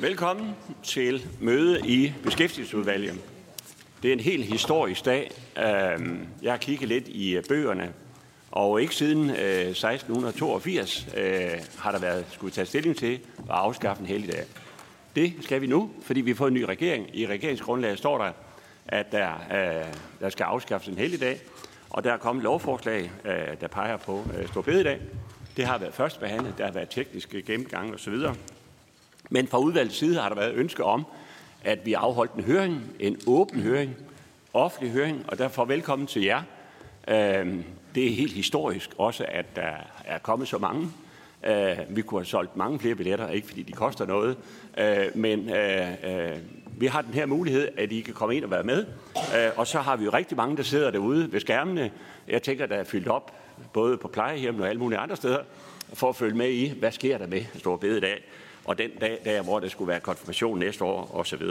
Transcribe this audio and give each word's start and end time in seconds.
Velkommen 0.00 0.50
til 0.82 1.26
møde 1.40 1.80
i 1.86 2.12
Beskæftigelsesudvalget. 2.22 3.20
Det 4.02 4.08
er 4.08 4.12
en 4.12 4.20
helt 4.20 4.44
historisk 4.44 5.04
dag. 5.04 5.30
Øhm, 5.58 6.26
jeg 6.42 6.52
har 6.52 6.58
kigget 6.58 6.88
lidt 6.88 7.08
i 7.08 7.36
øh, 7.36 7.44
bøgerne, 7.48 7.92
og 8.50 8.82
ikke 8.82 8.94
siden 8.94 9.30
øh, 9.30 9.36
1682 9.36 11.06
øh, 11.16 11.50
har 11.78 11.92
der 11.92 11.98
været 11.98 12.24
skulle 12.30 12.52
tage 12.52 12.66
stilling 12.66 12.96
til 12.96 13.14
at 13.38 13.44
afskaffe 13.48 14.00
en 14.00 14.06
helligdag. 14.06 14.44
Det 15.16 15.32
skal 15.40 15.60
vi 15.60 15.66
nu, 15.66 15.90
fordi 16.02 16.20
vi 16.20 16.34
får 16.34 16.48
en 16.48 16.54
ny 16.54 16.62
regering. 16.62 17.16
I 17.16 17.26
regeringsgrundlaget 17.26 17.98
står 17.98 18.18
der, 18.18 18.32
at 18.86 19.12
der, 19.12 19.32
der 20.20 20.28
skal 20.28 20.44
afskaffes 20.44 20.88
en 20.88 20.98
helligdag, 20.98 21.40
og 21.90 22.04
der 22.04 22.12
er 22.12 22.16
kommet 22.16 22.42
lovforslag, 22.42 23.10
der 23.60 23.68
peger 23.68 23.96
på 23.96 24.24
Storbededag. 24.46 25.00
Det 25.56 25.66
har 25.66 25.78
været 25.78 25.94
først 25.94 26.20
behandlet, 26.20 26.54
der 26.58 26.64
har 26.64 26.72
været 26.72 26.88
tekniske 26.90 27.42
gennemgang 27.42 27.94
osv. 27.94 28.14
Men 29.32 29.46
fra 29.46 29.58
udvalgets 29.58 29.96
side 29.96 30.20
har 30.20 30.28
der 30.28 30.36
været 30.36 30.54
ønske 30.54 30.84
om, 30.84 31.06
at 31.64 31.86
vi 31.86 31.92
afholdt 31.92 32.32
en 32.32 32.44
høring, 32.44 32.82
en 33.00 33.20
åben 33.26 33.60
høring, 33.60 33.96
offentlig 34.52 34.92
høring, 34.92 35.24
og 35.28 35.38
derfor 35.38 35.64
velkommen 35.64 36.06
til 36.06 36.22
jer. 36.22 36.42
Øhm, 37.08 37.64
det 37.94 38.06
er 38.06 38.10
helt 38.10 38.32
historisk 38.32 38.90
også, 38.98 39.24
at 39.28 39.56
der 39.56 39.72
er 40.04 40.18
kommet 40.18 40.48
så 40.48 40.58
mange. 40.58 40.88
Øh, 41.46 41.78
vi 41.88 42.02
kunne 42.02 42.20
have 42.20 42.26
solgt 42.26 42.56
mange 42.56 42.78
flere 42.78 42.94
billetter, 42.94 43.28
ikke 43.28 43.48
fordi 43.48 43.62
de 43.62 43.72
koster 43.72 44.06
noget, 44.06 44.36
øh, 44.78 45.06
men 45.14 45.50
øh, 45.50 46.36
vi 46.78 46.86
har 46.86 47.02
den 47.02 47.14
her 47.14 47.26
mulighed, 47.26 47.68
at 47.76 47.92
I 47.92 48.00
kan 48.00 48.14
komme 48.14 48.36
ind 48.36 48.44
og 48.44 48.50
være 48.50 48.64
med. 48.64 48.86
Og 49.56 49.66
så 49.66 49.80
har 49.80 49.96
vi 49.96 50.04
jo 50.04 50.10
rigtig 50.10 50.36
mange, 50.36 50.56
der 50.56 50.62
sidder 50.62 50.90
derude 50.90 51.32
ved 51.32 51.40
skærmene. 51.40 51.90
Jeg 52.28 52.42
tænker, 52.42 52.66
der 52.66 52.76
er 52.76 52.84
fyldt 52.84 53.08
op, 53.08 53.32
både 53.72 53.96
på 53.96 54.08
plejehjem 54.08 54.60
og 54.60 54.68
alle 54.68 54.80
mulige 54.80 54.98
andre 54.98 55.16
steder, 55.16 55.38
for 55.92 56.08
at 56.08 56.16
følge 56.16 56.36
med 56.36 56.50
i, 56.50 56.78
hvad 56.78 56.92
sker 56.92 57.18
der 57.18 57.26
med 57.26 57.44
Stor 57.58 57.76
Bededag 57.76 58.22
og 58.64 58.78
den 58.78 58.90
dag, 59.00 59.18
der, 59.24 59.42
hvor 59.42 59.60
der 59.60 59.68
skulle 59.68 59.88
være 59.88 60.00
konfirmation 60.00 60.58
næste 60.58 60.84
år 60.84 61.10
osv. 61.14 61.42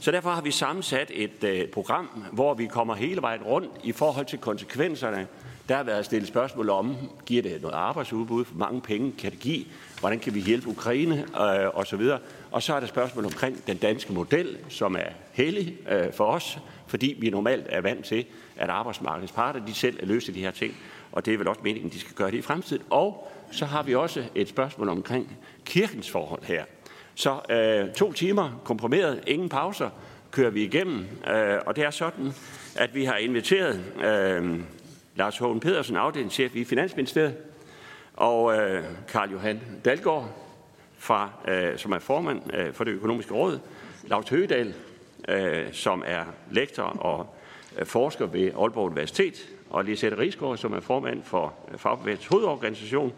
Så 0.00 0.10
derfor 0.10 0.30
har 0.30 0.40
vi 0.40 0.50
sammensat 0.50 1.10
et 1.14 1.44
øh, 1.44 1.68
program, 1.68 2.24
hvor 2.32 2.54
vi 2.54 2.66
kommer 2.66 2.94
hele 2.94 3.22
vejen 3.22 3.42
rundt 3.42 3.70
i 3.84 3.92
forhold 3.92 4.26
til 4.26 4.38
konsekvenserne. 4.38 5.26
Der 5.68 5.76
har 5.76 5.82
været 5.82 6.04
stillet 6.04 6.28
spørgsmål 6.28 6.70
om, 6.70 6.96
giver 7.26 7.42
det 7.42 7.62
noget 7.62 7.74
arbejdsudbud, 7.74 8.44
hvor 8.44 8.66
mange 8.66 8.80
penge 8.80 9.12
kan 9.18 9.30
det 9.30 9.40
give, 9.40 9.64
hvordan 10.00 10.18
kan 10.18 10.34
vi 10.34 10.40
hjælpe 10.40 10.68
Ukraine 10.68 11.18
øh, 11.18 11.68
osv. 11.74 12.10
Og 12.50 12.62
så 12.62 12.74
er 12.74 12.80
der 12.80 12.86
spørgsmål 12.86 13.24
omkring 13.24 13.66
den 13.66 13.76
danske 13.76 14.12
model, 14.12 14.58
som 14.68 14.96
er 14.96 15.10
hellig 15.32 15.76
øh, 15.88 16.12
for 16.12 16.24
os, 16.24 16.58
fordi 16.86 17.16
vi 17.18 17.30
normalt 17.30 17.66
er 17.68 17.80
vant 17.80 18.04
til, 18.04 18.24
at 18.56 18.70
arbejdsmarkedets 18.70 19.32
parter 19.32 19.64
de 19.66 19.74
selv 19.74 20.06
løser 20.06 20.32
de 20.32 20.40
her 20.40 20.50
ting, 20.50 20.74
og 21.12 21.26
det 21.26 21.34
er 21.34 21.38
vel 21.38 21.48
også 21.48 21.60
meningen, 21.64 21.92
de 21.92 22.00
skal 22.00 22.14
gøre 22.14 22.30
det 22.30 22.36
i 22.36 22.42
fremtiden. 22.42 22.82
Og 22.90 23.32
så 23.50 23.66
har 23.66 23.82
vi 23.82 23.94
også 23.94 24.24
et 24.34 24.48
spørgsmål 24.48 24.88
omkring 24.88 25.38
kirkens 25.64 26.10
forhold 26.10 26.44
her. 26.44 26.64
Så 27.14 27.40
øh, 27.50 27.94
to 27.94 28.12
timer 28.12 28.60
komprimeret, 28.64 29.24
ingen 29.26 29.48
pauser, 29.48 29.90
kører 30.30 30.50
vi 30.50 30.62
igennem. 30.62 31.06
Øh, 31.34 31.58
og 31.66 31.76
det 31.76 31.84
er 31.84 31.90
sådan, 31.90 32.32
at 32.76 32.94
vi 32.94 33.04
har 33.04 33.16
inviteret 33.16 33.80
øh, 34.04 34.60
Lars 35.16 35.38
Hågen 35.38 35.60
Pedersen, 35.60 35.96
afdelingschef 35.96 36.56
i 36.56 36.64
Finansministeriet, 36.64 37.36
og 38.14 38.56
øh, 38.56 38.84
Karl 39.08 39.30
Johan 39.30 39.60
Dalgaard, 39.84 40.28
fra, 40.98 41.30
øh, 41.48 41.78
som 41.78 41.92
er 41.92 41.98
formand 41.98 42.54
øh, 42.54 42.72
for 42.72 42.84
det 42.84 42.90
økonomiske 42.90 43.34
råd, 43.34 43.58
Lars 44.04 44.28
Høgedal, 44.28 44.74
øh, 45.28 45.72
som 45.72 46.02
er 46.06 46.24
lektor 46.50 46.82
og 46.82 47.34
øh, 47.78 47.86
forsker 47.86 48.26
ved 48.26 48.42
Aalborg 48.44 48.84
Universitet, 48.84 49.48
og 49.72 49.84
Lisette 49.84 50.18
Rigsgaard, 50.18 50.56
som 50.56 50.72
er 50.72 50.80
formand 50.80 51.22
for 51.24 51.54
øh, 51.72 51.78
Fagbevægelsens 51.78 52.28
hovedorganisation, 52.28 53.12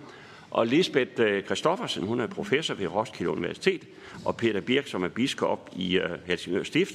og 0.51 0.67
Lisbeth 0.67 1.13
øh, 1.19 1.45
Kristoffersen, 1.45 2.07
hun 2.07 2.21
er 2.21 2.27
professor 2.27 2.75
ved 2.75 2.87
Roskilde 2.87 3.31
Universitet, 3.31 3.85
og 4.25 4.37
Peter 4.37 4.61
Birk, 4.61 4.87
som 4.87 5.05
er 5.05 5.09
biskop 5.09 5.71
i 5.77 5.99
øh, 5.99 6.11
Helsingør 6.27 6.63
Stift. 6.63 6.95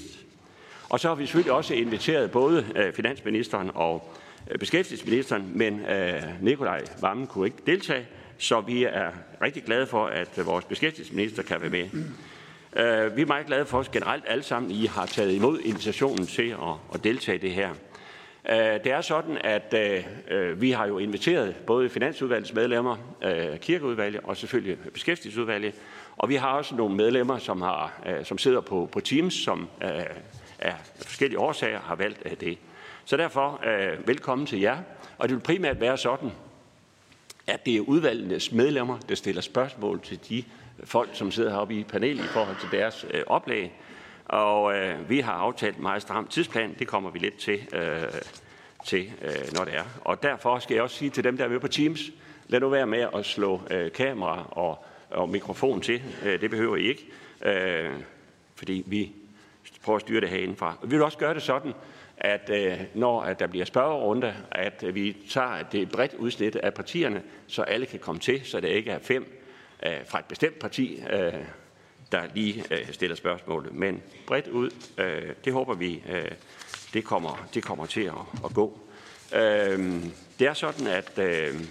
Og 0.90 1.00
så 1.00 1.08
har 1.08 1.16
vi 1.16 1.26
selvfølgelig 1.26 1.54
også 1.54 1.74
inviteret 1.74 2.32
både 2.32 2.92
finansministeren 2.96 3.72
og 3.74 4.14
beskæftigelsesministeren, 4.60 5.52
men 5.56 5.82
Nikolaj 6.42 6.82
Vammen 7.02 7.28
kunne 7.28 7.48
ikke 7.48 7.58
deltage, 7.66 8.08
så 8.38 8.62
vi 8.62 8.84
er 8.84 9.12
rigtig 9.42 9.64
glade 9.64 9.88
for, 9.88 10.06
at 10.06 10.46
vores 10.46 10.66
beskæftigelsesminister 10.66 11.44
kan 11.44 11.62
være 11.62 11.70
med. 11.70 11.90
Vi 13.16 13.22
er 13.22 13.26
meget 13.26 13.46
glade 13.46 13.66
for, 13.66 13.80
at 13.80 13.92
generelt 13.92 14.24
alle 14.28 14.44
sammen 14.44 14.72
I 14.72 14.86
har 14.86 15.06
taget 15.06 15.34
imod 15.34 15.60
invitationen 15.60 16.28
til 16.28 16.56
at 16.94 17.04
deltage 17.04 17.38
i 17.38 17.42
det 17.42 17.52
her. 17.52 17.70
Øh, 18.52 18.58
det 18.58 18.92
er 18.92 19.02
sådan, 19.02 19.38
at 19.44 19.74
øh, 19.78 20.04
øh, 20.28 20.62
vi 20.62 20.72
har 20.72 20.88
jo 20.88 20.98
inviteret 20.98 21.56
både 21.56 21.90
Finansudvalgets 21.90 22.54
medlemmer, 22.54 22.98
kirkeudvalget 23.62 24.22
og 24.24 24.38
selvfølgelig 24.38 24.78
beskæftigelsesudvalget, 24.94 25.74
og 26.18 26.30
vi 26.30 26.36
har 26.36 26.50
også 26.50 26.76
nogle 26.76 26.96
medlemmer, 26.96 27.38
som, 27.38 27.62
har, 27.62 27.94
som 28.24 28.38
sidder 28.38 28.62
på, 28.62 28.90
på 28.92 29.00
Teams, 29.00 29.34
som 29.34 29.70
af 30.60 30.76
forskellige 31.02 31.40
årsager 31.40 31.80
har 31.80 31.96
valgt 31.96 32.42
det. 32.42 32.58
Så 33.06 33.18
derfor 33.18 33.62
velkommen 34.06 34.48
til 34.48 34.60
jer. 34.60 34.78
Og 35.18 35.30
det 35.30 35.36
vil 35.36 35.42
primært 35.42 35.82
være 35.82 35.98
sådan, 35.98 36.32
at 37.48 37.66
det 37.66 37.76
er 37.76 37.82
udvalgenes 37.82 38.52
medlemmer, 38.52 38.98
der 39.10 39.16
stiller 39.16 39.42
spørgsmål 39.42 40.02
til 40.02 40.20
de 40.30 40.44
folk, 40.84 41.10
som 41.14 41.32
sidder 41.32 41.52
heroppe 41.52 41.76
i 41.76 41.84
panelet 41.84 42.24
i 42.24 42.28
forhold 42.28 42.56
til 42.60 42.80
deres 42.80 43.06
oplæg. 43.28 43.72
Og 44.30 44.78
øh, 44.78 45.10
vi 45.10 45.20
har 45.20 45.34
aftalt 45.34 45.76
en 45.76 45.82
meget 45.82 46.02
stram 46.02 46.28
tidsplan. 46.28 46.76
Det 46.80 46.88
kommer 46.88 47.10
vi 47.10 47.20
lidt 47.20 47.38
til, 47.38 47.60
øh, 47.74 48.04
til 48.86 49.12
øh, 49.22 49.54
når 49.54 49.66
det 49.66 49.76
er. 49.76 49.84
Og 50.02 50.24
derfor 50.24 50.60
skal 50.60 50.74
jeg 50.74 50.84
også 50.84 50.96
sige 50.96 51.10
til 51.10 51.24
dem, 51.24 51.38
der 51.38 51.46
er 51.46 51.50
med 51.50 51.60
på 51.60 51.68
Teams, 51.68 52.02
lad 52.48 52.60
nu 52.60 52.70
være 52.70 52.88
med 52.88 53.08
at 53.16 53.26
slå 53.26 53.62
øh, 53.72 53.92
kamera 53.92 54.48
og, 54.52 54.86
og 55.10 55.30
mikrofon 55.30 55.82
til. 55.82 56.02
Øh, 56.26 56.42
det 56.42 56.50
behøver 56.50 56.76
I 56.76 56.82
ikke, 56.82 57.06
øh, 57.46 57.92
fordi 58.56 58.84
vi 58.88 59.12
prøver 59.84 59.96
at 59.96 60.02
styre 60.02 60.22
det 60.22 60.30
herindefra. 60.30 60.78
Vi 60.84 60.90
vil 60.90 61.02
også 61.02 61.18
gøre 61.18 61.34
det 61.34 61.42
sådan, 61.42 61.74
at 62.18 62.50
øh, 62.54 62.80
når 62.94 63.22
at 63.22 63.40
der 63.40 63.48
bliver 63.48 63.66
spørgerunde, 63.66 64.34
at 64.52 64.84
vi 64.94 65.18
tager 65.30 65.64
det 65.72 65.92
bredt 65.92 66.14
udsnit 66.14 66.56
af 66.56 66.74
partierne, 66.74 67.24
så 67.48 67.62
alle 67.62 67.86
kan 67.86 68.00
komme 68.00 68.20
til, 68.20 68.46
så 68.46 68.60
det 68.60 68.68
ikke 68.68 68.92
er 68.92 69.00
fem 69.00 69.40
øh, 69.86 70.06
fra 70.06 70.20
et 70.20 70.26
bestemt 70.26 70.60
parti, 70.60 71.04
øh, 71.14 71.34
der 72.12 72.22
lige 72.34 72.64
øh, 72.72 72.94
stiller 72.94 73.16
spørgsmål. 73.16 73.70
Men 73.72 74.02
bredt 74.28 74.48
ud, 74.48 74.70
øh, 74.98 75.34
det 75.46 75.54
håber 75.54 75.74
vi, 75.74 76.04
øh, 76.10 76.32
det, 76.94 77.04
kommer, 77.04 77.48
det 77.54 77.64
kommer 77.64 77.86
til 77.86 78.02
at, 78.02 78.46
at 78.46 78.54
gå. 78.54 78.80
Øh, 79.34 80.04
det 80.40 80.48
er 80.48 80.54
sådan, 80.54 80.88
at 80.88 81.20
øh, 81.20 81.62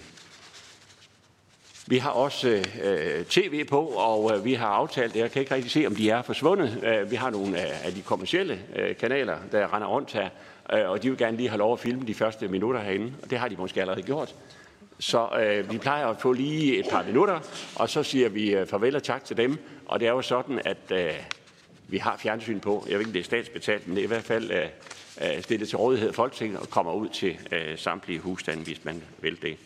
vi 1.87 1.99
har 1.99 2.11
også 2.11 2.65
øh, 2.83 3.25
tv 3.25 3.65
på, 3.65 3.81
og 3.81 4.37
øh, 4.37 4.45
vi 4.45 4.55
har 4.55 4.67
aftalt, 4.67 5.17
jeg 5.17 5.31
kan 5.31 5.41
ikke 5.41 5.55
rigtig 5.55 5.71
se, 5.71 5.87
om 5.87 5.95
de 5.97 6.11
er 6.11 6.23
forsvundet. 6.23 6.83
Øh, 6.85 7.11
vi 7.11 7.17
har 7.17 7.31
nogle 7.31 7.59
af, 7.59 7.87
af 7.87 7.93
de 7.93 8.03
kommercielle 8.03 8.61
øh, 8.77 8.97
kanaler, 8.97 9.39
der 9.53 9.75
render 9.75 9.89
rundt 9.89 10.13
her, 10.13 10.29
øh, 10.73 10.91
og 10.91 11.03
de 11.03 11.09
vil 11.09 11.19
gerne 11.19 11.37
lige 11.37 11.49
have 11.49 11.59
lov 11.59 11.73
at 11.73 11.81
filme 11.81 12.07
de 12.07 12.15
første 12.15 12.49
minutter 12.49 12.81
herinde, 12.81 13.13
og 13.23 13.31
det 13.31 13.39
har 13.39 13.49
de 13.49 13.57
måske 13.57 13.81
allerede 13.81 14.03
gjort. 14.03 14.35
Så 15.01 15.29
øh, 15.29 15.73
vi 15.73 15.79
plejer 15.79 16.07
at 16.07 16.21
få 16.21 16.33
lige 16.33 16.79
et 16.79 16.87
par 16.91 17.03
minutter, 17.03 17.41
og 17.77 17.91
så 17.91 18.03
siger 18.03 18.29
vi 18.29 18.55
øh, 18.55 18.67
farvel 18.67 18.97
og 18.97 19.03
tak 19.03 19.25
til 19.25 19.37
dem. 19.37 19.59
Og 19.87 20.01
det 20.01 20.09
er 20.09 20.13
jo 20.13 20.23
sådan, 20.23 20.61
at 20.65 20.93
øh, 20.93 21.13
vi 21.89 21.99
har 21.99 22.17
fjernsyn 22.17 22.61
på. 22.61 22.85
Jeg 22.89 22.93
ved 22.93 22.99
ikke, 22.99 23.09
om 23.09 23.13
det 23.13 23.21
er 23.21 23.25
statsbetalt, 23.25 23.87
men 23.87 23.97
det 23.97 24.03
er 24.03 24.05
i 24.05 24.09
hvert 24.09 24.25
fald 24.25 24.51
øh, 24.51 24.67
øh 25.21 25.43
stillet 25.43 25.69
til 25.69 25.79
rådighed 25.79 26.09
af 26.09 26.15
Folketinget 26.15 26.61
og 26.61 26.71
kommer 26.71 26.93
ud 26.93 27.09
til 27.09 27.39
øh, 27.53 27.79
samtlige 27.79 28.19
husstande, 28.19 28.65
hvis 28.65 28.85
man 28.85 29.03
vil 29.21 29.43
det. 29.43 29.57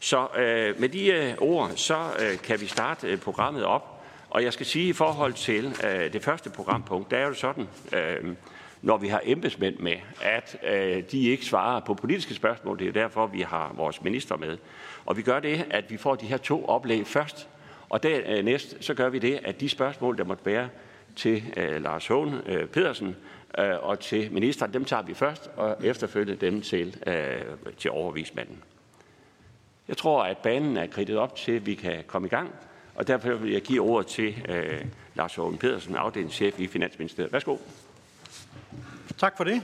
Så 0.00 0.26
øh, 0.36 0.80
med 0.80 0.88
de 0.88 1.06
øh, 1.06 1.34
ord, 1.38 1.70
så 1.76 1.98
øh, 2.18 2.38
kan 2.38 2.60
vi 2.60 2.66
starte 2.66 3.06
øh, 3.06 3.18
programmet 3.18 3.64
op. 3.64 3.94
Og 4.30 4.44
jeg 4.44 4.52
skal 4.52 4.66
sige 4.66 4.88
i 4.88 4.92
forhold 4.92 5.32
til 5.32 5.76
øh, 5.84 6.12
det 6.12 6.24
første 6.24 6.50
programpunkt, 6.50 7.10
der 7.10 7.16
er 7.16 7.26
jo 7.26 7.34
sådan, 7.34 7.68
øh, 7.92 8.34
når 8.82 8.96
vi 8.96 9.08
har 9.08 9.20
embedsmænd 9.24 9.78
med, 9.78 9.96
at 10.22 10.56
øh, 10.62 11.02
de 11.10 11.22
ikke 11.22 11.44
svarer 11.44 11.80
på 11.80 11.94
politiske 11.94 12.34
spørgsmål. 12.34 12.78
Det 12.78 12.88
er 12.88 12.92
derfor, 12.92 13.26
vi 13.26 13.40
har 13.40 13.72
vores 13.76 14.02
minister 14.02 14.36
med. 14.36 14.58
Og 15.06 15.16
vi 15.16 15.22
gør 15.22 15.40
det, 15.40 15.66
at 15.70 15.90
vi 15.90 15.96
får 15.96 16.14
de 16.14 16.26
her 16.26 16.36
to 16.36 16.64
oplæg 16.64 17.06
først, 17.06 17.48
og 17.88 18.02
dernæst 18.02 18.74
øh, 18.74 18.82
så 18.82 18.94
gør 18.94 19.08
vi 19.08 19.18
det, 19.18 19.40
at 19.44 19.60
de 19.60 19.68
spørgsmål, 19.68 20.18
der 20.18 20.24
måtte 20.24 20.46
være 20.46 20.68
til 21.16 21.44
øh, 21.56 21.82
Lars 21.82 22.06
Hågen 22.06 22.34
øh, 22.46 22.66
Pedersen 22.66 23.16
øh, 23.58 23.74
og 23.80 24.00
til 24.00 24.32
ministeren, 24.32 24.72
dem 24.72 24.84
tager 24.84 25.02
vi 25.02 25.14
først, 25.14 25.50
og 25.56 25.76
efterfølgende 25.84 26.46
dem 26.46 26.62
til, 26.62 26.96
øh, 27.06 27.42
til 27.78 27.90
overvismanden. 27.90 28.62
Jeg 29.88 29.96
tror, 29.96 30.22
at 30.22 30.38
banen 30.38 30.76
er 30.76 30.86
kridtet 30.86 31.16
op 31.16 31.36
til, 31.36 31.52
at 31.52 31.66
vi 31.66 31.74
kan 31.74 32.04
komme 32.06 32.26
i 32.26 32.30
gang, 32.30 32.54
og 32.94 33.06
derfor 33.06 33.34
vil 33.34 33.52
jeg 33.52 33.62
give 33.62 33.82
ordet 33.82 34.06
til 34.06 34.44
øh, 34.48 34.84
Lars 35.14 35.34
Hågen 35.34 35.58
Pedersen, 35.58 35.96
afdelingschef 35.96 36.60
i 36.60 36.66
Finansministeriet. 36.66 37.32
Værsgo. 37.32 37.56
Tak 39.16 39.36
for 39.36 39.44
det. 39.44 39.62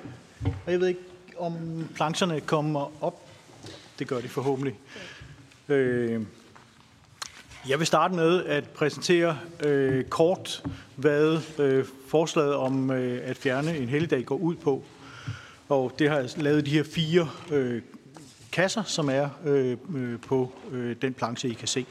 Jeg 0.66 0.80
ved 0.80 0.88
ikke, 0.88 1.00
om 1.38 1.54
plancherne 1.94 2.40
kommer 2.40 3.04
op. 3.04 3.28
Det 3.98 4.08
gør 4.08 4.20
de 4.20 4.28
forhåbentlig. 4.28 4.74
Øh, 5.68 6.22
jeg 7.68 7.78
vil 7.78 7.86
starte 7.86 8.14
med 8.14 8.44
at 8.44 8.68
præsentere 8.68 9.38
øh, 9.60 10.04
kort, 10.04 10.62
hvad 10.96 11.40
øh, 11.58 11.84
forslaget 12.08 12.54
om 12.54 12.90
øh, 12.90 13.20
at 13.24 13.36
fjerne 13.36 13.76
en 13.76 13.88
helligdag 13.88 14.24
går 14.24 14.36
ud 14.36 14.54
på. 14.54 14.84
Og 15.68 15.92
det 15.98 16.10
har 16.10 16.16
jeg 16.16 16.30
lavet 16.36 16.66
de 16.66 16.70
her 16.70 16.84
fire 16.84 17.28
øh, 17.50 17.82
kasser, 18.52 18.82
som 18.82 19.08
er 19.08 19.28
øh, 19.44 19.76
øh, 19.94 20.20
på 20.20 20.52
øh, 20.72 20.96
den 21.02 21.14
planche, 21.14 21.48
I 21.48 21.54
kan 21.54 21.68
se. 21.68 21.86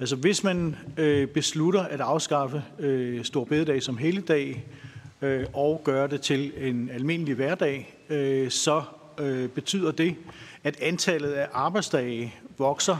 Altså 0.00 0.16
hvis 0.16 0.44
man 0.44 0.76
øh, 0.96 1.28
beslutter 1.28 1.82
at 1.82 2.00
afskaffe 2.00 2.62
øh, 2.78 3.24
Stor 3.24 3.44
Bededag 3.44 3.82
som 3.82 3.96
helligdag 3.96 4.48
øh, 4.50 4.89
Øh, 5.22 5.46
og 5.52 5.80
gøre 5.84 6.08
det 6.08 6.20
til 6.20 6.52
en 6.68 6.90
almindelig 6.90 7.34
hverdag, 7.34 7.96
øh, 8.08 8.50
så 8.50 8.82
øh, 9.18 9.48
betyder 9.48 9.92
det, 9.92 10.16
at 10.64 10.80
antallet 10.80 11.32
af 11.32 11.48
arbejdsdage 11.52 12.34
vokser 12.58 12.96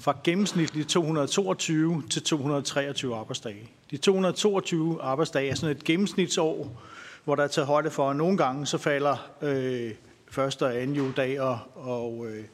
fra 0.00 0.16
gennemsnitligt 0.24 0.88
222 0.88 2.02
til 2.10 2.22
223 2.22 3.16
arbejdsdage. 3.16 3.70
De 3.90 3.96
222 3.96 5.02
arbejdsdage 5.02 5.50
er 5.50 5.54
sådan 5.54 5.76
et 5.76 5.84
gennemsnitsår, 5.84 6.82
hvor 7.24 7.34
der 7.34 7.42
er 7.42 7.48
taget 7.48 7.66
højde 7.66 7.90
for, 7.90 8.10
at 8.10 8.16
nogle 8.16 8.36
gange 8.36 8.66
så 8.66 8.78
falder 8.78 9.30
øh, 9.42 9.90
første 10.30 10.66
og 10.66 10.76
anden 10.76 10.96
juledag 10.96 11.40
og, 11.40 11.58
og 11.74 12.26
øh, 12.28 12.44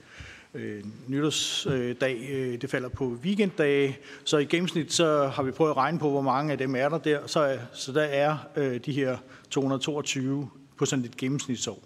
øh, 0.55 0.85
nytårsdag, 1.07 2.29
øh, 2.33 2.61
det 2.61 2.71
falder 2.71 2.89
på 2.89 3.05
weekenddage. 3.05 3.99
Så 4.25 4.39
i 4.39 4.45
gennemsnit 4.45 4.93
så 4.93 5.27
har 5.27 5.43
vi 5.43 5.51
prøvet 5.51 5.71
at 5.71 5.77
regne 5.77 5.99
på, 5.99 6.11
hvor 6.11 6.21
mange 6.21 6.53
af 6.53 6.59
dem 6.59 6.77
er 6.77 6.89
der 6.89 6.99
der. 6.99 7.27
Så, 7.27 7.59
så 7.73 7.93
der 7.93 8.03
er 8.03 8.37
øh, 8.57 8.81
de 8.87 8.93
her 8.93 9.17
222 9.51 10.49
på 10.77 10.85
sådan 10.85 11.05
et 11.05 11.17
gennemsnitsår. 11.17 11.83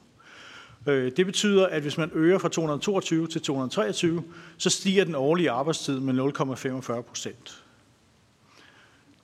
Øh, 0.86 1.12
det 1.16 1.26
betyder, 1.26 1.66
at 1.66 1.82
hvis 1.82 1.98
man 1.98 2.10
øger 2.14 2.38
fra 2.38 2.48
222 2.48 3.26
til 3.26 3.42
223, 3.42 4.22
så 4.56 4.70
stiger 4.70 5.04
den 5.04 5.14
årlige 5.14 5.50
arbejdstid 5.50 6.00
med 6.00 6.14
0,45 6.14 7.00
procent. 7.00 7.64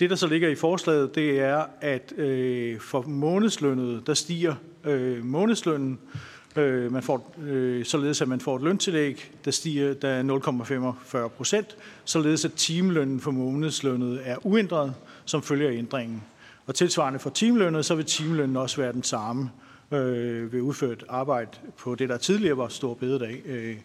Det, 0.00 0.10
der 0.10 0.16
så 0.16 0.26
ligger 0.26 0.48
i 0.48 0.54
forslaget, 0.54 1.14
det 1.14 1.40
er, 1.40 1.66
at 1.80 2.12
øh, 2.16 2.80
for 2.80 3.02
månedslønnet, 3.02 4.06
der 4.06 4.14
stiger 4.14 4.54
øh, 4.84 5.24
månedslønnen, 5.24 5.98
øh, 6.14 6.20
Øh, 6.56 6.92
man 6.92 7.02
får, 7.02 7.34
øh, 7.42 7.84
således 7.84 8.22
at 8.22 8.28
man 8.28 8.40
får 8.40 8.56
et 8.56 8.62
løntillæg, 8.62 9.32
der 9.44 9.50
stiger 9.50 9.94
der 9.94 10.22
0,45 10.22 11.28
procent, 11.28 11.76
således 12.04 12.44
at 12.44 12.52
timelønnen 12.52 13.20
for 13.20 13.30
månedslønnet 13.30 14.20
er 14.24 14.46
uændret, 14.46 14.94
som 15.24 15.42
følger 15.42 15.70
ændringen. 15.72 16.22
Og 16.66 16.74
tilsvarende 16.74 17.18
for 17.18 17.30
timelønnet, 17.30 17.84
så 17.84 17.94
vil 17.94 18.04
timelønnen 18.04 18.56
også 18.56 18.76
være 18.76 18.92
den 18.92 19.02
samme 19.02 19.50
øh, 19.92 20.52
ved 20.52 20.60
udført 20.60 21.04
arbejde 21.08 21.50
på 21.78 21.94
det, 21.94 22.08
der 22.08 22.16
tidligere 22.16 22.56
var 22.56 22.68
stor 22.68 22.94
bededag, 22.94 23.42
øh, 23.46 23.76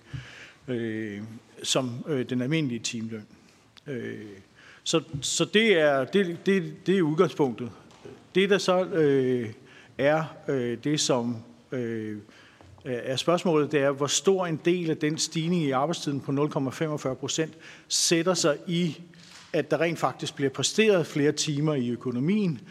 øh, 0.68 1.22
som 1.64 1.92
øh, 2.08 2.30
den 2.30 2.42
almindelige 2.42 2.80
timeløn. 2.80 3.26
Øh, 3.88 4.16
så, 4.84 5.02
så 5.22 5.46
det, 5.46 5.80
er, 5.80 6.04
det, 6.04 6.46
det, 6.46 6.88
det 6.88 6.98
er 6.98 7.02
udgangspunktet. 7.02 7.72
Det, 8.36 8.50
der 8.50 8.58
så 8.58 8.84
øh, 8.84 9.50
er 9.98 10.24
øh, 10.48 10.78
det, 10.84 11.00
som 11.00 11.38
øh, 11.72 12.18
Øh, 12.86 12.94
er 13.04 13.16
spørgsmålet, 13.16 13.72
det 13.72 13.80
er, 13.80 13.92
hvor 13.92 14.08
stor 14.08 14.46
en 14.46 14.60
del 14.66 14.90
af 14.90 14.98
den 14.98 15.18
stigning 15.18 15.64
i 15.64 15.72
arbejdstiden 15.72 16.20
på 16.20 16.32
0,45 16.32 17.14
procent 17.14 17.54
sætter 17.88 18.34
sig 18.34 18.58
i, 18.68 19.02
at 19.54 19.72
der 19.72 19.82
rent 19.82 20.00
faktisk 20.00 20.36
bliver 20.36 20.50
præsteret 20.50 21.08
flere 21.08 21.32
timer 21.32 21.74
i 21.74 21.90
økonomien, 21.90 22.62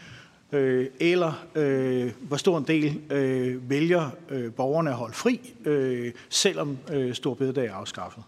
øh, 0.51 0.87
eller 0.99 1.45
øh, 1.55 2.11
hvor 2.21 2.37
stor 2.37 2.57
en 2.57 2.63
del 2.63 3.01
øh, 3.11 3.69
vælger 3.69 4.09
øh, 4.29 4.53
borgerne 4.53 4.89
at 4.89 4.95
holde 4.95 5.13
fri, 5.13 5.53
øh, 5.65 6.11
selvom 6.29 6.77
øh, 6.91 7.13
Storbededag 7.13 7.65
er 7.65 7.73
afskaffet. 7.73 8.23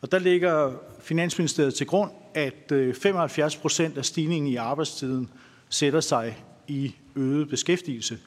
Og 0.00 0.12
der 0.12 0.18
ligger 0.18 0.72
Finansministeriet 1.00 1.74
til 1.74 1.86
grund, 1.86 2.10
at 2.34 2.72
øh, 2.72 2.94
75 2.94 3.56
procent 3.56 3.98
af 3.98 4.04
stigningen 4.04 4.52
i 4.52 4.56
arbejdstiden 4.56 5.28
sætter 5.68 6.00
sig 6.00 6.44
i 6.68 6.94
øget 7.16 7.48
beskæftigelse, 7.48 8.18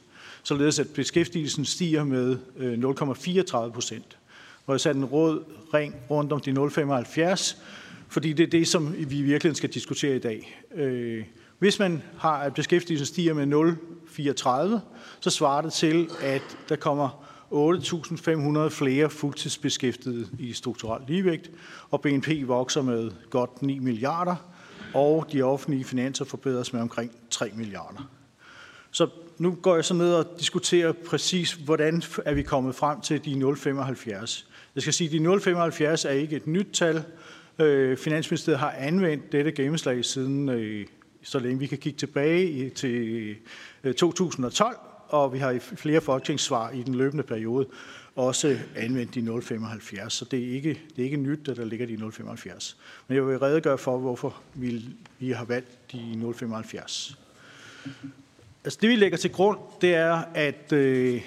således 0.44 0.80
at 0.80 0.88
beskæftigelsen 0.90 1.66
stiger 1.66 2.04
med 2.04 2.38
øh, 2.58 2.74
0,34 2.74 3.72
procent. 3.72 4.18
Og 4.66 4.74
jeg 4.74 4.82
satte 4.82 4.98
en 4.98 5.06
rød 5.06 5.44
ring 5.74 5.96
rundt 6.10 6.34
om 6.34 6.40
de 6.40 6.52
0,75, 6.52 7.58
fordi 8.08 8.34
det 8.34 8.44
er 8.44 8.50
det, 8.50 8.68
som 8.68 8.94
vi 8.94 9.00
i 9.00 9.22
virkeligheden 9.22 9.56
skal 9.56 9.70
diskutere 9.70 10.16
i 10.16 10.20
dag. 10.20 10.62
Øh, 10.76 11.24
hvis 11.60 11.80
man 11.80 12.02
har, 12.18 12.38
at 12.38 12.54
beskæftigelsen 12.54 13.06
stiger 13.06 13.34
med 13.34 13.74
0,34, 14.78 14.80
så 15.20 15.30
svarer 15.30 15.62
det 15.62 15.74
til, 15.74 16.10
at 16.22 16.58
der 16.70 16.76
kommer 16.76 17.26
8.500 17.52 18.70
flere 18.70 19.10
fuldtidsbeskæftigede 19.10 20.28
i 20.40 20.54
strukturel 20.54 21.02
ligevægt, 21.08 21.52
og 21.92 22.02
BNP 22.02 22.28
vokser 22.48 22.82
med 22.82 23.12
godt 23.30 23.62
9 23.62 23.80
milliarder, 23.80 24.36
og 24.94 25.28
de 25.32 25.42
offentlige 25.42 25.84
finanser 25.84 26.26
forbedres 26.26 26.74
med 26.74 26.82
omkring 26.82 27.12
3 27.30 27.52
milliarder. 27.56 28.10
Så 28.92 29.08
nu 29.40 29.58
går 29.62 29.76
jeg 29.76 29.86
så 29.86 29.94
ned 29.94 30.14
og 30.14 30.26
diskuterer 30.40 30.92
præcis, 30.92 31.52
hvordan 31.52 32.04
er 32.26 32.34
vi 32.34 32.42
kommet 32.42 32.76
frem 32.76 33.02
til 33.02 33.26
de 33.26 33.34
0,75. 33.34 34.46
Jeg 34.76 34.82
skal 34.82 34.94
sige, 34.94 35.08
at 35.08 35.44
de 35.44 35.52
0,75 35.52 36.08
er 36.08 36.12
ikke 36.12 36.36
et 36.36 36.48
nyt 36.48 36.68
tal. 36.74 37.04
Øh, 37.60 37.98
Finansministeriet 37.98 38.60
har 38.60 38.72
anvendt 38.78 39.32
dette 39.32 39.52
gennemslag 39.52 40.06
siden, 40.06 40.50
øh, 40.50 40.86
så 41.24 41.40
længe 41.40 41.60
vi 41.60 41.68
kan 41.68 41.78
kigge 41.78 41.98
tilbage 41.98 42.70
til 42.70 43.36
øh, 43.84 43.94
2012, 43.94 44.78
og 45.08 45.34
vi 45.34 45.38
har 45.38 45.52
i 45.52 45.60
flere 45.60 46.02
folketingssvar 46.02 46.70
i 46.70 46.84
den 46.84 46.96
løbende 46.96 47.24
periode 47.24 47.68
også 48.16 48.58
anvendt 48.76 49.16
de 49.16 49.20
0,75, 49.20 50.10
så 50.10 50.26
det 50.26 50.40
er 50.40 50.54
ikke, 50.54 50.70
det 50.70 51.00
er 51.00 51.04
ikke 51.04 51.18
nyt, 51.18 51.48
at 51.48 51.58
der 51.58 51.66
ligger 51.66 51.86
de 51.86 51.94
0,75. 51.94 52.76
Men 53.08 53.16
jeg 53.16 53.28
vil 53.28 53.40
redegøre 53.40 53.78
for, 53.78 53.98
hvorfor 53.98 54.42
vi, 54.54 54.86
vi 55.20 55.32
har 55.32 55.46
valgt 55.46 55.92
de 55.92 56.34
0,75. 56.36 57.16
Altså 58.64 58.80
det, 58.82 58.90
vi 58.90 58.96
lægger 58.96 59.18
til 59.18 59.32
grund, 59.32 59.60
det 59.82 59.96
er, 59.96 60.24
at, 60.34 60.74
øh, 60.74 61.22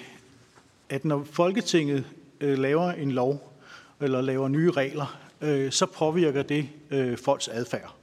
at 0.89 1.05
når 1.05 1.27
Folketinget 1.31 2.05
øh, 2.41 2.57
laver 2.57 2.91
en 2.91 3.11
lov, 3.11 3.53
eller 4.01 4.21
laver 4.21 4.47
nye 4.47 4.71
regler, 4.71 5.19
øh, 5.41 5.71
så 5.71 5.85
påvirker 5.85 6.43
det 6.43 6.69
øh, 6.91 7.17
folks 7.17 7.47
adfærd. 7.47 7.95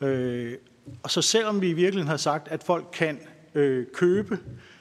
Øh, 0.00 0.54
og 1.02 1.10
så 1.10 1.22
selvom 1.22 1.60
vi 1.60 1.68
i 1.68 1.72
virkeligheden 1.72 2.08
har 2.08 2.16
sagt, 2.16 2.48
at 2.48 2.62
folk 2.62 2.86
kan 2.92 3.18
øh, 3.54 3.86
købe 3.94 4.38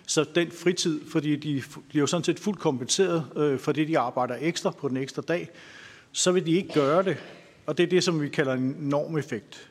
så 0.07 0.25
den 0.36 0.51
fritid, 0.51 1.01
fordi 1.12 1.36
de 1.36 1.63
bliver 1.89 2.01
jo 2.04 2.07
sådan 2.07 2.24
set 2.24 2.39
fuldt 2.39 2.60
kompenseret 2.60 3.25
øh, 3.36 3.60
for 3.60 3.71
det, 3.71 3.88
de 3.88 4.00
arbejder 4.00 4.38
ekstra 4.39 4.71
på 4.71 4.88
den 4.88 4.98
ekstra 4.98 5.21
dag, 5.21 5.50
så 6.12 6.31
vil 6.31 6.45
de 6.45 6.51
ikke 6.51 6.74
gøre 6.74 7.04
det. 7.04 7.18
Og 7.66 7.77
det 7.77 7.83
er 7.83 7.88
det, 7.88 8.04
som 8.04 8.21
vi 8.21 8.30
kalder 8.30 8.54
en 8.54 8.76
normeffekt. 8.80 9.69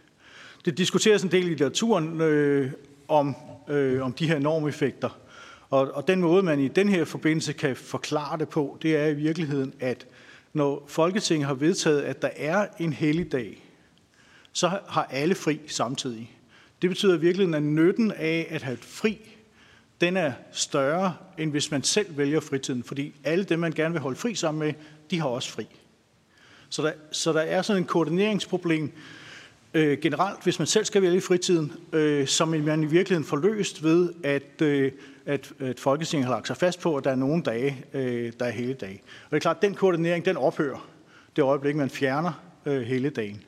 Det 0.64 0.78
diskuteres 0.78 1.22
en 1.22 1.30
del 1.30 1.44
i 1.44 1.48
litteraturen 1.48 2.20
øh, 2.20 2.72
om, 3.08 3.36
øh, 3.68 4.04
om 4.04 4.12
de 4.12 4.28
her 4.28 4.38
normeffekter. 4.38 5.18
Og, 5.70 5.90
og 5.94 6.08
den 6.08 6.20
måde, 6.20 6.42
man 6.42 6.60
i 6.60 6.68
den 6.68 6.88
her 6.88 7.04
forbindelse 7.04 7.52
kan 7.52 7.76
forklare 7.76 8.38
det 8.38 8.48
på, 8.48 8.78
det 8.82 8.96
er 8.96 9.06
i 9.06 9.14
virkeligheden, 9.14 9.74
at 9.80 10.06
når 10.52 10.84
Folketinget 10.86 11.46
har 11.46 11.54
vedtaget, 11.54 12.02
at 12.02 12.22
der 12.22 12.30
er 12.36 12.66
en 12.78 12.92
helligdag, 12.92 13.64
så 14.52 14.68
har 14.88 15.08
alle 15.10 15.34
fri 15.34 15.60
samtidig. 15.66 16.38
Det 16.82 16.90
betyder 16.90 17.14
i 17.14 17.20
virkeligheden, 17.20 17.54
at 17.54 17.62
nytten 17.62 18.12
af 18.12 18.46
at 18.50 18.62
have 18.62 18.76
fri, 18.76 19.18
den 20.00 20.16
er 20.16 20.32
større, 20.52 21.14
end 21.38 21.50
hvis 21.50 21.70
man 21.70 21.82
selv 21.82 22.16
vælger 22.16 22.40
fritiden. 22.40 22.82
Fordi 22.82 23.14
alle 23.24 23.44
dem, 23.44 23.58
man 23.58 23.72
gerne 23.72 23.92
vil 23.92 24.00
holde 24.00 24.16
fri 24.16 24.34
sammen 24.34 24.58
med, 24.58 24.74
de 25.10 25.20
har 25.20 25.28
også 25.28 25.50
fri. 25.50 25.66
Så 26.68 26.82
der, 26.82 26.92
så 27.12 27.32
der 27.32 27.40
er 27.40 27.62
sådan 27.62 27.82
en 27.82 27.86
koordineringsproblem 27.86 28.92
øh, 29.78 29.98
generelt, 29.98 30.42
hvis 30.42 30.58
man 30.58 30.66
selv 30.66 30.84
skal 30.84 31.02
vælge 31.02 31.20
fritiden, 31.20 31.72
øh, 31.92 32.26
som 32.26 32.48
man 32.48 32.82
i 32.82 32.86
virkeligheden 32.86 33.24
får 33.24 33.36
løst 33.36 33.82
ved, 33.82 34.12
at, 34.24 34.62
øh, 34.62 34.92
at, 35.26 35.52
at 35.58 35.80
Folketinget 35.80 36.26
har 36.26 36.34
lagt 36.34 36.46
sig 36.46 36.56
fast 36.56 36.80
på, 36.80 36.96
at 36.96 37.04
der 37.04 37.10
er 37.10 37.14
nogle 37.14 37.42
dage, 37.42 37.84
øh, 37.94 38.32
der 38.38 38.44
er 38.44 38.50
hele 38.50 38.74
dage. 38.74 39.02
Og 39.24 39.30
det 39.30 39.36
er 39.36 39.40
klart, 39.40 39.56
at 39.56 39.62
den 39.62 39.74
koordinering, 39.74 40.24
den 40.24 40.36
ophører 40.36 40.88
det 41.36 41.42
øjeblik, 41.42 41.76
man 41.76 41.90
fjerner 41.90 42.42
øh, 42.66 42.82
hele 42.82 43.10
dagen. 43.10 43.42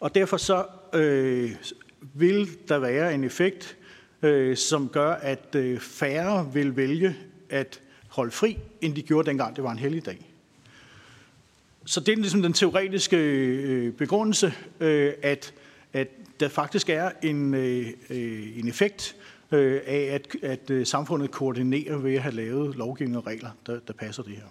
Og 0.00 0.14
derfor 0.14 0.36
så 0.36 0.64
øh, 0.94 1.50
vil 2.14 2.48
der 2.68 2.78
være 2.78 3.14
en 3.14 3.24
effekt, 3.24 3.76
øh, 4.22 4.56
som 4.56 4.88
gør, 4.88 5.10
at 5.10 5.54
øh, 5.56 5.80
færre 5.80 6.50
vil 6.52 6.76
vælge 6.76 7.16
at 7.50 7.80
holde 8.08 8.30
fri, 8.30 8.58
end 8.80 8.94
de 8.94 9.02
gjorde 9.02 9.26
dengang 9.26 9.56
det 9.56 9.64
var 9.64 9.72
en 9.72 9.78
hellig 9.78 10.06
dag. 10.06 10.33
Så 11.86 12.00
det 12.00 12.12
er 12.12 12.16
ligesom 12.16 12.42
den 12.42 12.52
teoretiske 12.52 13.16
øh, 13.16 13.92
begrundelse, 13.92 14.54
øh, 14.80 15.12
at, 15.22 15.54
at 15.92 16.08
der 16.40 16.48
faktisk 16.48 16.88
er 16.88 17.10
en, 17.22 17.54
øh, 17.54 17.86
øh, 18.10 18.58
en 18.58 18.68
effekt 18.68 19.16
øh, 19.52 19.80
af, 19.86 20.08
at, 20.12 20.36
at 20.42 20.70
øh, 20.70 20.86
samfundet 20.86 21.30
koordinerer 21.30 21.96
ved 21.96 22.14
at 22.14 22.22
have 22.22 22.34
lavet 22.34 22.76
lovgivning 22.76 23.16
og 23.16 23.26
regler, 23.26 23.50
der, 23.66 23.78
der 23.86 23.92
passer 23.92 24.22
det 24.22 24.32
her. 24.32 24.46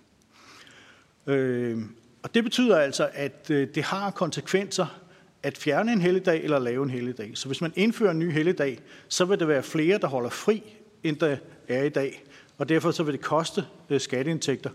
Øh, 1.28 1.78
og 2.24 2.34
det 2.34 2.44
betyder 2.44 2.78
altså, 2.78 3.10
at 3.14 3.48
øh, 3.50 3.68
det 3.76 3.84
har 3.84 4.12
konsekvenser 4.12 5.00
at 5.44 5.58
fjerne 5.58 5.94
en 5.94 6.02
helligdag 6.02 6.44
eller 6.44 6.60
lave 6.60 6.84
en 6.84 6.90
helligdag. 6.90 7.32
Så 7.34 7.48
hvis 7.48 7.62
man 7.62 7.74
indfører 7.76 8.12
en 8.12 8.20
ny 8.20 8.32
helligdag, 8.32 8.80
så 9.08 9.26
vil 9.26 9.40
der 9.40 9.46
være 9.46 9.64
flere, 9.64 9.98
der 9.98 10.08
holder 10.08 10.30
fri, 10.30 10.64
end 11.04 11.18
der 11.18 11.38
er 11.68 11.84
i 11.84 11.90
dag. 11.90 12.24
Og 12.58 12.70
derfor 12.70 12.92
så 12.92 13.04
vil 13.04 13.14
det 13.14 13.22
koste 13.22 13.66
øh, 13.90 14.02
skatteindtægter, 14.02 14.70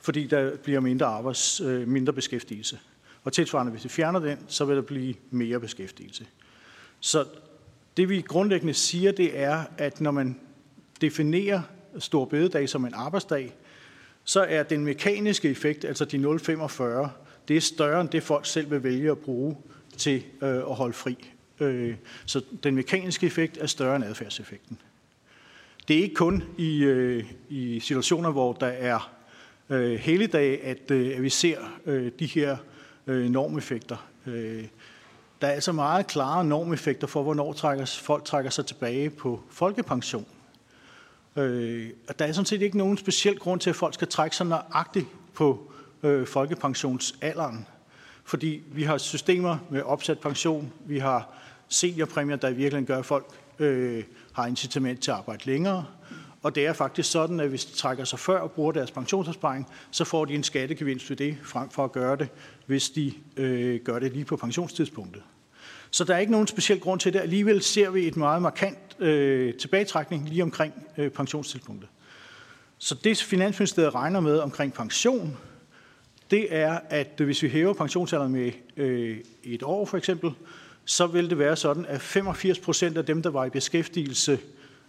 fordi 0.00 0.26
der 0.26 0.56
bliver 0.56 0.80
mindre, 0.80 1.06
arbejds, 1.06 1.60
øh, 1.60 1.88
mindre 1.88 2.12
beskæftigelse. 2.12 2.78
Og 3.24 3.32
tilsvarende, 3.32 3.72
hvis 3.72 3.84
vi 3.84 3.88
fjerner 3.88 4.20
den, 4.20 4.38
så 4.48 4.64
vil 4.64 4.76
der 4.76 4.82
blive 4.82 5.14
mere 5.30 5.60
beskæftigelse. 5.60 6.26
Så 7.00 7.24
det 7.96 8.08
vi 8.08 8.20
grundlæggende 8.20 8.74
siger, 8.74 9.12
det 9.12 9.38
er, 9.38 9.64
at 9.78 10.00
når 10.00 10.10
man 10.10 10.40
definerer 11.00 11.62
stor 11.98 12.24
bededag 12.24 12.68
som 12.68 12.84
en 12.84 12.94
arbejdsdag, 12.94 13.54
så 14.24 14.40
er 14.48 14.62
den 14.62 14.84
mekaniske 14.84 15.50
effekt, 15.50 15.84
altså 15.84 16.04
de 16.04 16.16
0,45, 16.16 17.08
det 17.48 17.56
er 17.56 17.60
større 17.60 18.00
end 18.00 18.08
det, 18.08 18.22
folk 18.22 18.46
selv 18.46 18.70
vil 18.70 18.82
vælge 18.82 19.10
at 19.10 19.18
bruge 19.18 19.56
til 19.96 20.24
øh, 20.42 20.56
at 20.56 20.74
holde 20.74 20.92
fri. 20.92 21.32
Øh, 21.60 21.94
så 22.26 22.42
den 22.62 22.74
mekaniske 22.74 23.26
effekt 23.26 23.58
er 23.60 23.66
større 23.66 23.96
end 23.96 24.04
adfærdseffekten. 24.04 24.78
Det 25.88 25.98
er 25.98 26.02
ikke 26.02 26.14
kun 26.14 26.42
i, 26.58 26.78
øh, 26.82 27.24
i 27.48 27.80
situationer, 27.80 28.30
hvor 28.30 28.52
der 28.52 28.66
er 28.66 29.15
øh, 29.70 29.98
helligdag, 29.98 30.64
at, 30.64 30.90
øh, 30.90 31.16
at 31.16 31.22
vi 31.22 31.30
ser 31.30 31.58
øh, 31.86 32.12
de 32.18 32.26
her 32.26 32.56
øh, 33.06 33.30
normeffekter. 33.30 34.06
Øh, 34.26 34.64
der 35.40 35.46
er 35.46 35.52
altså 35.52 35.72
meget 35.72 36.06
klare 36.06 36.44
normeffekter 36.44 37.06
for, 37.06 37.22
hvornår 37.22 37.52
trækker, 37.52 37.86
folk 37.86 38.24
trækker 38.24 38.50
sig 38.50 38.66
tilbage 38.66 39.10
på 39.10 39.42
folkepension. 39.50 40.26
Øh, 41.36 41.90
og 42.08 42.18
der 42.18 42.24
er 42.24 42.32
sådan 42.32 42.46
set 42.46 42.62
ikke 42.62 42.78
nogen 42.78 42.96
speciel 42.96 43.38
grund 43.38 43.60
til, 43.60 43.70
at 43.70 43.76
folk 43.76 43.94
skal 43.94 44.08
trække 44.08 44.36
sig 44.36 44.46
nøjagtigt 44.46 45.06
på 45.34 45.72
øh, 46.02 46.26
folkepensionsalderen. 46.26 47.66
Fordi 48.24 48.62
vi 48.72 48.82
har 48.82 48.98
systemer 48.98 49.58
med 49.70 49.82
opsat 49.82 50.18
pension, 50.18 50.72
vi 50.86 50.98
har 50.98 51.34
seniorpræmier, 51.68 52.36
der 52.36 52.48
i 52.48 52.54
virkeligheden 52.54 52.86
gør, 52.86 52.98
at 52.98 53.06
folk 53.06 53.26
øh, 53.58 54.04
har 54.32 54.46
incitament 54.46 55.00
til 55.00 55.10
at 55.10 55.16
arbejde 55.16 55.46
længere. 55.46 55.84
Og 56.46 56.54
det 56.54 56.66
er 56.66 56.72
faktisk 56.72 57.10
sådan, 57.10 57.40
at 57.40 57.48
hvis 57.48 57.64
de 57.64 57.76
trækker 57.76 58.04
sig 58.04 58.18
før 58.18 58.38
og 58.38 58.50
bruger 58.50 58.72
deres 58.72 58.90
pensionsopsparing, 58.90 59.68
så 59.90 60.04
får 60.04 60.24
de 60.24 60.34
en 60.34 60.42
skattegevinst 60.42 61.10
ved 61.10 61.16
det, 61.16 61.36
frem 61.42 61.70
for 61.70 61.84
at 61.84 61.92
gøre 61.92 62.16
det, 62.16 62.28
hvis 62.66 62.90
de 62.90 63.12
øh, 63.36 63.80
gør 63.80 63.98
det 63.98 64.12
lige 64.12 64.24
på 64.24 64.36
pensionstidspunktet. 64.36 65.22
Så 65.90 66.04
der 66.04 66.14
er 66.14 66.18
ikke 66.18 66.32
nogen 66.32 66.46
speciel 66.46 66.80
grund 66.80 67.00
til 67.00 67.12
det. 67.12 67.20
Alligevel 67.20 67.62
ser 67.62 67.90
vi 67.90 68.06
et 68.06 68.16
meget 68.16 68.42
markant 68.42 68.78
øh, 68.98 69.54
tilbagetrækning 69.54 70.28
lige 70.28 70.42
omkring 70.42 70.74
øh, 70.96 71.10
pensionstidspunktet. 71.10 71.88
Så 72.78 72.94
det 73.04 73.18
Finansministeriet 73.18 73.94
regner 73.94 74.20
med 74.20 74.38
omkring 74.38 74.72
pension, 74.72 75.36
det 76.30 76.54
er, 76.54 76.80
at 76.88 77.12
hvis 77.16 77.42
vi 77.42 77.48
hæver 77.48 77.72
pensionsalderen 77.72 78.32
med 78.32 78.52
øh, 78.76 79.16
et 79.44 79.62
år 79.62 79.84
for 79.84 79.96
eksempel, 79.96 80.30
så 80.84 81.06
vil 81.06 81.30
det 81.30 81.38
være 81.38 81.56
sådan, 81.56 81.86
at 81.86 82.00
85 82.00 82.58
procent 82.58 82.98
af 82.98 83.04
dem, 83.04 83.22
der 83.22 83.30
var 83.30 83.44
i 83.44 83.50
beskæftigelse 83.50 84.38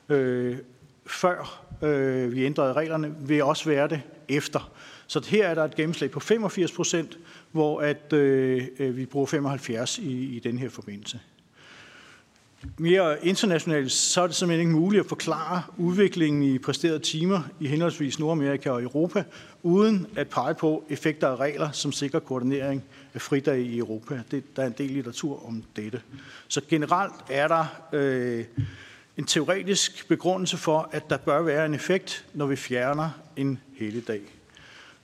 øh, 0.10 0.58
før 1.08 1.64
øh, 1.82 2.36
vi 2.36 2.46
ændrede 2.46 2.74
reglerne, 2.74 3.16
vil 3.20 3.44
også 3.44 3.70
være 3.70 3.88
det 3.88 4.02
efter. 4.30 4.72
Så 5.08 5.26
her 5.28 5.48
er 5.48 5.56
der 5.56 5.64
et 5.64 5.76
gennemslag 5.76 6.12
på 6.12 6.20
85 6.20 6.72
procent, 6.72 7.18
hvor 7.52 7.82
at, 7.82 8.14
øh, 8.14 8.68
øh 8.80 8.98
vi 8.98 9.06
bruger 9.06 9.26
75 9.26 9.98
i, 9.98 10.36
i 10.36 10.40
den 10.40 10.60
her 10.60 10.70
forbindelse. 10.70 11.20
Mere 12.78 13.26
internationalt, 13.26 13.92
så 13.92 14.22
er 14.22 14.28
det 14.28 14.36
simpelthen 14.36 14.68
ikke 14.68 14.80
muligt 14.80 15.00
at 15.00 15.10
forklare 15.10 15.64
udviklingen 15.78 16.44
i 16.44 16.60
præsterede 16.60 17.00
timer 17.00 17.42
i 17.60 17.68
henholdsvis 17.68 18.20
Nordamerika 18.20 18.70
og 18.70 18.84
Europa, 18.84 19.24
uden 19.64 20.08
at 20.16 20.28
pege 20.28 20.56
på 20.56 20.84
effekter 20.90 21.28
af 21.28 21.36
regler, 21.36 21.72
som 21.72 21.92
sikrer 21.92 22.20
koordinering 22.20 22.84
af 23.14 23.22
fridage 23.22 23.64
i 23.64 23.78
Europa. 23.78 24.22
Det, 24.32 24.56
der 24.56 24.64
er 24.64 24.68
en 24.68 24.76
del 24.78 24.92
litteratur 24.92 25.48
om 25.48 25.64
dette. 25.76 26.02
Så 26.48 26.62
generelt 26.70 27.14
er 27.30 27.48
der 27.48 27.66
øh, 27.94 28.46
en 29.18 29.26
teoretisk 29.26 30.08
begrundelse 30.08 30.58
for, 30.58 30.90
at 30.92 31.10
der 31.10 31.18
bør 31.18 31.42
være 31.42 31.66
en 31.66 31.74
effekt, 31.74 32.26
når 32.34 32.46
vi 32.46 32.56
fjerner 32.56 33.10
en 33.36 33.60
helligdag. 33.78 34.22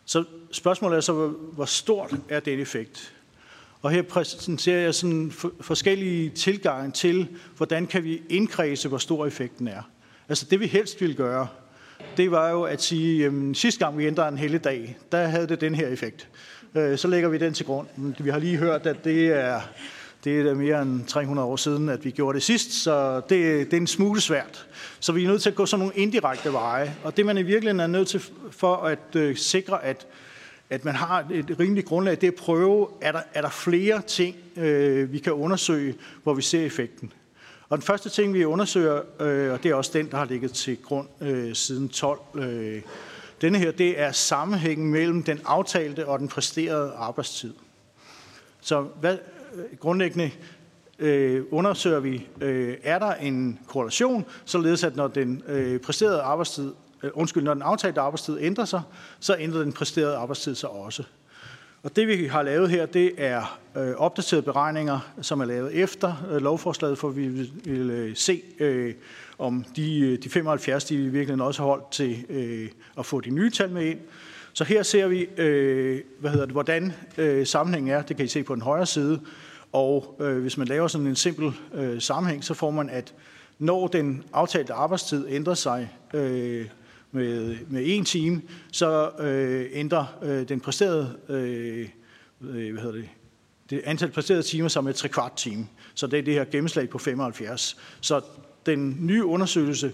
Så 0.06 0.24
spørgsmålet 0.52 0.98
er 0.98 1.02
så, 1.02 1.28
hvor 1.28 1.66
stort 1.66 2.16
er 2.30 2.40
den 2.40 2.60
effekt? 2.60 3.14
Og 3.82 3.92
her 3.92 4.02
præsenterer 4.02 4.80
jeg 4.80 4.96
sådan 4.96 5.32
forskellige 5.62 6.30
tilgange 6.30 6.92
til, 6.92 7.28
hvordan 7.58 7.88
kan 7.88 8.04
vi 8.04 8.22
indkredse, 8.30 8.90
hvor 8.90 8.98
stor 8.98 9.26
effekten 9.26 9.68
er. 9.68 9.82
Altså 10.30 10.46
det 10.52 10.60
vi 10.60 10.68
helst 10.68 11.02
ville 11.02 11.16
gøre, 11.16 11.48
det 12.18 12.32
var 12.32 12.50
jo 12.50 12.64
at 12.64 12.82
sige, 12.82 13.26
at 13.26 13.34
sidste 13.54 13.86
gang 13.86 13.98
vi 13.98 14.08
ændrede 14.08 14.28
en 14.28 14.38
hele 14.38 14.58
dag, 14.58 14.98
der 15.12 15.28
havde 15.28 15.48
det 15.48 15.62
den 15.62 15.76
her 15.76 15.88
effekt. 15.88 16.28
Øh, 16.76 16.98
så 16.98 17.08
lægger 17.08 17.30
vi 17.30 17.38
den 17.38 17.54
til 17.54 17.66
grund. 17.66 17.88
Vi 18.20 18.30
har 18.30 18.40
lige 18.40 18.58
hørt, 18.58 18.88
at 18.88 19.04
det 19.04 19.28
er, 19.28 19.62
det 20.24 20.48
er 20.48 20.54
mere 20.54 20.82
end 20.82 21.06
300 21.06 21.48
år 21.48 21.56
siden, 21.56 21.90
at 21.90 22.06
vi 22.06 22.12
gjorde 22.12 22.36
det 22.36 22.44
sidst, 22.44 22.72
så 22.72 23.16
det, 23.16 23.30
det 23.72 23.74
er 23.74 23.78
en 23.78 23.88
smule 23.88 24.22
svært. 24.22 24.68
Så 25.00 25.12
vi 25.12 25.24
er 25.24 25.28
nødt 25.28 25.42
til 25.42 25.50
at 25.50 25.56
gå 25.56 25.66
sådan 25.66 25.80
nogle 25.80 25.96
indirekte 25.96 26.54
veje. 26.54 26.96
Og 27.04 27.18
det 27.18 27.26
man 27.26 27.38
i 27.38 27.44
virkeligheden 27.44 27.80
er 27.80 27.88
nødt 27.88 28.08
til 28.08 28.22
for 28.52 28.76
at 28.76 29.16
øh, 29.16 29.36
sikre, 29.36 29.84
at 29.84 30.08
at 30.70 30.86
man 30.86 30.96
har 30.96 31.28
et 31.32 31.56
rimeligt 31.60 31.88
grundlag, 31.88 32.16
det 32.16 32.24
er 32.24 32.32
at 32.32 32.36
prøve, 32.36 32.88
er 33.02 33.12
der, 33.12 33.22
er 33.34 33.42
der 33.42 33.50
flere 33.50 34.02
ting, 34.02 34.36
øh, 34.56 35.12
vi 35.12 35.20
kan 35.20 35.34
undersøge, 35.34 35.96
hvor 36.24 36.34
vi 36.34 36.42
ser 36.42 36.66
effekten. 36.66 37.14
Og 37.70 37.78
den 37.78 37.86
første 37.86 38.10
ting, 38.10 38.34
vi 38.34 38.46
undersøger, 38.46 39.02
øh, 39.20 39.54
og 39.54 39.64
det 39.64 39.72
er 39.72 39.76
også 39.76 39.92
den, 39.94 40.12
der 40.12 40.18
har 40.18 40.26
ligget 40.26 40.54
til 40.54 40.78
grund 40.84 41.08
øh, 41.22 41.56
siden 41.56 41.90
12, 41.90 42.20
øh, 42.36 42.82
denne 43.42 43.58
her, 43.58 43.72
det 43.72 44.00
er 44.00 44.12
sammenhængen 44.12 44.92
mellem 44.92 45.24
den 45.24 45.40
aftalte 45.46 46.08
og 46.08 46.20
den 46.20 46.28
præsterede 46.28 46.92
arbejdstid. 46.92 47.54
Så 48.62 48.82
hvad, 48.82 49.18
grundlæggende 49.80 50.32
øh, 51.00 51.44
undersøger 51.52 52.00
vi, 52.00 52.28
øh, 52.42 52.78
er 52.84 53.00
der 53.00 53.14
en 53.14 53.60
korrelation, 53.68 54.26
således 54.46 54.84
at 54.84 54.96
når 54.96 55.08
den 55.08 55.44
øh, 55.48 55.80
præsterede 55.80 56.22
arbejdstid 56.22 56.74
øh, 57.04 57.12
undskyld, 57.14 57.44
når 57.44 57.54
den 57.54 57.64
aftalte 57.64 58.02
arbejdstid 58.02 58.38
ændrer 58.42 58.66
sig, 58.66 58.82
så 59.20 59.36
ændrer 59.40 59.64
den 59.64 59.74
præsterede 59.74 60.16
arbejdstid 60.16 60.56
sig 60.56 60.70
også. 60.70 61.04
Og 61.84 61.96
det 61.96 62.08
vi 62.08 62.26
har 62.26 62.44
lavet 62.44 62.70
her, 62.70 62.86
det 62.86 63.12
er 63.18 63.60
øh, 63.78 63.96
opdaterede 63.96 64.42
beregninger, 64.44 65.00
som 65.22 65.42
er 65.42 65.46
lavet 65.46 65.76
efter 65.76 66.28
øh, 66.32 66.42
lovforslaget, 66.42 66.98
for 66.98 67.10
vi 67.10 67.28
vil, 67.28 67.52
vil 67.66 67.90
øh, 67.90 68.16
se, 68.16 68.42
øh, 68.60 68.94
om 69.38 69.66
de, 69.76 70.00
øh, 70.00 70.24
de 70.24 70.30
75, 70.30 70.86
de 70.86 70.98
virkelig 70.98 71.42
også 71.42 71.62
har 71.62 71.68
holdt 71.68 71.92
til 71.92 72.26
øh, 72.30 72.70
at 72.98 73.06
få 73.06 73.22
de 73.22 73.30
nye 73.30 73.52
tal 73.52 73.70
med 73.70 73.86
ind. 73.86 74.00
Så 74.54 74.64
her 74.64 74.84
ser 74.84 75.08
vi, 75.08 75.28
øh, 75.38 76.02
hvad 76.20 76.32
hedder 76.32 76.46
det, 76.46 76.54
hvordan 76.54 76.94
øh, 77.18 77.48
sammenhængen 77.48 77.94
er. 77.94 78.02
Det 78.02 78.16
kan 78.16 78.26
I 78.26 78.28
se 78.28 78.44
på 78.44 78.56
den 78.56 78.62
højre 78.62 78.86
side. 78.86 79.20
Og 79.74 80.16
øh, 80.20 80.42
hvis 80.42 80.58
man 80.58 80.68
laver 80.68 80.88
sådan 80.88 81.08
en 81.08 81.16
simpel 81.16 81.52
øh, 81.74 82.02
sammenhæng, 82.02 82.44
så 82.44 82.54
får 82.54 82.72
man, 82.72 82.90
at 82.90 83.14
når 83.60 83.88
den 83.88 84.24
aftalte 84.34 84.74
arbejdstid 84.74 85.26
ændrer 85.30 85.54
sig 85.54 85.98
øh, 86.14 86.68
med, 87.12 87.58
med 87.70 87.84
en 87.86 88.06
time, 88.06 88.42
så 88.72 89.10
øh, 89.20 89.70
ændrer 89.74 90.06
øh, 90.24 90.50
den 90.50 90.60
præsterede, 90.60 91.18
øh, 91.30 91.90
øh 92.42 92.74
hvad 92.74 92.82
hedder 92.82 92.96
det, 92.96 93.10
det 93.70 93.82
antal 93.86 94.12
præsterede 94.12 94.44
timer 94.44 94.68
som 94.68 94.88
et 94.88 95.08
kvart 95.12 95.34
time. 95.36 95.68
Så 95.94 96.08
det 96.08 96.20
er 96.20 96.24
det 96.24 96.34
her 96.34 96.46
gennemslag 96.46 96.90
på 96.90 96.98
75. 96.98 97.78
Så 98.02 98.22
den 98.66 98.98
nye 99.00 99.26
undersøgelse 99.26 99.94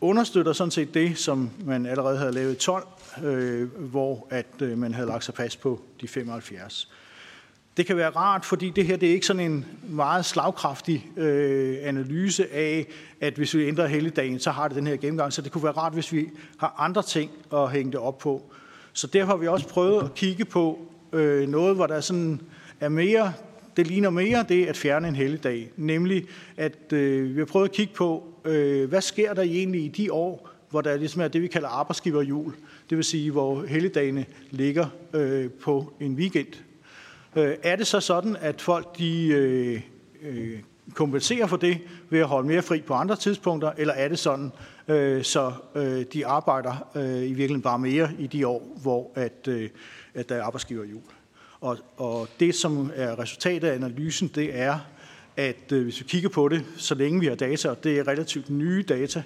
understøtter 0.00 0.52
sådan 0.52 0.70
set 0.70 0.94
det, 0.94 1.18
som 1.18 1.50
man 1.64 1.86
allerede 1.86 2.18
havde 2.18 2.32
lavet 2.32 2.52
i 2.52 2.56
12, 2.56 2.86
øh, 3.24 3.68
hvor 3.78 4.26
at 4.30 4.46
øh, 4.60 4.78
man 4.78 4.94
havde 4.94 5.08
lagt 5.08 5.24
sig 5.24 5.34
fast 5.34 5.60
på 5.60 5.80
de 6.00 6.08
75. 6.08 6.90
Det 7.76 7.86
kan 7.86 7.96
være 7.96 8.10
rart, 8.10 8.44
fordi 8.44 8.70
det 8.70 8.86
her 8.86 8.96
det 8.96 9.08
er 9.08 9.12
ikke 9.12 9.26
sådan 9.26 9.52
en 9.52 9.66
meget 9.88 10.24
slagkraftig 10.24 11.06
øh, 11.16 11.76
analyse 11.82 12.52
af, 12.52 12.86
at 13.20 13.34
hvis 13.34 13.54
vi 13.54 13.68
ændrer 13.68 13.86
hele 13.86 14.10
dagen, 14.10 14.38
så 14.38 14.50
har 14.50 14.68
det 14.68 14.76
den 14.76 14.86
her 14.86 14.96
gennemgang. 14.96 15.32
Så 15.32 15.42
det 15.42 15.52
kunne 15.52 15.64
være 15.64 15.72
rart, 15.72 15.92
hvis 15.92 16.12
vi 16.12 16.28
har 16.58 16.74
andre 16.78 17.02
ting 17.02 17.30
at 17.52 17.72
hænge 17.72 17.92
det 17.92 18.00
op 18.00 18.18
på. 18.18 18.42
Så 18.92 19.06
derfor 19.06 19.32
har 19.32 19.36
vi 19.36 19.46
også 19.46 19.68
prøvet 19.68 20.02
at 20.02 20.14
kigge 20.14 20.44
på 20.44 20.78
øh, 21.12 21.48
noget, 21.48 21.76
hvor 21.76 21.86
der 21.86 22.00
sådan 22.00 22.40
er 22.80 22.88
mere, 22.88 23.32
det 23.76 23.86
ligner 23.86 24.10
mere 24.10 24.44
det 24.48 24.66
at 24.66 24.76
fjerne 24.76 25.08
en 25.08 25.16
helligdag. 25.16 25.70
Nemlig, 25.76 26.26
at 26.56 26.92
øh, 26.92 27.34
vi 27.34 27.38
har 27.38 27.46
prøvet 27.46 27.68
at 27.68 27.74
kigge 27.74 27.94
på, 27.94 28.24
øh, 28.44 28.88
hvad 28.88 29.00
sker 29.00 29.34
der 29.34 29.42
egentlig 29.42 29.84
i 29.84 29.88
de 29.88 30.12
år, 30.12 30.50
hvor 30.70 30.80
der 30.80 30.96
ligesom 30.96 31.22
er 31.22 31.28
det, 31.28 31.42
vi 31.42 31.46
kalder 31.46 31.68
arbejdsgiverjul. 31.68 32.54
Det 32.90 32.96
vil 32.96 33.04
sige, 33.04 33.30
hvor 33.30 33.66
helligdagene 33.66 34.26
ligger 34.50 34.86
øh, 35.14 35.50
på 35.50 35.92
en 36.00 36.14
weekend. 36.14 36.46
Øh, 37.36 37.56
er 37.62 37.76
det 37.76 37.86
så 37.86 38.00
sådan, 38.00 38.36
at 38.40 38.60
folk 38.60 38.98
de 38.98 39.26
øh, 39.26 39.80
øh, 40.22 40.58
kompenserer 40.94 41.46
for 41.46 41.56
det 41.56 41.78
ved 42.10 42.20
at 42.20 42.26
holde 42.26 42.48
mere 42.48 42.62
fri 42.62 42.80
på 42.80 42.94
andre 42.94 43.16
tidspunkter, 43.16 43.72
eller 43.76 43.94
er 43.94 44.08
det 44.08 44.18
sådan, 44.18 44.52
øh, 44.88 45.24
så 45.24 45.52
øh, 45.74 46.04
de 46.12 46.26
arbejder 46.26 46.88
øh, 46.94 47.02
i 47.04 47.26
virkeligheden 47.26 47.62
bare 47.62 47.78
mere 47.78 48.10
i 48.18 48.26
de 48.26 48.46
år, 48.46 48.78
hvor 48.82 49.12
at, 49.14 49.48
øh, 49.48 49.68
at 50.14 50.28
der 50.28 50.34
er 50.34 50.42
arbejdsgiverjul? 50.42 51.02
Og, 51.60 51.78
og 51.96 52.28
det, 52.40 52.54
som 52.54 52.90
er 52.94 53.18
resultatet 53.18 53.68
af 53.68 53.74
analysen, 53.74 54.28
det 54.28 54.58
er, 54.58 54.78
at 55.36 55.72
øh, 55.72 55.82
hvis 55.82 56.00
vi 56.00 56.04
kigger 56.08 56.28
på 56.28 56.48
det, 56.48 56.64
så 56.76 56.94
længe 56.94 57.20
vi 57.20 57.26
har 57.26 57.34
data, 57.34 57.68
og 57.68 57.84
det 57.84 57.98
er 57.98 58.08
relativt 58.08 58.50
nye 58.50 58.84
data, 58.88 59.22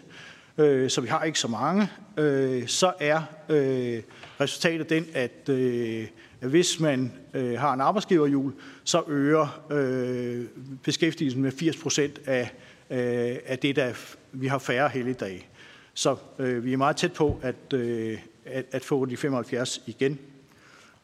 øh, 0.59 0.91
så 0.91 1.01
vi 1.01 1.09
har 1.09 1.25
ikke 1.25 1.39
så 1.39 1.49
mange, 1.49 1.89
øh, 2.17 2.67
så 2.67 2.93
er 3.01 3.23
øh, 3.49 4.03
resultatet 4.41 4.91
den, 4.91 5.07
at 5.15 5.49
øh, 5.49 6.07
hvis 6.41 6.81
man 6.81 7.13
øh, 7.35 7.59
har 7.59 7.75
en 7.75 7.81
arbejdsgiverhjul, 7.81 8.53
så 8.85 9.03
øger 9.09 9.61
øh, 9.71 10.45
beskæftigelsen 10.83 11.43
med 11.43 11.53
80 11.53 11.77
procent 11.77 12.21
af, 12.27 12.51
øh, 12.91 13.37
af 13.47 13.59
det, 13.59 13.77
der 13.77 13.93
vi 14.33 14.47
har 14.47 14.59
færre 14.59 14.89
helligdage. 14.89 15.47
Så 15.95 16.17
øh, 16.39 16.65
vi 16.65 16.73
er 16.73 16.77
meget 16.77 16.97
tæt 16.97 17.13
på 17.13 17.41
at, 17.43 17.73
øh, 17.75 18.19
at, 18.45 18.65
at 18.71 18.85
få 18.85 19.05
de 19.05 19.17
75 19.17 19.83
igen. 19.87 20.19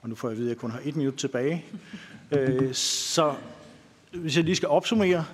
Og 0.02 0.08
nu 0.08 0.14
får 0.14 0.28
jeg 0.28 0.32
at 0.32 0.38
vide, 0.38 0.48
at 0.48 0.54
jeg 0.54 0.60
kun 0.60 0.70
har 0.70 0.80
et 0.84 0.96
minut 0.96 1.14
tilbage. 1.14 1.64
Øh, 2.32 2.74
så 2.74 3.34
hvis 4.12 4.36
jeg 4.36 4.44
lige 4.44 4.56
skal 4.56 4.68
opsummere, 4.68 5.24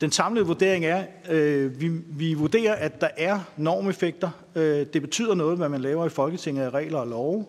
den 0.00 0.12
samlede 0.12 0.46
vurdering 0.46 0.84
er, 0.84 1.04
øh, 1.30 1.80
vi, 1.80 1.88
vi 1.88 2.34
vurderer, 2.34 2.74
at 2.74 3.00
der 3.00 3.08
er 3.16 3.40
normeffekter. 3.56 4.30
Øh, 4.54 4.86
det 4.92 5.02
betyder 5.02 5.34
noget, 5.34 5.56
hvad 5.56 5.68
man 5.68 5.80
laver 5.80 6.06
i 6.06 6.08
Folketinget 6.08 6.62
af 6.62 6.70
regler 6.70 6.98
og 6.98 7.06
love. 7.06 7.46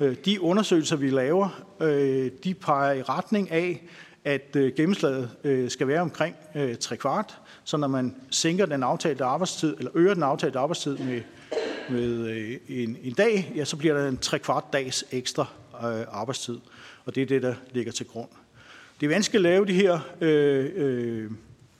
Øh, 0.00 0.16
de 0.24 0.40
undersøgelser, 0.40 0.96
vi 0.96 1.10
laver, 1.10 1.64
øh, 1.80 2.30
de 2.44 2.54
peger 2.54 2.92
i 2.92 3.02
retning 3.02 3.50
af, 3.50 3.82
at 4.24 4.56
øh, 4.56 4.72
gennemslaget 4.76 5.30
skal 5.72 5.88
være 5.88 6.00
omkring 6.00 6.36
tre 6.54 6.74
3 6.74 6.96
kvart, 6.96 7.38
så 7.64 7.76
når 7.76 7.88
man 7.88 8.16
sænker 8.30 8.66
den 8.66 8.82
aftalte 8.82 9.24
arbejdstid, 9.24 9.76
eller 9.78 9.90
øger 9.94 10.14
den 10.14 10.22
aftalte 10.22 10.58
arbejdstid 10.58 10.98
med, 10.98 11.20
med 11.90 12.58
en, 12.68 12.96
en 13.02 13.12
dag, 13.12 13.52
ja, 13.56 13.64
så 13.64 13.76
bliver 13.76 13.94
der 13.94 14.08
en 14.08 14.18
3 14.18 14.38
kvart 14.38 14.64
dags 14.72 15.04
ekstra 15.10 15.46
arbejdstid. 16.10 16.58
Og 17.04 17.14
det 17.14 17.22
er 17.22 17.26
det, 17.26 17.42
der 17.42 17.54
ligger 17.72 17.92
til 17.92 18.06
grund. 18.06 18.28
Det 19.00 19.06
er 19.06 19.10
vanskeligt 19.10 19.46
at 19.46 19.50
lave 19.52 19.66
de 19.66 19.72
her 19.72 19.98
øh, 20.20 20.70
øh, 20.74 21.30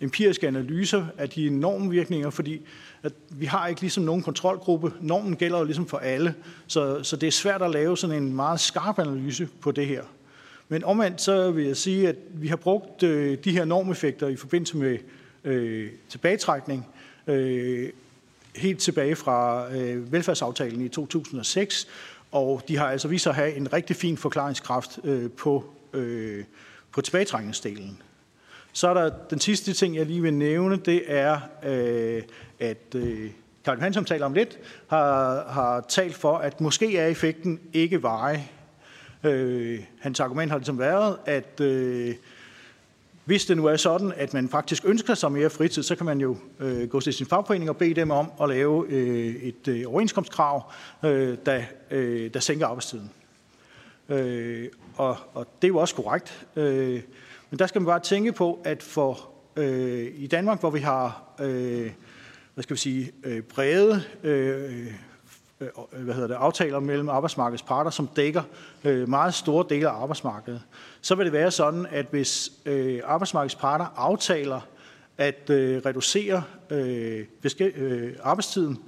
empiriske 0.01 0.47
analyser 0.49 1.07
af 1.19 1.31
de 1.31 1.51
normvirkninger, 1.51 2.31
fordi 2.31 2.61
at 3.03 3.13
vi 3.31 3.47
har 3.47 3.67
ikke 3.67 3.81
ligesom 3.81 4.05
nogen 4.05 4.23
kontrolgruppe. 4.23 4.93
Normen 5.01 5.37
gælder 5.37 5.59
jo 5.59 5.65
ligesom 5.65 5.87
for 5.87 5.99
alle, 5.99 6.35
så, 6.67 7.03
så 7.03 7.17
det 7.17 7.27
er 7.27 7.31
svært 7.31 7.63
at 7.63 7.71
lave 7.71 7.97
sådan 7.97 8.23
en 8.23 8.35
meget 8.35 8.61
skarp 8.61 8.99
analyse 8.99 9.49
på 9.61 9.73
det 9.73 9.87
her. 9.87 10.03
Men 10.69 10.85
omvendt 10.85 11.21
så 11.21 11.51
vil 11.51 11.65
jeg 11.65 11.77
sige, 11.77 12.09
at 12.09 12.17
vi 12.35 12.49
har 12.49 12.57
brugt 12.57 13.03
øh, 13.03 13.39
de 13.45 13.53
her 13.53 13.65
normeffekter 13.65 14.29
i 14.29 14.37
forbindelse 14.37 14.77
med 14.77 14.99
øh, 15.45 15.91
tilbagetrækning 16.09 16.87
øh, 17.27 17.91
helt 18.57 18.79
tilbage 18.79 19.17
fra 19.17 19.69
øh, 19.77 20.13
velfærdsaftalen 20.13 20.81
i 20.81 20.89
2006, 20.89 21.89
og 22.33 22.63
de 22.69 22.77
har 22.77 22.87
altså 22.87 23.09
vist 23.09 23.23
sig 23.23 23.31
at 23.31 23.37
have 23.37 23.55
en 23.55 23.73
rigtig 23.73 23.97
fin 23.97 24.17
forklaringskraft 24.17 24.99
øh, 25.05 25.31
på, 25.31 25.65
øh, 25.93 26.45
på 26.93 27.01
tilbagetrækningsdelen. 27.01 28.03
Så 28.77 28.89
er 28.89 28.95
der 28.95 29.11
den 29.31 29.41
sidste 29.41 29.73
ting, 29.73 29.97
jeg 29.97 30.07
lige 30.07 30.23
vil 30.23 30.35
nævne, 30.35 30.77
det 30.77 31.03
er, 31.07 31.41
øh, 31.65 32.23
at 32.61 32.95
øh, 32.95 33.31
Karl 33.65 33.81
Hansen 33.81 34.05
taler 34.05 34.27
om 34.27 34.33
lidt, 34.33 34.59
har, 34.87 35.45
har 35.49 35.85
talt 35.89 36.15
for, 36.15 36.37
at 36.37 36.61
måske 36.61 36.99
er 36.99 37.07
effekten 37.07 37.61
ikke 37.73 38.03
veje. 38.03 38.49
Øh, 39.25 39.81
hans 40.01 40.21
argument 40.21 40.51
har 40.51 40.59
ligesom 40.59 40.79
været, 40.79 41.17
at 41.27 41.61
øh, 41.61 42.15
hvis 43.25 43.47
det 43.47 43.57
nu 43.57 43.67
er 43.67 43.77
sådan, 43.77 44.13
at 44.17 44.35
man 44.35 44.49
faktisk 44.49 44.85
ønsker 44.87 45.15
sig 45.15 45.33
mere 45.33 45.51
fritid, 45.51 45.83
så 45.83 45.97
kan 45.97 46.07
man 46.07 46.21
jo 46.21 46.37
øh, 46.61 46.89
gå 46.89 47.01
til 47.01 47.13
sin 47.13 47.27
fagforening 47.27 47.71
og 47.71 47.77
bede 47.77 47.95
dem 47.95 48.11
om 48.11 48.31
at 48.43 48.49
lave 48.49 48.87
øh, 48.89 49.35
et 49.35 49.69
øh, 49.69 49.85
overenskomstkrav, 49.87 50.73
øh, 51.05 51.37
der, 51.47 51.63
øh, 51.91 52.35
der 52.35 52.41
sænker 52.41 52.67
arbejdstiden. 52.67 53.11
Øh, 54.09 54.69
og, 54.97 55.17
og 55.35 55.47
det 55.63 55.69
er 55.69 55.73
jo 55.73 55.79
også 55.79 55.95
korrekt. 55.95 56.47
Øh, 56.57 57.01
men 57.55 57.59
der 57.59 57.67
skal 57.67 57.81
man 57.81 57.87
bare 57.87 58.01
tænke 58.01 58.33
på, 58.33 58.61
at 58.65 58.83
for 58.83 59.29
øh, 59.57 60.13
i 60.17 60.27
Danmark, 60.27 60.61
hvor 60.61 60.71
vi 60.71 60.81
har 60.81 61.35
øh, 61.41 61.91
hvad 62.55 62.63
skal 62.63 62.75
vi 62.75 62.81
sige, 62.81 63.13
øh, 63.25 63.43
brede 63.43 64.03
øh, 64.23 64.87
øh, 65.61 65.71
øh, 65.93 66.03
hvad 66.05 66.15
hedder 66.15 66.29
det, 66.29 66.35
aftaler 66.35 66.81
mellem 66.81 67.09
arbejdsmarkedets 67.09 67.63
parter, 67.63 67.91
som 67.91 68.07
dækker 68.17 68.43
øh, 68.85 69.09
meget 69.09 69.35
store 69.35 69.67
dele 69.69 69.89
af 69.89 70.03
arbejdsmarkedet, 70.03 70.63
så 71.01 71.15
vil 71.15 71.25
det 71.25 71.33
være 71.33 71.51
sådan, 71.51 71.87
at 71.91 72.07
hvis 72.11 72.53
øh, 72.67 73.01
arbejdsmarkedets 73.05 73.55
parter 73.55 73.87
aftaler 73.97 74.61
at 75.19 75.51
øh, 75.51 75.83
reducere 75.87 76.43
øh, 76.71 77.25
øh, 77.61 78.13
arbejdstiden, 78.23 78.79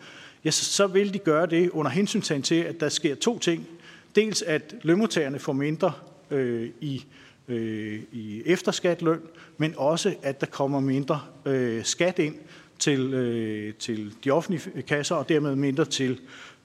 ja, 0.45 0.51
så, 0.51 0.65
så 0.65 0.87
vil 0.87 1.15
de 1.15 1.19
gøre 1.19 1.47
det 1.47 1.71
under 1.71 1.91
hensyntagen 1.91 2.43
til, 2.43 2.63
at 2.63 2.81
der 2.81 2.89
sker 2.89 3.15
to 3.15 3.39
ting. 3.39 3.67
Dels 4.15 4.43
at 4.43 4.75
lønmodtagerne 4.83 5.39
får 5.39 5.53
mindre 5.53 5.93
øh, 6.31 6.71
i 6.81 6.97
øh, 6.97 7.26
Øh, 7.49 8.01
i 8.13 8.43
efterskatløn, 8.47 9.21
men 9.59 9.75
også 9.77 10.15
at 10.23 10.41
der 10.41 10.47
kommer 10.47 10.81
mindre 10.81 11.21
øh, 11.45 11.85
skat 11.85 12.19
ind 12.19 12.35
til, 12.79 13.15
øh, 13.15 13.75
til 13.75 14.15
de 14.25 14.31
offentlige 14.31 14.83
kasser, 14.83 15.15
og 15.15 15.29
dermed 15.29 15.57
mindre 15.57 15.85
til 15.85 16.21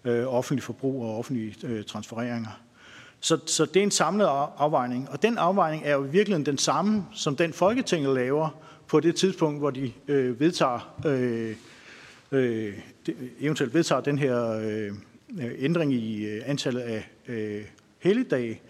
øh, 0.06 0.34
offentlig 0.34 0.64
forbrug 0.64 1.04
og 1.04 1.18
offentlige 1.18 1.56
øh, 1.64 1.84
transfereringer. 1.84 2.62
Så, 3.20 3.40
så 3.46 3.66
det 3.66 3.78
er 3.78 3.84
en 3.84 3.92
samlet 3.92 4.26
afvejning, 4.58 5.10
og 5.10 5.22
den 5.22 5.38
afvejning 5.38 5.84
er 5.86 5.94
jo 5.94 6.06
i 6.06 6.10
virkeligheden 6.10 6.46
den 6.46 6.58
samme, 6.58 7.06
som 7.14 7.36
den 7.36 7.54
Folketinget 7.54 8.16
laver 8.16 8.50
på 8.88 9.00
det 9.00 9.16
tidspunkt, 9.16 9.60
hvor 9.60 9.70
de 9.70 9.92
øh, 10.08 10.40
vedtager, 10.40 10.96
øh, 11.06 11.56
øh, 12.32 12.74
eventuelt 13.40 13.74
vedtager 13.74 14.02
den 14.02 14.20
her 14.20 14.50
øh, 14.52 14.92
ændring 15.60 15.94
i 15.94 16.26
øh, 16.26 16.42
antallet 16.46 16.82
af 16.82 17.10
øh, 17.28 17.62
helligdage. 18.00 18.62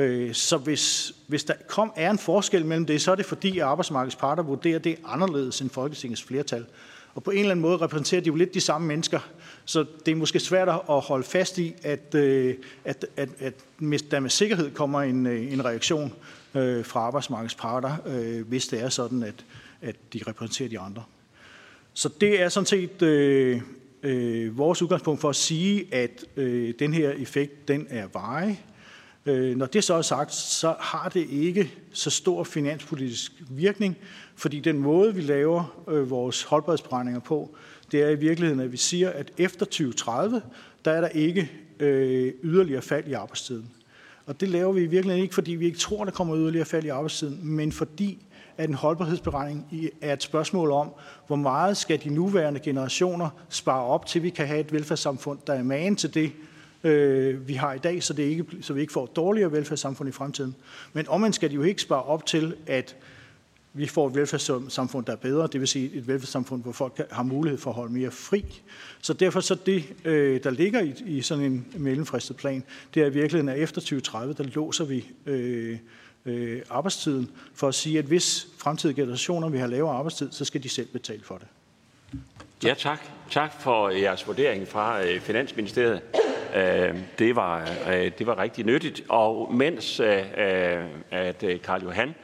Øh, 0.00 0.34
så 0.34 0.56
hvis, 0.56 1.12
hvis 1.26 1.44
der 1.44 1.54
kom, 1.68 1.92
er 1.96 2.10
en 2.10 2.18
forskel 2.18 2.66
mellem 2.66 2.86
det, 2.86 3.02
så 3.02 3.12
er 3.12 3.14
det 3.14 3.26
fordi, 3.26 3.58
at 3.58 3.64
arbejdsmarkedets 3.64 4.16
parter 4.16 4.42
vurderer 4.42 4.78
det 4.78 4.96
anderledes 5.04 5.60
end 5.60 5.70
Folketingets 5.70 6.22
flertal. 6.22 6.66
Og 7.14 7.22
på 7.22 7.30
en 7.30 7.38
eller 7.38 7.50
anden 7.50 7.62
måde 7.62 7.76
repræsenterer 7.76 8.20
de 8.20 8.26
jo 8.26 8.34
lidt 8.34 8.54
de 8.54 8.60
samme 8.60 8.86
mennesker, 8.86 9.20
så 9.64 9.84
det 10.06 10.12
er 10.12 10.16
måske 10.16 10.40
svært 10.40 10.68
at 10.68 11.00
holde 11.00 11.24
fast 11.24 11.58
i, 11.58 11.74
at, 11.82 12.14
øh, 12.14 12.54
at, 12.84 13.06
at, 13.16 13.28
at 13.38 13.54
der 14.10 14.20
med 14.20 14.30
sikkerhed 14.30 14.70
kommer 14.70 15.02
en, 15.02 15.26
øh, 15.26 15.52
en 15.52 15.64
reaktion 15.64 16.12
øh, 16.54 16.84
fra 16.84 17.00
arbejdsmarkedets 17.00 17.54
parter, 17.54 17.96
øh, 18.06 18.48
hvis 18.48 18.68
det 18.68 18.82
er 18.82 18.88
sådan, 18.88 19.22
at, 19.22 19.44
at 19.80 19.96
de 20.12 20.20
repræsenterer 20.26 20.68
de 20.68 20.78
andre. 20.78 21.02
Så 21.94 22.08
det 22.20 22.42
er 22.42 22.48
sådan 22.48 22.66
set 22.66 23.02
øh, 23.02 23.60
øh, 24.02 24.58
vores 24.58 24.82
udgangspunkt 24.82 25.20
for 25.20 25.28
at 25.28 25.36
sige, 25.36 25.94
at 25.94 26.24
øh, 26.36 26.74
den 26.78 26.94
her 26.94 27.10
effekt, 27.10 27.68
den 27.68 27.86
er 27.90 28.06
veje, 28.12 28.58
Øh, 29.26 29.56
når 29.56 29.66
det 29.66 29.84
så 29.84 29.94
er 29.94 30.02
sagt, 30.02 30.34
så 30.34 30.74
har 30.78 31.08
det 31.08 31.26
ikke 31.30 31.72
så 31.92 32.10
stor 32.10 32.44
finanspolitisk 32.44 33.32
virkning, 33.50 33.96
fordi 34.36 34.60
den 34.60 34.78
måde, 34.78 35.14
vi 35.14 35.20
laver 35.20 35.82
øh, 35.88 36.10
vores 36.10 36.42
holdbarhedsberegninger 36.42 37.20
på, 37.20 37.56
det 37.92 38.02
er 38.02 38.08
i 38.08 38.14
virkeligheden, 38.14 38.60
at 38.60 38.72
vi 38.72 38.76
siger, 38.76 39.10
at 39.10 39.32
efter 39.38 39.66
2030, 39.66 40.42
der 40.84 40.90
er 40.90 41.00
der 41.00 41.08
ikke 41.08 41.50
øh, 41.80 42.32
yderligere 42.42 42.82
fald 42.82 43.06
i 43.06 43.12
arbejdstiden. 43.12 43.70
Og 44.26 44.40
det 44.40 44.48
laver 44.48 44.72
vi 44.72 44.80
i 44.80 44.86
virkeligheden 44.86 45.22
ikke, 45.22 45.34
fordi 45.34 45.52
vi 45.52 45.66
ikke 45.66 45.78
tror, 45.78 46.04
der 46.04 46.12
kommer 46.12 46.36
yderligere 46.36 46.66
fald 46.66 46.84
i 46.84 46.88
arbejdstiden, 46.88 47.38
men 47.42 47.72
fordi 47.72 48.26
at 48.56 48.68
en 48.68 48.74
holdbarhedsberegning 48.74 49.90
er 50.00 50.12
et 50.12 50.22
spørgsmål 50.22 50.70
om, 50.70 50.90
hvor 51.26 51.36
meget 51.36 51.76
skal 51.76 52.00
de 52.04 52.10
nuværende 52.14 52.60
generationer 52.60 53.30
spare 53.48 53.84
op 53.84 54.06
til, 54.06 54.22
vi 54.22 54.30
kan 54.30 54.46
have 54.46 54.60
et 54.60 54.72
velfærdssamfund, 54.72 55.38
der 55.46 55.52
er 55.52 55.62
magen 55.62 55.96
til 55.96 56.14
det, 56.14 56.32
øh, 56.84 57.48
vi 57.48 57.54
har 57.54 57.72
i 57.72 57.78
dag, 57.78 58.02
så, 58.02 58.12
det 58.12 58.22
ikke, 58.22 58.44
så 58.60 58.72
vi 58.72 58.80
ikke 58.80 58.92
får 58.92 59.04
et 59.04 59.16
dårligere 59.16 59.52
velfærdssamfund 59.52 60.08
i 60.08 60.12
fremtiden. 60.12 60.54
Men 60.92 61.08
omvendt 61.08 61.36
skal 61.36 61.50
de 61.50 61.54
jo 61.54 61.62
ikke 61.62 61.82
spare 61.82 62.02
op 62.02 62.26
til, 62.26 62.54
at 62.66 62.96
vi 63.72 63.86
får 63.86 64.08
et 64.08 64.14
velfærdssamfund, 64.14 65.06
der 65.06 65.12
er 65.12 65.16
bedre, 65.16 65.48
det 65.52 65.60
vil 65.60 65.68
sige 65.68 65.90
et 65.94 66.08
velfærdssamfund, 66.08 66.62
hvor 66.62 66.72
folk 66.72 67.00
har 67.10 67.22
mulighed 67.22 67.58
for 67.58 67.70
at 67.70 67.76
holde 67.76 67.92
mere 67.92 68.10
fri. 68.10 68.62
Så 69.00 69.12
derfor 69.12 69.40
så 69.40 69.54
det, 69.54 69.84
øh, 70.04 70.44
der 70.44 70.50
ligger 70.50 70.80
i, 70.80 70.94
i 71.06 71.22
sådan 71.22 71.44
en 71.44 71.66
mellemfristet 71.76 72.36
plan, 72.36 72.64
det 72.94 73.02
er 73.02 73.06
i 73.06 73.12
virkeligheden, 73.12 73.48
at 73.48 73.58
efter 73.58 73.80
2030, 73.80 74.34
der 74.34 74.44
låser 74.44 74.84
vi 74.84 75.06
øh, 75.26 75.78
øh, 76.26 76.62
arbejdstiden 76.70 77.30
for 77.54 77.68
at 77.68 77.74
sige, 77.74 77.98
at 77.98 78.04
hvis 78.04 78.48
fremtidige 78.58 79.02
generationer 79.02 79.48
vil 79.48 79.58
have 79.58 79.70
lavere 79.70 79.94
arbejdstid, 79.94 80.32
så 80.32 80.44
skal 80.44 80.62
de 80.62 80.68
selv 80.68 80.86
betale 80.86 81.22
for 81.22 81.38
det. 81.38 81.46
Tak. 82.60 82.68
Ja, 82.68 82.74
tak. 82.74 83.00
Tak 83.30 83.60
for 83.60 83.88
jeres 83.88 84.26
vurdering 84.26 84.68
fra 84.68 85.04
øh, 85.04 85.20
Finansministeriet. 85.20 86.02
Øh, 86.56 86.94
det, 87.18 87.36
var, 87.36 87.70
øh, 87.92 88.10
det 88.18 88.26
var 88.26 88.38
rigtig 88.38 88.66
nyttigt. 88.66 89.02
Og 89.08 89.54
mens 89.54 90.00
øh, 90.00 90.16
øh, 90.16 90.84
at 91.10 91.44
Karl 91.64 91.82
Johan 91.82 92.14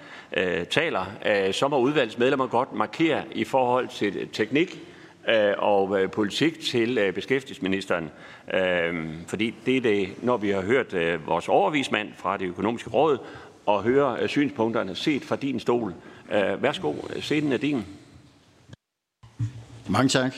taler, 0.70 1.04
så 1.52 1.68
må 1.68 1.78
udvalgsmedlemmer 1.78 2.46
godt 2.46 2.72
markere 2.72 3.22
i 3.34 3.44
forhold 3.44 3.88
til 3.88 4.28
teknik 4.32 4.80
og 5.58 6.10
politik 6.10 6.60
til 6.60 7.12
beskæftigelsesministeren. 7.14 8.10
Fordi 9.26 9.54
det 9.66 9.76
er 9.76 9.80
det, 9.80 10.08
når 10.22 10.36
vi 10.36 10.50
har 10.50 10.62
hørt 10.62 10.94
vores 11.26 11.48
overvismand 11.48 12.08
fra 12.16 12.36
det 12.36 12.46
økonomiske 12.46 12.90
råd 12.90 13.18
og 13.66 13.82
høre 13.82 14.28
synspunkterne 14.28 14.94
set 14.94 15.24
fra 15.24 15.36
din 15.36 15.60
stol. 15.60 15.94
Værsgo, 16.58 16.94
scenen 17.20 17.52
er 17.52 17.56
din. 17.56 17.84
Mange 19.88 20.08
tak. 20.08 20.34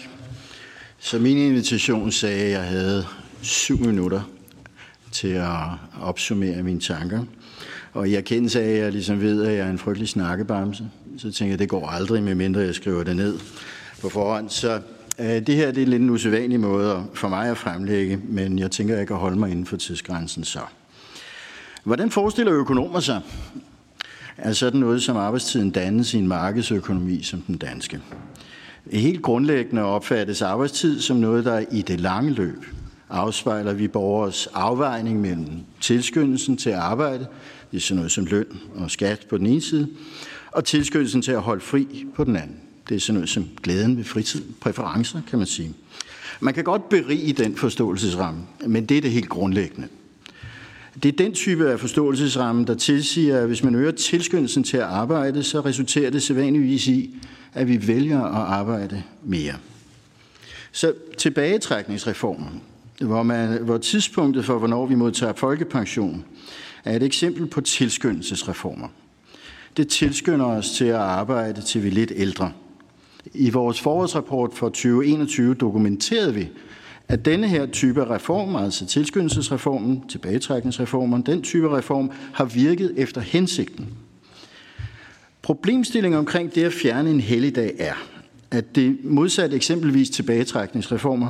Så 0.99 1.19
min 1.19 1.39
invitation 1.39 2.13
sagde, 2.13 2.45
at 2.45 2.51
jeg 2.51 2.63
havde 2.63 3.07
syv 3.43 3.79
minutter 3.79 4.23
til 5.13 5.29
at 5.29 5.59
opsummere 6.01 6.63
mine 6.63 6.81
tanker. 6.81 7.25
Og 7.93 8.09
i 8.09 8.15
erkendelse 8.15 8.63
af, 8.63 8.69
at 8.69 8.79
jeg 8.79 8.93
ligesom 8.93 9.21
ved, 9.21 9.45
at 9.45 9.53
jeg 9.53 9.67
er 9.67 9.71
en 9.71 9.79
frygtelig 9.79 10.09
snakkebamse, 10.09 10.91
så 11.19 11.33
tænker 11.33 11.47
jeg, 11.47 11.53
at 11.53 11.59
det 11.59 11.69
går 11.69 11.89
aldrig, 11.89 12.23
medmindre 12.23 12.61
jeg 12.61 12.75
skriver 12.75 13.05
det 13.05 13.17
ned 13.17 13.39
på 14.01 14.09
forhånd. 14.09 14.51
Så 14.51 14.81
øh, 15.19 15.27
det 15.27 15.55
her 15.55 15.71
det 15.71 15.83
er 15.83 15.87
lidt 15.87 16.03
en 16.03 16.11
usædvanlig 16.11 16.61
måde 16.61 17.05
for 17.15 17.29
mig 17.29 17.51
at 17.51 17.59
fremlægge, 17.59 18.21
men 18.29 18.59
jeg 18.59 18.71
tænker, 18.71 18.95
at 18.95 18.99
jeg 18.99 19.07
kan 19.07 19.17
holde 19.17 19.39
mig 19.39 19.51
inden 19.51 19.67
for 19.67 19.77
tidsgrænsen 19.77 20.45
så. 20.45 20.61
Hvordan 21.85 22.11
forestiller 22.11 22.55
økonomer 22.55 23.01
sig, 23.01 23.21
at 24.37 24.57
sådan 24.57 24.81
noget 24.81 25.03
som 25.03 25.17
arbejdstiden 25.17 25.71
dannes 25.71 26.15
i 26.15 26.19
en 26.19 26.29
markedsøkonomi 26.29 27.23
som 27.23 27.41
den 27.41 27.57
danske? 27.57 28.01
Helt 28.93 29.23
grundlæggende 29.23 29.83
opfattes 29.83 30.43
arbejdstid 30.43 31.01
som 31.01 31.17
noget, 31.17 31.45
der 31.45 31.65
i 31.73 31.83
det 31.83 32.01
lange 32.01 32.31
løb 32.31 32.65
afspejler 33.11 33.73
vi 33.73 33.89
borgers 33.89 34.47
afvejning 34.47 35.21
mellem 35.21 35.49
tilskyndelsen 35.81 36.57
til 36.57 36.71
at 36.71 36.77
arbejde, 36.77 37.27
det 37.71 37.77
er 37.77 37.81
sådan 37.81 37.97
noget 37.97 38.13
som 38.13 38.25
løn 38.25 38.47
og 38.75 38.91
skat 38.91 39.27
på 39.31 39.39
den 39.39 39.47
ene 39.47 39.61
side, 39.61 39.89
og 40.53 40.65
tilskyndelsen 40.65 41.23
til 41.23 41.33
at 41.33 41.41
holde 41.41 41.61
fri 41.61 42.07
på 42.15 42.25
den 42.25 42.37
anden. 42.37 42.57
Det 42.89 42.95
er 42.95 43.01
sådan 43.01 43.15
noget 43.15 43.29
som 43.29 43.49
glæden 43.63 43.97
ved 43.97 44.05
fritid, 44.05 44.43
præferencer, 44.61 45.21
kan 45.31 45.39
man 45.39 45.47
sige. 45.47 45.75
Man 46.41 46.55
kan 46.55 46.65
godt 46.65 46.89
berige 46.89 47.33
den 47.33 47.57
forståelsesramme, 47.57 48.41
men 48.67 48.87
det 48.87 48.97
er 48.97 49.01
det 49.01 49.11
helt 49.11 49.29
grundlæggende. 49.29 49.89
Det 51.03 51.09
er 51.09 51.17
den 51.17 51.35
type 51.35 51.71
af 51.71 51.81
forståelsesramme, 51.81 52.65
der 52.65 52.75
tilsiger, 52.75 53.41
at 53.41 53.47
hvis 53.47 53.65
man 53.65 53.75
øger 53.75 53.91
tilskyndelsen 53.91 54.65
til 54.65 54.77
at 54.77 54.83
arbejde, 54.83 55.43
så 55.43 55.61
resulterer 55.61 56.11
det 56.11 56.23
sædvanligvis 56.23 56.87
i, 56.87 57.15
at 57.55 57.69
vi 57.69 57.87
vælger 57.89 58.23
at 58.23 58.53
arbejde 58.53 59.03
mere. 59.25 59.55
Så 60.73 60.93
tilbagetrækningsreformen, 61.19 62.63
hvor, 63.01 63.23
man, 63.23 63.63
hvor 63.63 63.79
tidspunktet 63.79 64.45
for, 64.45 64.59
hvornår 64.59 64.87
vi 64.87 64.95
modtager 64.95 65.33
folkepension, 65.33 66.25
er 66.85 66.97
et 66.97 67.03
eksempel 67.03 67.47
på 67.47 67.61
tilskyndelsesreformer. 67.61 68.89
Det 69.77 69.89
tilskynder 69.89 70.47
os 70.47 70.71
til 70.71 70.85
at 70.85 70.95
arbejde 70.95 71.63
til 71.63 71.83
vi 71.83 71.89
er 71.89 71.93
lidt 71.93 72.13
ældre. 72.17 72.53
I 73.35 73.51
vores 73.51 73.81
forårsrapport 73.81 74.55
for 74.55 74.69
2021 74.69 75.55
dokumenterede 75.55 76.35
vi, 76.35 76.49
at 77.09 77.25
denne 77.25 77.49
her 77.49 77.67
type 77.67 78.11
reform, 78.11 78.57
altså 78.57 78.87
tilskyndelsesreformen, 78.87 80.09
tilbagetrækningsreformen, 80.09 81.23
den 81.23 81.43
type 81.43 81.77
reform 81.77 82.11
har 82.33 82.45
virket 82.45 82.95
efter 82.97 83.21
hensigten. 83.21 83.89
Problemstillingen 85.43 86.19
omkring 86.19 86.55
det 86.55 86.65
at 86.65 86.73
fjerne 86.73 87.11
en 87.11 87.21
helligdag 87.21 87.75
er, 87.79 87.95
at 88.51 88.77
det 88.77 88.99
modsat 89.05 89.55
eksempelvis 89.55 90.11
tilbagetrækningsreformer 90.11 91.29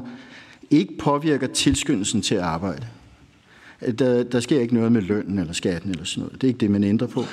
ikke 0.70 0.98
påvirker 0.98 1.46
tilskyndelsen 1.46 2.22
til 2.22 2.34
at 2.34 2.40
arbejde. 2.40 2.86
Der, 3.98 4.22
der 4.22 4.40
sker 4.40 4.60
ikke 4.60 4.74
noget 4.74 4.92
med 4.92 5.02
lønnen 5.02 5.38
eller 5.38 5.52
skatten 5.52 5.90
eller 5.90 6.04
sådan 6.04 6.22
noget. 6.22 6.40
Det 6.40 6.46
er 6.46 6.48
ikke 6.48 6.60
det, 6.60 6.70
man 6.70 6.84
ændrer 6.84 7.06
på. 7.06 7.24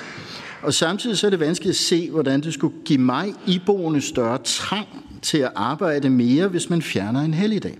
Og 0.62 0.74
samtidig 0.74 1.18
så 1.18 1.26
er 1.26 1.30
det 1.30 1.40
vanskeligt 1.40 1.72
at 1.72 1.76
se, 1.76 2.10
hvordan 2.10 2.40
det 2.40 2.54
skulle 2.54 2.74
give 2.84 2.98
mig 2.98 3.34
iboende 3.46 4.00
større 4.00 4.38
trang 4.44 4.86
til 5.22 5.38
at 5.38 5.52
arbejde 5.54 6.10
mere, 6.10 6.48
hvis 6.48 6.70
man 6.70 6.82
fjerner 6.82 7.20
en 7.20 7.34
helligdag. 7.34 7.78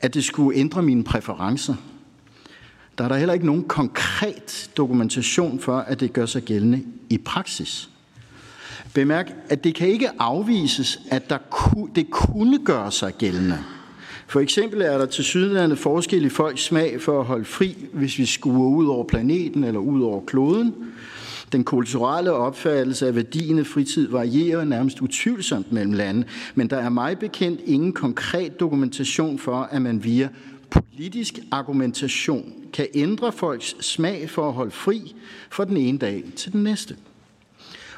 At 0.00 0.14
det 0.14 0.24
skulle 0.24 0.58
ændre 0.58 0.82
mine 0.82 1.04
præferencer. 1.04 1.74
Der 2.98 3.04
er 3.04 3.08
der 3.08 3.16
heller 3.16 3.34
ikke 3.34 3.46
nogen 3.46 3.64
konkret 3.64 4.70
dokumentation 4.76 5.60
for, 5.60 5.78
at 5.78 6.00
det 6.00 6.12
gør 6.12 6.26
sig 6.26 6.42
gældende 6.42 6.82
i 7.10 7.18
praksis. 7.18 7.88
Bemærk, 8.94 9.32
at 9.48 9.64
det 9.64 9.74
kan 9.74 9.88
ikke 9.88 10.10
afvises, 10.18 11.00
at 11.10 11.30
der 11.30 11.38
ku, 11.50 11.88
det 11.94 12.10
kunne 12.10 12.64
gøre 12.64 12.92
sig 12.92 13.14
gældende. 13.18 13.58
For 14.28 14.40
eksempel 14.40 14.80
er 14.80 14.98
der 14.98 15.06
til 15.06 15.24
sydlandet 15.24 15.78
forskel 15.78 16.24
i 16.24 16.28
folks 16.28 16.64
smag 16.64 17.00
for 17.00 17.20
at 17.20 17.26
holde 17.26 17.44
fri, 17.44 17.76
hvis 17.92 18.18
vi 18.18 18.26
skuer 18.26 18.68
ud 18.68 18.86
over 18.86 19.04
planeten 19.04 19.64
eller 19.64 19.80
ud 19.80 20.02
over 20.02 20.24
kloden. 20.26 20.74
Den 21.52 21.64
kulturelle 21.64 22.32
opfattelse 22.32 23.06
af 23.06 23.14
værdien 23.14 23.58
af 23.58 23.66
fritid 23.66 24.08
varierer 24.08 24.64
nærmest 24.64 25.00
utvivlsomt 25.00 25.72
mellem 25.72 25.92
lande, 25.92 26.24
men 26.54 26.70
der 26.70 26.76
er 26.76 26.88
mig 26.88 27.18
bekendt 27.18 27.60
ingen 27.64 27.92
konkret 27.92 28.60
dokumentation 28.60 29.38
for, 29.38 29.56
at 29.56 29.82
man 29.82 30.04
via 30.04 30.28
politisk 30.70 31.38
argumentation 31.50 32.52
kan 32.72 32.86
ændre 32.94 33.32
folks 33.32 33.76
smag 33.80 34.30
for 34.30 34.48
at 34.48 34.54
holde 34.54 34.70
fri 34.70 35.14
fra 35.50 35.64
den 35.64 35.76
ene 35.76 35.98
dag 35.98 36.24
til 36.36 36.52
den 36.52 36.62
næste. 36.62 36.96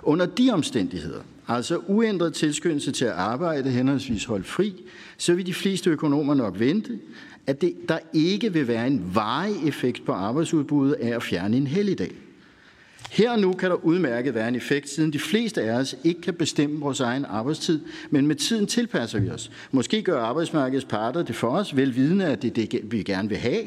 Under 0.02 0.26
de 0.26 0.50
omstændigheder, 0.52 1.20
altså 1.48 1.76
uændret 1.86 2.34
tilskyndelse 2.34 2.92
til 2.92 3.04
at 3.04 3.12
arbejde 3.12 3.70
henholdsvis 3.70 4.24
holdt 4.24 4.46
fri, 4.46 4.84
så 5.18 5.34
vil 5.34 5.46
de 5.46 5.54
fleste 5.54 5.90
økonomer 5.90 6.34
nok 6.34 6.60
vente, 6.60 6.98
at 7.46 7.60
det, 7.60 7.74
der 7.88 7.98
ikke 8.12 8.52
vil 8.52 8.68
være 8.68 8.86
en 8.86 9.10
varig 9.14 9.68
effekt 9.68 10.04
på 10.04 10.12
arbejdsudbuddet 10.12 10.94
af 10.94 11.16
at 11.16 11.22
fjerne 11.22 11.56
en 11.56 11.66
helligdag. 11.66 12.12
Her 13.10 13.30
og 13.30 13.38
nu 13.38 13.52
kan 13.52 13.70
der 13.70 13.76
udmærket 13.84 14.34
være 14.34 14.48
en 14.48 14.54
effekt, 14.54 14.88
siden 14.88 15.12
de 15.12 15.18
fleste 15.18 15.62
af 15.62 15.78
os 15.78 15.96
ikke 16.04 16.20
kan 16.20 16.34
bestemme 16.34 16.80
vores 16.80 17.00
egen 17.00 17.24
arbejdstid, 17.24 17.80
men 18.10 18.26
med 18.26 18.36
tiden 18.36 18.66
tilpasser 18.66 19.18
vi 19.18 19.30
os. 19.30 19.50
Måske 19.70 20.02
gør 20.02 20.20
arbejdsmarkedets 20.20 20.84
parter 20.84 21.22
det 21.22 21.36
for 21.36 21.48
os, 21.48 21.76
velvidende, 21.76 22.24
at 22.24 22.42
det 22.42 22.58
er 22.58 22.66
det, 22.66 22.92
vi 22.92 23.02
gerne 23.02 23.28
vil 23.28 23.38
have. 23.38 23.62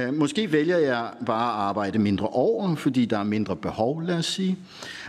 Øh, 0.00 0.14
måske 0.14 0.52
vælger 0.52 0.78
jeg 0.78 1.10
bare 1.26 1.52
at 1.52 1.68
arbejde 1.68 1.98
mindre 1.98 2.26
over, 2.26 2.74
fordi 2.74 3.04
der 3.04 3.18
er 3.18 3.24
mindre 3.24 3.56
behov, 3.56 4.02
lad 4.02 4.16
os 4.16 4.26
sige. 4.26 4.58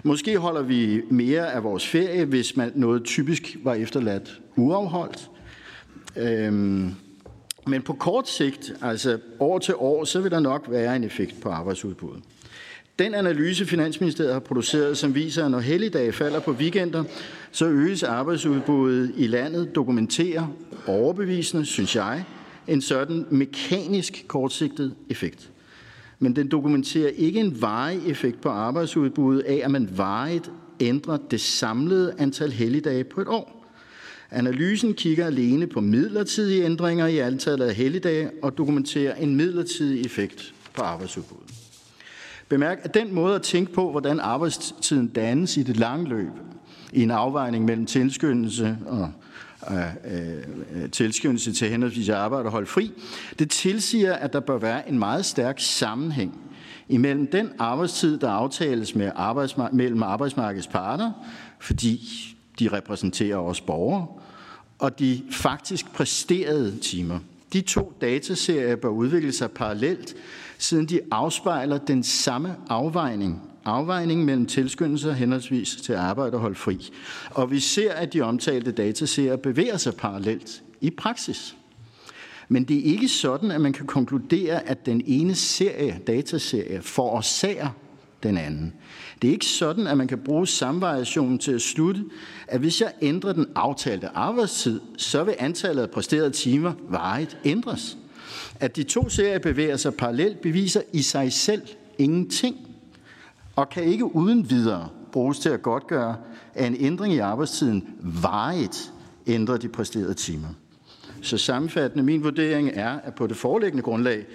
Måske 0.04 0.38
holder 0.38 0.62
vi 0.62 1.02
mere 1.10 1.54
af 1.54 1.64
vores 1.64 1.88
ferie, 1.88 2.26
hvis 2.26 2.58
man 2.58 2.72
noget 2.76 3.04
typisk 3.04 3.58
var 3.64 3.74
efterladt 3.74 4.40
uafholdt. 4.56 5.30
Øhm, 6.16 6.96
men 7.68 7.82
på 7.82 7.94
kort 7.94 8.30
sigt, 8.30 8.74
altså 8.82 9.20
år 9.40 9.60
til 9.60 9.76
år, 9.78 10.04
så 10.04 10.22
vil 10.22 10.32
der 10.32 10.40
nok 10.40 10.66
være 10.70 10.96
en 10.96 11.04
effekt 11.04 11.42
på 11.42 11.50
arbejdsudbuddet. 11.50 12.24
Den 13.00 13.14
analyse, 13.14 13.66
Finansministeriet 13.66 14.34
har 14.34 14.40
produceret, 14.40 14.98
som 14.98 15.16
viser, 15.16 15.46
at 15.46 15.52
når 15.52 15.60
helligdage 15.60 16.12
falder 16.12 16.40
på 16.40 16.52
weekender, 16.52 17.04
så 17.52 17.66
øges 17.66 18.04
arbejdsudbuddet 18.04 19.12
i 19.18 19.28
landet, 19.28 19.76
dokumenterer 19.76 20.48
overbevisende, 20.88 21.66
synes 21.66 21.96
jeg, 21.96 22.26
en 22.68 22.82
sådan 22.82 23.26
mekanisk 23.30 24.26
kortsigtet 24.28 24.96
effekt. 25.10 25.50
Men 26.20 26.36
den 26.36 26.48
dokumenterer 26.48 27.10
ikke 27.10 27.40
en 27.40 27.62
varig 27.62 28.02
effekt 28.08 28.42
på 28.42 28.50
arbejdsudbuddet 28.50 29.42
af, 29.42 29.62
at 29.64 29.72
man 29.72 29.90
varigt 29.96 30.52
ændrer 30.80 31.18
det 31.32 31.42
samlede 31.42 32.14
antal 32.18 32.52
helligdage 32.52 33.04
på 33.04 33.22
et 33.22 33.28
år. 33.28 33.66
Analysen 34.32 34.94
kigger 34.94 35.26
alene 35.26 35.68
på 35.68 35.82
midlertidige 35.82 36.66
ændringer 36.66 37.08
i 37.08 37.18
antallet 37.18 37.66
af 37.66 37.76
helligdage 37.76 38.32
og 38.42 38.58
dokumenterer 38.58 39.16
en 39.16 39.36
midlertidig 39.36 40.06
effekt 40.06 40.54
på 40.74 40.82
arbejdsudbuddet. 40.82 41.59
Bemærk, 42.50 42.80
at 42.84 42.94
den 42.94 43.14
måde 43.14 43.36
at 43.36 43.42
tænke 43.42 43.74
på, 43.74 43.92
hvordan 43.92 44.20
arbejdstiden 44.20 45.08
dannes 45.08 45.58
i 45.58 45.64
det 45.64 45.78
lange 45.78 46.10
løb, 46.10 46.32
i 46.94 47.04
en 47.04 47.12
afvejning 47.12 47.66
mellem 47.66 47.86
tilskyndelse 47.86 48.78
og 48.86 49.12
øh, 49.72 50.34
øh, 50.76 50.90
tilskyndelse 50.92 51.54
til 51.54 51.70
henholdsvis 51.70 52.10
arbejde 52.10 52.46
og 52.46 52.52
holde 52.52 52.68
fri, 52.68 52.92
det 53.40 53.50
tilsiger, 53.50 54.14
at 54.14 54.34
der 54.34 54.40
bør 54.40 54.58
være 54.58 54.90
en 54.90 55.00
meget 55.00 55.26
stærk 55.26 55.56
sammenhæng 55.60 56.42
imellem 56.90 57.28
den 57.28 57.50
arbejdstid, 57.60 58.18
der 58.18 58.30
aftales 58.30 58.96
med 58.96 59.12
arbejdsmark- 59.16 59.74
mellem 59.74 60.04
arbejdsmarkedets 60.04 60.68
parter, 60.68 61.12
fordi 61.60 62.02
de 62.60 62.68
repræsenterer 62.68 63.38
os 63.38 63.62
borgere, 63.62 64.08
og 64.80 65.00
de 65.00 65.22
faktisk 65.32 65.94
præsterede 65.94 66.78
timer. 66.78 67.20
De 67.54 67.62
to 67.62 67.94
dataserier 68.02 68.76
bør 68.76 68.90
udvikle 68.90 69.32
sig 69.32 69.52
parallelt, 69.52 70.16
siden 70.60 70.86
de 70.86 71.00
afspejler 71.12 71.78
den 71.78 72.04
samme 72.04 72.56
afvejning. 72.70 73.42
Afvejning 73.66 74.26
mellem 74.26 74.46
tilskyndelser 74.46 75.12
henholdsvis 75.12 75.76
til 75.76 75.94
arbejde 75.94 76.34
og 76.34 76.40
holde 76.40 76.56
fri. 76.56 76.90
Og 77.32 77.52
vi 77.52 77.60
ser, 77.60 77.94
at 77.94 78.14
de 78.14 78.22
omtalte 78.22 78.72
dataserier 78.72 79.36
bevæger 79.36 79.78
sig 79.78 79.96
parallelt 79.96 80.64
i 80.82 80.90
praksis. 80.90 81.56
Men 82.48 82.64
det 82.64 82.78
er 82.78 82.84
ikke 82.84 83.08
sådan, 83.08 83.52
at 83.52 83.62
man 83.62 83.74
kan 83.74 83.88
konkludere, 83.88 84.70
at 84.70 84.86
den 84.86 85.02
ene 85.06 85.36
serie, 85.36 86.00
dataserie, 86.08 86.82
forårsager 86.82 87.70
den 88.24 88.38
anden. 88.38 88.74
Det 89.22 89.28
er 89.28 89.32
ikke 89.32 89.46
sådan, 89.46 89.88
at 89.88 89.98
man 89.98 90.08
kan 90.08 90.20
bruge 90.20 90.48
samvariationen 90.48 91.40
til 91.40 91.52
at 91.52 91.62
slutte, 91.62 92.04
at 92.48 92.60
hvis 92.60 92.82
jeg 92.82 92.94
ændrer 93.02 93.34
den 93.34 93.46
aftalte 93.56 94.08
arbejdstid, 94.08 94.82
så 94.98 95.24
vil 95.24 95.36
antallet 95.40 95.84
af 95.84 95.90
præsterede 95.90 96.32
timer 96.32 96.74
varigt 96.90 97.38
ændres. 97.46 97.98
At 98.60 98.76
de 98.76 98.84
to 98.84 99.10
serier 99.10 99.40
bevæger 99.40 99.78
sig 99.78 99.94
parallelt, 99.94 100.42
beviser 100.42 100.82
i 100.94 101.02
sig 101.02 101.34
selv 101.34 101.62
ingenting, 101.98 102.56
og 103.56 103.70
kan 103.70 103.84
ikke 103.84 104.16
uden 104.16 104.50
videre 104.50 104.90
bruges 105.12 105.40
til 105.40 105.50
at 105.50 105.62
godtgøre, 105.62 106.16
at 106.54 106.68
en 106.68 106.76
ændring 106.80 107.14
i 107.14 107.18
arbejdstiden 107.18 107.88
varigt 108.02 108.94
ændrer 109.28 109.58
de 109.58 109.68
præsterede 109.70 110.14
timer. 110.14 110.48
Så 111.22 111.38
sammenfattende, 111.38 112.04
min 112.04 112.24
vurdering 112.24 112.70
er, 112.74 113.00
at 113.00 113.16
på 113.16 113.28
det 113.28 113.38
foreliggende 113.38 113.84
grundlag, 113.84 114.26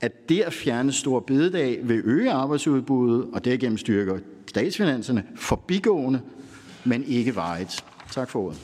at 0.00 0.28
det 0.28 0.40
at 0.40 0.52
fjerne 0.52 0.92
stor 0.92 1.20
bededag 1.20 1.88
vil 1.88 2.02
øge 2.04 2.30
arbejdsudbuddet 2.30 3.26
og 3.32 3.44
derigennem 3.44 3.78
styrke 3.78 4.20
statsfinanserne 4.46 5.24
forbigående, 5.36 6.20
men 6.84 7.04
ikke 7.04 7.36
varigt. 7.36 7.84
Tak 8.12 8.30
for 8.30 8.40
ordet. 8.40 8.58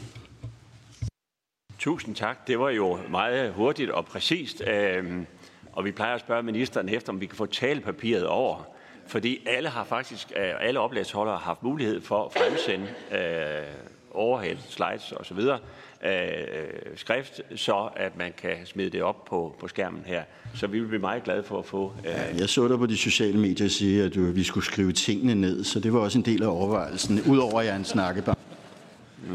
Tusind 1.81 2.15
tak. 2.15 2.47
Det 2.47 2.59
var 2.59 2.71
jo 2.71 2.99
meget 3.11 3.53
hurtigt 3.53 3.91
og 3.91 4.07
præcist. 4.07 4.63
Øhm, 4.67 5.27
og 5.73 5.85
vi 5.85 5.93
plejer 5.93 6.15
at 6.15 6.21
spørge 6.21 6.43
ministeren 6.43 6.89
efter, 6.89 7.13
om 7.13 7.21
vi 7.21 7.27
kan 7.27 7.37
få 7.37 7.47
talepapiret 7.47 8.27
over. 8.27 8.69
Fordi 9.07 9.39
alle 9.47 9.69
har 9.69 9.85
faktisk, 9.85 10.33
øh, 10.37 10.53
alle 10.61 10.81
oplægsholdere 10.81 11.37
har 11.37 11.45
haft 11.45 11.63
mulighed 11.63 12.01
for 12.01 12.25
at 12.25 12.33
fremsende 12.33 12.87
øh, 13.13 13.75
overhead, 14.11 14.57
slides 14.69 15.13
osv. 15.13 15.39
Øh, 15.39 16.13
skrift, 16.97 17.41
så 17.57 17.89
at 17.97 18.19
man 18.19 18.33
kan 18.39 18.57
smide 18.65 18.91
det 18.91 19.03
op 19.03 19.25
på, 19.25 19.57
på 19.61 19.69
skærmen 19.69 20.03
her. 20.07 20.23
Så 20.55 20.67
vi 20.67 20.81
vil 20.81 20.87
blive 20.87 21.01
meget 21.01 21.23
glade 21.23 21.43
for 21.43 21.59
at 21.59 21.65
få... 21.65 21.93
Øh... 22.07 22.41
Jeg 22.41 22.49
så 22.49 22.69
dig 22.69 22.79
på 22.79 22.87
de 22.87 22.97
sociale 22.97 23.39
medier 23.39 23.69
sige, 23.69 24.05
at 24.05 24.37
vi 24.37 24.43
skulle 24.43 24.65
skrive 24.65 24.93
tingene 24.93 25.35
ned, 25.35 25.65
så 25.65 25.81
det 25.81 25.93
var 25.93 26.01
også 26.01 26.19
en 26.19 26.25
del 26.25 26.43
af 26.43 26.49
overvejelsen, 26.49 27.21
udover 27.29 27.61
at 27.61 27.67
jeg 27.67 27.73
er 27.73 27.79
en 27.79 27.85
snakkebar. 27.85 28.39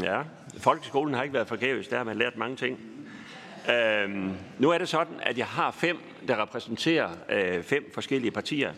Ja, 0.02 0.22
folkeskolen 0.56 1.14
har 1.14 1.22
ikke 1.22 1.34
været 1.34 1.48
forgæves, 1.48 1.88
der 1.88 1.96
har 1.96 2.04
man 2.04 2.16
lært 2.16 2.36
mange 2.36 2.56
ting. 2.56 2.80
Øhm, 3.70 4.32
nu 4.58 4.70
er 4.70 4.78
det 4.78 4.88
sådan, 4.88 5.14
at 5.22 5.38
jeg 5.38 5.46
har 5.46 5.70
fem, 5.70 5.98
der 6.28 6.42
repræsenterer 6.42 7.10
øh, 7.30 7.62
fem 7.62 7.90
forskellige 7.94 8.30
partier, 8.30 8.72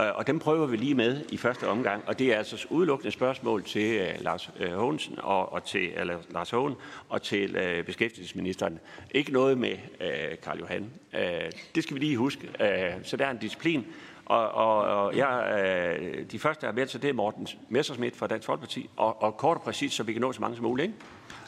øh, 0.00 0.06
og 0.14 0.26
dem 0.26 0.38
prøver 0.38 0.66
vi 0.66 0.76
lige 0.76 0.94
med 0.94 1.24
i 1.28 1.36
første 1.36 1.68
omgang. 1.68 2.02
Og 2.06 2.18
det 2.18 2.32
er 2.32 2.36
altså 2.36 2.66
udelukkende 2.70 3.12
spørgsmål 3.12 3.64
til 3.64 3.94
øh, 3.94 4.14
Lars 4.20 4.50
øh, 4.60 4.72
Hågensen 4.72 5.18
og, 5.18 5.52
og 5.52 5.64
til 5.64 5.92
eller, 5.96 6.18
Lars 6.30 6.50
Hågen 6.50 6.74
og 7.08 7.22
til 7.22 7.56
øh, 7.56 7.84
beskæftigelsesministeren. 7.84 8.78
Ikke 9.10 9.32
noget 9.32 9.58
med 9.58 9.76
øh, 10.00 10.38
Karl 10.42 10.58
Johan. 10.58 10.90
Øh, 11.14 11.50
det 11.74 11.82
skal 11.82 11.94
vi 11.94 12.00
lige 12.00 12.16
huske. 12.16 12.48
Øh, 12.60 12.92
så 13.02 13.16
der 13.16 13.26
er 13.26 13.30
en 13.30 13.38
disciplin. 13.38 13.86
Og, 14.24 14.48
og, 14.48 14.80
og 14.80 15.16
jeg, 15.16 15.62
øh, 16.00 16.24
de 16.30 16.38
første, 16.38 16.60
der 16.60 16.66
har 16.66 16.74
været, 16.74 16.90
så 16.90 16.98
det 16.98 17.10
er 17.10 17.14
Morten 17.14 17.48
Messersmith 17.68 18.18
fra 18.18 18.26
Dansk 18.26 18.46
Folkeparti. 18.46 18.90
Og, 18.96 19.22
og 19.22 19.36
kort 19.36 19.56
og 19.56 19.62
præcis, 19.62 19.92
så 19.92 20.02
vi 20.02 20.12
kan 20.12 20.22
nå 20.22 20.32
så 20.32 20.40
mange 20.40 20.56
som 20.56 20.64
muligt. 20.64 20.86
Ikke? 20.86 20.98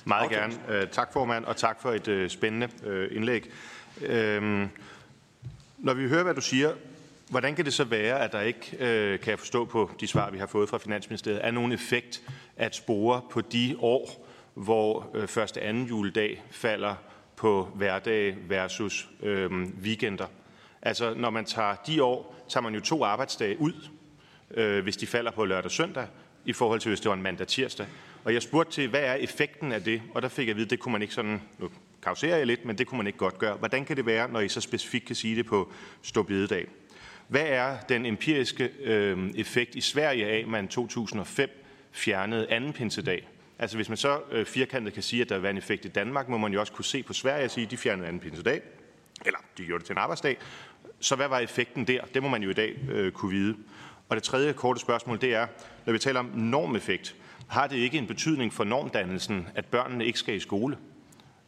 Meget 0.04 0.26
okay. 0.26 0.36
gerne. 0.36 0.82
Uh, 0.82 0.88
tak 0.88 1.12
formand, 1.12 1.44
og 1.44 1.56
tak 1.56 1.82
for 1.82 1.92
et 1.92 2.08
uh, 2.08 2.28
spændende 2.28 2.68
uh, 2.86 3.16
indlæg. 3.16 3.50
Uh, 3.96 4.06
når 5.78 5.94
vi 5.94 6.08
hører, 6.08 6.22
hvad 6.22 6.34
du 6.34 6.40
siger, 6.40 6.72
Hvordan 7.30 7.54
kan 7.54 7.64
det 7.64 7.74
så 7.74 7.84
være, 7.84 8.20
at 8.20 8.32
der 8.32 8.40
ikke, 8.40 8.76
øh, 8.78 9.20
kan 9.20 9.30
jeg 9.30 9.38
forstå 9.38 9.64
på 9.64 9.90
de 10.00 10.06
svar, 10.06 10.30
vi 10.30 10.38
har 10.38 10.46
fået 10.46 10.68
fra 10.68 10.78
Finansministeriet, 10.78 11.46
er 11.46 11.50
nogen 11.50 11.72
effekt 11.72 12.22
at 12.56 12.76
spore 12.76 13.20
på 13.30 13.40
de 13.40 13.76
år, 13.78 14.28
hvor 14.54 15.10
øh, 15.14 15.28
første 15.28 15.60
anden 15.60 15.86
juledag 15.86 16.42
falder 16.50 16.94
på 17.36 17.68
hverdag 17.74 18.36
versus 18.48 19.08
øh, 19.22 19.50
weekender? 19.82 20.26
Altså, 20.82 21.14
når 21.14 21.30
man 21.30 21.44
tager 21.44 21.74
de 21.86 22.02
år, 22.02 22.44
tager 22.48 22.62
man 22.62 22.74
jo 22.74 22.80
to 22.80 23.04
arbejdsdage 23.04 23.60
ud, 23.60 23.88
øh, 24.50 24.82
hvis 24.82 24.96
de 24.96 25.06
falder 25.06 25.30
på 25.30 25.44
lørdag 25.44 25.64
og 25.64 25.70
søndag, 25.70 26.06
i 26.44 26.52
forhold 26.52 26.80
til, 26.80 26.88
hvis 26.88 27.00
det 27.00 27.08
var 27.08 27.14
en 27.14 27.22
mandag 27.22 27.46
tirsdag. 27.46 27.86
Og 28.24 28.34
jeg 28.34 28.42
spurgte 28.42 28.72
til, 28.72 28.88
hvad 28.88 29.00
er 29.00 29.14
effekten 29.14 29.72
af 29.72 29.82
det? 29.82 30.02
Og 30.14 30.22
der 30.22 30.28
fik 30.28 30.46
jeg 30.46 30.50
at 30.50 30.56
vide, 30.56 30.70
det 30.70 30.78
kunne 30.78 30.92
man 30.92 31.02
ikke 31.02 31.14
sådan, 31.14 31.42
nu 31.58 31.70
kauserer 32.02 32.36
jeg 32.36 32.46
lidt, 32.46 32.64
men 32.64 32.78
det 32.78 32.86
kunne 32.86 32.98
man 32.98 33.06
ikke 33.06 33.18
godt 33.18 33.38
gøre. 33.38 33.56
Hvordan 33.56 33.84
kan 33.84 33.96
det 33.96 34.06
være, 34.06 34.30
når 34.30 34.40
I 34.40 34.48
så 34.48 34.60
specifikt 34.60 35.06
kan 35.06 35.16
sige 35.16 35.36
det 35.36 35.46
på 35.46 35.72
Storbededag? 36.02 36.66
Hvad 37.28 37.44
er 37.46 37.80
den 37.80 38.06
empiriske 38.06 38.70
øh, 38.82 39.30
effekt 39.34 39.74
i 39.74 39.80
Sverige 39.80 40.26
af, 40.26 40.38
at 40.38 40.48
man 40.48 40.68
2005 40.68 41.50
fjernede 41.92 42.50
anden 42.50 42.72
pinsedag? 42.72 43.28
Altså 43.58 43.76
hvis 43.76 43.88
man 43.88 43.96
så 43.98 44.20
øh, 44.30 44.46
firkantet 44.46 44.94
kan 44.94 45.02
sige, 45.02 45.22
at 45.22 45.28
der 45.28 45.34
vil 45.34 45.42
være 45.42 45.50
en 45.50 45.58
effekt 45.58 45.84
i 45.84 45.88
Danmark, 45.88 46.28
må 46.28 46.38
man 46.38 46.52
jo 46.52 46.60
også 46.60 46.72
kunne 46.72 46.84
se 46.84 47.02
på 47.02 47.12
Sverige 47.12 47.44
og 47.44 47.50
sige, 47.50 47.64
at 47.64 47.70
de 47.70 47.76
fjernede 47.76 48.08
anden 48.08 48.20
pinsedag, 48.20 48.60
eller 49.26 49.38
de 49.58 49.64
gjorde 49.64 49.78
det 49.78 49.86
til 49.86 49.92
en 49.92 49.98
arbejdsdag. 49.98 50.36
Så 51.00 51.16
hvad 51.16 51.28
var 51.28 51.38
effekten 51.38 51.84
der? 51.84 52.04
Det 52.14 52.22
må 52.22 52.28
man 52.28 52.42
jo 52.42 52.50
i 52.50 52.52
dag 52.52 52.76
øh, 52.90 53.12
kunne 53.12 53.32
vide. 53.32 53.56
Og 54.08 54.16
det 54.16 54.22
tredje 54.22 54.52
korte 54.52 54.80
spørgsmål, 54.80 55.20
det 55.20 55.34
er, 55.34 55.46
når 55.86 55.92
vi 55.92 55.98
taler 55.98 56.20
om 56.20 56.30
normeffekt, 56.34 57.16
har 57.50 57.66
det 57.66 57.76
ikke 57.76 57.98
en 57.98 58.06
betydning 58.06 58.52
for 58.52 58.64
normdannelsen, 58.64 59.48
at 59.54 59.64
børnene 59.64 60.06
ikke 60.06 60.18
skal 60.18 60.34
i 60.34 60.40
skole? 60.40 60.76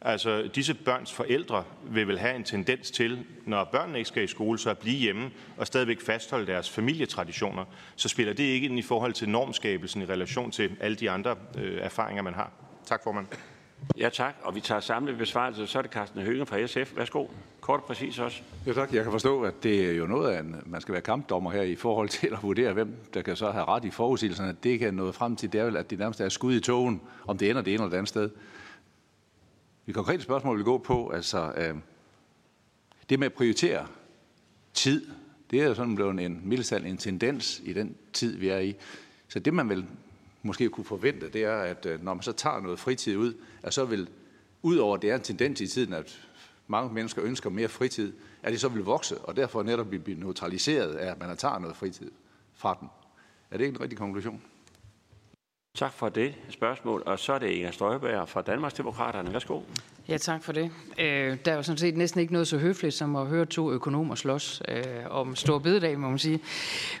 Altså, 0.01 0.49
disse 0.55 0.73
børns 0.73 1.13
forældre 1.13 1.63
vil 1.83 2.07
vel 2.07 2.19
have 2.19 2.35
en 2.35 2.43
tendens 2.43 2.91
til, 2.91 3.25
når 3.45 3.63
børnene 3.63 3.97
ikke 3.97 4.07
skal 4.07 4.23
i 4.23 4.27
skole, 4.27 4.59
så 4.59 4.69
at 4.69 4.77
blive 4.77 4.97
hjemme 4.97 5.31
og 5.57 5.67
stadigvæk 5.67 6.01
fastholde 6.01 6.47
deres 6.47 6.69
familietraditioner. 6.69 7.65
Så 7.95 8.09
spiller 8.09 8.33
det 8.33 8.43
ikke 8.43 8.67
ind 8.67 8.79
i 8.79 8.81
forhold 8.81 9.13
til 9.13 9.29
normskabelsen 9.29 10.01
i 10.01 10.05
relation 10.05 10.51
til 10.51 10.75
alle 10.79 10.95
de 10.97 11.09
andre 11.09 11.35
øh, 11.57 11.81
erfaringer, 11.81 12.23
man 12.23 12.33
har. 12.33 12.51
Tak, 12.85 13.03
formand. 13.03 13.27
Ja, 13.97 14.09
tak. 14.09 14.35
Og 14.43 14.55
vi 14.55 14.59
tager 14.59 14.81
samlet 14.81 15.17
besvarelse. 15.17 15.67
Så 15.67 15.77
er 15.77 15.81
det 15.81 15.91
Carsten 15.91 16.21
Hønge 16.21 16.45
fra 16.45 16.67
SF. 16.67 16.97
Værsgo. 16.97 17.27
Kort 17.61 17.79
og 17.79 17.85
præcis 17.85 18.19
også. 18.19 18.41
Ja, 18.65 18.73
tak. 18.73 18.93
Jeg 18.93 19.03
kan 19.03 19.11
forstå, 19.11 19.41
at 19.41 19.63
det 19.63 19.89
er 19.89 19.91
jo 19.91 20.07
noget 20.07 20.31
af 20.31 20.39
en, 20.39 20.55
man 20.65 20.81
skal 20.81 20.91
være 20.91 21.01
kampdommer 21.01 21.51
her 21.51 21.61
i 21.61 21.75
forhold 21.75 22.09
til 22.09 22.27
at 22.27 22.43
vurdere, 22.43 22.73
hvem 22.73 22.95
der 23.13 23.21
kan 23.21 23.35
så 23.35 23.51
have 23.51 23.65
ret 23.65 23.85
i 23.85 23.89
forudsigelserne. 23.89 24.55
Det 24.63 24.79
kan 24.79 24.93
nå 24.93 25.11
frem 25.11 25.35
til, 25.35 25.53
det 25.53 25.61
er 25.61 25.65
vel, 25.65 25.77
at 25.77 25.89
det 25.89 25.99
nærmest 25.99 26.21
er 26.21 26.29
skud 26.29 26.53
i 26.53 26.59
togen, 26.59 27.01
om 27.27 27.37
det 27.37 27.49
ender 27.49 27.61
det 27.61 27.73
ene 27.73 27.83
eller 27.83 27.89
det 27.89 27.97
andet 27.97 28.09
sted. 28.09 28.29
Et 29.87 29.95
konkrete 29.95 30.23
spørgsmål 30.23 30.57
vil 30.57 30.65
gå 30.65 30.77
på, 30.77 31.09
altså 31.09 31.53
øh, 31.57 31.75
det 33.09 33.19
med 33.19 33.25
at 33.25 33.33
prioritere 33.33 33.87
tid, 34.73 35.07
det 35.51 35.61
er 35.61 35.67
jo 35.67 35.73
sådan 35.73 35.95
blevet 35.95 36.19
en 36.19 36.41
mildestal 36.43 36.85
en 36.85 36.97
tendens 36.97 37.61
i 37.63 37.73
den 37.73 37.95
tid, 38.13 38.37
vi 38.37 38.49
er 38.49 38.59
i. 38.59 38.75
Så 39.27 39.39
det, 39.39 39.53
man 39.53 39.69
vil 39.69 39.85
måske 40.43 40.69
kunne 40.69 40.85
forvente, 40.85 41.29
det 41.29 41.43
er, 41.43 41.55
at 41.57 41.85
øh, 41.85 42.03
når 42.03 42.13
man 42.13 42.23
så 42.23 42.31
tager 42.31 42.59
noget 42.59 42.79
fritid 42.79 43.17
ud, 43.17 43.33
at 43.63 43.73
så 43.73 43.85
vil, 43.85 44.09
udover 44.61 44.95
at 44.95 45.01
det 45.01 45.09
er 45.09 45.15
en 45.15 45.21
tendens 45.21 45.61
i 45.61 45.67
tiden, 45.67 45.93
at 45.93 46.27
mange 46.67 46.93
mennesker 46.93 47.23
ønsker 47.23 47.49
mere 47.49 47.67
fritid, 47.67 48.13
at 48.43 48.51
det 48.51 48.61
så 48.61 48.69
vil 48.69 48.83
vokse, 48.83 49.17
og 49.17 49.35
derfor 49.35 49.63
netop 49.63 49.87
blive 49.87 50.19
neutraliseret 50.19 50.95
af, 50.95 51.11
at 51.11 51.19
man 51.19 51.37
tager 51.37 51.59
noget 51.59 51.75
fritid 51.75 52.11
fra 52.53 52.77
den. 52.79 52.89
Er 53.51 53.57
det 53.57 53.65
ikke 53.65 53.75
en 53.75 53.81
rigtig 53.81 53.97
konklusion? 53.97 54.41
Tak 55.77 55.93
for 55.93 56.09
det 56.09 56.35
spørgsmål. 56.49 57.03
Og 57.05 57.19
så 57.19 57.33
er 57.33 57.39
det 57.39 57.49
Inger 57.49 57.71
Støjberg 57.71 58.29
fra 58.29 58.41
Danmarksdemokraterne. 58.41 59.33
Værsgo. 59.33 59.61
Ja, 60.07 60.17
tak 60.17 60.43
for 60.43 60.53
det. 60.53 60.71
Øh, 60.99 61.37
der 61.45 61.51
er 61.51 61.55
jo 61.55 61.63
sådan 61.63 61.77
set 61.77 61.97
næsten 61.97 62.21
ikke 62.21 62.33
noget 62.33 62.47
så 62.47 62.57
høfligt 62.57 62.93
som 62.93 63.15
at 63.15 63.27
høre 63.27 63.45
to 63.45 63.71
økonomer 63.71 64.15
slås 64.15 64.61
øh, 64.67 64.83
om 65.09 65.35
stor 65.35 65.59
bededag, 65.59 65.99
må 65.99 66.09
man 66.09 66.19
sige. 66.19 66.39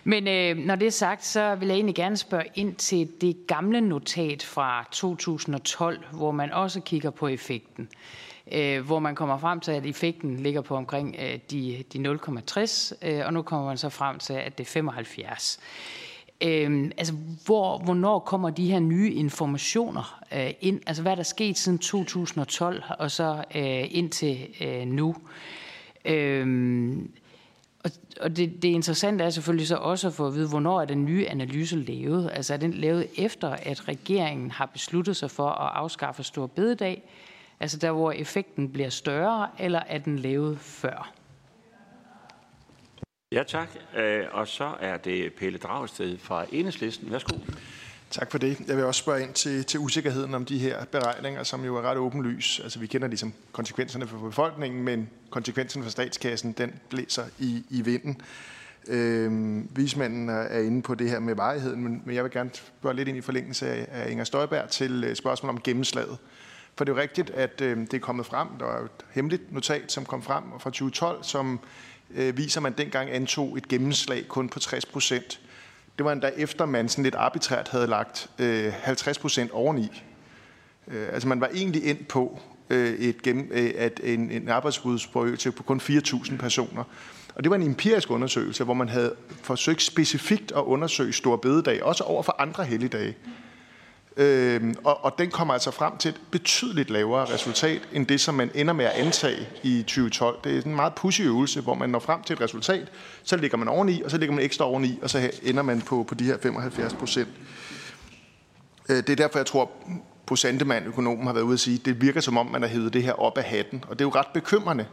Men 0.03 0.27
øh, 0.27 0.65
når 0.65 0.75
det 0.75 0.85
er 0.85 0.91
sagt, 0.91 1.25
så 1.25 1.55
vil 1.55 1.67
jeg 1.67 1.75
egentlig 1.75 1.95
gerne 1.95 2.17
spørge 2.17 2.45
ind 2.55 2.75
til 2.75 3.11
det 3.21 3.47
gamle 3.47 3.81
notat 3.81 4.43
fra 4.43 4.87
2012, 4.91 5.99
hvor 6.11 6.31
man 6.31 6.51
også 6.51 6.81
kigger 6.81 7.09
på 7.09 7.27
effekten. 7.27 7.89
Øh, 8.51 8.85
hvor 8.85 8.99
man 8.99 9.15
kommer 9.15 9.37
frem 9.37 9.59
til, 9.59 9.71
at 9.71 9.85
effekten 9.85 10.39
ligger 10.39 10.61
på 10.61 10.75
omkring 10.75 11.15
øh, 11.19 11.39
de, 11.51 11.83
de 11.93 12.11
0,60, 12.11 12.93
øh, 13.07 13.25
og 13.25 13.33
nu 13.33 13.41
kommer 13.41 13.67
man 13.67 13.77
så 13.77 13.89
frem 13.89 14.19
til, 14.19 14.33
at 14.33 14.57
det 14.57 14.63
er 14.63 14.71
75. 14.71 15.59
Øhm, 16.41 16.91
altså, 16.97 17.13
hvor, 17.45 17.77
hvornår 17.77 18.19
kommer 18.19 18.49
de 18.49 18.71
her 18.71 18.79
nye 18.79 19.11
informationer 19.11 20.23
øh, 20.33 20.51
ind? 20.61 20.81
Altså, 20.87 21.01
hvad 21.01 21.11
er 21.11 21.15
der 21.15 21.23
sket 21.23 21.57
siden 21.57 21.77
2012 21.77 22.83
og 22.99 23.11
så 23.11 23.43
øh, 23.55 23.95
indtil 23.95 24.47
øh, 24.61 24.87
nu? 24.87 25.15
Øhm, 26.05 27.11
og, 27.83 27.91
og 28.21 28.37
det, 28.37 28.61
det 28.61 28.67
interessante 28.67 29.23
er 29.23 29.29
selvfølgelig 29.29 29.67
så 29.67 29.75
også 29.75 30.07
at 30.07 30.13
få 30.13 30.27
at 30.27 30.33
vide, 30.33 30.49
hvornår 30.49 30.81
er 30.81 30.85
den 30.85 31.05
nye 31.05 31.27
analyse 31.27 31.75
lavet? 31.75 32.31
Altså, 32.33 32.53
er 32.53 32.57
den 32.57 32.73
lavet 32.73 33.07
efter, 33.17 33.49
at 33.49 33.87
regeringen 33.87 34.51
har 34.51 34.65
besluttet 34.65 35.15
sig 35.15 35.31
for 35.31 35.49
at 35.49 35.71
afskaffe 35.75 36.23
stor 36.23 36.47
bededag? 36.47 37.03
Altså, 37.59 37.77
der 37.77 37.91
hvor 37.91 38.11
effekten 38.11 38.69
bliver 38.69 38.89
større, 38.89 39.47
eller 39.59 39.81
er 39.87 39.97
den 39.97 40.19
lavet 40.19 40.59
før? 40.59 41.13
Ja, 43.33 43.43
tak. 43.43 43.67
Øh, 43.97 44.25
og 44.31 44.47
så 44.47 44.73
er 44.79 44.97
det 44.97 45.33
Pelle 45.33 45.59
Dragsted 45.59 46.17
fra 46.17 46.45
Enhedslisten. 46.51 47.11
Værsgo. 47.11 47.37
Tak 48.09 48.31
for 48.31 48.37
det. 48.37 48.59
Jeg 48.67 48.77
vil 48.77 48.85
også 48.85 48.99
spørge 48.99 49.23
ind 49.23 49.33
til, 49.33 49.65
til 49.65 49.79
usikkerheden 49.79 50.33
om 50.33 50.45
de 50.45 50.57
her 50.57 50.85
beregninger, 50.85 51.43
som 51.43 51.65
jo 51.65 51.75
er 51.75 51.81
ret 51.81 51.97
åbenlys. 51.97 52.59
Altså, 52.63 52.79
vi 52.79 52.87
kender 52.87 53.07
ligesom 53.07 53.33
konsekvenserne 53.51 54.07
for 54.07 54.17
befolkningen, 54.17 54.83
men 54.83 55.09
konsekvensen 55.29 55.83
for 55.83 55.89
statskassen, 55.89 56.51
den 56.51 56.79
blæser 56.89 57.23
i, 57.39 57.65
i 57.69 57.81
vinden. 57.81 58.21
Øhm, 58.87 59.69
vismanden 59.75 60.29
er 60.29 60.59
inde 60.59 60.81
på 60.81 60.95
det 60.95 61.09
her 61.09 61.19
med 61.19 61.35
varigheden, 61.35 61.83
men, 61.83 62.01
men 62.05 62.15
jeg 62.15 62.23
vil 62.23 62.31
gerne 62.31 62.49
spørge 62.53 62.95
lidt 62.95 63.07
ind 63.07 63.17
i 63.17 63.21
forlængelse 63.21 63.67
af, 63.67 63.87
af 63.91 64.11
Inger 64.11 64.23
Støjberg 64.23 64.69
til 64.69 65.03
øh, 65.03 65.15
spørgsmålet 65.15 65.57
om 65.57 65.61
gennemslaget. 65.61 66.17
For 66.77 66.85
det 66.85 66.91
er 66.91 66.95
jo 66.95 67.01
rigtigt, 67.01 67.29
at 67.29 67.61
øh, 67.61 67.77
det 67.77 67.93
er 67.93 67.99
kommet 67.99 68.25
frem. 68.25 68.47
Der 68.59 68.65
var 68.65 68.79
et 68.79 68.91
hemmeligt 69.11 69.51
notat, 69.51 69.91
som 69.91 70.05
kom 70.05 70.21
frem 70.21 70.43
fra 70.59 70.69
2012, 70.69 71.23
som 71.23 71.59
øh, 72.15 72.37
viser, 72.37 72.61
man 72.61 72.73
dengang 72.77 73.11
antog 73.11 73.57
et 73.57 73.67
gennemslag 73.67 74.27
kun 74.27 74.49
på 74.49 74.59
60 74.59 74.85
procent. 74.85 75.39
Det 75.97 76.05
var 76.05 76.11
endda 76.11 76.31
efter, 76.37 76.65
man 76.65 76.89
sådan 76.89 77.03
lidt 77.03 77.15
arbitrært 77.15 77.67
havde 77.67 77.87
lagt 77.87 78.29
øh, 78.39 78.73
50 78.81 79.19
procent 79.19 79.51
oveni. 79.51 80.03
Øh, 80.87 81.07
altså 81.13 81.27
man 81.27 81.41
var 81.41 81.49
egentlig 81.53 81.85
ind 81.85 82.05
på 82.05 82.39
øh, 82.69 82.93
et 82.93 83.21
gennem, 83.21 83.49
øh, 83.51 83.71
at 83.77 83.99
en, 84.03 84.31
en 84.31 84.49
arbejdsudbudsprøvelse 84.49 85.51
på 85.51 85.63
kun 85.63 85.79
4.000 85.79 86.37
personer. 86.37 86.83
Og 87.35 87.43
det 87.43 87.49
var 87.49 87.55
en 87.55 87.63
empirisk 87.63 88.11
undersøgelse, 88.11 88.63
hvor 88.63 88.73
man 88.73 88.89
havde 88.89 89.15
forsøgt 89.41 89.81
specifikt 89.81 90.51
at 90.51 90.61
undersøge 90.61 91.13
store 91.13 91.37
bededag, 91.37 91.83
også 91.83 92.03
over 92.03 92.23
for 92.23 92.35
andre 92.39 92.65
helligdage. 92.65 93.15
Øh, 94.17 94.73
og, 94.83 95.05
og 95.05 95.17
den 95.17 95.31
kommer 95.31 95.53
altså 95.53 95.71
frem 95.71 95.97
til 95.97 96.09
et 96.09 96.21
betydeligt 96.31 96.89
lavere 96.89 97.25
resultat, 97.33 97.81
end 97.93 98.07
det, 98.07 98.21
som 98.21 98.35
man 98.35 98.51
ender 98.55 98.73
med 98.73 98.85
at 98.85 98.91
antage 98.91 99.49
i 99.63 99.81
2012. 99.81 100.39
Det 100.43 100.57
er 100.57 100.61
en 100.61 100.75
meget 100.75 100.93
pussy 100.95 101.21
øvelse, 101.21 101.61
hvor 101.61 101.73
man 101.73 101.89
når 101.89 101.99
frem 101.99 102.23
til 102.23 102.33
et 102.33 102.41
resultat, 102.41 102.87
så 103.23 103.37
ligger 103.37 103.57
man 103.57 103.67
oveni, 103.67 104.01
og 104.01 104.11
så 104.11 104.17
ligger 104.17 104.35
man 104.35 104.45
ekstra 104.45 104.65
oveni, 104.65 104.99
og 105.01 105.09
så 105.09 105.31
ender 105.43 105.63
man 105.63 105.81
på, 105.81 106.03
på 106.03 106.15
de 106.15 106.23
her 106.23 106.37
75 106.41 106.93
procent. 106.93 107.29
Øh, 108.89 108.97
det 108.97 109.09
er 109.09 109.15
derfor, 109.15 109.39
jeg 109.39 109.45
tror, 109.45 109.71
på 110.25 110.35
Sandemann, 110.35 110.85
økonomen, 110.85 111.25
har 111.25 111.33
været 111.33 111.43
ude 111.43 111.53
at 111.53 111.59
sige, 111.59 111.77
det 111.77 112.01
virker 112.01 112.21
som 112.21 112.37
om, 112.37 112.45
man 112.45 112.61
har 112.61 112.69
hævet 112.69 112.93
det 112.93 113.03
her 113.03 113.13
op 113.13 113.37
af 113.37 113.43
hatten. 113.43 113.83
Og 113.87 113.99
det 113.99 114.05
er 114.05 114.09
jo 114.09 114.15
ret 114.15 114.27
bekymrende, 114.33 114.85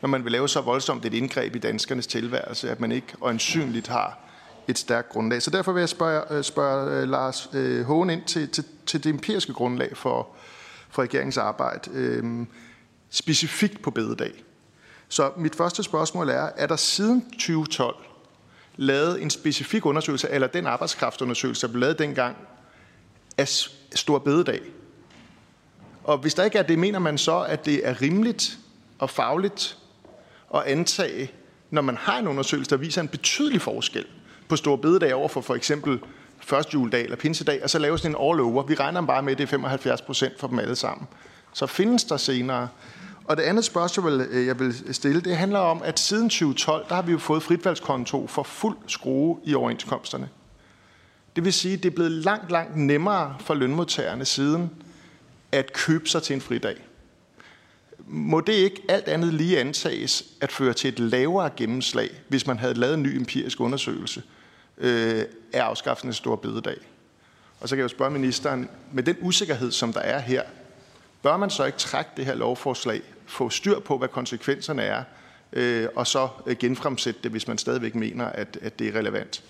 når 0.00 0.08
man 0.08 0.24
vil 0.24 0.32
lave 0.32 0.48
så 0.48 0.60
voldsomt 0.60 1.04
et 1.04 1.14
indgreb 1.14 1.56
i 1.56 1.58
danskernes 1.58 2.06
tilværelse, 2.06 2.70
at 2.70 2.80
man 2.80 2.92
ikke 2.92 3.14
øjensynligt 3.20 3.88
har 3.88 4.31
et 4.68 4.78
stærkt 4.78 5.08
grundlag. 5.08 5.42
Så 5.42 5.50
derfor 5.50 5.72
vil 5.72 5.80
jeg 5.80 5.88
spørge, 5.88 6.36
øh, 6.36 6.44
spørge 6.44 7.00
øh, 7.00 7.08
Lars 7.08 7.50
øh, 7.52 7.84
Hågen 7.84 8.10
ind 8.10 8.24
til, 8.24 8.48
til, 8.48 8.64
til 8.86 9.04
det 9.04 9.10
empiriske 9.10 9.52
grundlag 9.52 9.96
for, 9.96 10.28
for 10.90 11.02
regeringens 11.02 11.36
arbejde, 11.36 12.20
uh, 12.22 12.46
specifikt 13.10 13.82
på 13.82 13.90
bededag. 13.90 14.44
Så 15.08 15.30
mit 15.36 15.54
første 15.54 15.82
spørgsmål 15.82 16.28
er, 16.28 16.50
er 16.56 16.66
der 16.66 16.76
siden 16.76 17.30
2012 17.30 17.96
lavet 18.76 19.22
en 19.22 19.30
specifik 19.30 19.86
undersøgelse, 19.86 20.30
eller 20.30 20.46
den 20.46 20.66
arbejdskraftundersøgelse, 20.66 21.66
der 21.66 21.72
blev 21.72 21.80
lavet 21.80 21.98
dengang, 21.98 22.36
af 23.38 23.48
stor 23.94 24.18
bededag? 24.18 24.60
Og 26.04 26.18
hvis 26.18 26.34
der 26.34 26.44
ikke 26.44 26.58
er 26.58 26.62
det, 26.62 26.78
mener 26.78 26.98
man 26.98 27.18
så, 27.18 27.40
at 27.40 27.64
det 27.64 27.88
er 27.88 28.02
rimeligt 28.02 28.58
og 28.98 29.10
fagligt 29.10 29.78
at 30.54 30.62
antage, 30.62 31.32
når 31.70 31.82
man 31.82 31.96
har 31.96 32.18
en 32.18 32.28
undersøgelse, 32.28 32.70
der 32.70 32.76
viser 32.76 33.00
en 33.00 33.08
betydelig 33.08 33.60
forskel 33.60 34.06
på 34.48 34.56
Store 34.56 34.78
Bededag 34.78 35.14
over 35.14 35.28
for 35.28 35.40
for 35.40 35.54
eksempel 35.54 36.00
første 36.40 36.74
juledag 36.74 37.04
eller 37.04 37.16
pinsedag, 37.16 37.62
og 37.62 37.70
så 37.70 37.78
lave 37.78 37.98
sådan 37.98 38.10
en 38.10 38.30
all 38.30 38.40
over. 38.40 38.62
Vi 38.62 38.74
regner 38.74 39.02
bare 39.02 39.22
med, 39.22 39.32
at 39.32 39.38
det 39.38 39.44
er 39.44 39.48
75 39.48 40.02
procent 40.02 40.40
for 40.40 40.48
dem 40.48 40.58
alle 40.58 40.76
sammen. 40.76 41.08
Så 41.52 41.66
findes 41.66 42.04
der 42.04 42.16
senere. 42.16 42.68
Og 43.24 43.36
det 43.36 43.42
andet 43.42 43.64
spørgsmål, 43.64 44.20
øh, 44.20 44.46
jeg 44.46 44.58
vil 44.58 44.94
stille, 44.94 45.20
det 45.20 45.36
handler 45.36 45.58
om, 45.58 45.82
at 45.84 46.00
siden 46.00 46.28
2012, 46.28 46.88
der 46.88 46.94
har 46.94 47.02
vi 47.02 47.12
jo 47.12 47.18
fået 47.18 47.42
fritvalgskonto 47.42 48.26
for 48.26 48.42
fuld 48.42 48.76
skrue 48.86 49.38
i 49.44 49.54
overenskomsterne. 49.54 50.28
Det 51.36 51.44
vil 51.44 51.52
sige, 51.52 51.74
at 51.74 51.82
det 51.82 51.90
er 51.90 51.94
blevet 51.94 52.10
langt, 52.10 52.50
langt 52.50 52.76
nemmere 52.76 53.36
for 53.40 53.54
lønmodtagerne 53.54 54.24
siden 54.24 54.70
at 55.52 55.72
købe 55.72 56.08
sig 56.08 56.22
til 56.22 56.34
en 56.34 56.40
fridag. 56.40 56.76
Må 58.14 58.40
det 58.40 58.52
ikke 58.52 58.82
alt 58.88 59.08
andet 59.08 59.34
lige 59.34 59.60
antages 59.60 60.24
at 60.40 60.52
føre 60.52 60.72
til 60.72 60.88
et 60.88 60.98
lavere 60.98 61.50
gennemslag, 61.56 62.10
hvis 62.28 62.46
man 62.46 62.58
havde 62.58 62.74
lavet 62.74 62.94
en 62.94 63.02
ny 63.02 63.16
empirisk 63.16 63.60
undersøgelse 63.60 64.22
øh, 64.78 65.24
af 65.52 65.60
afskaffelsen 65.60 66.08
af 66.08 66.14
store 66.14 66.38
bededag? 66.38 66.76
Og 67.60 67.68
så 67.68 67.74
kan 67.74 67.78
jeg 67.78 67.82
jo 67.82 67.88
spørge 67.88 68.10
ministeren, 68.10 68.68
med 68.92 69.02
den 69.02 69.16
usikkerhed, 69.20 69.70
som 69.70 69.92
der 69.92 70.00
er 70.00 70.18
her, 70.18 70.42
bør 71.22 71.36
man 71.36 71.50
så 71.50 71.64
ikke 71.64 71.78
trække 71.78 72.10
det 72.16 72.26
her 72.26 72.34
lovforslag, 72.34 73.02
få 73.26 73.50
styr 73.50 73.78
på, 73.78 73.98
hvad 73.98 74.08
konsekvenserne 74.08 74.82
er, 74.82 75.02
øh, 75.52 75.88
og 75.96 76.06
så 76.06 76.28
øh, 76.46 76.56
genfremsætte 76.56 77.20
det, 77.22 77.30
hvis 77.30 77.48
man 77.48 77.58
stadigvæk 77.58 77.94
mener, 77.94 78.26
at, 78.26 78.58
at 78.62 78.78
det 78.78 78.88
er 78.88 78.98
relevant? 78.98 79.42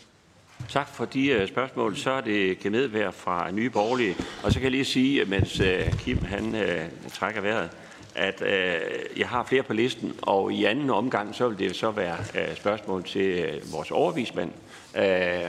Tak 0.68 0.88
for 0.88 1.04
de 1.04 1.40
uh, 1.42 1.48
spørgsmål. 1.48 1.96
Så 1.96 2.10
er 2.10 2.20
det 2.20 2.58
Kim 2.58 2.74
Edberg 2.74 3.14
fra 3.14 3.50
Nye 3.50 3.70
Borgerlige. 3.70 4.16
Og 4.42 4.52
så 4.52 4.58
kan 4.58 4.62
jeg 4.62 4.70
lige 4.70 4.84
sige, 4.84 5.24
mens 5.24 5.60
uh, 5.60 5.98
Kim 5.98 6.24
han 6.24 6.54
uh, 6.54 7.12
trækker 7.12 7.40
vejret, 7.40 7.70
at 8.14 8.42
øh, 8.42 8.80
jeg 9.18 9.28
har 9.28 9.44
flere 9.44 9.62
på 9.62 9.72
listen, 9.72 10.12
og 10.22 10.52
i 10.52 10.64
anden 10.64 10.90
omgang, 10.90 11.34
så 11.34 11.48
vil 11.48 11.58
det 11.58 11.76
så 11.76 11.90
være 11.90 12.16
øh, 12.34 12.56
spørgsmål 12.56 13.04
til 13.04 13.26
øh, 13.26 13.72
vores 13.72 13.90
overvismand, 13.90 14.50
øh, 14.96 15.04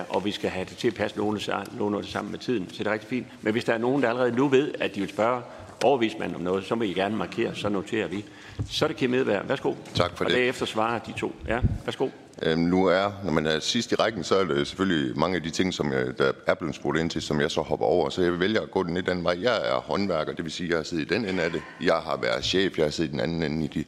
og 0.10 0.26
vi 0.26 0.32
skal 0.32 0.50
have 0.50 0.66
det 0.66 0.78
til 0.78 0.88
at 0.88 0.94
passe 0.94 1.18
nogenlunde 1.18 2.08
sammen 2.08 2.32
med 2.32 2.40
tiden, 2.40 2.70
så 2.70 2.84
det 2.84 2.88
er 2.88 2.94
rigtig 2.94 3.10
fint. 3.10 3.28
Men 3.42 3.52
hvis 3.52 3.64
der 3.64 3.74
er 3.74 3.78
nogen, 3.78 4.04
der 4.04 4.10
allerede 4.10 4.36
nu 4.36 4.48
ved, 4.48 4.74
at 4.80 4.96
de 4.96 5.00
vil 5.00 5.10
spørge 5.10 5.42
overvismand 5.84 6.36
om 6.36 6.42
noget, 6.42 6.66
så 6.66 6.76
må 6.76 6.84
I 6.84 6.94
gerne 6.94 7.18
markere, 7.18 7.56
så 7.56 7.70
noterer 7.70 8.08
vi. 8.08 8.26
Så 8.70 8.86
er 8.86 8.88
det 8.88 8.98
Kim 8.98 9.14
Edberg. 9.14 9.50
Værsgo. 9.50 9.74
Tak 9.96 10.18
for 10.18 10.26
og 10.26 10.32
det. 10.32 10.38
Og 10.38 10.42
derefter 10.42 10.66
svarer 10.66 11.00
de 11.00 11.14
to. 11.18 11.36
Ja, 11.48 11.60
værsgo. 11.86 12.10
Øhm, 12.42 12.60
nu 12.60 12.86
er, 12.86 13.12
når 13.24 13.32
man 13.32 13.46
er 13.46 13.60
sidst 13.60 13.92
i 13.92 13.96
rækken, 13.96 14.24
så 14.24 14.36
er 14.36 14.44
det 14.44 14.68
selvfølgelig 14.68 15.20
mange 15.20 15.36
af 15.36 15.44
de 15.44 15.50
ting, 15.50 15.74
som 15.74 15.92
jeg, 15.92 16.18
der 16.18 16.32
er 16.48 16.54
blevet 16.54 16.76
spurgt 16.76 17.00
ind 17.00 17.10
til, 17.10 17.22
som 17.22 17.42
jeg 17.42 17.52
så 17.52 17.62
hopper 17.62 17.86
over. 17.86 18.10
Så 18.10 18.22
jeg 18.22 18.40
vælger 18.40 18.62
at 18.62 18.72
gå 18.72 18.84
den 18.84 18.94
lidt 18.94 19.10
anden 19.10 19.26
vej. 19.26 19.38
Jeg 19.42 19.62
er 19.64 19.76
håndværker, 19.76 20.34
det 20.34 20.44
vil 20.44 20.52
sige, 20.52 20.68
at 20.68 20.70
jeg 20.70 20.78
har 20.78 20.84
siddet 20.84 21.12
i 21.12 21.14
den 21.14 21.26
ende 21.26 21.44
af 21.44 21.52
det. 21.52 21.62
Jeg 21.82 21.96
har 21.96 22.18
været 22.22 22.46
chef, 22.46 22.78
jeg 22.78 22.86
har 22.86 22.92
siddet 22.92 23.10
i 23.10 23.12
den 23.12 23.20
anden 23.20 23.44
ende 23.44 23.66
i 23.66 23.68
de. 23.68 23.84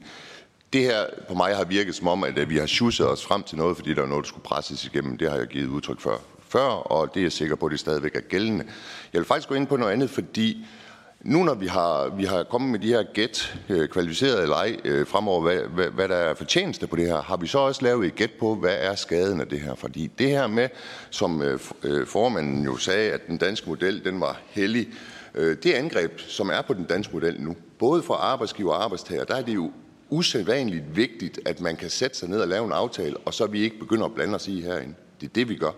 Det 0.73 0.83
her 0.83 1.03
på 1.27 1.33
mig 1.33 1.55
har 1.55 1.63
virket 1.63 1.95
som 1.95 2.07
om, 2.07 2.23
at 2.23 2.49
vi 2.49 2.57
har 2.57 2.65
sjusset 2.65 3.09
os 3.09 3.25
frem 3.25 3.43
til 3.43 3.57
noget, 3.57 3.77
fordi 3.77 3.93
der 3.93 4.01
var 4.01 4.09
noget, 4.09 4.23
der 4.23 4.27
skulle 4.27 4.43
presses 4.43 4.85
igennem. 4.85 5.17
Det 5.17 5.29
har 5.31 5.37
jeg 5.37 5.47
givet 5.47 5.67
udtryk 5.67 5.99
for 5.99 6.21
før, 6.49 6.61
og 6.61 7.13
det 7.13 7.19
er 7.19 7.23
jeg 7.23 7.31
sikker 7.31 7.55
på, 7.55 7.65
at 7.65 7.71
det 7.71 7.79
stadigvæk 7.79 8.15
er 8.15 8.21
gældende. 8.21 8.65
Jeg 9.13 9.19
vil 9.19 9.25
faktisk 9.25 9.49
gå 9.49 9.55
ind 9.55 9.67
på 9.67 9.77
noget 9.77 9.93
andet, 9.93 10.09
fordi 10.09 10.65
nu 11.25 11.43
når 11.43 11.53
vi 11.53 11.67
har, 11.67 12.09
vi 12.17 12.23
har 12.23 12.43
kommet 12.43 12.71
med 12.71 12.79
de 12.79 12.87
her 12.87 13.03
gæt, 13.13 13.57
øh, 13.69 13.89
kvalificeret 13.89 14.41
eller 14.41 14.55
ej, 14.55 14.77
øh, 14.83 15.07
fremover, 15.07 15.41
hvad, 15.41 15.57
hvad, 15.57 15.87
hvad 15.87 16.07
der 16.07 16.15
er 16.15 16.33
fortjeneste 16.33 16.87
på 16.87 16.95
det 16.95 17.07
her, 17.07 17.21
har 17.21 17.37
vi 17.37 17.47
så 17.47 17.57
også 17.57 17.83
lavet 17.83 18.05
et 18.05 18.15
gæt 18.15 18.31
på, 18.39 18.55
hvad 18.55 18.75
er 18.79 18.95
skaden 18.95 19.41
af 19.41 19.47
det 19.47 19.59
her? 19.59 19.75
Fordi 19.75 20.11
det 20.19 20.29
her 20.29 20.47
med, 20.47 20.69
som 21.09 21.41
øh, 21.41 21.59
øh, 21.83 22.07
formanden 22.07 22.63
jo 22.63 22.77
sagde, 22.77 23.11
at 23.11 23.27
den 23.27 23.37
danske 23.37 23.69
model, 23.69 24.05
den 24.05 24.21
var 24.21 24.41
hellig, 24.49 24.87
øh, 25.35 25.57
det 25.63 25.73
angreb, 25.73 26.19
som 26.19 26.49
er 26.49 26.61
på 26.61 26.73
den 26.73 26.83
danske 26.83 27.13
model 27.13 27.41
nu, 27.41 27.55
både 27.79 28.03
for 28.03 28.13
arbejdsgiver 28.13 28.73
og 28.73 28.83
arbejdstager, 28.83 29.23
der 29.23 29.35
er 29.35 29.41
det 29.41 29.55
jo 29.55 29.71
usædvanligt 30.09 30.95
vigtigt, 30.95 31.39
at 31.45 31.61
man 31.61 31.75
kan 31.75 31.89
sætte 31.89 32.17
sig 32.17 32.29
ned 32.29 32.41
og 32.41 32.47
lave 32.47 32.65
en 32.65 32.71
aftale, 32.71 33.17
og 33.17 33.33
så 33.33 33.45
vi 33.45 33.61
ikke 33.61 33.79
begynder 33.79 34.05
at 34.05 34.13
blande 34.15 34.35
os 34.35 34.47
i 34.47 34.61
herinde. 34.61 34.93
Det 35.21 35.29
er 35.29 35.33
det, 35.33 35.49
vi 35.49 35.55
gør. 35.55 35.71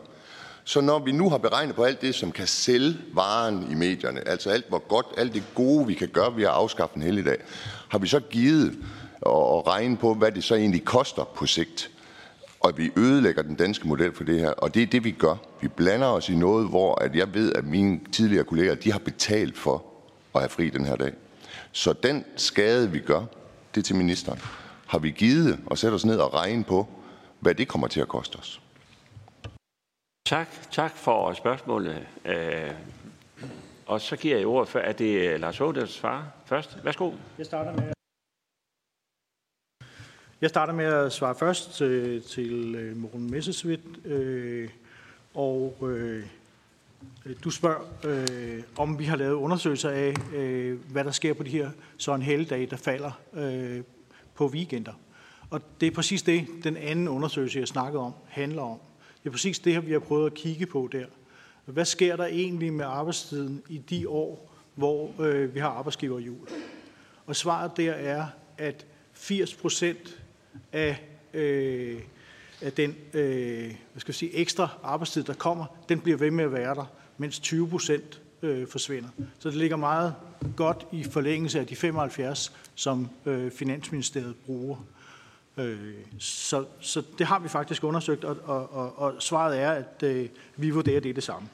Så 0.67 0.81
når 0.81 0.99
vi 0.99 1.11
nu 1.11 1.29
har 1.29 1.37
beregnet 1.37 1.75
på 1.75 1.83
alt 1.83 2.01
det, 2.01 2.15
som 2.15 2.31
kan 2.31 2.47
sælge 2.47 2.97
varen 3.13 3.71
i 3.71 3.75
medierne, 3.75 4.27
altså 4.27 4.49
alt 4.49 4.69
hvor 4.69 4.87
godt, 4.87 5.05
alt 5.17 5.33
det 5.33 5.43
gode, 5.55 5.87
vi 5.87 5.93
kan 5.93 6.07
gøre 6.07 6.35
ved 6.35 6.43
at 6.43 6.49
afskaffe 6.49 6.95
en 6.95 7.01
helligdag, 7.01 7.37
har 7.89 7.99
vi 7.99 8.07
så 8.07 8.19
givet 8.19 8.67
at 9.25 9.67
regne 9.67 9.97
på, 9.97 10.13
hvad 10.13 10.31
det 10.31 10.43
så 10.43 10.55
egentlig 10.55 10.85
koster 10.85 11.23
på 11.23 11.45
sigt. 11.45 11.91
Og 12.59 12.77
vi 12.77 12.91
ødelægger 12.95 13.41
den 13.41 13.55
danske 13.55 13.87
model 13.87 14.13
for 14.13 14.23
det 14.23 14.39
her, 14.39 14.49
og 14.49 14.73
det 14.73 14.83
er 14.83 14.87
det, 14.87 15.03
vi 15.03 15.11
gør. 15.11 15.35
Vi 15.61 15.67
blander 15.67 16.07
os 16.07 16.29
i 16.29 16.35
noget, 16.35 16.69
hvor 16.69 16.95
at 16.95 17.15
jeg 17.15 17.33
ved, 17.33 17.53
at 17.53 17.65
mine 17.65 17.99
tidligere 18.11 18.43
kolleger, 18.43 18.75
de 18.75 18.91
har 18.91 18.99
betalt 18.99 19.57
for 19.57 19.85
at 20.35 20.41
have 20.41 20.49
fri 20.49 20.69
den 20.69 20.85
her 20.85 20.95
dag. 20.95 21.13
Så 21.71 21.93
den 21.93 22.25
skade, 22.35 22.91
vi 22.91 22.99
gør, 22.99 23.21
det 23.75 23.85
til 23.85 23.95
ministeren, 23.95 24.39
har 24.87 24.99
vi 24.99 25.11
givet 25.11 25.59
og 25.65 25.77
sætte 25.77 25.95
os 25.95 26.05
ned 26.05 26.17
og 26.17 26.33
regne 26.33 26.63
på, 26.63 26.87
hvad 27.39 27.55
det 27.55 27.67
kommer 27.67 27.87
til 27.87 27.99
at 27.99 28.07
koste 28.07 28.35
os. 28.35 28.61
Tak, 30.27 30.47
tak 30.71 30.91
for 30.91 31.33
spørgsmålet. 31.33 32.07
Øh, 32.25 32.71
og 33.85 34.01
så 34.01 34.15
giver 34.15 34.37
jeg 34.37 34.47
ordet 34.47 34.69
for, 34.69 34.79
at 34.79 34.99
det 34.99 35.27
er 35.27 35.37
Lars 35.37 35.61
Ådels 35.61 35.91
svar 35.91 36.31
først. 36.45 36.77
Værsgo. 36.83 37.11
Jeg 37.37 37.45
starter 37.45 37.73
med, 37.73 37.93
jeg 40.41 40.49
starter 40.49 40.73
med 40.73 40.85
at 40.85 41.13
svare 41.13 41.35
først 41.35 41.81
øh, 41.81 42.21
til, 42.23 42.75
til 42.75 42.93
Morten 42.95 43.31
Messerschmidt. 43.31 44.05
Øh, 44.05 44.69
og 45.33 45.77
øh, 45.81 46.25
du 47.43 47.49
spørger, 47.49 47.81
øh, 48.03 48.63
om 48.77 48.99
vi 48.99 49.05
har 49.05 49.15
lavet 49.15 49.33
undersøgelser 49.33 49.89
af, 49.89 50.13
øh, 50.35 50.79
hvad 50.91 51.03
der 51.03 51.11
sker 51.11 51.33
på 51.33 51.43
de 51.43 51.49
her 51.49 51.71
sådan 51.97 52.21
en 52.21 52.69
der 52.69 52.77
falder 52.77 53.11
øh, 53.33 53.83
på 54.35 54.47
weekender. 54.47 54.93
Og 55.49 55.61
det 55.81 55.87
er 55.87 55.91
præcis 55.91 56.21
det, 56.21 56.47
den 56.63 56.77
anden 56.77 57.07
undersøgelse, 57.07 57.59
jeg 57.59 57.67
snakkede 57.67 58.03
om, 58.03 58.13
handler 58.27 58.61
om. 58.61 58.79
Det 59.27 59.31
er 59.31 59.33
præcis 59.33 59.59
det 59.59 59.73
her, 59.73 59.79
vi 59.79 59.91
har 59.91 59.99
prøvet 59.99 60.25
at 60.25 60.33
kigge 60.33 60.65
på 60.65 60.89
der. 60.91 61.05
Hvad 61.65 61.85
sker 61.85 62.15
der 62.15 62.25
egentlig 62.25 62.73
med 62.73 62.85
arbejdstiden 62.85 63.63
i 63.69 63.77
de 63.77 64.09
år, 64.09 64.53
hvor 64.75 65.21
øh, 65.21 65.55
vi 65.55 65.59
har 65.59 65.69
arbejdsgiverhjul? 65.69 66.47
Og 67.25 67.35
svaret 67.35 67.77
der 67.77 67.91
er, 67.91 68.25
at 68.57 68.85
80 69.13 69.55
procent 69.55 70.23
af, 70.71 70.97
øh, 71.33 71.99
af 72.61 72.73
den 72.73 72.95
øh, 73.13 73.65
hvad 73.91 73.99
skal 73.99 74.11
jeg 74.11 74.15
sige, 74.15 74.35
ekstra 74.35 74.69
arbejdstid, 74.83 75.23
der 75.23 75.33
kommer, 75.33 75.65
den 75.89 75.99
bliver 75.99 76.17
ved 76.17 76.31
med 76.31 76.43
at 76.43 76.53
være 76.53 76.75
der, 76.75 76.85
mens 77.17 77.39
20 77.39 77.69
procent 77.69 78.21
øh, 78.41 78.67
forsvinder. 78.67 79.09
Så 79.39 79.49
det 79.49 79.57
ligger 79.57 79.77
meget 79.77 80.13
godt 80.55 80.87
i 80.91 81.03
forlængelse 81.03 81.59
af 81.59 81.67
de 81.67 81.75
75, 81.75 82.53
som 82.75 83.09
øh, 83.25 83.51
Finansministeriet 83.51 84.35
bruger. 84.45 84.77
Øh, 85.57 85.93
så, 86.19 86.65
så 86.79 87.03
det 87.17 87.27
har 87.27 87.39
vi 87.39 87.49
faktisk 87.49 87.83
undersøgt, 87.83 88.23
og, 88.23 88.37
og, 88.43 88.73
og, 88.73 88.99
og 88.99 89.15
svaret 89.19 89.59
er, 89.59 89.71
at 89.71 90.03
øh, 90.03 90.29
vi 90.55 90.69
vurderer 90.69 90.99
det 90.99 91.15
det 91.15 91.23
samme. 91.23 91.49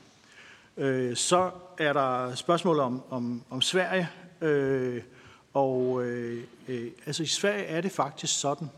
Øh, 0.77 1.15
så 1.15 1.51
er 1.77 1.93
der 1.93 2.35
spørgsmål 2.35 2.79
om, 2.79 3.01
om, 3.09 3.43
om 3.49 3.61
Sverige, 3.61 4.09
øh, 4.41 5.01
og 5.53 6.03
øh, 6.05 6.43
øh, 6.67 6.91
altså 7.05 7.23
i 7.23 7.25
Sverige 7.25 7.63
er 7.63 7.81
det 7.81 7.91
faktisk 7.91 8.39
sådan, 8.39 8.69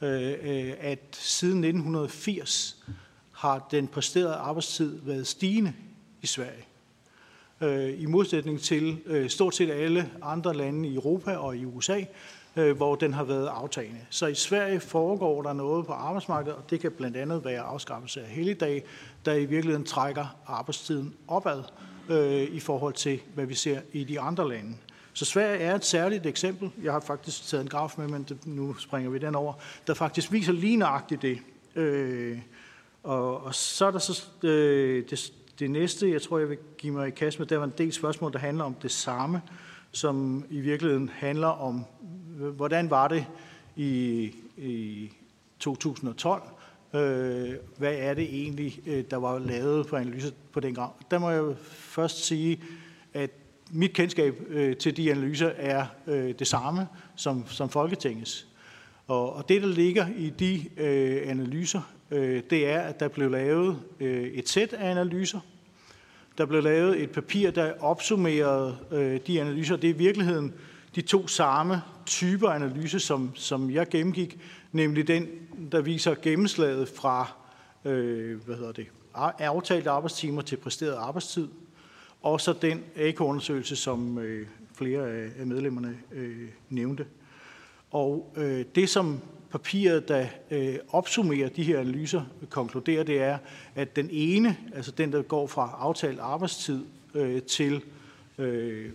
øh, 0.00 0.34
øh 0.42 0.74
at 0.80 0.98
siden 1.12 1.64
1980 1.64 2.76
har 3.32 3.68
den 3.70 3.88
præsterede 3.88 4.34
arbejdstid 4.34 4.98
været 5.02 5.26
stigende 5.26 5.72
i 6.22 6.26
Sverige. 6.26 6.64
Øh, 7.60 8.02
I 8.02 8.06
modsætning 8.06 8.60
til 8.60 8.98
øh, 9.06 9.30
stort 9.30 9.54
set 9.54 9.70
alle 9.70 10.10
andre 10.22 10.54
lande 10.54 10.88
i 10.88 10.94
Europa 10.94 11.36
og 11.36 11.56
i 11.56 11.64
USA, 11.64 12.00
øh, 12.56 12.76
hvor 12.76 12.94
den 12.94 13.14
har 13.14 13.24
været 13.24 13.46
aftagende. 13.46 14.00
Så 14.10 14.26
i 14.26 14.34
Sverige 14.34 14.80
foregår 14.80 15.42
der 15.42 15.52
noget 15.52 15.86
på 15.86 15.92
arbejdsmarkedet, 15.92 16.56
og 16.56 16.70
det 16.70 16.80
kan 16.80 16.92
blandt 16.92 17.16
andet 17.16 17.44
være 17.44 17.60
afskaffelse 17.60 18.20
af 18.20 18.28
helligdag, 18.28 18.84
der 19.24 19.34
i 19.34 19.44
virkeligheden 19.44 19.86
trækker 19.86 20.36
arbejdstiden 20.46 21.14
opad 21.28 21.62
øh, 22.08 22.42
i 22.42 22.60
forhold 22.60 22.94
til, 22.94 23.20
hvad 23.34 23.46
vi 23.46 23.54
ser 23.54 23.80
i 23.92 24.04
de 24.04 24.20
andre 24.20 24.48
lande. 24.48 24.74
Så 25.12 25.24
Sverige 25.24 25.58
er 25.58 25.74
et 25.74 25.84
særligt 25.84 26.26
eksempel. 26.26 26.70
Jeg 26.82 26.92
har 26.92 27.00
faktisk 27.00 27.46
taget 27.46 27.62
en 27.62 27.68
graf 27.68 27.94
med, 27.98 28.08
men 28.08 28.22
det, 28.22 28.46
nu 28.46 28.74
springer 28.74 29.10
vi 29.10 29.18
den 29.18 29.34
over, 29.34 29.52
der 29.86 29.94
faktisk 29.94 30.32
viser 30.32 30.52
lige 30.52 30.76
nøjagtigt 30.76 31.22
det. 31.22 31.38
Øh, 31.74 32.38
og, 33.02 33.44
og 33.44 33.54
så 33.54 33.86
er 33.86 33.90
der 33.90 33.98
så 33.98 34.26
øh, 34.42 35.04
det, 35.10 35.32
det 35.58 35.70
næste, 35.70 36.10
jeg 36.10 36.22
tror, 36.22 36.38
jeg 36.38 36.48
vil 36.48 36.58
give 36.78 36.92
mig 36.92 37.08
i 37.08 37.10
kast 37.10 37.38
med, 37.38 37.46
der 37.46 37.56
var 37.56 37.64
en 37.64 37.72
del 37.78 37.92
spørgsmål, 37.92 38.32
der 38.32 38.38
handler 38.38 38.64
om 38.64 38.74
det 38.74 38.90
samme, 38.90 39.42
som 39.92 40.44
i 40.50 40.60
virkeligheden 40.60 41.10
handler 41.14 41.48
om 41.48 41.84
hvordan 42.36 42.90
var 42.90 43.08
det 43.08 43.26
i, 43.76 44.30
i 44.56 45.10
2012? 45.58 46.42
Øh, 46.94 47.54
hvad 47.76 47.94
er 47.98 48.14
det 48.14 48.24
egentlig, 48.24 48.80
øh, 48.86 49.04
der 49.10 49.16
var 49.16 49.38
lavet 49.38 49.86
på 49.86 49.96
analyser 49.96 50.30
på 50.52 50.60
den 50.60 50.74
gang? 50.74 50.92
Der 51.10 51.18
må 51.18 51.30
jeg 51.30 51.44
først 51.70 52.24
sige, 52.24 52.60
at 53.14 53.30
mit 53.70 53.92
kendskab 53.92 54.34
øh, 54.48 54.76
til 54.76 54.96
de 54.96 55.10
analyser 55.10 55.48
er 55.56 55.86
øh, 56.06 56.34
det 56.38 56.46
samme 56.46 56.88
som, 57.16 57.44
som 57.48 57.68
Folketingets. 57.68 58.46
Og, 59.06 59.32
og 59.32 59.48
det, 59.48 59.62
der 59.62 59.68
ligger 59.68 60.06
i 60.16 60.30
de 60.30 60.64
øh, 60.76 61.22
analyser, 61.30 61.80
øh, 62.10 62.42
det 62.50 62.68
er, 62.68 62.80
at 62.80 63.00
der 63.00 63.08
blev 63.08 63.30
lavet 63.30 63.80
øh, 64.00 64.24
et 64.24 64.48
sæt 64.48 64.72
af 64.72 64.90
analyser. 64.90 65.40
Der 66.38 66.46
blev 66.46 66.62
lavet 66.62 67.02
et 67.02 67.10
papir, 67.10 67.50
der 67.50 67.72
opsummerede 67.80 68.76
øh, 68.90 69.20
de 69.26 69.40
analyser. 69.40 69.76
Det 69.76 69.90
er 69.90 69.94
i 69.94 69.96
virkeligheden 69.96 70.54
de 70.94 71.00
to 71.00 71.26
samme 71.26 71.82
typer 72.06 72.48
analyse, 72.48 73.00
som, 73.00 73.30
som 73.34 73.70
jeg 73.70 73.88
gennemgik, 73.88 74.38
nemlig 74.72 75.08
den, 75.08 75.28
der 75.72 75.80
viser 75.80 76.14
gennemslaget 76.22 76.88
fra 76.88 77.32
øh, 77.84 78.44
hvad 78.44 78.56
hedder 78.56 78.72
det, 78.72 78.86
aftalte 79.14 79.90
arbejdstimer 79.90 80.42
til 80.42 80.56
præsteret 80.56 80.94
arbejdstid, 80.94 81.48
og 82.22 82.40
så 82.40 82.52
den 82.52 82.84
AK-undersøgelse, 82.96 83.76
som 83.76 84.18
øh, 84.18 84.46
flere 84.74 85.08
af 85.38 85.46
medlemmerne 85.46 85.98
øh, 86.12 86.48
nævnte. 86.70 87.06
Og 87.90 88.32
øh, 88.36 88.64
det, 88.74 88.88
som 88.88 89.20
papiret, 89.50 90.08
der 90.08 90.26
øh, 90.50 90.74
opsummerer 90.88 91.48
de 91.48 91.62
her 91.62 91.80
analyser, 91.80 92.22
konkluderer, 92.50 93.02
det 93.02 93.22
er, 93.22 93.38
at 93.74 93.96
den 93.96 94.08
ene, 94.12 94.56
altså 94.74 94.90
den, 94.90 95.12
der 95.12 95.22
går 95.22 95.46
fra 95.46 95.76
aftalt 95.78 96.20
arbejdstid 96.20 96.84
øh, 97.14 97.42
til, 97.42 97.82
øh, 98.38 98.90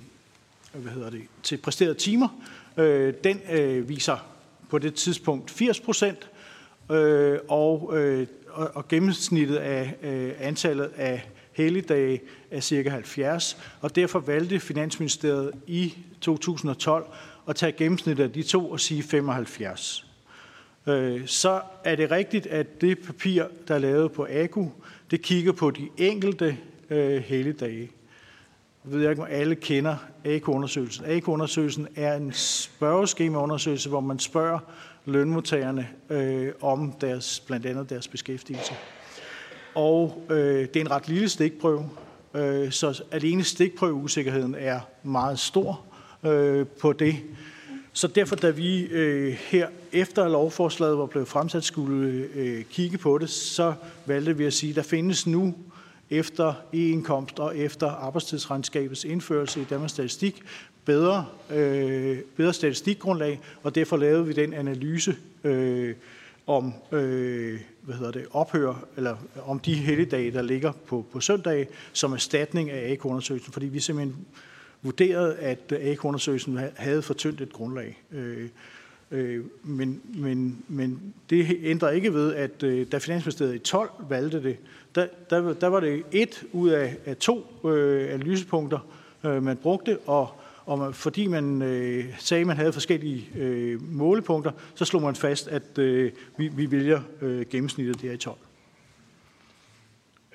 hvad 0.73 0.91
hedder 0.91 1.09
det, 1.09 1.21
til 1.43 1.57
præsterede 1.57 1.93
timer, 1.93 2.27
øh, 2.77 3.13
den 3.23 3.41
øh, 3.51 3.89
viser 3.89 4.25
på 4.69 4.77
det 4.77 4.93
tidspunkt 4.93 5.51
80 5.51 5.79
procent, 5.79 6.29
øh, 6.91 7.39
og, 7.47 7.91
øh, 7.93 8.27
og, 8.49 8.71
og 8.73 8.87
gennemsnittet 8.87 9.55
af 9.55 9.95
øh, 10.03 10.31
antallet 10.39 10.91
af 10.95 11.29
helligdage 11.51 12.21
er 12.51 12.59
cirka 12.59 12.89
70, 12.89 13.57
og 13.81 13.95
derfor 13.95 14.19
valgte 14.19 14.59
Finansministeriet 14.59 15.51
i 15.67 15.93
2012 16.21 17.05
at 17.47 17.55
tage 17.55 17.71
gennemsnittet 17.71 18.23
af 18.23 18.31
de 18.31 18.43
to 18.43 18.71
og 18.71 18.79
sige 18.79 19.03
75. 19.03 20.07
Øh, 20.87 21.27
så 21.27 21.61
er 21.83 21.95
det 21.95 22.11
rigtigt, 22.11 22.47
at 22.47 22.81
det 22.81 22.99
papir, 22.99 23.43
der 23.67 23.75
er 23.75 23.79
lavet 23.79 24.11
på 24.11 24.27
AGU, 24.29 24.69
det 25.11 25.21
kigger 25.21 25.51
på 25.51 25.71
de 25.71 25.89
enkelte 25.97 26.57
øh, 26.89 27.23
helligdage. 27.23 27.89
Jeg 28.85 28.93
ved 28.93 29.09
ikke, 29.09 29.21
om 29.21 29.27
alle 29.31 29.55
kender 29.55 29.95
AK-undersøgelsen. 30.25 31.05
AK-undersøgelsen 31.05 31.87
er 31.95 32.15
en 32.15 32.33
spørgeskemaundersøgelse, 32.33 33.89
hvor 33.89 33.99
man 33.99 34.19
spørger 34.19 34.59
lønmodtagerne 35.05 35.87
øh, 36.09 36.51
om 36.61 36.93
deres, 37.01 37.39
blandt 37.39 37.65
andet 37.65 37.89
deres 37.89 38.07
beskæftigelse. 38.07 38.73
Og 39.75 40.25
øh, 40.29 40.37
det 40.59 40.75
er 40.75 40.81
en 40.81 40.91
ret 40.91 41.07
lille 41.07 41.29
stikprøve, 41.29 41.89
øh, 42.33 42.71
så 42.71 43.03
alene 43.11 43.43
stikprøveusikkerheden 43.43 44.55
er 44.59 44.79
meget 45.03 45.39
stor 45.39 45.81
øh, 46.23 46.65
på 46.67 46.93
det. 46.93 47.15
Så 47.93 48.07
derfor, 48.07 48.35
da 48.35 48.49
vi 48.49 48.81
øh, 48.81 49.33
her 49.33 49.67
efter 49.91 50.29
lovforslaget 50.29 50.97
var 50.97 51.05
blevet 51.05 51.27
fremsat, 51.27 51.63
skulle 51.63 52.27
øh, 52.35 52.63
kigge 52.63 52.97
på 52.97 53.17
det, 53.17 53.29
så 53.29 53.73
valgte 54.05 54.37
vi 54.37 54.45
at 54.45 54.53
sige, 54.53 54.69
at 54.69 54.75
der 54.75 54.81
findes 54.81 55.27
nu 55.27 55.55
efter 56.11 56.53
e-indkomst 56.73 57.39
og 57.39 57.57
efter 57.57 57.87
arbejdstidsregnskabets 57.87 59.03
indførelse 59.03 59.61
i 59.61 59.63
Danmarks 59.63 59.91
Statistik 59.91 60.43
bedre, 60.85 61.25
øh, 61.49 62.19
bedre 62.35 62.53
statistikgrundlag, 62.53 63.39
og 63.63 63.75
derfor 63.75 63.97
lavede 63.97 64.25
vi 64.25 64.33
den 64.33 64.53
analyse 64.53 65.15
øh, 65.43 65.95
om 66.47 66.73
øh, 66.91 67.59
hvad 67.81 67.95
hedder 67.95 68.11
det, 68.11 68.25
ophør, 68.31 68.85
eller 68.97 69.17
om 69.45 69.59
de 69.59 69.73
helligdage, 69.73 70.31
der 70.31 70.41
ligger 70.41 70.71
på, 70.87 71.05
på 71.11 71.19
søndag, 71.19 71.67
som 71.93 72.13
erstatning 72.13 72.69
af 72.69 72.91
AK-undersøgelsen, 72.91 73.53
fordi 73.53 73.65
vi 73.65 73.79
simpelthen 73.79 74.25
vurderede, 74.81 75.35
at 75.35 75.71
AK-undersøgelsen 75.71 76.59
havde 76.75 77.01
for 77.01 77.13
tyndt 77.13 77.41
et 77.41 77.53
grundlag. 77.53 78.01
Øh, 78.11 78.49
øh, 79.11 79.45
men, 79.63 80.01
men, 80.15 80.63
men 80.67 81.13
det 81.29 81.57
ændrer 81.63 81.89
ikke 81.89 82.13
ved, 82.13 82.35
at 82.35 82.63
øh, 82.63 82.87
da 82.91 82.97
Finansministeriet 82.97 83.55
i 83.55 83.59
12 83.59 83.91
valgte 84.09 84.43
det, 84.43 84.57
der, 84.95 85.07
der, 85.29 85.53
der 85.53 85.67
var 85.67 85.79
det 85.79 86.03
et 86.11 86.43
ud 86.51 86.69
af, 86.69 86.97
af 87.05 87.17
to 87.17 87.47
øh, 87.69 88.13
analysepunkter, 88.13 88.79
øh, 89.23 89.43
man 89.43 89.57
brugte, 89.57 89.99
og, 89.99 90.29
og 90.65 90.79
man, 90.79 90.93
fordi 90.93 91.27
man 91.27 91.61
øh, 91.61 92.05
sagde, 92.19 92.41
at 92.41 92.47
man 92.47 92.57
havde 92.57 92.73
forskellige 92.73 93.29
øh, 93.35 93.81
målepunkter, 93.93 94.51
så 94.75 94.85
slog 94.85 95.01
man 95.01 95.15
fast, 95.15 95.47
at 95.47 95.77
øh, 95.77 96.11
vi, 96.37 96.47
vi 96.47 96.71
vælger 96.71 97.01
øh, 97.21 97.45
gennemsnittet 97.49 98.01
der 98.01 98.11
i 98.11 98.17
12. 98.17 98.37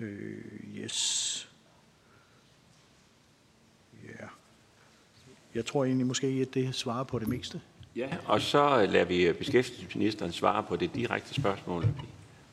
Øh, 0.01 0.39
yes. 0.79 1.49
Ja. 4.05 4.27
Jeg 5.55 5.67
tror 5.67 5.85
egentlig 5.85 6.07
måske, 6.07 6.27
at 6.27 6.55
det 6.55 6.75
svarer 6.75 7.05
på 7.05 7.19
det 7.19 7.29
meste. 7.29 7.61
Ja, 7.97 8.07
og 8.27 8.41
så 8.41 8.83
øh, 8.83 8.93
lader 8.93 9.05
vi 9.05 9.23
øh, 9.23 9.35
beskæftigelsesministeren 9.35 10.33
svare 10.33 10.63
på 10.63 10.77
det 10.77 10.95
direkte 10.95 11.35
spørgsmål. 11.35 11.83
Vi 11.83 11.89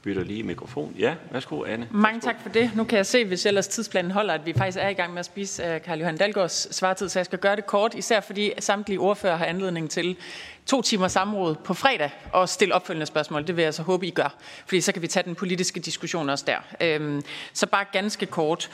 bytter 0.04 0.24
lige 0.24 0.44
mikrofon. 0.44 0.96
Ja, 1.00 1.16
værsgo, 1.32 1.64
Anne. 1.64 1.88
Mange 1.92 2.22
tak 2.22 2.36
for 2.42 2.50
det. 2.50 2.72
Nu 2.76 2.84
kan 2.84 2.98
jeg 2.98 3.06
se, 3.06 3.26
hvis 3.26 3.46
ellers 3.46 3.68
tidsplanen 3.68 4.12
holder, 4.12 4.34
at 4.34 4.46
vi 4.46 4.54
faktisk 4.54 4.78
er 4.82 4.90
i 4.90 4.94
gang 4.94 5.14
med 5.14 5.20
at 5.20 5.26
spise 5.26 5.64
øh, 5.64 5.82
Karl 5.82 6.00
Johan 6.00 6.18
Dalgaards 6.18 6.76
svartid, 6.76 7.10
så 7.10 7.20
jeg 7.20 7.26
skal 7.26 7.40
gøre 7.40 7.56
det 7.56 7.66
kort, 7.66 7.96
især 7.96 8.20
fordi 8.20 8.52
samtlige 8.60 9.00
ordfører 9.00 9.36
har 9.36 9.46
anledning 9.46 9.90
til 9.90 10.18
to 10.66 10.82
timer 10.82 11.08
samråd 11.08 11.56
på 11.56 11.74
fredag 11.74 12.12
og 12.32 12.50
stille 12.50 12.76
opfølgende 12.76 13.06
spørgsmål. 13.06 13.48
Det 13.48 13.58
vil 13.58 13.64
jeg 13.64 13.74
så 13.74 13.84
håbe, 13.84 14.08
I 14.08 14.12
gør, 14.12 14.36
fordi 14.66 14.82
så 14.82 14.92
kan 14.92 15.02
vi 15.02 15.08
tage 15.08 15.24
den 15.24 15.36
politiske 15.36 15.80
diskussion 15.80 16.30
også 16.30 16.46
der. 16.48 16.58
Øhm, 16.82 17.22
så 17.54 17.68
bare 17.68 17.86
ganske 17.92 18.26
kort. 18.26 18.72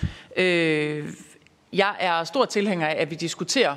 Jeg 1.74 1.96
er 2.00 2.24
stor 2.24 2.46
tilhænger 2.46 2.88
af, 2.88 2.96
at 3.02 3.10
vi 3.10 3.16
diskuterer 3.16 3.76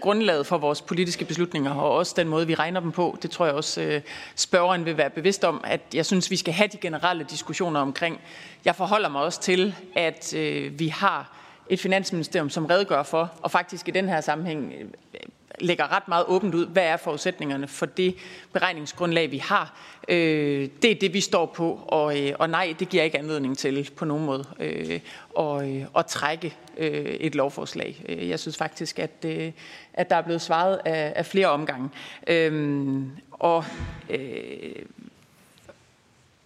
grundlaget 0.00 0.46
for 0.46 0.58
vores 0.58 0.82
politiske 0.82 1.24
beslutninger, 1.24 1.74
og 1.74 1.92
også 1.94 2.14
den 2.16 2.28
måde, 2.28 2.46
vi 2.46 2.54
regner 2.54 2.80
dem 2.80 2.92
på. 2.92 3.18
Det 3.22 3.30
tror 3.30 3.46
jeg 3.46 3.54
også, 3.54 3.80
øh, 3.80 4.00
spørgeren 4.36 4.84
vil 4.84 4.96
være 4.96 5.10
bevidst 5.10 5.44
om, 5.44 5.60
at 5.64 5.80
jeg 5.94 6.06
synes, 6.06 6.30
vi 6.30 6.36
skal 6.36 6.54
have 6.54 6.68
de 6.68 6.76
generelle 6.76 7.26
diskussioner 7.30 7.80
omkring. 7.80 8.20
Jeg 8.64 8.76
forholder 8.76 9.08
mig 9.08 9.22
også 9.22 9.40
til, 9.40 9.74
at 9.94 10.34
øh, 10.34 10.78
vi 10.78 10.88
har 10.88 11.32
et 11.68 11.80
finansministerium, 11.80 12.50
som 12.50 12.66
redegør 12.66 13.02
for, 13.02 13.32
og 13.42 13.50
faktisk 13.50 13.88
i 13.88 13.90
den 13.90 14.08
her 14.08 14.20
sammenhæng 14.20 14.72
øh, 14.80 15.20
lægger 15.58 15.92
ret 15.96 16.08
meget 16.08 16.24
åbent 16.28 16.54
ud, 16.54 16.66
hvad 16.66 16.82
er 16.82 16.96
forudsætningerne 16.96 17.68
for 17.68 17.86
det 17.86 18.14
beregningsgrundlag, 18.52 19.30
vi 19.30 19.38
har. 19.38 19.78
Øh, 20.08 20.68
det 20.82 20.90
er 20.90 20.94
det, 20.94 21.12
vi 21.12 21.20
står 21.20 21.46
på, 21.46 21.80
og, 21.86 22.20
øh, 22.20 22.34
og 22.38 22.50
nej, 22.50 22.74
det 22.78 22.88
giver 22.88 23.02
ikke 23.02 23.18
anledning 23.18 23.58
til 23.58 23.90
på 23.96 24.04
nogen 24.04 24.24
måde 24.24 24.44
øh, 24.60 25.00
og, 25.34 25.70
øh, 25.70 25.84
at 25.98 26.06
trække 26.06 26.56
øh, 26.76 27.04
et 27.04 27.34
lovforslag. 27.34 28.04
Øh, 28.08 28.28
jeg 28.28 28.40
synes 28.40 28.56
faktisk, 28.56 28.98
at, 28.98 29.24
øh, 29.24 29.52
at 29.92 30.10
der 30.10 30.16
er 30.16 30.22
blevet 30.22 30.42
svaret 30.42 30.80
af, 30.84 31.12
af 31.16 31.26
flere 31.26 31.46
omgange. 31.46 31.90
Øh, 32.26 33.02
og, 33.32 33.64
øh, 34.10 34.72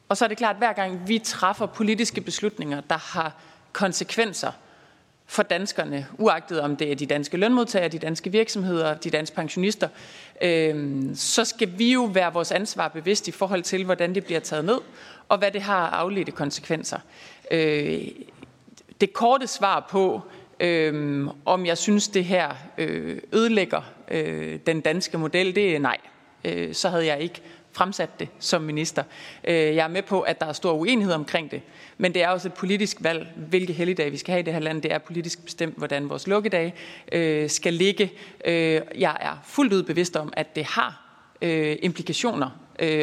og 0.08 0.16
så 0.16 0.24
er 0.24 0.28
det 0.28 0.38
klart, 0.38 0.54
at 0.56 0.60
hver 0.60 0.72
gang 0.72 1.08
vi 1.08 1.18
træffer 1.18 1.66
politiske 1.66 2.20
beslutninger, 2.20 2.80
der 2.80 2.98
har 3.18 3.34
konsekvenser 3.72 4.52
for 5.30 5.42
danskerne, 5.42 6.06
uagtet 6.18 6.60
om 6.60 6.76
det 6.76 6.90
er 6.90 6.94
de 6.94 7.06
danske 7.06 7.36
lønmodtagere, 7.36 7.88
de 7.88 7.98
danske 7.98 8.32
virksomheder, 8.32 8.94
de 8.94 9.10
danske 9.10 9.36
pensionister, 9.36 9.88
øh, 10.42 11.00
så 11.14 11.44
skal 11.44 11.78
vi 11.78 11.92
jo 11.92 12.04
være 12.04 12.32
vores 12.32 12.52
ansvar 12.52 12.88
bevidst 12.88 13.28
i 13.28 13.30
forhold 13.30 13.62
til, 13.62 13.84
hvordan 13.84 14.14
det 14.14 14.24
bliver 14.24 14.40
taget 14.40 14.64
ned, 14.64 14.78
og 15.28 15.38
hvad 15.38 15.50
det 15.50 15.62
har 15.62 15.86
afledte 15.86 16.32
konsekvenser. 16.32 16.98
Øh, 17.50 18.00
det 19.00 19.12
korte 19.12 19.46
svar 19.46 19.86
på, 19.90 20.20
øh, 20.60 21.26
om 21.44 21.66
jeg 21.66 21.78
synes, 21.78 22.08
det 22.08 22.24
her 22.24 22.50
øh, 22.78 23.18
ødelægger 23.32 23.82
øh, 24.10 24.58
den 24.66 24.80
danske 24.80 25.18
model, 25.18 25.54
det 25.54 25.74
er 25.74 25.78
nej. 25.78 25.98
Øh, 26.44 26.74
så 26.74 26.88
havde 26.88 27.06
jeg 27.06 27.20
ikke 27.20 27.42
fremsat 27.72 28.20
det 28.20 28.28
som 28.38 28.62
minister. 28.62 29.02
Øh, 29.44 29.54
jeg 29.54 29.84
er 29.84 29.88
med 29.88 30.02
på, 30.02 30.20
at 30.20 30.40
der 30.40 30.46
er 30.46 30.52
stor 30.52 30.72
uenighed 30.72 31.14
omkring 31.14 31.50
det, 31.50 31.62
men 31.98 32.14
det 32.14 32.22
er 32.22 32.28
også 32.28 32.48
et 32.48 32.54
politisk 32.54 32.96
valg, 33.00 33.28
hvilke 33.36 33.72
helligdage 33.72 34.10
vi 34.10 34.16
skal 34.16 34.32
have 34.32 34.40
i 34.40 34.42
det 34.42 34.52
her 34.52 34.60
land. 34.60 34.82
Det 34.82 34.92
er 34.92 34.98
politisk 34.98 35.44
bestemt, 35.44 35.78
hvordan 35.78 36.08
vores 36.08 36.26
lukkedage 36.26 36.74
øh, 37.12 37.50
skal 37.50 37.74
ligge. 37.74 38.12
Øh, 38.44 38.80
jeg 38.98 39.16
er 39.20 39.40
fuldt 39.44 39.72
ud 39.72 39.82
bevidst 39.82 40.16
om, 40.16 40.32
at 40.36 40.56
det 40.56 40.64
har 40.64 41.06
implikationer 41.82 42.50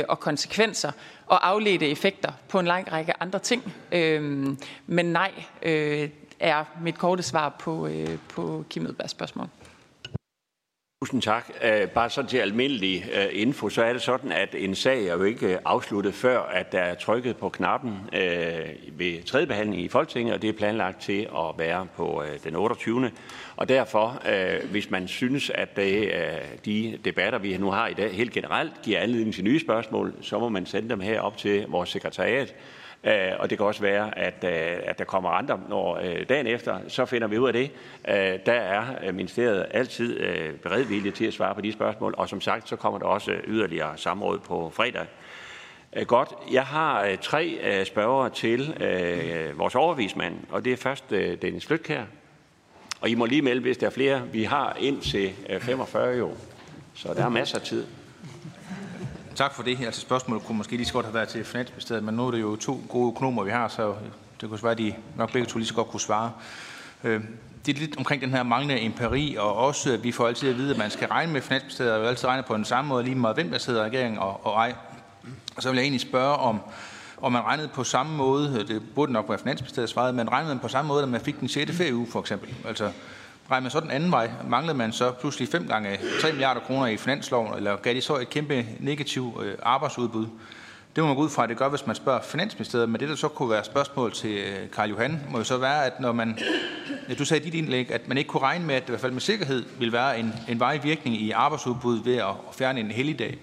og 0.09 0.19
konsekvenser 0.19 0.91
og 1.27 1.47
afledte 1.47 1.89
effekter 1.89 2.31
på 2.49 2.59
en 2.59 2.65
lang 2.65 2.91
række 2.91 3.13
andre 3.21 3.39
ting. 3.39 3.73
Men 4.87 5.05
nej, 5.05 5.31
er 6.39 6.63
mit 6.81 6.97
korte 6.97 7.23
svar 7.23 7.55
på, 7.59 7.89
på 8.29 8.65
Kim 8.69 8.85
Edbergs 8.85 9.11
spørgsmål. 9.11 9.47
Tusind 11.01 11.21
tak. 11.21 11.51
Øh, 11.63 11.87
bare 11.87 12.09
sådan 12.09 12.29
til 12.29 12.37
almindelig 12.37 13.05
øh, 13.13 13.41
info, 13.41 13.69
så 13.69 13.83
er 13.83 13.93
det 13.93 14.01
sådan, 14.01 14.31
at 14.31 14.55
en 14.57 14.75
sag 14.75 15.07
er 15.07 15.13
jo 15.13 15.23
ikke 15.23 15.53
øh, 15.53 15.59
afsluttet 15.65 16.13
før, 16.13 16.39
at 16.39 16.71
der 16.71 16.79
er 16.79 16.95
trykket 16.95 17.37
på 17.37 17.49
knappen 17.49 17.93
ved 18.91 19.23
tredje 19.23 19.47
behandling 19.47 19.81
i 19.81 19.87
Folketinget, 19.87 20.33
og 20.33 20.41
det 20.41 20.49
er 20.49 20.53
planlagt 20.53 21.01
til 21.01 21.21
at 21.21 21.57
være 21.57 21.87
på 21.95 22.23
den 22.43 22.55
28. 22.55 23.11
Og 23.55 23.69
derfor, 23.69 24.21
hvis 24.71 24.89
man 24.89 25.07
synes, 25.07 25.49
at 25.49 25.75
det, 25.75 26.11
de 26.65 26.99
debatter, 27.05 27.39
vi 27.39 27.57
nu 27.57 27.71
har 27.71 27.87
i 27.87 27.93
dag, 27.93 28.11
helt 28.11 28.31
generelt 28.31 28.73
giver 28.83 28.99
anledning 28.99 29.33
til 29.33 29.43
nye 29.43 29.59
spørgsmål, 29.59 30.13
så 30.21 30.39
må 30.39 30.49
man 30.49 30.65
sende 30.65 30.89
dem 30.89 30.99
her 30.99 31.21
op 31.21 31.37
til 31.37 31.65
vores 31.67 31.89
sekretariat, 31.89 32.55
Øh, 33.07 33.31
og 33.39 33.49
det 33.49 33.57
kan 33.57 33.67
også 33.67 33.81
være, 33.81 34.17
at, 34.17 34.43
øh, 34.43 34.77
at 34.83 34.99
der 34.99 35.05
kommer 35.05 35.29
andre, 35.29 35.59
når 35.69 35.99
øh, 36.03 36.29
dagen 36.29 36.47
efter, 36.47 36.79
så 36.87 37.05
finder 37.05 37.27
vi 37.27 37.37
ud 37.37 37.47
af 37.47 37.53
det. 37.53 37.71
Øh, 38.07 38.39
der 38.45 38.53
er 38.53 38.83
øh, 39.03 39.15
ministeriet 39.15 39.65
altid 39.71 40.19
øh, 40.19 40.53
beredvillig 40.53 41.13
til 41.13 41.25
at 41.25 41.33
svare 41.33 41.55
på 41.55 41.61
de 41.61 41.73
spørgsmål, 41.73 42.15
og 42.17 42.29
som 42.29 42.41
sagt, 42.41 42.69
så 42.69 42.75
kommer 42.75 42.99
der 42.99 43.05
også 43.05 43.31
yderligere 43.47 43.97
samråd 43.97 44.39
på 44.39 44.71
fredag. 44.73 45.05
Godt. 46.07 46.29
Jeg 46.51 46.63
har 46.63 47.15
tre 47.21 47.83
spørgere 47.85 48.29
til 48.29 48.73
vores 49.55 49.75
overvismand, 49.75 50.35
og 50.49 50.65
det 50.65 50.73
er 50.73 50.77
først 50.77 51.09
Dennis 51.09 51.65
Flytkær. 51.65 52.03
Og 53.01 53.09
I 53.09 53.15
må 53.15 53.25
lige 53.25 53.41
melde, 53.41 53.61
hvis 53.61 53.77
der 53.77 53.87
er 53.87 53.91
flere. 53.91 54.21
Vi 54.31 54.43
har 54.43 54.77
ind 54.79 55.01
til 55.01 55.31
45 55.59 56.17
jo, 56.17 56.31
så 56.93 57.13
der 57.13 57.25
er 57.25 57.29
masser 57.29 57.59
af 57.59 57.65
tid. 57.65 57.85
Tak 59.37 59.53
for 59.53 59.63
det. 59.63 59.85
Altså 59.85 60.01
spørgsmålet 60.01 60.43
kunne 60.43 60.57
måske 60.57 60.75
lige 60.75 60.85
så 60.85 60.93
godt 60.93 61.05
have 61.05 61.13
været 61.13 61.29
til 61.29 61.45
Finansministeriet, 61.45 62.03
men 62.03 62.15
nu 62.15 62.27
er 62.27 62.31
det 62.31 62.41
jo 62.41 62.55
to 62.55 62.81
gode 62.89 63.11
økonomer, 63.11 63.43
vi 63.43 63.51
har, 63.51 63.67
så 63.67 63.95
det 64.41 64.49
kunne 64.49 64.63
være, 64.63 64.71
at 64.71 64.77
de 64.77 64.93
nok 65.15 65.31
begge 65.31 65.45
to 65.45 65.57
lige 65.57 65.67
så 65.67 65.73
godt 65.73 65.87
kunne 65.87 65.99
svare. 65.99 66.31
Øh, 67.03 67.21
det 67.65 67.75
er 67.75 67.79
lidt 67.79 67.97
omkring 67.97 68.21
den 68.21 68.29
her 68.29 68.43
manglende 68.43 68.81
empiri, 68.81 69.35
og 69.39 69.55
også, 69.55 69.93
at 69.93 70.03
vi 70.03 70.11
får 70.11 70.27
altid 70.27 70.49
at 70.49 70.57
vide, 70.57 70.71
at 70.71 70.77
man 70.77 70.91
skal 70.91 71.07
regne 71.07 71.33
med 71.33 71.41
Finansministeriet, 71.41 71.93
og 71.93 72.07
altid 72.07 72.27
regne 72.27 72.43
på 72.43 72.55
den 72.55 72.65
samme 72.65 72.89
måde, 72.89 73.03
lige 73.03 73.15
meget 73.15 73.35
hvem 73.35 73.49
der 73.51 73.57
sidder 73.57 73.81
i 73.81 73.85
regeringen 73.85 74.19
og, 74.19 74.45
og 74.45 74.53
ej. 74.53 74.75
Og 75.55 75.63
så 75.63 75.69
vil 75.69 75.75
jeg 75.75 75.83
egentlig 75.83 76.01
spørge, 76.01 76.35
om, 76.35 76.59
om 77.21 77.31
man 77.31 77.41
regnede 77.41 77.67
på 77.67 77.83
samme 77.83 78.17
måde, 78.17 78.65
det 78.67 78.81
burde 78.95 79.11
nok 79.11 79.29
være 79.29 79.37
Finansministeriet 79.37 79.89
svaret, 79.89 80.15
men 80.15 80.31
regnede 80.31 80.55
man 80.55 80.59
på 80.59 80.67
samme 80.67 80.87
måde, 80.87 81.01
da 81.01 81.07
man 81.07 81.21
fik 81.21 81.39
den 81.39 81.47
6. 81.47 81.71
ferieuge 81.71 82.07
for 82.11 82.19
eksempel. 82.19 82.55
Altså, 82.65 82.91
Regner 83.51 83.61
man 83.61 83.71
så 83.71 83.79
den 83.79 83.91
anden 83.91 84.11
vej, 84.11 84.29
manglede 84.47 84.77
man 84.77 84.91
så 84.91 85.11
pludselig 85.11 85.49
5 85.49 85.67
gange 85.67 85.99
3 86.21 86.31
milliarder 86.31 86.61
kroner 86.61 86.87
i 86.87 86.97
finansloven, 86.97 87.53
eller 87.57 87.75
gav 87.75 87.93
de 87.93 88.01
så 88.01 88.15
et 88.17 88.29
kæmpe 88.29 88.65
negativt 88.79 89.43
øh, 89.43 89.55
arbejdsudbud? 89.63 90.27
Det 90.95 91.03
må 91.03 91.07
man 91.07 91.15
gå 91.15 91.21
ud 91.21 91.29
fra, 91.29 91.43
at 91.43 91.49
det 91.49 91.57
gør, 91.57 91.69
hvis 91.69 91.87
man 91.87 91.95
spørger 91.95 92.21
Finansministeriet, 92.21 92.89
men 92.89 92.99
det, 92.99 93.09
der 93.09 93.15
så 93.15 93.27
kunne 93.27 93.49
være 93.49 93.63
spørgsmål 93.63 94.13
til 94.13 94.37
øh, 94.37 94.69
Karl 94.73 94.89
Johan, 94.89 95.21
må 95.29 95.37
jo 95.37 95.43
så 95.43 95.57
være, 95.57 95.85
at 95.85 95.99
når 95.99 96.11
man, 96.11 96.39
ja, 97.09 97.13
du 97.13 97.25
sagde 97.25 97.43
i 97.43 97.45
dit 97.45 97.53
indlæg, 97.53 97.91
at 97.91 98.07
man 98.07 98.17
ikke 98.17 98.27
kunne 98.27 98.41
regne 98.41 98.65
med, 98.65 98.75
at 98.75 98.81
det 98.81 98.89
i 98.89 98.91
hvert 98.91 99.01
fald 99.01 99.11
med 99.11 99.21
sikkerhed 99.21 99.65
vil 99.79 99.91
være 99.91 100.19
en, 100.19 100.33
en 100.49 100.59
vej 100.59 100.79
virkning 100.83 101.15
i 101.15 101.31
arbejdsudbuddet 101.31 102.05
ved 102.05 102.15
at 102.15 102.33
fjerne 102.57 102.79
en 102.79 102.91
helligdag. 102.91 103.37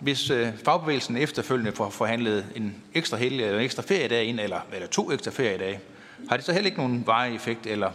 Hvis 0.00 0.30
øh, 0.30 0.48
fagbevægelsen 0.64 1.16
efterfølgende 1.16 1.72
får 1.72 1.90
forhandlet 1.90 2.46
en 2.54 2.74
ekstra 2.94 3.16
hellig 3.16 3.44
eller 3.44 3.58
en 3.58 3.64
ekstra 3.64 3.82
feriedag 3.82 4.24
ind, 4.24 4.40
eller, 4.40 4.60
eller 4.72 4.88
to 4.88 5.12
ekstra 5.12 5.30
feriedage, 5.30 5.80
har 6.28 6.36
det 6.36 6.46
så 6.46 6.52
heller 6.52 6.66
ikke 6.66 6.78
nogen 6.78 7.06
veje 7.06 7.34
effekt, 7.34 7.66
eller, 7.66 7.90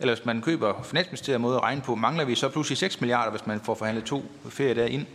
eller 0.00 0.14
hvis 0.14 0.26
man 0.26 0.42
køber 0.42 0.82
Finansministeriet 0.82 1.40
måde 1.40 1.56
at 1.56 1.62
regne 1.62 1.80
på, 1.80 1.94
mangler 1.94 2.24
vi 2.24 2.34
så 2.34 2.48
pludselig 2.48 2.78
6 2.78 3.00
milliarder, 3.00 3.30
hvis 3.30 3.46
man 3.46 3.60
får 3.60 3.74
forhandlet 3.74 4.04
to 4.04 4.24
feriedage 4.48 4.90
ind? 4.90 5.06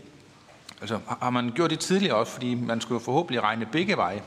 Altså, 0.81 0.99
har 1.21 1.29
man 1.29 1.51
gjort 1.55 1.69
det 1.69 1.79
tidligere 1.79 2.15
også, 2.15 2.31
fordi 2.31 2.55
man 2.55 2.81
skulle 2.81 3.01
forhåbentlig 3.01 3.43
regne 3.43 3.67
begge 3.71 3.97
veje. 3.97 4.21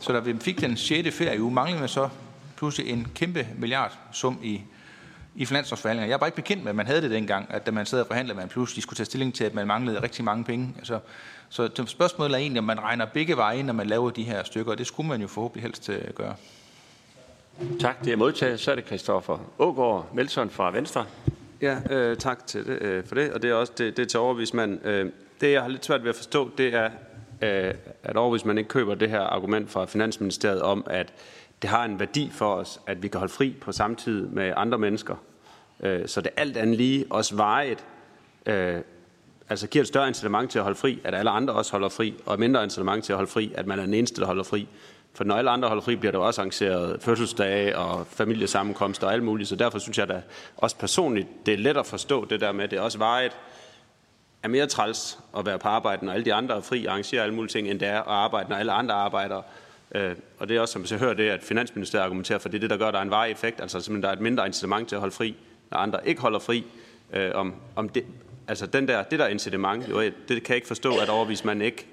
Så 0.00 0.12
da 0.12 0.18
vi 0.18 0.36
fik 0.40 0.60
den 0.60 0.76
6. 0.76 1.16
ferieuge, 1.16 1.52
manglede 1.52 1.80
man 1.80 1.88
så 1.88 2.08
pludselig 2.56 2.92
en 2.92 3.06
kæmpe 3.14 3.46
milliard 3.56 3.98
sum 4.12 4.38
i, 4.42 4.62
i 5.34 5.46
finanslovsforhandlinger. 5.46 6.06
Jeg 6.08 6.14
er 6.14 6.18
bare 6.18 6.28
ikke 6.28 6.36
bekendt 6.36 6.62
med, 6.62 6.70
at 6.70 6.76
man 6.76 6.86
havde 6.86 7.02
det 7.02 7.10
dengang, 7.10 7.46
at 7.50 7.66
da 7.66 7.70
man 7.70 7.86
sad 7.86 8.00
og 8.00 8.06
forhandlede, 8.06 8.38
man 8.38 8.48
pludselig 8.48 8.82
skulle 8.82 8.96
tage 8.96 9.04
stilling 9.04 9.34
til, 9.34 9.44
at 9.44 9.54
man 9.54 9.66
manglede 9.66 10.02
rigtig 10.02 10.24
mange 10.24 10.44
penge. 10.44 10.74
Altså, 10.78 11.00
så 11.48 11.84
spørgsmålet 11.86 12.34
er 12.34 12.38
egentlig, 12.38 12.58
om 12.58 12.64
man 12.64 12.80
regner 12.80 13.06
begge 13.06 13.36
veje, 13.36 13.62
når 13.62 13.72
man 13.72 13.86
laver 13.86 14.10
de 14.10 14.24
her 14.24 14.44
stykker, 14.44 14.72
og 14.72 14.78
det 14.78 14.86
skulle 14.86 15.08
man 15.08 15.20
jo 15.20 15.26
forhåbentlig 15.26 15.62
helst 15.62 15.88
øh, 15.88 16.14
gøre. 16.14 16.34
Tak, 17.80 18.04
det 18.04 18.12
er 18.12 18.16
modtaget. 18.16 18.60
Så 18.60 18.70
er 18.70 18.74
det 18.74 18.86
Christoffer 18.86 19.38
Ågaard 19.58 20.10
Melson 20.14 20.50
fra 20.50 20.70
Venstre. 20.70 21.06
Ja, 21.62 21.78
øh, 21.90 22.16
tak 22.16 22.46
til 22.46 22.66
det, 22.66 22.82
øh, 22.82 23.04
for 23.04 23.14
det, 23.14 23.32
og 23.32 23.42
det 23.42 23.50
er 23.50 23.54
også 23.54 23.72
det, 23.78 23.96
det 23.96 24.02
er 24.02 24.06
til 24.06 24.20
overvismand. 24.20 24.86
Øh, 24.86 25.10
det, 25.40 25.52
jeg 25.52 25.62
har 25.62 25.68
lidt 25.68 25.84
svært 25.84 26.02
ved 26.02 26.10
at 26.10 26.16
forstå, 26.16 26.50
det 26.58 26.74
er, 26.74 26.90
øh, 27.42 27.74
at 28.02 28.16
overvismand 28.16 28.58
ikke 28.58 28.68
køber 28.68 28.94
det 28.94 29.10
her 29.10 29.20
argument 29.20 29.70
fra 29.70 29.84
Finansministeriet 29.84 30.62
om, 30.62 30.86
at 30.90 31.12
det 31.62 31.70
har 31.70 31.84
en 31.84 32.00
værdi 32.00 32.30
for 32.32 32.54
os, 32.54 32.80
at 32.86 33.02
vi 33.02 33.08
kan 33.08 33.18
holde 33.18 33.32
fri 33.32 33.54
på 33.60 33.72
samme 33.72 33.96
tid 33.96 34.26
med 34.26 34.52
andre 34.56 34.78
mennesker. 34.78 35.16
Øh, 35.80 36.08
så 36.08 36.20
det 36.20 36.30
alt 36.36 36.56
andet 36.56 36.76
lige 36.76 37.04
også 37.10 37.36
vejet, 37.36 37.84
øh, 38.46 38.76
altså 39.48 39.66
giver 39.66 39.82
et 39.82 39.88
større 39.88 40.08
incitament 40.08 40.50
til 40.50 40.58
at 40.58 40.62
holde 40.62 40.78
fri, 40.78 41.00
at 41.04 41.14
alle 41.14 41.30
andre 41.30 41.54
også 41.54 41.72
holder 41.72 41.88
fri, 41.88 42.14
og 42.26 42.34
et 42.34 42.40
mindre 42.40 42.64
incitament 42.64 43.04
til 43.04 43.12
at 43.12 43.16
holde 43.16 43.30
fri, 43.30 43.52
at 43.54 43.66
man 43.66 43.78
er 43.78 43.84
den 43.84 43.94
eneste, 43.94 44.20
der 44.20 44.26
holder 44.26 44.44
fri. 44.44 44.68
For 45.18 45.24
når 45.24 45.34
alle 45.34 45.50
andre 45.50 45.68
holder 45.68 45.82
fri, 45.82 45.96
bliver 45.96 46.12
der 46.12 46.18
også 46.18 46.40
arrangeret 46.40 47.02
fødselsdage 47.02 47.78
og 47.78 48.06
familiesammenkomster 48.06 49.06
og 49.06 49.12
alt 49.12 49.22
muligt. 49.22 49.48
Så 49.48 49.56
derfor 49.56 49.78
synes 49.78 49.98
jeg 49.98 50.08
da 50.08 50.22
også 50.56 50.76
personligt, 50.76 51.28
det 51.46 51.54
er 51.54 51.58
let 51.58 51.76
at 51.76 51.86
forstå 51.86 52.24
det 52.24 52.40
der 52.40 52.52
med, 52.52 52.64
at 52.64 52.70
det 52.70 52.80
også 52.80 52.98
vejet 52.98 53.36
er 54.42 54.48
mere 54.48 54.66
træls 54.66 55.18
at 55.38 55.46
være 55.46 55.58
på 55.58 55.68
arbejde, 55.68 56.04
når 56.04 56.12
alle 56.12 56.24
de 56.24 56.34
andre 56.34 56.56
er 56.56 56.60
fri 56.60 56.86
og 56.86 56.92
arrangerer 56.92 57.22
alle 57.22 57.34
mulige 57.34 57.50
ting, 57.50 57.68
end 57.68 57.80
det 57.80 57.88
er 57.88 57.98
at 57.98 58.06
arbejde, 58.06 58.48
når 58.48 58.56
alle 58.56 58.72
andre 58.72 58.94
arbejder. 58.94 59.42
Øh, 59.94 60.16
og 60.38 60.48
det 60.48 60.56
er 60.56 60.60
også, 60.60 60.72
som 60.72 60.84
vi 60.90 61.04
hører 61.04 61.14
det, 61.14 61.30
at 61.30 61.42
Finansministeriet 61.42 62.04
argumenterer 62.04 62.38
for, 62.38 62.48
det 62.48 62.56
er 62.56 62.60
det, 62.60 62.70
der 62.70 62.76
gør, 62.76 62.88
at 62.88 62.94
der 62.94 63.00
er 63.00 63.04
en 63.04 63.10
varig 63.10 63.32
effekt, 63.32 63.60
altså 63.60 63.80
simpelthen, 63.80 64.02
der 64.02 64.08
er 64.08 64.12
et 64.12 64.20
mindre 64.20 64.46
incitament 64.46 64.88
til 64.88 64.96
at 64.96 65.00
holde 65.00 65.14
fri, 65.14 65.36
når 65.70 65.78
andre 65.78 66.08
ikke 66.08 66.20
holder 66.20 66.38
fri. 66.38 66.64
Øh, 67.12 67.30
om, 67.34 67.54
om 67.76 67.88
det, 67.88 68.04
altså 68.48 68.66
den 68.66 68.88
der, 68.88 69.02
det 69.02 69.18
der 69.18 69.26
incitament, 69.26 69.88
jo, 69.88 70.00
det 70.00 70.12
kan 70.28 70.42
jeg 70.48 70.56
ikke 70.56 70.68
forstå, 70.68 70.96
at 71.02 71.08
overvismanden 71.08 71.64
ikke 71.64 71.86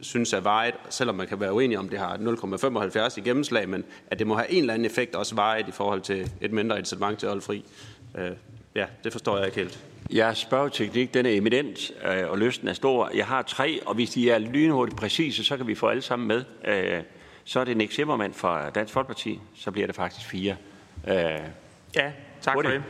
synes 0.00 0.32
er 0.32 0.40
vejet, 0.40 0.74
selvom 0.90 1.16
man 1.16 1.26
kan 1.26 1.40
være 1.40 1.52
uenig 1.52 1.78
om, 1.78 1.88
det 1.88 1.98
har 1.98 2.16
0,75 2.16 3.18
i 3.18 3.20
gennemslag, 3.20 3.68
men 3.68 3.84
at 4.10 4.18
det 4.18 4.26
må 4.26 4.34
have 4.34 4.50
en 4.50 4.62
eller 4.62 4.74
anden 4.74 4.86
effekt 4.86 5.14
også 5.14 5.34
vejet 5.34 5.68
i 5.68 5.72
forhold 5.72 6.00
til 6.00 6.30
et 6.40 6.52
mindre 6.52 6.78
incitament 6.78 7.18
til 7.18 7.26
at 7.26 7.30
holde 7.30 7.44
fri. 7.44 7.64
Øh, 8.18 8.30
ja, 8.74 8.86
det 9.04 9.12
forstår 9.12 9.36
jeg 9.36 9.46
ikke 9.46 9.58
helt. 9.58 9.84
Jeres 10.10 10.38
spørgeteknik, 10.38 11.14
den 11.14 11.26
er 11.26 11.30
eminent, 11.30 11.90
øh, 12.04 12.30
og 12.30 12.38
lysten 12.38 12.68
er 12.68 12.72
stor. 12.72 13.10
Jeg 13.14 13.26
har 13.26 13.42
tre, 13.42 13.80
og 13.86 13.94
hvis 13.94 14.10
de 14.10 14.30
er 14.30 14.38
lynhurtigt 14.38 14.98
præcise, 14.98 15.44
så 15.44 15.56
kan 15.56 15.66
vi 15.66 15.74
få 15.74 15.86
alle 15.86 16.02
sammen 16.02 16.28
med. 16.28 16.44
Øh, 16.64 17.02
så 17.44 17.60
er 17.60 17.64
det 17.64 17.76
Nick 17.76 17.92
Zimmermann 17.92 18.34
fra 18.34 18.70
Dansk 18.70 18.92
Folkeparti, 18.92 19.40
så 19.54 19.70
bliver 19.70 19.86
det 19.86 19.96
faktisk 19.96 20.26
fire. 20.26 20.56
Øh, 21.08 21.14
ja, 21.96 22.12
tak 22.42 22.54
for 22.54 22.62
det. 22.62 22.82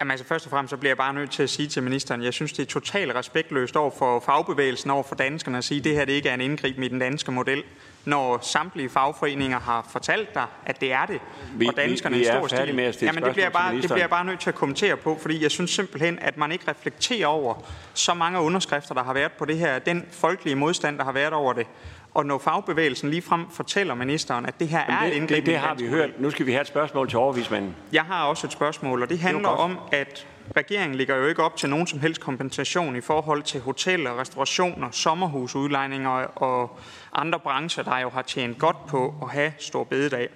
Jamen 0.00 0.10
altså 0.10 0.26
først 0.26 0.46
og 0.46 0.50
fremmest 0.50 0.70
så 0.70 0.76
bliver 0.76 0.90
jeg 0.90 0.96
bare 0.96 1.14
nødt 1.14 1.30
til 1.30 1.42
at 1.42 1.50
sige 1.50 1.68
til 1.68 1.82
ministeren, 1.82 2.22
jeg 2.22 2.32
synes 2.32 2.52
det 2.52 2.62
er 2.62 2.66
totalt 2.66 3.14
respektløst 3.14 3.76
over 3.76 3.90
for 3.98 4.20
fagbevægelsen, 4.20 4.90
over 4.90 5.02
for 5.02 5.14
danskerne 5.14 5.58
at 5.58 5.64
sige, 5.64 5.78
at 5.78 5.84
det 5.84 5.94
her 5.94 6.04
det 6.04 6.12
ikke 6.12 6.28
er 6.28 6.34
en 6.34 6.40
indgriben 6.40 6.82
i 6.82 6.88
den 6.88 6.98
danske 6.98 7.32
model, 7.32 7.62
når 8.04 8.38
samtlige 8.42 8.88
fagforeninger 8.88 9.60
har 9.60 9.88
fortalt 9.90 10.34
dig, 10.34 10.46
at 10.66 10.80
det 10.80 10.92
er 10.92 11.06
det, 11.06 11.20
vi, 11.54 11.66
og 11.66 11.76
danskerne 11.76 12.14
vi, 12.14 12.20
vi 12.20 12.26
i 12.26 12.28
stor 12.28 12.46
stil. 12.46 12.74
Med 12.74 12.84
at 12.84 13.02
Jamen 13.02 13.24
det 13.24 13.32
bliver, 13.32 13.50
bare, 13.50 13.74
det 13.74 13.82
bliver 13.82 13.96
jeg 13.96 14.10
bare 14.10 14.24
nødt 14.24 14.40
til 14.40 14.48
at 14.48 14.54
kommentere 14.54 14.96
på, 14.96 15.18
fordi 15.22 15.42
jeg 15.42 15.50
synes 15.50 15.70
simpelthen, 15.70 16.18
at 16.18 16.36
man 16.36 16.52
ikke 16.52 16.70
reflekterer 16.70 17.26
over 17.26 17.54
så 17.94 18.14
mange 18.14 18.40
underskrifter, 18.40 18.94
der 18.94 19.02
har 19.04 19.12
været 19.12 19.32
på 19.32 19.44
det 19.44 19.58
her, 19.58 19.78
den 19.78 20.06
folkelige 20.10 20.56
modstand, 20.56 20.98
der 20.98 21.04
har 21.04 21.12
været 21.12 21.32
over 21.32 21.52
det. 21.52 21.66
Og 22.14 22.26
når 22.26 22.38
fagbevægelsen 22.38 23.10
ligefrem 23.10 23.50
fortæller 23.50 23.94
ministeren, 23.94 24.46
at 24.46 24.60
det 24.60 24.68
her 24.68 24.86
Men 24.86 24.96
er 24.96 25.00
det, 25.00 25.08
et 25.08 25.16
indgreb 25.16 25.46
det, 25.46 25.46
det 25.46 25.58
har 25.58 25.74
vi 25.74 25.86
hørt. 25.86 26.20
Nu 26.20 26.30
skal 26.30 26.46
vi 26.46 26.52
have 26.52 26.60
et 26.60 26.66
spørgsmål 26.66 27.08
til 27.08 27.18
overvismanden. 27.18 27.76
Jeg 27.92 28.02
har 28.02 28.24
også 28.24 28.46
et 28.46 28.52
spørgsmål, 28.52 29.02
og 29.02 29.08
det 29.08 29.18
handler 29.18 29.48
det 29.48 29.58
om, 29.58 29.78
at 29.92 30.26
regeringen 30.56 30.98
ligger 30.98 31.16
jo 31.16 31.26
ikke 31.26 31.42
op 31.42 31.56
til 31.56 31.68
nogen 31.68 31.86
som 31.86 32.00
helst 32.00 32.20
kompensation 32.20 32.96
i 32.96 33.00
forhold 33.00 33.42
til 33.42 33.60
hoteller, 33.60 34.20
restaurationer, 34.20 34.90
sommerhusudlejninger 34.90 36.10
og 36.36 36.78
andre 37.12 37.38
brancher, 37.38 37.82
der 37.82 37.98
jo 37.98 38.08
har 38.10 38.22
tjent 38.22 38.58
godt 38.58 38.86
på 38.86 39.14
at 39.22 39.30
have 39.30 39.52
stor 39.58 39.84
bededag. 39.84 40.28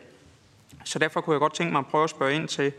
Så 0.84 0.98
derfor 0.98 1.20
kunne 1.20 1.34
jeg 1.34 1.40
godt 1.40 1.54
tænke 1.54 1.72
mig 1.72 1.78
at 1.78 1.86
prøve 1.86 2.04
at 2.04 2.10
spørge 2.10 2.34
ind 2.34 2.48
til, 2.48 2.72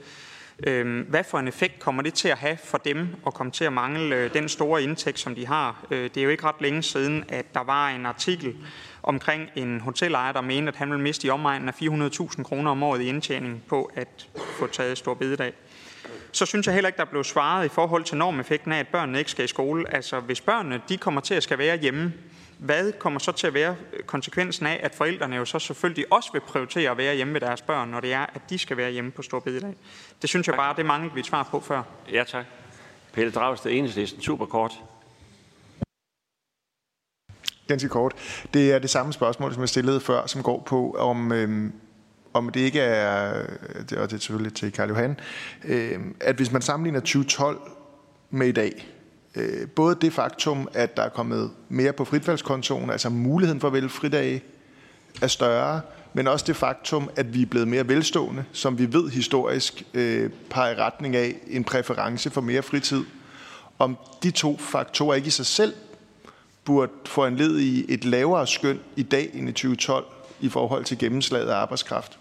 Øhm, 0.63 1.05
hvad 1.09 1.23
for 1.23 1.39
en 1.39 1.47
effekt 1.47 1.79
kommer 1.79 2.03
det 2.03 2.13
til 2.13 2.27
at 2.27 2.37
have 2.37 2.57
for 2.63 2.77
dem 2.77 3.07
at 3.27 3.33
komme 3.33 3.51
til 3.51 3.63
at 3.65 3.73
mangle 3.73 4.15
øh, 4.15 4.33
den 4.33 4.49
store 4.49 4.83
indtægt, 4.83 5.19
som 5.19 5.35
de 5.35 5.47
har? 5.47 5.85
Øh, 5.91 6.03
det 6.03 6.17
er 6.17 6.23
jo 6.23 6.29
ikke 6.29 6.43
ret 6.43 6.61
længe 6.61 6.83
siden, 6.83 7.23
at 7.29 7.45
der 7.53 7.63
var 7.63 7.89
en 7.89 8.05
artikel 8.05 8.55
omkring 9.03 9.49
en 9.55 9.79
hotelejer, 9.81 10.31
der 10.31 10.41
mente, 10.41 10.67
at 10.67 10.75
han 10.75 10.89
ville 10.89 11.03
miste 11.03 11.27
i 11.27 11.29
omegnen 11.29 11.67
af 11.69 11.81
400.000 11.81 12.43
kroner 12.43 12.71
om 12.71 12.83
året 12.83 13.01
i 13.01 13.07
indtjening 13.07 13.63
på 13.67 13.91
at 13.95 14.27
få 14.59 14.67
taget 14.67 14.97
stor 14.97 15.13
bededag. 15.13 15.53
Så 16.31 16.45
synes 16.45 16.65
jeg 16.65 16.73
heller 16.73 16.87
ikke, 16.87 16.97
der 16.97 17.05
blev 17.05 17.23
svaret 17.23 17.65
i 17.65 17.69
forhold 17.69 18.03
til 18.03 18.17
normeffekten 18.17 18.71
af, 18.71 18.79
at 18.79 18.87
børnene 18.87 19.19
ikke 19.19 19.31
skal 19.31 19.45
i 19.45 19.47
skole. 19.47 19.93
Altså, 19.95 20.19
hvis 20.19 20.41
børnene 20.41 20.81
de 20.89 20.97
kommer 20.97 21.21
til 21.21 21.33
at 21.33 21.43
skal 21.43 21.57
være 21.57 21.77
hjemme, 21.77 22.13
hvad 22.57 22.91
kommer 22.91 23.19
så 23.19 23.31
til 23.31 23.47
at 23.47 23.53
være 23.53 23.75
konsekvensen 24.05 24.65
af, 24.65 24.79
at 24.83 24.95
forældrene 24.95 25.35
jo 25.35 25.45
så 25.45 25.59
selvfølgelig 25.59 26.13
også 26.13 26.29
vil 26.33 26.39
prioritere 26.39 26.91
at 26.91 26.97
være 26.97 27.15
hjemme 27.15 27.33
med 27.33 27.41
deres 27.41 27.61
børn, 27.61 27.89
når 27.89 27.99
det 27.99 28.13
er, 28.13 28.25
at 28.33 28.41
de 28.49 28.57
skal 28.57 28.77
være 28.77 28.91
hjemme 28.91 29.11
på 29.11 29.21
stor 29.21 29.39
bededag? 29.39 29.75
Det 30.21 30.29
synes 30.29 30.47
jeg 30.47 30.55
bare, 30.55 30.75
det 30.77 30.85
manglede 30.85 31.13
vi 31.13 31.19
et 31.19 31.25
svar 31.25 31.47
på 31.51 31.59
før. 31.59 31.83
Ja, 32.11 32.23
tak. 32.23 32.45
Pelle 33.13 33.31
Dragsted, 33.31 33.71
Enhedslisten, 33.71 34.21
super 34.21 34.45
kort. 34.45 34.71
Ganske 37.67 37.89
kort. 37.89 38.13
Det 38.53 38.71
er 38.71 38.79
det 38.79 38.89
samme 38.89 39.13
spørgsmål, 39.13 39.53
som 39.53 39.61
jeg 39.61 39.69
stillede 39.69 39.99
før, 39.99 40.27
som 40.27 40.43
går 40.43 40.63
på, 40.67 40.95
om, 40.99 41.31
øhm, 41.31 41.73
om 42.33 42.49
det 42.49 42.59
ikke 42.59 42.79
er, 42.79 43.43
og 43.79 44.09
det 44.09 44.13
er 44.13 44.17
selvfølgelig 44.17 44.53
til 44.53 44.71
Karl 44.71 44.89
Johan, 44.89 45.19
øh, 45.65 45.99
at 46.21 46.35
hvis 46.35 46.51
man 46.51 46.61
sammenligner 46.61 46.99
2012 46.99 47.59
med 48.29 48.47
i 48.47 48.51
dag, 48.51 48.96
øh, 49.37 49.67
både 49.67 49.97
det 50.01 50.13
faktum, 50.13 50.67
at 50.73 50.97
der 50.97 51.03
er 51.03 51.09
kommet 51.09 51.51
mere 51.69 51.93
på 51.93 52.05
fritvalgskontoen, 52.05 52.89
altså 52.89 53.09
muligheden 53.09 53.61
for 53.61 53.67
at 53.67 53.73
vælge 53.73 53.89
fridage, 53.89 54.43
er 55.21 55.27
større, 55.27 55.81
men 56.13 56.27
også 56.27 56.45
det 56.47 56.55
faktum, 56.55 57.09
at 57.15 57.33
vi 57.33 57.41
er 57.41 57.45
blevet 57.45 57.67
mere 57.67 57.87
velstående, 57.87 58.45
som 58.51 58.79
vi 58.79 58.93
ved 58.93 59.09
historisk 59.09 59.83
øh, 59.93 60.29
peger 60.49 60.71
i 60.71 60.75
retning 60.75 61.15
af 61.15 61.35
en 61.47 61.63
præference 61.63 62.29
for 62.29 62.41
mere 62.41 62.61
fritid. 62.61 63.03
Om 63.79 63.97
de 64.23 64.31
to 64.31 64.57
faktorer 64.57 65.15
ikke 65.15 65.27
i 65.27 65.31
sig 65.31 65.45
selv 65.45 65.73
burde 66.65 66.91
få 67.05 67.25
en 67.25 67.35
led 67.35 67.59
i 67.59 67.93
et 67.93 68.05
lavere 68.05 68.47
skøn 68.47 68.79
i 68.95 69.03
dag 69.03 69.29
end 69.33 69.49
i 69.49 69.51
2012 69.51 70.05
i 70.39 70.49
forhold 70.49 70.83
til 70.83 70.97
gennemslaget 70.97 71.49
af 71.49 71.55
arbejdskraft. 71.55 72.19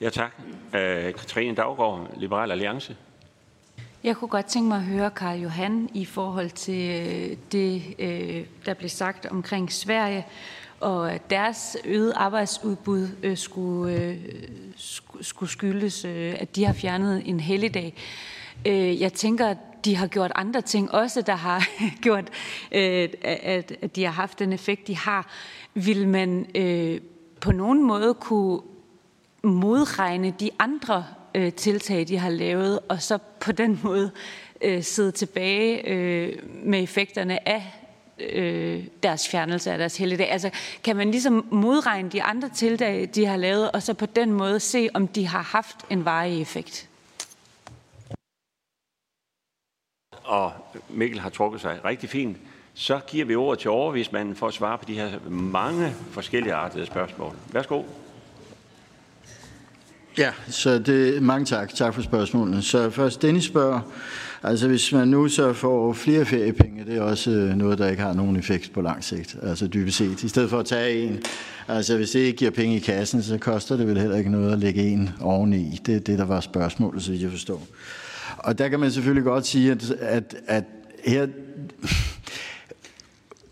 Ja, 0.00 0.10
tak. 0.10 0.32
Øh, 0.74 1.14
Katrine 1.14 1.56
Daggaard, 1.56 2.10
Liberal 2.16 2.50
Alliance. 2.50 2.96
Jeg 4.04 4.16
kunne 4.16 4.28
godt 4.28 4.46
tænke 4.46 4.68
mig 4.68 4.76
at 4.76 4.84
høre 4.84 5.10
Karl 5.10 5.38
Johan 5.38 5.90
i 5.94 6.04
forhold 6.04 6.50
til 6.50 6.90
øh, 6.90 7.36
det, 7.52 7.82
øh, 7.98 8.46
der 8.66 8.74
blev 8.74 8.88
sagt 8.88 9.26
omkring 9.26 9.72
Sverige, 9.72 10.26
og 10.80 11.18
deres 11.30 11.76
øget 11.84 12.12
arbejdsudbud 12.16 13.08
øh, 13.22 13.36
skulle, 13.36 14.18
skulle 15.20 15.50
skyldes, 15.50 16.04
at 16.04 16.56
de 16.56 16.64
har 16.64 16.72
fjernet 16.72 17.22
en 17.26 17.40
helligdag. 17.40 17.94
Jeg 19.00 19.12
tænker, 19.12 19.46
at 19.46 19.56
de 19.84 19.96
har 19.96 20.06
gjort 20.06 20.32
andre 20.34 20.60
ting 20.60 20.92
også, 20.92 21.22
der 21.22 21.34
har 21.34 21.66
gjort, 22.02 22.30
at, 22.70 23.72
at 23.82 23.96
de 23.96 24.04
har 24.04 24.12
haft 24.12 24.38
den 24.38 24.52
effekt, 24.52 24.86
de 24.86 24.96
har. 24.96 25.30
Vil 25.74 26.08
man 26.08 26.46
på 27.40 27.52
nogen 27.52 27.86
måde 27.86 28.14
kunne 28.14 28.60
modregne 29.42 30.34
de 30.40 30.50
andre 30.58 31.04
øh, 31.34 31.52
tiltag, 31.52 32.08
de 32.08 32.18
har 32.18 32.30
lavet, 32.30 32.78
og 32.88 33.02
så 33.02 33.18
på 33.40 33.52
den 33.52 33.80
måde 33.82 34.10
øh, 34.62 34.82
sidde 34.82 35.12
tilbage 35.12 35.88
øh, 35.88 36.38
med 36.64 36.82
effekterne 36.82 37.48
af 37.48 37.74
øh, 38.20 38.84
deres 39.02 39.28
fjernelse 39.28 39.72
af 39.72 39.78
deres 39.78 39.96
helligdag. 39.96 40.30
Altså, 40.30 40.50
kan 40.84 40.96
man 40.96 41.10
ligesom 41.10 41.46
modregne 41.50 42.10
de 42.10 42.22
andre 42.22 42.48
tiltag, 42.48 43.08
de 43.14 43.26
har 43.26 43.36
lavet, 43.36 43.70
og 43.70 43.82
så 43.82 43.94
på 43.94 44.06
den 44.06 44.32
måde 44.32 44.60
se, 44.60 44.88
om 44.94 45.08
de 45.08 45.26
har 45.26 45.42
haft 45.42 45.76
en 45.90 46.04
varig 46.04 46.40
effekt? 46.40 46.88
Og 50.24 50.52
Mikkel 50.88 51.20
har 51.20 51.30
trukket 51.30 51.60
sig 51.60 51.84
rigtig 51.84 52.08
fint. 52.08 52.36
Så 52.74 53.00
giver 53.06 53.24
vi 53.24 53.34
ordet 53.34 53.58
til 53.58 53.70
overvismanden 53.70 54.36
for 54.36 54.46
at 54.46 54.54
svare 54.54 54.78
på 54.78 54.84
de 54.84 54.94
her 54.94 55.28
mange 55.28 55.90
forskellige 56.10 56.54
artede 56.54 56.86
spørgsmål. 56.86 57.36
Værsgo. 57.52 57.82
Ja, 60.18 60.30
så 60.48 60.78
det, 60.78 61.22
mange 61.22 61.44
tak. 61.44 61.74
Tak 61.74 61.94
for 61.94 62.02
spørgsmålene. 62.02 62.62
Så 62.62 62.90
først, 62.90 63.22
Dennis 63.22 63.44
spørger, 63.44 63.80
altså 64.42 64.68
hvis 64.68 64.92
man 64.92 65.08
nu 65.08 65.28
så 65.28 65.52
får 65.52 65.92
flere 65.92 66.24
feriepenge, 66.24 66.84
det 66.84 66.96
er 66.96 67.02
også 67.02 67.30
øh, 67.30 67.56
noget, 67.56 67.78
der 67.78 67.88
ikke 67.88 68.02
har 68.02 68.12
nogen 68.12 68.36
effekt 68.36 68.72
på 68.72 68.80
lang 68.80 69.04
sigt, 69.04 69.36
altså 69.42 69.66
dybest 69.66 69.96
set. 69.96 70.22
I 70.22 70.28
stedet 70.28 70.50
for 70.50 70.58
at 70.58 70.66
tage 70.66 71.02
en, 71.02 71.22
altså 71.68 71.96
hvis 71.96 72.10
det 72.10 72.20
ikke 72.20 72.38
giver 72.38 72.50
penge 72.50 72.76
i 72.76 72.78
kassen, 72.78 73.22
så 73.22 73.38
koster 73.38 73.76
det 73.76 73.86
vel 73.86 73.98
heller 73.98 74.16
ikke 74.16 74.30
noget 74.30 74.52
at 74.52 74.58
lægge 74.58 74.82
en 74.82 75.10
oveni. 75.20 75.80
Det 75.86 75.96
er 75.96 76.00
det, 76.00 76.18
der 76.18 76.24
var 76.24 76.40
spørgsmålet, 76.40 77.02
så 77.02 77.12
jeg 77.12 77.30
forstår. 77.30 77.66
Og 78.38 78.58
der 78.58 78.68
kan 78.68 78.80
man 78.80 78.90
selvfølgelig 78.90 79.24
godt 79.24 79.46
sige, 79.46 79.70
at, 79.70 79.90
at, 80.00 80.36
at 80.46 80.64
her... 81.04 81.26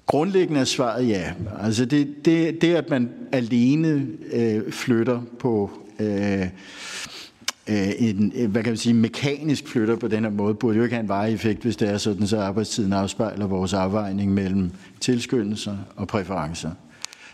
Grundlæggende 0.07 0.61
er 0.61 0.64
svaret 0.64 1.09
ja. 1.09 1.33
Altså 1.62 1.85
det, 1.85 2.25
det, 2.25 2.62
det 2.62 2.75
at 2.75 2.91
man 2.91 3.11
alene 3.33 4.07
øh, 4.33 4.73
flytter 4.73 5.23
på 5.39 5.71
Øh, 6.01 6.47
øh, 7.69 7.89
en, 7.99 8.33
øh, 8.37 8.51
hvad 8.51 8.63
kan 8.63 8.71
man 8.71 8.77
sige, 8.77 8.95
mekanisk 8.95 9.69
flytter 9.69 9.97
på 9.97 10.09
den 10.09 10.25
her 10.25 10.31
måde, 10.31 10.55
burde 10.55 10.77
jo 10.77 10.83
ikke 10.83 10.95
have 10.95 11.03
en 11.03 11.09
varig 11.09 11.57
hvis 11.63 11.77
det 11.77 11.91
er 11.91 11.99
sådan, 11.99 12.27
så 12.27 12.41
arbejdstiden 12.41 12.93
afspejler 12.93 13.47
vores 13.47 13.73
afvejning 13.73 14.35
mellem 14.35 14.71
tilskyndelser 15.01 15.77
og 15.97 16.09
præferencer. 16.09 16.71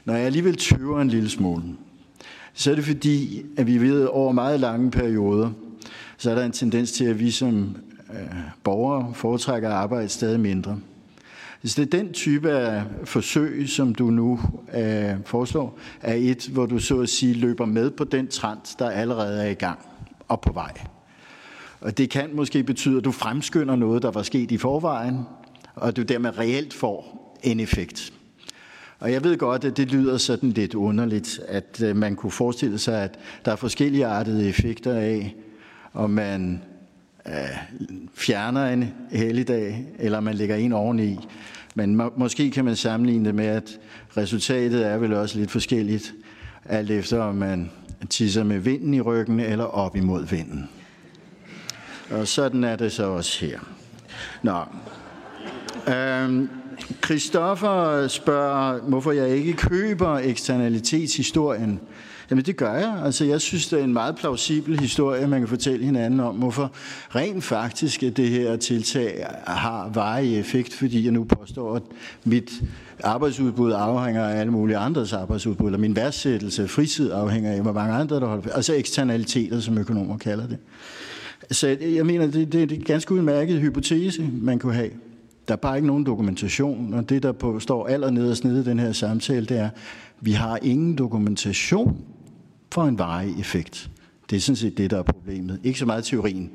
Når 0.05 0.15
jeg 0.15 0.27
alligevel 0.27 0.57
tøver 0.57 1.01
en 1.01 1.09
lille 1.09 1.31
smule, 1.31 1.63
så 2.55 2.71
er 2.71 2.75
det 2.75 2.85
fordi, 2.85 3.43
at 3.57 3.67
vi 3.67 3.79
ved 3.79 4.05
over 4.05 4.33
meget 4.33 4.61
lange 4.61 4.91
perioder, 4.91 5.51
så 6.17 6.31
er 6.31 6.35
der 6.35 6.45
en 6.45 6.53
tendens 6.53 6.93
til, 6.93 7.05
at 7.05 7.21
vi 7.21 7.31
som 7.31 7.77
øh, 8.13 8.37
borgere 8.65 9.15
foretrækker 9.15 9.69
at 9.69 9.75
arbejde 9.75 10.09
stadig 10.09 10.41
mindre. 10.41 10.79
Hvis 11.63 11.75
det 11.75 11.83
er 11.83 11.99
den 11.99 12.13
type 12.13 12.51
af 12.51 12.85
forsøg, 13.05 13.69
som 13.69 13.95
du 13.95 14.11
nu 14.11 14.41
øh, 14.75 15.15
foreslår, 15.25 15.79
er 16.01 16.15
et, 16.15 16.49
hvor 16.53 16.67
du 16.67 16.79
så 16.79 17.01
at 17.01 17.09
sige 17.09 17.35
løber 17.35 17.65
med 17.65 17.91
på 17.91 18.05
den 18.05 18.29
trend, 18.29 18.59
der 18.79 18.91
allerede 18.91 19.43
er 19.43 19.51
i 19.51 19.55
gang 19.55 19.79
og 20.29 20.41
på 20.41 20.53
vej. 20.53 20.73
Og 21.81 21.99
det 21.99 22.11
kan 22.11 22.31
måske 22.33 22.63
betyde, 22.63 22.99
at 22.99 23.05
du 23.05 23.13
fremskynder 23.13 23.77
noget, 23.77 24.03
der 24.03 24.11
var 24.11 24.23
sket 24.23 24.51
i 24.51 24.59
forvejen, 24.59 25.19
og 25.75 25.89
at 25.89 25.97
du 25.97 26.03
dermed 26.03 26.39
reelt 26.39 26.75
får 26.75 27.37
en 27.43 27.61
effekt. 27.61 28.13
Og 28.99 29.13
jeg 29.13 29.25
ved 29.25 29.39
godt, 29.39 29.65
at 29.65 29.77
det 29.77 29.93
lyder 29.93 30.19
sådan 30.19 30.51
lidt 30.51 30.75
underligt, 30.75 31.41
at 31.49 31.83
øh, 31.85 31.97
man 31.97 32.17
kunne 32.17 32.33
forestille 32.33 32.79
sig, 32.79 33.03
at 33.03 33.19
der 33.45 33.53
er 33.53 33.57
forskellige 33.57 34.07
artede 34.07 34.49
effekter 34.49 34.95
af, 34.95 35.37
om 35.95 36.11
man 36.11 36.63
fjerner 38.14 38.66
en 38.66 38.95
helligdag, 39.11 39.87
eller 39.99 40.20
man 40.20 40.35
lægger 40.35 40.57
en 40.57 40.73
oveni. 40.73 41.18
Men 41.75 41.97
må, 41.97 42.12
måske 42.16 42.51
kan 42.51 42.64
man 42.64 42.77
sammenligne 42.77 43.25
det 43.25 43.35
med, 43.35 43.47
at 43.47 43.79
resultatet 44.16 44.87
er 44.87 44.97
vel 44.97 45.14
også 45.14 45.39
lidt 45.39 45.51
forskelligt, 45.51 46.14
alt 46.64 46.91
efter 46.91 47.20
om 47.20 47.35
man 47.35 47.70
tisser 48.11 48.45
med 48.45 48.59
vinden 48.59 48.95
i 48.95 49.01
ryggen 49.01 49.41
eller 49.41 49.64
op 49.64 49.97
imod 49.97 50.27
vinden. 50.27 50.68
Og 52.11 52.29
sådan 52.29 52.64
er 52.64 52.77
det 52.77 52.93
så 52.93 53.05
også 53.05 53.47
her. 53.47 53.59
Nå. 54.43 54.61
Øhm, 55.93 56.49
Christoffer 57.05 58.09
spørger, 58.09 58.81
hvorfor 58.81 59.12
jeg 59.12 59.29
ikke 59.29 59.53
køber 59.53 60.18
eksternalitetshistorien. 60.18 61.81
Jamen 62.31 62.45
det 62.45 62.57
gør 62.57 62.75
jeg. 62.75 63.03
Altså 63.05 63.25
jeg 63.25 63.41
synes, 63.41 63.68
det 63.68 63.81
er 63.81 63.85
en 63.85 63.93
meget 63.93 64.16
plausibel 64.16 64.81
historie, 64.81 65.27
man 65.27 65.41
kan 65.41 65.49
fortælle 65.49 65.85
hinanden 65.85 66.20
om, 66.20 66.37
hvorfor 66.37 66.73
rent 67.14 67.45
faktisk 67.45 68.03
at 68.03 68.16
det 68.16 68.29
her 68.29 68.57
tiltag 68.57 69.27
har 69.47 69.91
varig 69.95 70.39
effekt, 70.39 70.75
fordi 70.75 71.05
jeg 71.05 71.12
nu 71.12 71.25
påstår, 71.25 71.75
at 71.75 71.83
mit 72.25 72.62
arbejdsudbud 73.05 73.73
afhænger 73.73 74.25
af 74.25 74.41
alle 74.41 74.53
mulige 74.53 74.77
andres 74.77 75.12
arbejdsudbud, 75.12 75.66
eller 75.66 75.79
min 75.79 75.97
værdsættelse, 75.97 76.68
fritid 76.68 77.12
afhænger 77.12 77.53
af, 77.53 77.62
hvor 77.62 77.73
mange 77.73 77.95
andre, 77.95 78.20
der 78.20 78.27
holder 78.27 78.43
på. 78.43 78.51
Altså 78.51 78.75
eksternaliteter, 78.75 79.61
som 79.61 79.79
økonomer 79.79 80.18
kalder 80.18 80.47
det. 80.47 80.59
Så 81.51 81.77
jeg 81.81 82.07
mener, 82.07 82.27
det, 82.27 82.53
det 82.53 82.73
er 82.73 82.77
en 82.77 82.85
ganske 82.85 83.14
udmærket 83.14 83.61
hypotese, 83.61 84.31
man 84.33 84.59
kunne 84.59 84.75
have. 84.75 84.91
Der 85.49 85.55
er 85.55 85.57
bare 85.57 85.77
ikke 85.77 85.87
nogen 85.87 86.07
dokumentation, 86.07 86.95
og 86.95 87.09
det, 87.09 87.23
der 87.23 87.33
på, 87.33 87.61
står 87.61 87.87
allernederst 87.87 88.45
nede 88.45 88.61
i 88.61 88.64
den 88.64 88.79
her 88.79 88.93
samtale, 88.93 89.47
det 89.47 89.59
er, 89.59 89.68
vi 90.20 90.33
har 90.33 90.59
ingen 90.62 90.99
dokumentation 90.99 91.97
for 92.73 92.85
en 92.85 92.99
varig 92.99 93.41
effekt. 93.41 93.91
Det 94.31 94.37
er 94.37 94.41
sådan 94.41 94.57
set 94.57 94.79
det, 94.79 94.91
der 94.91 94.99
er 94.99 95.03
problemet. 95.03 95.61
Ikke 95.64 95.79
så 95.79 95.87
meget 95.87 96.05
teorien. 96.05 96.51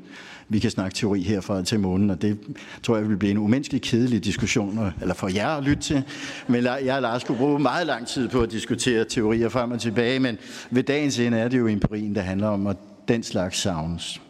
Vi 0.48 0.58
kan 0.58 0.70
snakke 0.70 0.94
teori 0.94 1.22
herfra 1.22 1.62
til 1.62 1.80
månen, 1.80 2.10
og 2.10 2.22
det 2.22 2.38
tror 2.82 2.96
jeg 2.96 3.08
vil 3.08 3.16
blive 3.16 3.30
en 3.30 3.38
umenneskelig 3.38 3.82
kedelig 3.82 4.24
diskussion, 4.24 4.80
eller 5.00 5.14
for 5.14 5.28
jer 5.28 5.48
at 5.48 5.64
lytte 5.64 5.82
til. 5.82 6.02
Men 6.48 6.64
jeg 6.64 6.94
og 6.96 7.02
Lars 7.02 7.22
skulle 7.22 7.38
bruge 7.38 7.58
meget 7.58 7.86
lang 7.86 8.06
tid 8.06 8.28
på 8.28 8.42
at 8.42 8.50
diskutere 8.50 9.04
teorier 9.04 9.48
frem 9.48 9.70
og 9.70 9.80
tilbage, 9.80 10.20
men 10.20 10.38
ved 10.70 10.82
dagens 10.82 11.18
ende 11.18 11.38
er 11.38 11.48
det 11.48 11.58
jo 11.58 11.66
empirien, 11.66 12.14
der 12.14 12.20
handler 12.20 12.48
om, 12.48 12.66
at 12.66 12.76
den 13.08 13.22
slags 13.22 13.58
savnes. 13.58 14.20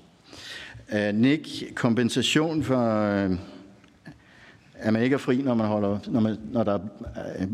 Øh, 0.93 1.15
Nick, 1.15 1.75
kompensation 1.75 2.63
for, 2.63 2.77
at 2.77 3.31
øh, 4.87 4.93
man 4.93 5.03
ikke 5.03 5.15
er 5.15 5.19
fri, 5.19 5.37
når 5.37 5.55
man 5.55 5.67
holder, 5.67 5.99
når, 6.07 6.21
man, 6.21 6.37
når 6.53 6.65
der 6.65 6.79
øh, 7.41 7.47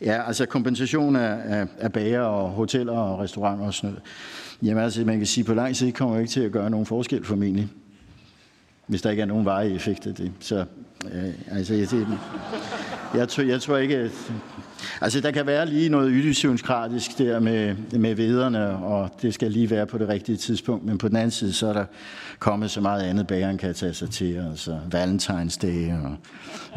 Ja, 0.00 0.26
altså 0.26 0.46
kompensation 0.46 1.16
af, 1.16 1.38
af, 1.44 1.66
af 1.78 1.92
bager 1.92 2.20
og 2.20 2.50
hoteller 2.50 2.92
og 2.92 3.18
restauranter 3.18 3.66
og 3.66 3.74
sådan 3.74 3.90
noget. 3.90 4.02
Jamen 4.62 4.82
altså, 4.82 5.04
man 5.04 5.18
kan 5.18 5.26
sige, 5.26 5.42
at 5.42 5.46
på 5.46 5.54
lang 5.54 5.76
sigt 5.76 5.96
kommer 5.96 6.18
ikke 6.18 6.30
til 6.30 6.40
at 6.40 6.52
gøre 6.52 6.70
nogen 6.70 6.86
forskel 6.86 7.24
formentlig. 7.24 7.68
Hvis 8.86 9.02
der 9.02 9.10
ikke 9.10 9.22
er 9.22 9.26
nogen 9.26 9.44
varige 9.44 9.74
effekt 9.74 10.06
af 10.06 10.14
det. 10.14 10.32
Så 10.40 10.64
øh, 11.12 11.34
altså, 11.50 11.74
jeg, 11.74 11.88
jeg, 13.14 13.28
tror, 13.28 13.42
jeg 13.42 13.60
tror 13.60 13.76
ikke, 13.76 13.96
at, 13.96 14.32
Altså, 15.00 15.20
der 15.20 15.30
kan 15.30 15.46
være 15.46 15.66
lige 15.66 15.88
noget 15.88 16.12
idiosynkratisk 16.12 17.18
der 17.18 17.40
med, 17.40 17.76
med 17.92 18.14
vederne, 18.14 18.68
og 18.68 19.10
det 19.22 19.34
skal 19.34 19.50
lige 19.50 19.70
være 19.70 19.86
på 19.86 19.98
det 19.98 20.08
rigtige 20.08 20.36
tidspunkt. 20.36 20.84
Men 20.84 20.98
på 20.98 21.08
den 21.08 21.16
anden 21.16 21.30
side, 21.30 21.52
så 21.52 21.66
er 21.66 21.72
der 21.72 21.84
kommet 22.38 22.70
så 22.70 22.80
meget 22.80 23.02
andet, 23.02 23.26
bageren 23.26 23.58
kan 23.58 23.74
tage 23.74 23.94
sig 23.94 24.10
til. 24.10 24.44
Altså 24.50 24.78
Valentine's 24.94 25.58
Day, 25.62 25.92
og 25.92 26.16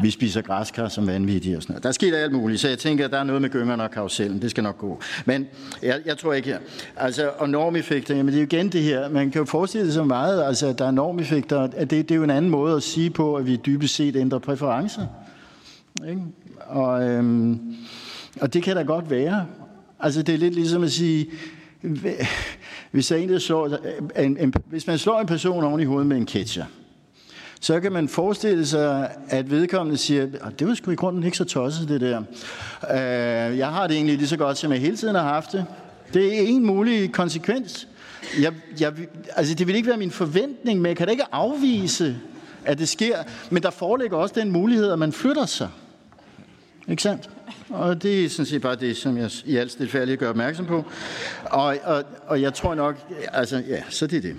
vi 0.02 0.10
spiser 0.10 0.42
græskar 0.42 0.88
som 0.88 1.06
vanvittige 1.06 1.56
og 1.56 1.62
sådan 1.62 1.72
noget. 1.72 1.84
Der 1.84 1.92
sker 1.92 2.16
alt 2.16 2.32
muligt, 2.32 2.60
så 2.60 2.68
jeg 2.68 2.78
tænker, 2.78 3.04
at 3.04 3.10
der 3.10 3.18
er 3.18 3.24
noget 3.24 3.42
med 3.42 3.50
gyngerne 3.50 3.82
og 3.82 3.90
karusellen. 3.90 4.42
Det 4.42 4.50
skal 4.50 4.62
nok 4.62 4.78
gå. 4.78 5.00
Men 5.26 5.46
jeg, 5.82 6.00
jeg 6.06 6.18
tror 6.18 6.32
ikke 6.32 6.48
her. 6.48 6.58
Altså, 6.96 7.30
og 7.38 7.48
normeffekter, 7.48 8.16
jamen 8.16 8.26
det 8.26 8.34
er 8.34 8.42
jo 8.42 8.46
igen 8.46 8.68
det 8.68 8.82
her. 8.82 9.08
Man 9.08 9.30
kan 9.30 9.38
jo 9.38 9.44
forestille 9.44 9.92
sig 9.92 10.06
meget, 10.06 10.44
altså, 10.44 10.66
at 10.66 10.78
der 10.78 10.86
er 10.86 10.90
normeffekter. 10.90 11.60
At 11.60 11.90
det, 11.90 12.08
det 12.08 12.10
er 12.10 12.16
jo 12.16 12.24
en 12.24 12.30
anden 12.30 12.50
måde 12.50 12.76
at 12.76 12.82
sige 12.82 13.10
på, 13.10 13.36
at 13.36 13.46
vi 13.46 13.56
dybest 13.56 13.94
set 13.94 14.16
ændrer 14.16 14.38
præferencer. 14.38 15.06
Ikke? 16.08 16.22
Og, 16.66 17.08
øhm, 17.08 17.76
og 18.40 18.54
det 18.54 18.62
kan 18.62 18.76
da 18.76 18.82
godt 18.82 19.10
være. 19.10 19.46
Altså 20.00 20.22
det 20.22 20.34
er 20.34 20.38
lidt 20.38 20.54
ligesom 20.54 20.82
at 20.82 20.92
sige, 20.92 21.26
hvis, 22.90 23.06
der 23.06 23.16
en, 23.16 23.28
der 23.28 23.38
slår, 23.38 23.78
en, 24.18 24.36
en, 24.38 24.54
hvis 24.66 24.86
man 24.86 24.98
slår 24.98 25.20
en 25.20 25.26
person 25.26 25.64
oven 25.64 25.80
i 25.80 25.84
hovedet 25.84 26.06
med 26.06 26.16
en 26.16 26.26
ketcher, 26.26 26.64
så 27.60 27.80
kan 27.80 27.92
man 27.92 28.08
forestille 28.08 28.66
sig, 28.66 29.10
at 29.28 29.50
vedkommende 29.50 29.98
siger, 29.98 30.22
at 30.22 30.58
det 30.58 30.66
var 30.66 30.74
sgu 30.74 30.90
i 30.90 30.94
grunden 30.94 31.24
ikke 31.24 31.36
så 31.36 31.44
tosset, 31.44 31.88
det 31.88 32.00
der. 32.00 32.18
Øh, 32.90 33.58
jeg 33.58 33.68
har 33.68 33.86
det 33.86 33.96
egentlig 33.96 34.16
lige 34.16 34.28
så 34.28 34.36
godt, 34.36 34.58
som 34.58 34.72
jeg 34.72 34.80
hele 34.80 34.96
tiden 34.96 35.14
har 35.14 35.22
haft 35.22 35.52
det. 35.52 35.66
Det 36.14 36.38
er 36.38 36.46
en 36.46 36.66
mulig 36.66 37.12
konsekvens. 37.12 37.88
Jeg, 38.40 38.52
jeg, 38.80 38.92
altså, 39.36 39.54
det 39.54 39.66
vil 39.66 39.76
ikke 39.76 39.88
være 39.88 39.96
min 39.96 40.10
forventning, 40.10 40.80
men 40.80 40.88
jeg 40.88 40.96
kan 40.96 41.06
da 41.06 41.10
ikke 41.10 41.24
afvise, 41.32 42.16
at 42.64 42.78
det 42.78 42.88
sker. 42.88 43.16
Men 43.50 43.62
der 43.62 43.70
foreligger 43.70 44.16
også 44.16 44.34
den 44.40 44.50
mulighed, 44.50 44.92
at 44.92 44.98
man 44.98 45.12
flytter 45.12 45.46
sig. 45.46 45.68
Ikke 46.88 47.02
sandt? 47.02 47.30
Og 47.68 48.02
det 48.02 48.24
er 48.24 48.28
sådan 48.28 48.46
set 48.46 48.62
bare 48.62 48.76
det, 48.76 48.96
som 48.96 49.16
jeg 49.16 49.30
i 49.44 49.56
al 49.56 49.70
stilfærdighed 49.70 50.18
gør 50.18 50.30
opmærksom 50.30 50.66
på. 50.66 50.84
Og, 51.44 51.76
og, 51.84 52.04
og 52.26 52.42
jeg 52.42 52.54
tror 52.54 52.74
nok, 52.74 52.96
altså 53.32 53.62
ja, 53.68 53.82
så 53.88 54.06
det 54.06 54.16
er 54.16 54.20
det. 54.20 54.36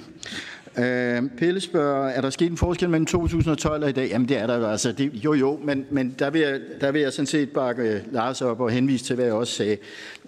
Øh, 0.77 1.21
Pelle 1.37 1.61
spørger, 1.61 2.09
er 2.09 2.21
der 2.21 2.29
sket 2.29 2.51
en 2.51 2.57
forskel 2.57 2.89
mellem 2.89 3.05
2012 3.05 3.83
og 3.83 3.89
i 3.89 3.91
dag? 3.91 4.09
Jamen 4.09 4.29
det 4.29 4.37
er 4.37 4.47
der 4.47 4.57
jo 4.57 4.65
altså. 4.65 4.91
Det, 4.91 5.11
jo 5.13 5.33
jo, 5.33 5.59
men, 5.63 5.85
men 5.89 6.15
der, 6.19 6.29
vil 6.29 6.41
jeg, 6.41 6.59
der 6.81 6.91
vil 6.91 7.01
jeg 7.01 7.13
sådan 7.13 7.25
set 7.25 7.49
bakke 7.49 7.83
øh, 7.83 8.01
Lars 8.11 8.41
op 8.41 8.59
og 8.59 8.71
henvise 8.71 9.05
til, 9.05 9.15
hvad 9.15 9.25
jeg 9.25 9.33
også 9.33 9.53
sagde. 9.53 9.77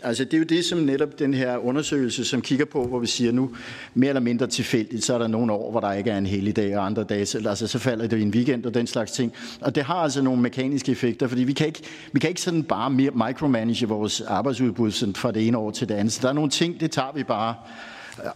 Altså 0.03 0.23
det 0.23 0.33
er 0.33 0.37
jo 0.37 0.43
det, 0.43 0.65
som 0.65 0.79
netop 0.79 1.19
den 1.19 1.33
her 1.33 1.57
undersøgelse, 1.57 2.25
som 2.25 2.41
kigger 2.41 2.65
på, 2.65 2.87
hvor 2.87 2.99
vi 2.99 3.07
siger 3.07 3.31
nu, 3.31 3.55
mere 3.93 4.09
eller 4.09 4.21
mindre 4.21 4.47
tilfældigt, 4.47 5.03
så 5.03 5.13
er 5.13 5.17
der 5.17 5.27
nogle 5.27 5.53
år, 5.53 5.71
hvor 5.71 5.79
der 5.79 5.93
ikke 5.93 6.09
er 6.09 6.17
en 6.17 6.25
hel 6.25 6.51
dag, 6.51 6.77
og 6.77 6.85
andre 6.85 7.03
dage, 7.03 7.25
så, 7.25 7.49
altså, 7.49 7.67
så 7.67 7.79
falder 7.79 8.07
det 8.07 8.17
i 8.17 8.21
en 8.21 8.29
weekend 8.29 8.65
og 8.65 8.73
den 8.73 8.87
slags 8.87 9.11
ting. 9.11 9.33
Og 9.61 9.75
det 9.75 9.83
har 9.83 9.95
altså 9.95 10.21
nogle 10.21 10.41
mekaniske 10.41 10.91
effekter, 10.91 11.27
fordi 11.27 11.43
vi 11.43 11.53
kan 11.53 11.67
ikke, 11.67 11.81
vi 12.11 12.19
kan 12.19 12.29
ikke 12.29 12.41
sådan 12.41 12.63
bare 12.63 12.89
micromanage 12.89 13.87
vores 13.87 14.21
arbejdsudbud 14.21 14.91
sådan 14.91 15.15
fra 15.15 15.31
det 15.31 15.47
ene 15.47 15.57
år 15.57 15.71
til 15.71 15.89
det 15.89 15.95
andet. 15.95 16.13
Så 16.13 16.19
der 16.21 16.29
er 16.29 16.33
nogle 16.33 16.49
ting, 16.49 16.79
det 16.79 16.91
tager 16.91 17.11
vi 17.15 17.23
bare 17.23 17.55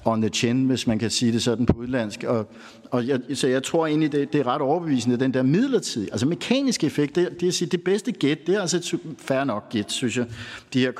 on 0.06 0.22
the 0.22 0.30
chin, 0.30 0.66
hvis 0.66 0.88
man 0.88 1.00
kan 1.00 1.10
sige 1.10 1.32
det 1.32 1.44
sådan 1.44 1.66
på 1.66 1.74
udlandsk. 1.74 2.24
Og, 2.24 2.50
og 2.92 3.08
jeg, 3.08 3.20
så 3.34 3.48
jeg 3.48 3.64
tror 3.64 3.88
egentlig, 3.88 4.12
det, 4.12 4.34
det 4.34 4.42
er 4.42 4.48
ret 4.48 4.62
overbevisende, 4.62 5.20
den 5.20 5.34
der 5.34 5.44
midlertidige, 5.44 6.12
altså 6.12 6.26
mekaniske 6.26 6.88
effekt, 6.88 7.16
det, 7.16 7.40
det, 7.40 7.48
er 7.48 7.52
sige, 7.52 7.70
det 7.70 7.84
bedste 7.84 8.12
gæt, 8.12 8.48
det 8.48 8.56
er 8.56 8.62
altså 8.62 8.78
et 8.78 9.00
fair 9.18 9.44
nok 9.44 9.70
gæt, 9.70 9.92
synes 9.92 10.18
jeg, 10.18 10.26
de 10.74 10.80
her 10.80 10.92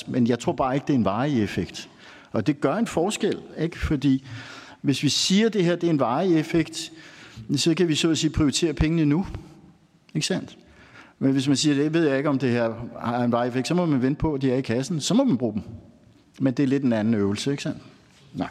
0,75. 0.00 0.10
Men 0.10 0.26
jeg 0.26 0.38
tror 0.38 0.52
bare 0.52 0.74
ikke, 0.74 0.86
det 0.86 0.92
er 0.92 0.98
en 0.98 1.04
varig 1.04 1.42
effekt. 1.42 1.88
Og 2.32 2.46
det 2.46 2.60
gør 2.60 2.74
en 2.74 2.86
forskel, 2.86 3.38
ikke? 3.58 3.78
Fordi 3.78 4.24
hvis 4.82 5.02
vi 5.02 5.08
siger, 5.08 5.46
at 5.46 5.52
det 5.52 5.64
her 5.64 5.76
det 5.76 5.86
er 5.86 5.90
en 5.90 6.00
varig 6.00 6.38
effekt, 6.38 6.92
så 7.56 7.74
kan 7.74 7.88
vi 7.88 7.94
så 7.94 8.10
at 8.10 8.18
sige 8.18 8.30
prioritere 8.30 8.72
pengene 8.72 9.04
nu. 9.04 9.26
Ikke 10.14 10.26
sandt? 10.26 10.58
Men 11.18 11.32
hvis 11.32 11.48
man 11.48 11.56
siger, 11.56 11.74
det 11.74 11.94
ved 11.94 12.08
jeg 12.08 12.16
ikke, 12.16 12.28
om 12.28 12.38
det 12.38 12.50
her 12.50 12.72
har 13.00 13.24
en 13.24 13.32
varig 13.32 13.48
effekt, 13.48 13.68
så 13.68 13.74
må 13.74 13.86
man 13.86 14.02
vente 14.02 14.18
på, 14.18 14.34
at 14.34 14.42
de 14.42 14.52
er 14.52 14.56
i 14.56 14.60
kassen. 14.60 15.00
Så 15.00 15.14
må 15.14 15.24
man 15.24 15.38
bruge 15.38 15.52
dem. 15.52 15.62
Men 16.40 16.54
det 16.54 16.62
er 16.62 16.66
lidt 16.66 16.82
en 16.82 16.92
anden 16.92 17.14
øvelse, 17.14 17.50
ikke 17.50 17.62
sandt? 17.62 17.78
Nej. 18.34 18.48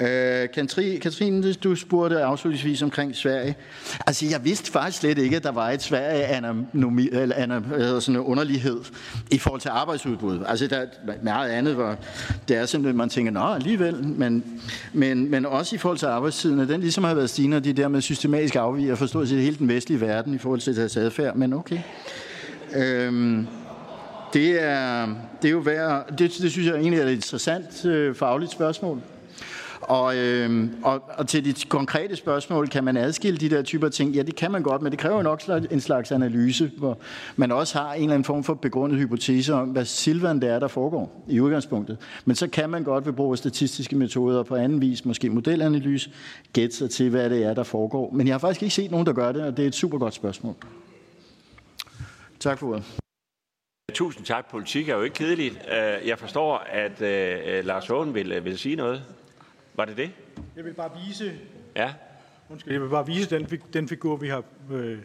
Øh, 0.00 0.48
Katrine, 1.00 1.52
du 1.52 1.74
spurgte 1.74 2.22
afslutningsvis 2.22 2.82
omkring 2.82 3.16
Sverige. 3.16 3.56
Altså, 4.06 4.26
jeg 4.26 4.44
vidste 4.44 4.72
faktisk 4.72 5.00
slet 5.00 5.18
ikke, 5.18 5.36
at 5.36 5.42
der 5.42 5.52
var 5.52 5.70
et 5.70 5.82
Sverige-anomi, 5.82 7.08
eller 7.12 8.00
sådan 8.00 8.20
en 8.20 8.26
underlighed 8.26 8.80
i 9.30 9.38
forhold 9.38 9.60
til 9.60 9.68
arbejdsudbud. 9.68 10.44
Altså, 10.48 10.66
der 10.66 10.76
er 10.76 10.86
meget 11.22 11.50
andet, 11.50 11.74
hvor 11.74 11.96
det 12.48 12.56
er 12.56 12.66
simpelthen, 12.66 12.96
man 12.96 13.08
tænker, 13.08 13.32
nå, 13.32 13.40
alligevel, 13.40 14.04
men, 14.04 14.44
men, 14.92 15.30
men 15.30 15.46
også 15.46 15.76
i 15.76 15.78
forhold 15.78 15.98
til 15.98 16.06
arbejdstiden, 16.06 16.60
at 16.60 16.68
den 16.68 16.80
ligesom 16.80 17.04
har 17.04 17.14
været 17.14 17.30
stigende, 17.30 17.60
de 17.60 17.72
der 17.72 17.88
med 17.88 18.00
systematisk 18.00 18.56
afviger 18.56 18.94
for 18.94 19.06
stort 19.06 19.28
set 19.28 19.42
hele 19.42 19.56
den 19.56 19.68
vestlige 19.68 20.00
verden 20.00 20.34
i 20.34 20.38
forhold 20.38 20.60
til 20.60 20.76
deres 20.76 20.96
adfærd, 20.96 21.36
men 21.36 21.52
okay. 21.52 21.78
Øhm, 22.74 23.46
det 24.32 24.62
er, 24.62 25.08
det 25.46 25.50
er 25.50 25.54
jo 25.54 25.58
værd, 25.58 26.16
det, 26.18 26.18
det 26.18 26.52
synes 26.52 26.66
jeg 26.66 26.74
egentlig 26.74 27.00
er 27.00 27.06
et 27.06 27.12
interessant 27.12 27.84
øh, 27.84 28.14
fagligt 28.14 28.52
spørgsmål. 28.52 29.00
Og, 29.80 30.16
øh, 30.16 30.68
og, 30.82 31.02
og 31.18 31.28
til 31.28 31.44
de 31.44 31.54
konkrete 31.68 32.16
spørgsmål, 32.16 32.68
kan 32.68 32.84
man 32.84 32.96
adskille 32.96 33.38
de 33.38 33.50
der 33.50 33.62
typer 33.62 33.88
ting? 33.88 34.12
Ja, 34.14 34.22
det 34.22 34.36
kan 34.36 34.50
man 34.50 34.62
godt, 34.62 34.82
men 34.82 34.92
det 34.92 34.98
kræver 34.98 35.22
nok 35.22 35.42
en 35.70 35.80
slags 35.80 36.12
analyse, 36.12 36.70
hvor 36.78 36.98
man 37.36 37.52
også 37.52 37.78
har 37.78 37.92
en 37.92 38.02
eller 38.02 38.14
anden 38.14 38.24
form 38.24 38.44
for 38.44 38.54
begrundet 38.54 38.98
hypotese 38.98 39.54
om, 39.54 39.68
hvad 39.68 39.84
silvan 39.84 40.40
det 40.40 40.50
er, 40.50 40.58
der 40.58 40.68
foregår 40.68 41.24
i 41.28 41.40
udgangspunktet. 41.40 41.98
Men 42.24 42.36
så 42.36 42.48
kan 42.48 42.70
man 42.70 42.84
godt 42.84 43.06
ved 43.06 43.12
brug 43.12 43.32
af 43.32 43.38
statistiske 43.38 43.96
metoder 43.96 44.38
og 44.38 44.46
på 44.46 44.54
anden 44.54 44.80
vis, 44.80 45.04
måske 45.04 45.30
modelanalyse, 45.30 46.10
gætte 46.52 46.76
sig 46.76 46.90
til, 46.90 47.10
hvad 47.10 47.30
det 47.30 47.44
er, 47.44 47.54
der 47.54 47.62
foregår. 47.62 48.10
Men 48.12 48.26
jeg 48.26 48.34
har 48.34 48.38
faktisk 48.38 48.62
ikke 48.62 48.74
set 48.74 48.90
nogen, 48.90 49.06
der 49.06 49.12
gør 49.12 49.32
det, 49.32 49.42
og 49.42 49.56
det 49.56 49.62
er 49.62 49.66
et 49.66 49.74
super 49.74 49.98
godt 49.98 50.14
spørgsmål. 50.14 50.54
Tak 52.40 52.58
for 52.58 52.66
ordet. 52.68 53.05
Tusind 53.94 54.24
tak. 54.24 54.50
Politik 54.50 54.88
er 54.88 54.96
jo 54.96 55.02
ikke 55.02 55.14
kedeligt. 55.14 55.54
Øh, 55.54 56.08
jeg 56.08 56.18
forstår, 56.18 56.56
at 56.58 56.92
uh, 56.92 57.66
Lars 57.66 57.86
Hågen 57.86 58.14
vil, 58.14 58.32
øh, 58.32 58.44
vil 58.44 58.58
sige 58.58 58.76
noget. 58.76 59.04
Var 59.74 59.84
det 59.84 59.96
det? 59.96 60.10
Jeg 60.56 60.64
vil 60.64 60.72
bare 60.74 60.90
vise, 61.06 61.32
ja. 61.76 61.92
undskyld, 62.50 62.72
jeg 62.72 62.82
vil 62.82 62.88
bare 62.88 63.06
vise 63.06 63.30
den, 63.30 63.60
den 63.72 63.88
figur, 63.88 64.16
vi 64.16 64.28
har 64.28 64.44
øh, 64.72 64.98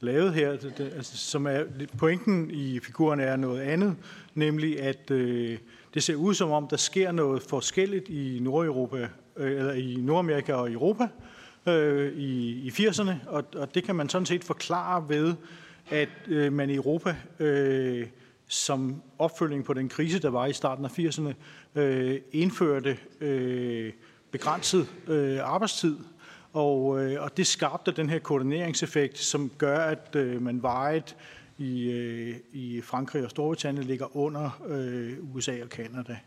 lavet 0.00 0.34
her, 0.34 0.50
det, 0.50 0.74
det, 0.78 0.92
altså, 0.96 1.16
som 1.16 1.46
er, 1.46 1.64
pointen 1.98 2.50
i 2.50 2.80
figuren 2.80 3.20
er 3.20 3.36
noget 3.36 3.60
andet, 3.60 3.96
nemlig 4.34 4.80
at 4.80 5.10
øh, 5.10 5.58
det 5.94 6.02
ser 6.02 6.14
ud 6.14 6.34
som 6.34 6.50
om, 6.50 6.68
der 6.68 6.76
sker 6.76 7.12
noget 7.12 7.42
forskelligt 7.42 8.08
i 8.08 8.38
Nordeuropa, 8.42 9.08
øh, 9.36 9.58
eller 9.58 9.72
i 9.72 9.96
Nordamerika 10.00 10.54
og 10.54 10.72
Europa 10.72 11.08
øh, 11.66 12.12
i, 12.12 12.50
i 12.50 12.68
80'erne, 12.68 13.12
og, 13.26 13.44
og 13.56 13.74
det 13.74 13.84
kan 13.84 13.94
man 13.94 14.08
sådan 14.08 14.26
set 14.26 14.44
forklare 14.44 15.08
ved, 15.08 15.34
at 15.90 16.08
øh, 16.28 16.52
man 16.52 16.70
i 16.70 16.74
Europa 16.74 17.16
øh, 17.38 18.06
som 18.48 19.02
opfølging 19.18 19.64
på 19.64 19.74
den 19.74 19.88
krise, 19.88 20.18
der 20.18 20.30
var 20.30 20.46
i 20.46 20.52
starten 20.52 20.84
af 20.84 20.98
80'erne, 20.98 21.34
øh, 21.80 22.20
indførte 22.32 22.98
øh, 23.20 23.92
begrænset 24.30 24.88
øh, 25.06 25.38
arbejdstid. 25.42 25.96
Og, 26.52 27.04
øh, 27.04 27.22
og 27.22 27.36
det 27.36 27.46
skabte 27.46 27.92
den 27.92 28.10
her 28.10 28.18
koordineringseffekt, 28.18 29.18
som 29.18 29.50
gør, 29.58 29.78
at 29.78 30.16
øh, 30.16 30.42
man 30.42 30.62
vejet 30.62 31.16
i, 31.58 31.90
øh, 31.90 32.36
i 32.52 32.80
Frankrig 32.80 33.24
og 33.24 33.30
Storbritannien 33.30 33.86
ligger 33.86 34.16
under 34.16 34.62
øh, 34.66 35.34
USA 35.34 35.62
og 35.62 35.68
Kanada. 35.68 36.18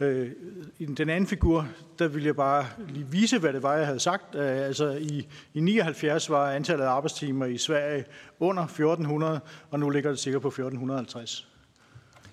Øh, 0.00 0.30
I 0.78 0.84
den 0.84 1.08
anden 1.08 1.26
figur, 1.26 1.68
der 1.98 2.08
vil 2.08 2.24
jeg 2.24 2.36
bare 2.36 2.66
lige 2.88 3.06
vise, 3.10 3.38
hvad 3.38 3.52
det 3.52 3.62
var, 3.62 3.74
jeg 3.74 3.86
havde 3.86 4.00
sagt. 4.00 4.34
Øh, 4.34 4.66
altså 4.66 4.90
i, 4.90 5.28
i 5.54 5.60
79 5.60 6.30
var 6.30 6.52
antallet 6.52 6.84
af 6.84 6.88
arbejdstimer 6.88 7.46
i 7.46 7.58
Sverige 7.58 8.04
under 8.40 8.62
1400, 8.62 9.40
og 9.70 9.80
nu 9.80 9.90
ligger 9.90 10.10
det 10.10 10.18
sikkert 10.18 10.42
på 10.42 10.48
1450. 10.48 11.48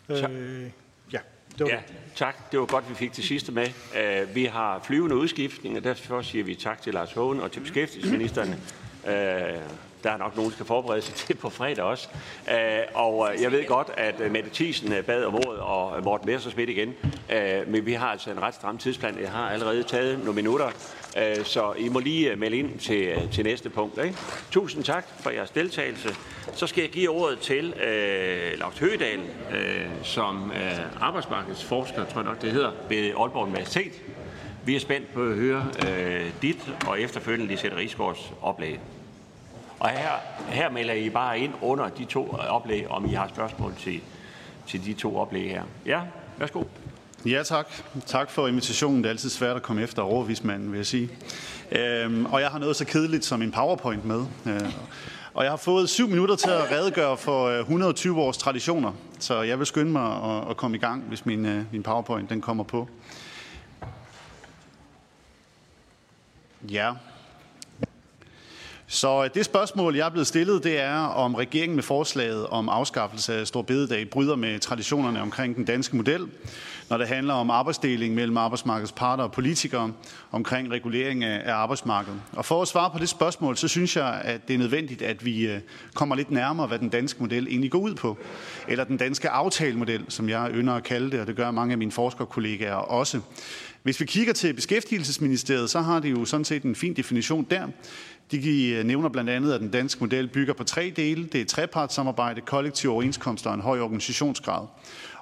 Øh, 0.10 0.20
ja. 1.14 1.20
Det 1.58 1.60
var 1.60 1.68
ja, 1.68 1.80
tak. 2.16 2.52
Det 2.52 2.60
var 2.60 2.66
godt, 2.66 2.90
vi 2.90 2.96
fik 2.96 3.16
det 3.16 3.24
sidste 3.24 3.52
med. 3.52 3.68
Uh, 3.68 4.36
vi 4.36 4.46
har 4.46 4.82
flyvende 4.84 5.16
udskiftning, 5.16 5.78
og 5.78 5.84
derfor 5.84 6.22
siger 6.22 6.44
vi 6.44 6.56
tak 6.56 6.82
til 6.82 6.94
Lars 6.94 7.14
Hågen 7.14 7.40
og 7.40 7.52
til 7.52 7.60
beskæftigelsesministeren. 7.60 8.50
Uh, 9.04 9.12
der 10.06 10.12
er 10.12 10.18
nok 10.18 10.36
nogen, 10.36 10.52
der 10.52 10.56
skal 10.56 10.66
forberede 10.66 11.02
sig 11.02 11.16
til 11.26 11.36
på 11.36 11.50
fredag 11.50 11.84
også. 11.84 12.08
Øh, 12.52 12.56
og 12.94 13.30
øh, 13.34 13.42
jeg 13.42 13.52
ved 13.52 13.66
godt, 13.66 13.92
at 13.98 14.22
øh, 14.22 14.32
Mette 14.32 14.50
Thiesen 14.54 14.94
bad 15.08 15.24
om 15.24 15.36
ordet, 15.36 15.60
og 15.60 16.04
Morten 16.04 16.26
Messersmith 16.26 16.72
igen. 16.72 16.94
Men 17.68 17.86
vi 17.86 17.94
har 17.94 18.08
altså 18.08 18.32
en 18.32 18.42
ret 18.42 18.54
stram 18.56 18.78
tidsplan. 18.78 19.20
Jeg 19.22 19.32
har 19.32 19.50
allerede 19.50 19.84
taget 19.84 20.20
nogle 20.20 20.34
minutter, 20.34 20.70
så 21.44 21.74
I 21.78 21.90
må 21.90 22.00
lige 22.00 22.36
melde 22.36 22.58
ind 22.58 22.80
til, 22.80 23.30
til 23.32 23.44
næste 23.44 23.70
punkt. 23.70 24.04
Ikke? 24.04 24.18
Tusind 24.52 24.84
tak 24.84 25.06
for 25.20 25.30
jeres 25.30 25.50
deltagelse. 25.50 26.10
Så 26.54 26.68
skal 26.68 26.82
jeg 26.82 26.92
give 26.92 27.10
ordet 27.10 27.40
til 27.40 27.74
uh, 27.74 28.60
Lars 28.60 28.80
Høgedal, 28.80 29.20
uh, 29.20 30.04
som 30.04 30.44
uh, 30.44 31.04
arbejdsmarkedsforsker, 31.04 32.06
tror 32.06 32.22
jeg 32.22 32.30
nok 32.30 32.42
det 32.42 32.52
hedder, 32.52 32.72
ved 32.90 32.98
Aalborg 32.98 33.48
Universitet. 33.48 33.92
Vi 34.66 34.76
er 34.76 34.80
spændt 34.80 35.14
på 35.14 35.24
at 35.24 35.36
høre 35.36 35.66
uh, 35.80 36.42
dit 36.42 36.74
og 36.88 37.02
efterfølgende 37.02 37.52
Lisette 37.52 37.78
Rigsgaards 37.78 38.34
oplæg. 38.42 38.80
Og 39.80 39.90
her, 39.90 40.12
her 40.48 40.70
melder 40.70 40.94
I 40.94 41.10
bare 41.10 41.40
ind 41.40 41.54
under 41.62 41.90
de 41.90 42.06
to 42.06 42.30
oplæg, 42.30 42.92
om 42.92 43.06
I 43.06 43.14
har 43.14 43.28
spørgsmål 43.28 43.74
til, 43.80 44.02
til 44.68 44.86
de 44.86 44.94
to 44.94 45.18
oplæg 45.18 45.50
her. 45.50 45.64
Ja, 45.86 46.02
værsgo. 46.38 46.64
Ja, 47.26 47.44
tak. 47.44 47.68
Tak 48.06 48.30
for 48.30 48.48
invitationen. 48.48 48.98
Det 48.98 49.06
er 49.06 49.10
altid 49.10 49.30
svært 49.30 49.56
at 49.56 49.62
komme 49.62 49.82
efter 49.82 50.02
overvismanden, 50.02 50.72
vil 50.72 50.78
jeg 50.78 50.86
sige. 50.86 51.10
Øhm, 51.72 52.26
og 52.26 52.42
jeg 52.42 52.50
har 52.50 52.60
noget 52.60 52.76
så 52.76 52.86
kedeligt 52.86 53.26
som 53.26 53.42
en 53.42 53.52
PowerPoint 53.52 54.06
med. 54.06 54.26
Øh, 54.46 54.62
og 55.34 55.44
jeg 55.44 55.52
har 55.52 55.58
fået 55.58 55.90
syv 55.90 56.08
minutter 56.08 56.36
til 56.36 56.50
at 56.50 56.72
redegøre 56.72 57.18
for 57.18 57.48
øh, 57.48 57.60
120 57.60 58.22
års 58.22 58.38
traditioner. 58.38 58.92
Så 59.20 59.42
jeg 59.42 59.60
vil 59.60 59.68
skynde 59.68 59.92
mig 59.92 60.24
at, 60.24 60.50
at 60.50 60.58
komme 60.58 60.78
i 60.78 60.80
gang, 60.80 61.04
hvis 61.04 61.26
min, 61.26 61.46
øh, 61.46 61.64
min 61.72 61.84
PowerPoint 61.84 62.30
den 62.30 62.42
kommer 62.42 62.64
på. 62.64 62.90
Ja, 66.72 66.92
så 68.96 69.24
øh, 69.24 69.30
det 69.34 69.46
spørgsmål, 69.46 69.96
jeg 69.96 70.06
er 70.06 70.10
blevet 70.10 70.28
stillet, 70.28 70.64
det 70.64 70.82
er, 70.82 70.98
om 70.98 71.36
regeringen 71.36 71.76
med 71.76 71.84
forslaget 71.84 72.48
om 72.48 72.70
afskaffelse 72.70 73.34
af 73.34 73.48
Stor 73.48 73.62
Bededag 73.62 74.10
bryder 74.10 74.36
med 74.36 74.60
traditionerne 74.60 75.22
omkring 75.22 75.56
den 75.56 75.66
danske 75.66 75.96
model, 75.96 76.28
når 76.90 76.98
det 76.98 77.08
handler 77.08 77.34
om 77.34 77.50
arbejdsdeling 77.50 78.16
mellem 78.16 78.38
arbejdsmarkedets 78.38 78.92
parter 78.92 79.24
og 79.24 79.32
politikere 79.32 79.92
omkring 80.32 80.72
regulering 80.72 81.24
af 81.24 81.54
arbejdsmarkedet. 81.54 82.22
Og 82.32 82.46
for 82.46 82.62
at 82.62 82.68
svare 82.68 82.90
på 82.92 83.00
det 83.00 83.10
spørgsmål, 83.10 83.58
så 83.58 83.68
synes 83.68 83.96
jeg, 83.96 84.22
at 84.24 84.48
det 84.48 84.54
er 84.54 84.58
nødvendigt, 84.58 85.02
at 85.02 85.26
vi 85.26 85.48
øh, 85.48 85.60
kommer 85.94 86.16
lidt 86.16 86.32
nærmere, 86.32 86.68
hvad 86.68 86.80
den 86.80 86.90
danske 86.90 87.20
model 87.20 87.48
egentlig 87.48 87.72
går 87.72 87.80
ud 87.80 87.96
på. 87.96 88.18
Eller 88.68 88.84
den 88.84 88.98
danske 88.98 89.30
aftalemodel, 89.30 90.06
som 90.10 90.30
jeg 90.30 90.50
ynder 90.54 90.74
at 90.74 90.84
kalde 90.84 91.12
det, 91.12 91.20
og 91.20 91.28
det 91.28 91.36
gør 91.36 91.52
mange 91.52 91.72
af 91.72 91.78
mine 91.78 91.92
forskerkollegaer 91.92 92.76
også. 92.76 93.22
Hvis 93.86 94.00
vi 94.00 94.06
kigger 94.06 94.34
til 94.34 94.54
Beskæftigelsesministeriet, 94.54 95.70
så 95.70 95.82
har 95.82 96.00
det 96.00 96.12
jo 96.12 96.26
sådan 96.26 96.46
set 96.46 96.64
en 96.64 96.76
fin 96.76 96.94
definition 96.94 97.48
der. 97.50 97.68
De 98.32 98.70
øh, 98.70 98.84
nævner 98.84 99.10
blandt 99.10 99.30
andet, 99.30 99.54
at 99.54 99.62
den 99.62 99.70
danske 99.70 100.00
model 100.00 100.28
bygger 100.28 100.54
på 100.54 100.64
tre 100.64 100.94
dele. 100.96 101.26
Det 101.26 101.42
er 101.42 101.46
trepartssamarbejde, 101.46 102.42
kollektiv 102.42 102.92
overenskomst 102.92 103.48
og 103.48 103.54
en 103.54 103.62
høj 103.62 103.80
organisationsgrad. 103.80 104.68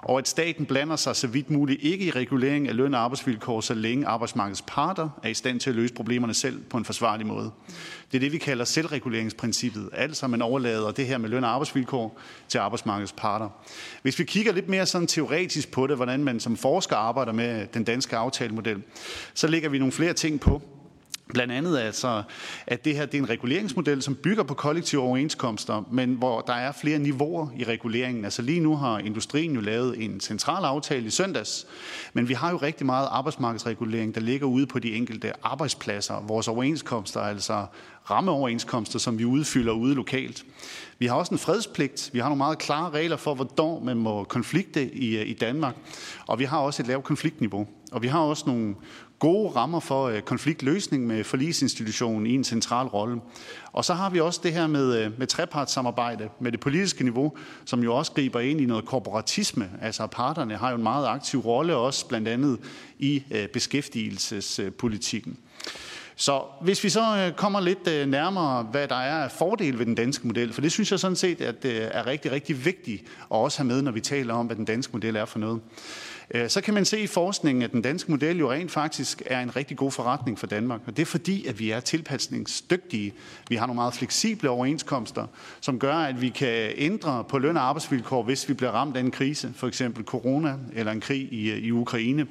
Og 0.02 0.18
at 0.18 0.28
staten 0.28 0.66
blander 0.66 0.96
sig 0.96 1.16
så 1.16 1.28
vidt 1.28 1.50
muligt 1.50 1.84
ikke 1.84 2.06
i 2.06 2.12
regulering 2.12 2.68
af 2.68 2.76
løn 2.76 2.94
og 2.94 3.00
arbejdsvilkår, 3.00 3.62
så 3.62 3.74
længe 3.74 4.08
arbejdsmarkedets 4.08 4.64
parter 4.68 5.10
er 5.24 5.30
i 5.30 5.34
stand 5.34 5.60
til 5.60 5.70
at 5.70 5.76
løse 5.76 5.94
problemerne 5.94 6.34
selv 6.34 6.62
på 6.70 6.78
en 6.78 6.86
forsvarlig 6.86 7.28
måde. 7.28 7.52
Det 8.12 8.18
er 8.18 8.20
det, 8.20 8.32
vi 8.32 8.38
kalder 8.38 8.66
selvreguleringsprincippet. 8.66 9.90
Altså, 9.94 10.28
man 10.28 10.42
overlader 10.42 10.92
det 10.92 11.08
her 11.08 11.18
med 11.18 11.30
løn 11.30 11.44
og 11.44 11.50
arbejdsvilkår 11.50 12.20
til 12.48 12.58
arbejdsmarkedets 12.58 13.14
parter. 13.18 13.50
Hvis 14.02 14.20
vi 14.20 14.24
kigger 14.24 14.54
lidt 14.54 14.70
mere 14.70 14.86
sådan 14.86 15.08
teoretisk 15.08 15.72
på 15.72 15.88
det, 15.88 15.96
hvordan 15.96 16.24
man 16.24 16.40
som 16.40 16.58
forsker 16.58 16.96
arbejder 16.96 17.32
med 17.32 17.68
den 17.74 17.84
danske 17.84 18.18
aftalemodel, 18.18 18.82
så 19.34 19.48
lægger 19.48 19.70
vi 19.70 19.78
nogle 19.80 19.92
flere 19.92 20.14
ting 20.14 20.40
på. 20.40 20.62
Blandt 21.34 21.54
andet 21.54 21.78
altså, 21.78 22.24
at 22.68 22.86
det 22.86 22.96
her 22.96 23.06
det 23.06 23.18
er 23.18 23.22
en 23.22 23.30
reguleringsmodel, 23.30 24.02
som 24.02 24.16
bygger 24.16 24.44
på 24.44 24.54
kollektive 24.54 25.02
overenskomster, 25.02 25.84
men 25.92 26.14
hvor 26.14 26.42
der 26.42 26.54
er 26.54 26.72
flere 26.72 27.00
niveauer 27.00 27.48
i 27.58 27.64
reguleringen. 27.64 28.26
Altså 28.26 28.42
lige 28.42 28.60
nu 28.60 28.76
har 28.76 29.00
industrien 29.00 29.56
jo 29.56 29.62
lavet 29.62 30.04
en 30.04 30.20
central 30.20 30.64
aftale 30.64 31.08
i 31.08 31.10
søndags, 31.10 31.68
men 32.14 32.30
vi 32.30 32.34
har 32.34 32.52
jo 32.52 32.58
rigtig 32.58 32.86
meget 32.86 33.08
arbejdsmarkedsregulering, 33.12 34.16
der 34.16 34.22
ligger 34.22 34.48
ude 34.48 34.68
på 34.68 34.80
de 34.80 34.96
enkelte 34.96 35.46
arbejdspladser. 35.46 36.22
Vores 36.28 36.48
overenskomster, 36.48 37.20
er 37.20 37.30
altså 37.30 37.66
rammeoverenskomster, 38.10 39.00
som 39.00 39.20
vi 39.20 39.26
udfylder 39.26 39.74
ude 39.74 39.96
lokalt. 39.96 40.46
Vi 41.00 41.06
har 41.06 41.16
også 41.16 41.34
en 41.34 41.40
fredspligt. 41.40 42.10
Vi 42.14 42.20
har 42.20 42.30
nogle 42.30 42.38
meget 42.38 42.58
klare 42.58 42.90
regler 42.90 43.18
for, 43.18 43.34
hvornår 43.36 43.84
man 43.84 43.98
må 43.98 44.24
konflikte 44.24 44.94
i, 44.94 45.22
i 45.22 45.34
Danmark. 45.34 45.76
Og 46.28 46.40
vi 46.40 46.44
har 46.44 46.58
også 46.58 46.84
et 46.84 46.88
lavt 46.88 47.04
konfliktniveau. 47.04 47.68
Og 47.92 48.02
vi 48.02 48.08
har 48.08 48.20
også 48.20 48.44
nogle 48.48 48.76
gode 49.24 49.50
rammer 49.56 49.80
for 49.80 50.08
øh, 50.08 50.22
konfliktløsning 50.22 51.08
med 51.08 51.24
forlisinstitutionen 51.24 52.28
i 52.28 52.34
en 52.34 52.44
central 52.44 52.88
rolle. 52.88 53.22
Og 53.72 53.86
så 53.86 53.94
har 53.94 54.10
vi 54.10 54.20
også 54.20 54.40
det 54.44 54.54
her 54.54 54.68
med, 54.68 54.98
øh, 54.98 55.20
med 55.20 55.28
trepartssamarbejde 55.28 56.30
med 56.40 56.52
det 56.52 56.60
politiske 56.60 57.04
niveau, 57.04 57.34
som 57.66 57.84
jo 57.84 57.96
også 57.96 58.12
griber 58.12 58.40
ind 58.40 58.62
i 58.62 58.66
noget 58.66 58.86
korporatisme. 58.86 59.70
Altså 59.82 60.08
parterne 60.08 60.58
har 60.58 60.70
jo 60.70 60.76
en 60.76 60.84
meget 60.84 61.08
aktiv 61.08 61.40
rolle 61.40 61.76
også 61.76 62.08
blandt 62.08 62.28
andet 62.28 62.60
i 63.00 63.24
øh, 63.32 63.48
beskæftigelsespolitikken. 63.48 65.38
Så 66.16 66.42
hvis 66.62 66.84
vi 66.84 66.90
så 66.90 67.18
øh, 67.18 67.36
kommer 67.36 67.60
lidt 67.60 67.88
øh, 67.88 68.08
nærmere, 68.08 68.64
hvad 68.64 68.88
der 68.88 68.96
er 68.96 69.24
af 69.24 69.32
fordele 69.32 69.80
ved 69.80 69.86
den 69.86 69.96
danske 69.96 70.28
model, 70.28 70.54
for 70.54 70.62
det 70.62 70.72
synes 70.72 70.92
jeg 70.92 71.00
sådan 71.00 71.16
set 71.16 71.42
at 71.42 71.64
det 71.64 71.98
er 71.98 72.08
rigtig, 72.08 72.32
rigtig 72.32 72.66
vigtigt 72.66 73.02
at 73.02 73.26
også 73.30 73.58
have 73.58 73.68
med, 73.68 73.82
når 73.82 73.92
vi 73.92 74.02
taler 74.02 74.34
om, 74.34 74.46
hvad 74.46 74.56
den 74.56 74.66
danske 74.66 74.94
model 74.94 75.16
er 75.16 75.26
for 75.26 75.40
noget. 75.40 75.62
Øh, 76.34 76.50
så 76.50 76.62
kan 76.62 76.74
man 76.74 76.86
se 76.86 77.00
i 77.00 77.08
forskningen, 77.08 77.62
at 77.62 77.72
den 77.72 77.82
danske 77.82 78.12
model 78.12 78.38
jo 78.38 78.52
rent 78.52 78.72
faktisk 78.72 79.22
er 79.26 79.42
en 79.42 79.56
rigtig 79.56 79.78
god 79.78 79.92
forretning 79.92 80.40
for 80.40 80.48
Danmark. 80.48 80.82
Og 80.88 80.98
det 80.98 81.02
er 81.02 81.06
fordi, 81.06 81.46
at 81.46 81.60
vi 81.60 81.72
er 81.72 81.80
tilpasningsdygtige. 81.80 83.14
Vi 83.50 83.56
har 83.56 83.66
nogle 83.66 83.76
meget 83.76 83.94
fleksible 83.94 84.50
overenskomster, 84.50 85.28
som 85.62 85.80
gør, 85.80 85.96
at 85.96 86.22
vi 86.22 86.30
kan 86.30 86.72
ændre 86.76 87.24
på 87.30 87.38
løn- 87.38 87.58
og 87.58 87.64
arbejdsvilkår, 87.64 88.24
hvis 88.24 88.50
vi 88.50 88.54
bliver 88.54 88.72
ramt 88.72 88.98
af 88.98 89.00
en 89.00 89.12
krise, 89.12 89.54
for 89.56 89.68
eksempel 89.68 90.04
corona 90.06 90.56
eller 90.74 90.92
en 90.92 91.02
krig 91.02 91.34
i, 91.34 91.52
øh, 91.52 91.58
i 91.58 91.72
Ukraine. 91.72 92.28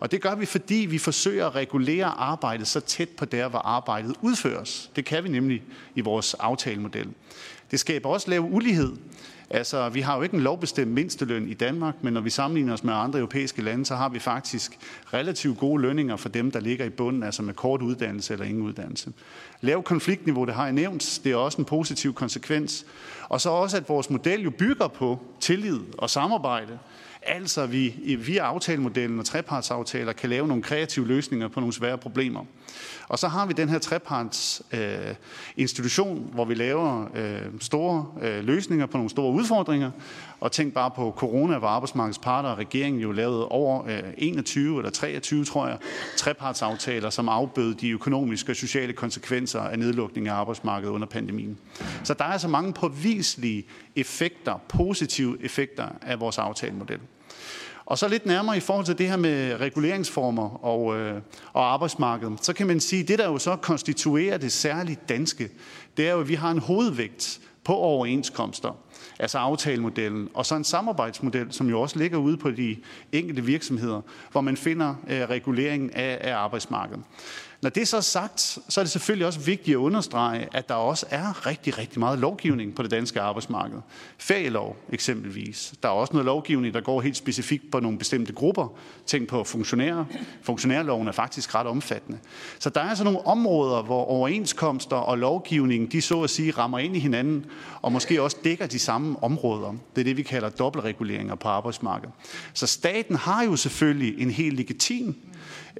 Og 0.00 0.10
det 0.10 0.22
gør 0.22 0.34
vi, 0.34 0.46
fordi 0.46 0.86
vi 0.90 0.98
forsøger 0.98 1.46
at 1.46 1.54
regulere 1.54 2.06
arbejdet 2.06 2.66
så 2.66 2.80
tæt 2.80 3.08
på 3.08 3.24
der, 3.24 3.48
hvor 3.48 3.58
arbejdet 3.58 4.14
udføres. 4.22 4.90
Det 4.96 5.04
kan 5.04 5.24
vi 5.24 5.28
nemlig 5.28 5.62
i 5.94 6.00
vores 6.00 6.34
aftalemodel. 6.34 7.08
Det 7.70 7.80
skaber 7.80 8.08
også 8.08 8.30
lav 8.30 8.48
ulighed. 8.50 8.92
Altså, 9.50 9.88
vi 9.88 10.00
har 10.00 10.16
jo 10.16 10.22
ikke 10.22 10.34
en 10.34 10.42
lovbestemt 10.42 10.90
mindsteløn 10.90 11.48
i 11.48 11.54
Danmark, 11.54 11.94
men 12.02 12.12
når 12.12 12.20
vi 12.20 12.30
sammenligner 12.30 12.72
os 12.72 12.84
med 12.84 12.94
andre 12.94 13.18
europæiske 13.18 13.62
lande, 13.62 13.86
så 13.86 13.96
har 13.96 14.08
vi 14.08 14.18
faktisk 14.18 14.78
relativt 15.12 15.58
gode 15.58 15.82
lønninger 15.82 16.16
for 16.16 16.28
dem, 16.28 16.50
der 16.50 16.60
ligger 16.60 16.84
i 16.84 16.90
bunden, 16.90 17.22
altså 17.22 17.42
med 17.42 17.54
kort 17.54 17.82
uddannelse 17.82 18.32
eller 18.32 18.46
ingen 18.46 18.62
uddannelse. 18.62 19.12
Lav 19.60 19.82
konfliktniveau, 19.82 20.44
det 20.44 20.54
har 20.54 20.64
jeg 20.64 20.72
nævnt, 20.72 21.20
det 21.24 21.32
er 21.32 21.36
også 21.36 21.58
en 21.58 21.64
positiv 21.64 22.14
konsekvens. 22.14 22.86
Og 23.28 23.40
så 23.40 23.50
også, 23.50 23.76
at 23.76 23.88
vores 23.88 24.10
model 24.10 24.42
jo 24.42 24.50
bygger 24.50 24.88
på 24.88 25.18
tillid 25.40 25.80
og 25.98 26.10
samarbejde. 26.10 26.78
Altså, 27.26 27.66
vi 27.66 28.16
via 28.26 28.42
aftalemodellen 28.42 29.18
og 29.18 29.24
trepartsaftaler 29.24 30.12
kan 30.12 30.30
lave 30.30 30.48
nogle 30.48 30.62
kreative 30.62 31.06
løsninger 31.06 31.48
på 31.48 31.60
nogle 31.60 31.72
svære 31.72 31.98
problemer. 31.98 32.44
Og 33.08 33.18
så 33.18 33.28
har 33.28 33.46
vi 33.46 33.52
den 33.52 33.68
her 33.68 33.78
treparts 33.78 34.62
øh, 34.72 35.14
institution, 35.56 36.30
hvor 36.32 36.44
vi 36.44 36.54
laver 36.54 37.08
øh, 37.14 37.40
store 37.60 38.06
øh, 38.22 38.44
løsninger 38.44 38.86
på 38.86 38.96
nogle 38.96 39.10
store 39.10 39.32
udfordringer. 39.32 39.90
Og 40.40 40.52
tænk 40.52 40.74
bare 40.74 40.90
på 40.90 41.14
corona, 41.16 41.58
hvor 41.58 41.68
arbejdsmarkedets 41.68 42.18
parter 42.18 42.48
og 42.48 42.58
regeringen 42.58 43.02
jo 43.02 43.12
lavede 43.12 43.48
over 43.48 43.86
øh, 43.86 44.02
21 44.18 44.78
eller 44.78 44.90
23, 44.90 45.44
tror 45.44 45.66
jeg, 45.66 45.78
trepartsaftaler, 46.16 47.10
som 47.10 47.28
afbød 47.28 47.74
de 47.74 47.90
økonomiske 47.90 48.52
og 48.52 48.56
sociale 48.56 48.92
konsekvenser 48.92 49.60
af 49.60 49.78
nedlukningen 49.78 50.32
af 50.32 50.34
arbejdsmarkedet 50.34 50.92
under 50.92 51.06
pandemien. 51.06 51.58
Så 52.04 52.14
der 52.14 52.24
er 52.24 52.28
altså 52.28 52.48
mange 52.48 52.72
påviselige 52.72 53.66
effekter, 53.96 54.60
positive 54.68 55.44
effekter 55.44 55.88
af 56.02 56.20
vores 56.20 56.38
aftalemodel. 56.38 57.00
Og 57.86 57.98
så 57.98 58.08
lidt 58.08 58.26
nærmere 58.26 58.56
i 58.56 58.60
forhold 58.60 58.86
til 58.86 58.98
det 58.98 59.08
her 59.08 59.16
med 59.16 59.60
reguleringsformer 59.60 60.64
og, 60.64 60.96
øh, 60.96 61.20
og 61.52 61.72
arbejdsmarkedet, 61.72 62.44
så 62.44 62.52
kan 62.52 62.66
man 62.66 62.80
sige, 62.80 63.02
at 63.02 63.08
det, 63.08 63.18
der 63.18 63.26
jo 63.26 63.38
så 63.38 63.56
konstituerer 63.56 64.38
det 64.38 64.52
særligt 64.52 65.08
danske, 65.08 65.50
det 65.96 66.08
er 66.08 66.12
jo, 66.12 66.20
at 66.20 66.28
vi 66.28 66.34
har 66.34 66.50
en 66.50 66.58
hovedvægt 66.58 67.40
på 67.64 67.74
overenskomster, 67.74 68.76
altså 69.18 69.38
aftalemodellen, 69.38 70.28
og 70.34 70.46
så 70.46 70.54
en 70.54 70.64
samarbejdsmodel, 70.64 71.52
som 71.52 71.68
jo 71.68 71.80
også 71.80 71.98
ligger 71.98 72.18
ude 72.18 72.36
på 72.36 72.50
de 72.50 72.76
enkelte 73.12 73.44
virksomheder, 73.44 74.00
hvor 74.32 74.40
man 74.40 74.56
finder 74.56 74.94
øh, 75.08 75.20
reguleringen 75.20 75.90
af, 75.90 76.18
af 76.20 76.34
arbejdsmarkedet. 76.34 77.02
Når 77.64 77.70
det 77.70 77.88
så 77.88 77.96
er 77.96 78.00
sagt, 78.00 78.58
så 78.68 78.80
er 78.80 78.84
det 78.84 78.92
selvfølgelig 78.92 79.26
også 79.26 79.40
vigtigt 79.40 79.74
at 79.74 79.78
understrege, 79.78 80.48
at 80.52 80.68
der 80.68 80.74
også 80.74 81.06
er 81.10 81.46
rigtig, 81.46 81.78
rigtig 81.78 81.98
meget 81.98 82.18
lovgivning 82.18 82.74
på 82.74 82.82
det 82.82 82.90
danske 82.90 83.20
arbejdsmarked. 83.20 83.78
Ferielov 84.18 84.76
eksempelvis. 84.92 85.74
Der 85.82 85.88
er 85.88 85.92
også 85.92 86.12
noget 86.12 86.26
lovgivning, 86.26 86.74
der 86.74 86.80
går 86.80 87.00
helt 87.00 87.16
specifikt 87.16 87.70
på 87.70 87.80
nogle 87.80 87.98
bestemte 87.98 88.32
grupper. 88.32 88.68
Tænk 89.06 89.28
på 89.28 89.44
funktionærer. 89.44 90.04
Funktionærloven 90.42 91.08
er 91.08 91.12
faktisk 91.12 91.54
ret 91.54 91.66
omfattende. 91.66 92.18
Så 92.58 92.70
der 92.70 92.80
er 92.80 92.88
altså 92.88 93.04
nogle 93.04 93.26
områder, 93.26 93.82
hvor 93.82 94.04
overenskomster 94.04 94.96
og 94.96 95.18
lovgivning, 95.18 95.92
de 95.92 96.02
så 96.02 96.22
at 96.22 96.30
sige 96.30 96.50
rammer 96.50 96.78
ind 96.78 96.96
i 96.96 96.98
hinanden, 96.98 97.46
og 97.82 97.92
måske 97.92 98.22
også 98.22 98.36
dækker 98.44 98.66
de 98.66 98.78
samme 98.78 99.22
områder. 99.22 99.74
Det 99.94 100.00
er 100.00 100.04
det, 100.04 100.16
vi 100.16 100.22
kalder 100.22 100.48
dobbeltreguleringer 100.48 101.34
på 101.34 101.48
arbejdsmarkedet. 101.48 102.14
Så 102.54 102.66
staten 102.66 103.16
har 103.16 103.44
jo 103.44 103.56
selvfølgelig 103.56 104.22
en 104.22 104.30
helt 104.30 104.56
legitim 104.56 105.16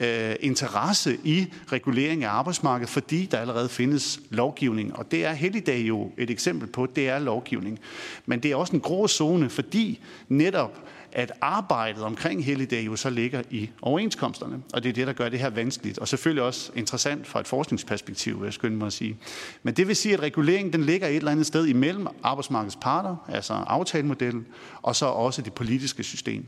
øh, 0.00 0.36
interesse 0.40 1.18
i 1.24 1.46
regulering 1.74 2.24
af 2.24 2.30
arbejdsmarkedet, 2.30 2.90
fordi 2.90 3.26
der 3.26 3.38
allerede 3.38 3.68
findes 3.68 4.20
lovgivning. 4.30 4.96
Og 4.96 5.10
det 5.10 5.24
er 5.24 5.32
helligdag 5.32 5.80
jo 5.80 6.10
et 6.18 6.30
eksempel 6.30 6.68
på, 6.68 6.86
det 6.86 7.08
er 7.08 7.18
lovgivning. 7.18 7.78
Men 8.26 8.40
det 8.40 8.50
er 8.50 8.56
også 8.56 8.72
en 8.72 8.80
grå 8.80 9.08
zone, 9.08 9.50
fordi 9.50 10.00
netop 10.28 10.88
at 11.14 11.32
arbejdet 11.40 12.02
omkring 12.02 12.44
helligdag 12.44 12.86
jo 12.86 12.96
så 12.96 13.10
ligger 13.10 13.42
i 13.50 13.70
overenskomsterne. 13.82 14.62
Og 14.72 14.82
det 14.82 14.88
er 14.88 14.92
det, 14.92 15.06
der 15.06 15.12
gør 15.12 15.28
det 15.28 15.38
her 15.38 15.50
vanskeligt. 15.50 15.98
Og 15.98 16.08
selvfølgelig 16.08 16.42
også 16.42 16.72
interessant 16.74 17.26
fra 17.26 17.40
et 17.40 17.48
forskningsperspektiv, 17.48 18.40
vil 18.40 18.46
jeg 18.46 18.52
skynde 18.52 18.76
mig 18.76 18.86
at 18.86 18.92
sige. 18.92 19.16
Men 19.62 19.74
det 19.74 19.88
vil 19.88 19.96
sige, 19.96 20.14
at 20.14 20.20
reguleringen 20.20 20.72
den 20.72 20.84
ligger 20.84 21.08
et 21.08 21.16
eller 21.16 21.30
andet 21.30 21.46
sted 21.46 21.66
imellem 21.66 22.06
arbejdsmarkedets 22.22 22.78
parter, 22.80 23.16
altså 23.28 23.52
aftalemodellen, 23.52 24.46
og 24.82 24.96
så 24.96 25.06
også 25.06 25.42
det 25.42 25.52
politiske 25.52 26.02
system. 26.02 26.46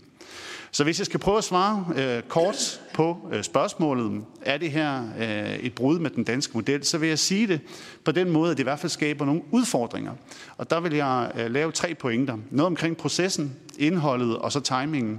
Så 0.71 0.85
hvis 0.85 0.99
jeg 0.99 1.07
skal 1.07 1.21
prøve 1.21 1.39
at 1.39 1.45
svare 1.45 1.87
øh, 1.97 2.23
kort 2.23 2.81
på 2.95 3.29
øh, 3.33 3.43
spørgsmålet, 3.43 4.25
er 4.43 4.59
det 4.59 4.71
her 4.71 5.03
øh, 5.19 5.57
et 5.57 5.75
brud 5.75 5.99
med 5.99 6.11
den 6.11 6.25
danske 6.25 6.53
model, 6.55 6.85
så 6.85 6.99
vil 6.99 7.09
jeg 7.09 7.19
sige 7.19 7.47
det 7.47 7.61
på 8.05 8.13
den 8.13 8.31
måde, 8.31 8.51
at 8.51 8.57
det 8.57 8.63
i 8.63 8.65
hvert 8.65 8.79
fald 8.79 8.91
skaber 8.91 9.25
nogle 9.25 9.43
udfordringer. 9.51 10.13
Og 10.57 10.71
der 10.71 10.81
vil 10.81 10.95
jeg 10.95 11.33
øh, 11.39 11.51
lave 11.51 11.73
tre 11.73 11.95
pointer. 11.95 12.37
Noget 12.51 12.67
omkring 12.67 12.97
processen, 12.97 13.57
indholdet 13.79 14.37
og 14.37 14.53
så 14.57 14.61
timingen. 14.61 15.19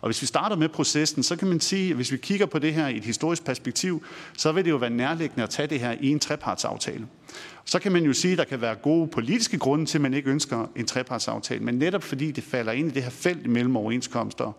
Og 0.00 0.08
hvis 0.08 0.22
vi 0.22 0.26
starter 0.26 0.56
med 0.56 0.68
processen, 0.68 1.22
så 1.22 1.36
kan 1.36 1.48
man 1.48 1.60
sige, 1.60 1.90
at 1.90 1.96
hvis 1.96 2.12
vi 2.12 2.16
kigger 2.16 2.46
på 2.46 2.58
det 2.58 2.74
her 2.74 2.88
i 2.88 2.96
et 2.96 3.04
historisk 3.04 3.44
perspektiv, 3.44 4.04
så 4.38 4.52
vil 4.52 4.64
det 4.64 4.70
jo 4.70 4.76
være 4.76 4.90
nærliggende 4.90 5.42
at 5.42 5.50
tage 5.50 5.68
det 5.68 5.80
her 5.80 5.94
i 6.00 6.08
en 6.08 6.20
trepartsaftale. 6.20 7.06
Så 7.64 7.78
kan 7.78 7.92
man 7.92 8.04
jo 8.04 8.12
sige, 8.12 8.32
at 8.32 8.38
der 8.38 8.44
kan 8.44 8.60
være 8.60 8.74
gode 8.74 9.08
politiske 9.08 9.58
grunde 9.58 9.86
til, 9.86 9.98
at 9.98 10.02
man 10.02 10.14
ikke 10.14 10.30
ønsker 10.30 10.66
en 10.76 10.86
trepartsaftale, 10.86 11.64
men 11.64 11.74
netop 11.74 12.02
fordi 12.02 12.30
det 12.30 12.44
falder 12.44 12.72
ind 12.72 12.90
i 12.90 12.94
det 12.94 13.02
her 13.02 13.10
felt 13.10 13.46
mellem 13.46 13.76
overenskomster 13.76 14.52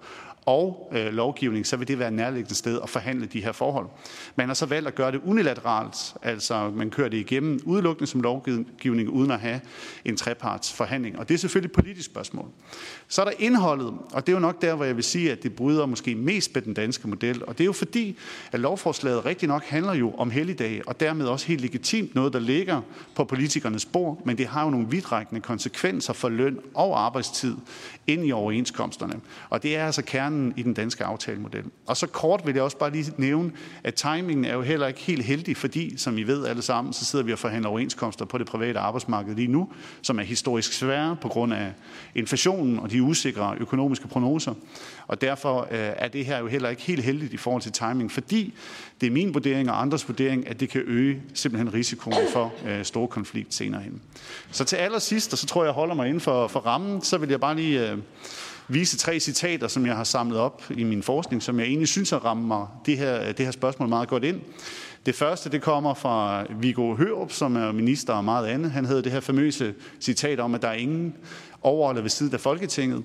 og 0.45 0.91
øh, 0.95 1.13
lovgivning, 1.13 1.67
så 1.67 1.77
vil 1.77 1.87
det 1.87 1.99
være 1.99 2.11
nærliggende 2.11 2.55
sted 2.55 2.79
at 2.83 2.89
forhandle 2.89 3.25
de 3.25 3.43
her 3.43 3.51
forhold. 3.51 3.87
Man 4.35 4.47
har 4.47 4.53
så 4.53 4.65
valgt 4.65 4.87
at 4.87 4.95
gøre 4.95 5.11
det 5.11 5.21
unilateralt, 5.25 6.15
altså 6.21 6.69
man 6.69 6.89
kører 6.89 7.09
det 7.09 7.17
igennem 7.17 7.59
udelukkende 7.65 8.07
som 8.07 8.21
lovgivning, 8.21 9.09
uden 9.09 9.31
at 9.31 9.39
have 9.39 9.61
en 10.05 10.17
trepartsforhandling. 10.17 11.19
Og 11.19 11.29
det 11.29 11.33
er 11.33 11.37
selvfølgelig 11.37 11.69
et 11.69 11.75
politisk 11.75 12.05
spørgsmål. 12.05 12.47
Så 13.07 13.21
er 13.21 13.25
der 13.25 13.33
indholdet, 13.39 13.93
og 14.11 14.27
det 14.27 14.33
er 14.33 14.35
jo 14.35 14.39
nok 14.39 14.61
der, 14.61 14.75
hvor 14.75 14.85
jeg 14.85 14.95
vil 14.95 15.03
sige, 15.03 15.31
at 15.31 15.43
det 15.43 15.53
bryder 15.55 15.85
måske 15.85 16.15
mest 16.15 16.55
med 16.55 16.61
den 16.61 16.73
danske 16.73 17.07
model. 17.07 17.45
Og 17.45 17.57
det 17.57 17.63
er 17.63 17.65
jo 17.65 17.73
fordi, 17.73 18.17
at 18.51 18.59
lovforslaget 18.59 19.25
rigtig 19.25 19.47
nok 19.47 19.63
handler 19.63 19.93
jo 19.93 20.13
om 20.17 20.31
helligdage, 20.31 20.87
og 20.87 20.99
dermed 20.99 21.25
også 21.25 21.47
helt 21.47 21.61
legitimt 21.61 22.15
noget, 22.15 22.33
der 22.33 22.39
ligger 22.39 22.81
på 23.15 23.23
politikernes 23.23 23.85
bord, 23.85 24.21
men 24.25 24.37
det 24.37 24.47
har 24.47 24.63
jo 24.63 24.69
nogle 24.69 24.87
vidtrækkende 24.89 25.41
konsekvenser 25.41 26.13
for 26.13 26.29
løn 26.29 26.59
og 26.73 27.05
arbejdstid 27.05 27.55
ind 28.07 28.27
i 28.27 28.31
overenskomsterne. 28.31 29.13
Og 29.49 29.63
det 29.63 29.75
er 29.75 29.85
altså 29.85 30.01
kernen 30.01 30.34
i 30.55 30.63
den 30.63 30.73
danske 30.73 31.03
aftalemodel. 31.03 31.63
Og 31.87 31.97
så 31.97 32.07
kort 32.07 32.41
vil 32.45 32.53
jeg 32.53 32.63
også 32.63 32.77
bare 32.77 32.91
lige 32.91 33.13
nævne, 33.17 33.51
at 33.83 33.93
timingen 33.93 34.45
er 34.45 34.53
jo 34.53 34.61
heller 34.61 34.87
ikke 34.87 34.99
helt 34.99 35.23
heldig, 35.23 35.57
fordi, 35.57 35.97
som 35.97 36.17
I 36.17 36.23
ved 36.23 36.45
alle 36.45 36.61
sammen, 36.61 36.93
så 36.93 37.05
sidder 37.05 37.25
vi 37.25 37.33
og 37.33 37.39
forhandler 37.39 37.69
overenskomster 37.69 38.25
på 38.25 38.37
det 38.37 38.47
private 38.47 38.79
arbejdsmarked 38.79 39.35
lige 39.35 39.47
nu, 39.47 39.69
som 40.01 40.19
er 40.19 40.23
historisk 40.23 40.73
svære 40.73 41.17
på 41.21 41.27
grund 41.27 41.53
af 41.53 41.73
inflationen 42.15 42.79
og 42.79 42.91
de 42.91 43.03
usikre 43.03 43.55
økonomiske 43.59 44.07
prognoser. 44.07 44.53
Og 45.07 45.21
derfor 45.21 45.61
øh, 45.61 45.67
er 45.71 46.07
det 46.07 46.25
her 46.25 46.39
jo 46.39 46.47
heller 46.47 46.69
ikke 46.69 46.81
helt 46.81 47.03
heldigt 47.03 47.33
i 47.33 47.37
forhold 47.37 47.61
til 47.61 47.71
timing, 47.71 48.11
fordi 48.11 48.53
det 49.01 49.07
er 49.07 49.11
min 49.11 49.33
vurdering 49.33 49.69
og 49.71 49.81
andres 49.81 50.07
vurdering, 50.07 50.47
at 50.47 50.59
det 50.59 50.69
kan 50.69 50.81
øge 50.85 51.21
simpelthen 51.33 51.73
risikoen 51.73 52.27
for 52.33 52.53
øh, 52.67 52.85
store 52.85 53.07
konflikt 53.07 53.53
senere 53.53 53.81
hen. 53.81 54.01
Så 54.51 54.63
til 54.63 54.75
allersidst, 54.75 55.33
og 55.33 55.37
så 55.37 55.45
tror 55.45 55.61
jeg, 55.61 55.65
jeg 55.65 55.73
holder 55.73 55.95
mig 55.95 56.07
inden 56.07 56.21
for, 56.21 56.47
for 56.47 56.59
rammen, 56.59 57.01
så 57.01 57.17
vil 57.17 57.29
jeg 57.29 57.39
bare 57.39 57.55
lige 57.55 57.91
øh, 57.91 57.97
vise 58.67 58.97
tre 58.97 59.19
citater, 59.19 59.67
som 59.67 59.85
jeg 59.85 59.95
har 59.95 60.03
samlet 60.03 60.39
op 60.39 60.63
i 60.69 60.83
min 60.83 61.03
forskning, 61.03 61.43
som 61.43 61.59
jeg 61.59 61.67
egentlig 61.67 61.87
synes 61.87 62.09
har 62.09 62.17
rammer 62.17 62.81
det 62.85 62.97
her, 62.97 63.31
det 63.31 63.45
her 63.45 63.51
spørgsmål 63.51 63.89
meget 63.89 64.09
godt 64.09 64.23
ind. 64.23 64.41
Det 65.05 65.15
første, 65.15 65.49
det 65.49 65.61
kommer 65.61 65.93
fra 65.93 66.45
Viggo 66.59 66.95
Hørup, 66.95 67.31
som 67.31 67.55
er 67.55 67.71
minister 67.71 68.13
og 68.13 68.23
meget 68.23 68.47
andet. 68.47 68.71
Han 68.71 68.85
havde 68.85 69.03
det 69.03 69.11
her 69.11 69.19
famøse 69.19 69.73
citat 69.99 70.39
om, 70.39 70.55
at 70.55 70.61
der 70.61 70.67
er 70.67 70.73
ingen 70.73 71.15
over 71.61 71.89
eller 71.89 72.01
ved 72.01 72.09
siden 72.09 72.33
af 72.33 72.39
Folketinget. 72.39 73.03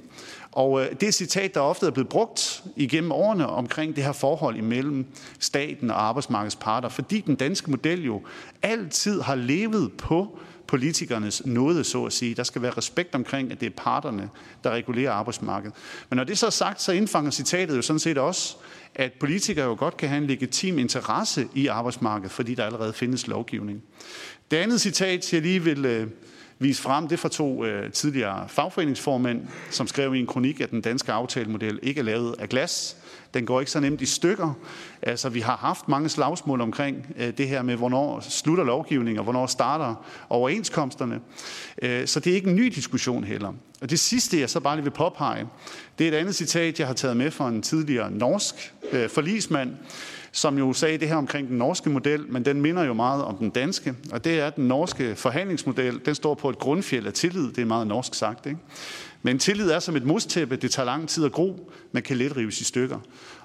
Og 0.52 0.82
øh, 0.82 0.90
det 1.00 1.08
er 1.08 1.12
citat, 1.12 1.54
der 1.54 1.60
ofte 1.60 1.86
er 1.86 1.90
blevet 1.90 2.08
brugt 2.08 2.64
igennem 2.76 3.12
årene 3.12 3.46
omkring 3.46 3.96
det 3.96 4.04
her 4.04 4.12
forhold 4.12 4.56
imellem 4.56 5.06
staten 5.38 5.90
og 5.90 6.02
arbejdsmarkedets 6.02 6.56
parter, 6.56 6.88
fordi 6.88 7.20
den 7.20 7.34
danske 7.34 7.70
model 7.70 8.04
jo 8.04 8.22
altid 8.62 9.20
har 9.20 9.34
levet 9.34 9.92
på 9.92 10.38
politikernes 10.70 11.46
nåde, 11.46 11.84
så 11.84 12.04
at 12.04 12.12
sige. 12.12 12.34
Der 12.34 12.42
skal 12.42 12.62
være 12.62 12.70
respekt 12.76 13.14
omkring, 13.14 13.52
at 13.52 13.60
det 13.60 13.66
er 13.66 13.76
parterne, 13.76 14.28
der 14.64 14.70
regulerer 14.70 15.12
arbejdsmarkedet. 15.12 15.76
Men 16.08 16.16
når 16.16 16.24
det 16.24 16.38
så 16.38 16.46
er 16.46 16.50
sagt, 16.50 16.82
så 16.82 16.92
indfanger 16.92 17.30
citatet 17.30 17.76
jo 17.76 17.82
sådan 17.82 18.00
set 18.00 18.18
også, 18.18 18.56
at 18.94 19.12
politikere 19.20 19.66
jo 19.66 19.76
godt 19.78 19.96
kan 19.96 20.08
have 20.08 20.22
en 20.22 20.26
legitim 20.26 20.78
interesse 20.78 21.48
i 21.54 21.66
arbejdsmarkedet, 21.66 22.32
fordi 22.32 22.54
der 22.54 22.64
allerede 22.64 22.92
findes 22.92 23.26
lovgivning. 23.26 23.82
Det 24.50 24.56
andet 24.56 24.80
citat, 24.80 25.32
jeg 25.32 25.42
lige 25.42 25.64
vil 25.64 25.84
øh, 25.84 26.06
vise 26.58 26.82
frem, 26.82 27.08
det 27.08 27.12
er 27.12 27.18
fra 27.18 27.28
to 27.28 27.64
øh, 27.64 27.92
tidligere 27.92 28.48
fagforeningsformænd, 28.48 29.42
som 29.70 29.86
skrev 29.86 30.14
i 30.14 30.18
en 30.18 30.26
kronik, 30.26 30.60
at 30.60 30.70
den 30.70 30.80
danske 30.80 31.12
aftalemodel 31.12 31.78
ikke 31.82 31.98
er 31.98 32.04
lavet 32.04 32.34
af 32.38 32.48
glas. 32.48 32.96
Den 33.34 33.46
går 33.46 33.60
ikke 33.60 33.72
så 33.72 33.80
nemt 33.80 34.00
i 34.00 34.06
stykker. 34.06 34.52
Altså, 35.02 35.28
vi 35.28 35.40
har 35.40 35.56
haft 35.56 35.88
mange 35.88 36.08
slagsmål 36.08 36.60
omkring 36.60 37.06
øh, 37.16 37.38
det 37.38 37.48
her 37.48 37.62
med, 37.62 37.76
hvornår 37.76 38.20
slutter 38.20 38.64
lovgivningen, 38.64 39.18
og 39.18 39.24
hvornår 39.24 39.46
starter 39.46 39.94
overenskomsterne. 40.28 41.20
Øh, 41.82 42.06
så 42.06 42.20
det 42.20 42.30
er 42.30 42.34
ikke 42.34 42.50
en 42.50 42.56
ny 42.56 42.66
diskussion 42.66 43.24
heller. 43.24 43.52
Og 43.80 43.90
det 43.90 44.00
sidste, 44.00 44.40
jeg 44.40 44.50
så 44.50 44.60
bare 44.60 44.76
lige 44.76 44.84
vil 44.84 44.90
påpege, 44.90 45.46
det 45.98 46.08
er 46.08 46.12
et 46.12 46.16
andet 46.16 46.34
citat, 46.34 46.78
jeg 46.78 46.86
har 46.86 46.94
taget 46.94 47.16
med 47.16 47.30
fra 47.30 47.48
en 47.48 47.62
tidligere 47.62 48.10
norsk 48.10 48.74
øh, 48.92 49.08
forlismand, 49.08 49.70
som 50.32 50.58
jo 50.58 50.72
sagde 50.72 50.98
det 50.98 51.08
her 51.08 51.16
omkring 51.16 51.48
den 51.48 51.58
norske 51.58 51.90
model, 51.90 52.24
men 52.28 52.44
den 52.44 52.60
minder 52.60 52.84
jo 52.84 52.92
meget 52.94 53.24
om 53.24 53.36
den 53.36 53.50
danske, 53.50 53.94
og 54.12 54.24
det 54.24 54.40
er, 54.40 54.46
at 54.46 54.56
den 54.56 54.68
norske 54.68 55.16
forhandlingsmodel, 55.16 56.00
den 56.04 56.14
står 56.14 56.34
på 56.34 56.50
et 56.50 56.58
grundfjeld 56.58 57.06
af 57.06 57.12
tillid, 57.12 57.52
det 57.52 57.58
er 57.58 57.66
meget 57.66 57.86
norsk 57.86 58.14
sagt, 58.14 58.46
ikke? 58.46 58.58
Men 59.22 59.38
tillid 59.38 59.70
er 59.70 59.78
som 59.78 59.96
et 59.96 60.04
mustæppe, 60.04 60.56
det 60.56 60.70
tager 60.70 60.86
lang 60.86 61.08
tid 61.08 61.24
at 61.24 61.32
gro, 61.32 61.70
men 61.92 62.02
kan 62.02 62.16
let 62.16 62.36
rives 62.36 62.60
i 62.60 62.64
stykker. 62.64 62.98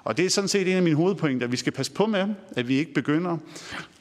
Og 0.04 0.16
det 0.16 0.24
er 0.24 0.30
sådan 0.30 0.48
set 0.48 0.68
en 0.68 0.76
af 0.76 0.82
mine 0.82 0.96
hovedpointer, 0.96 1.46
at 1.46 1.52
vi 1.52 1.56
skal 1.56 1.72
passe 1.72 1.92
på 1.92 2.06
med, 2.06 2.34
at 2.56 2.68
vi 2.68 2.74
ikke 2.74 2.94
begynder 2.94 3.38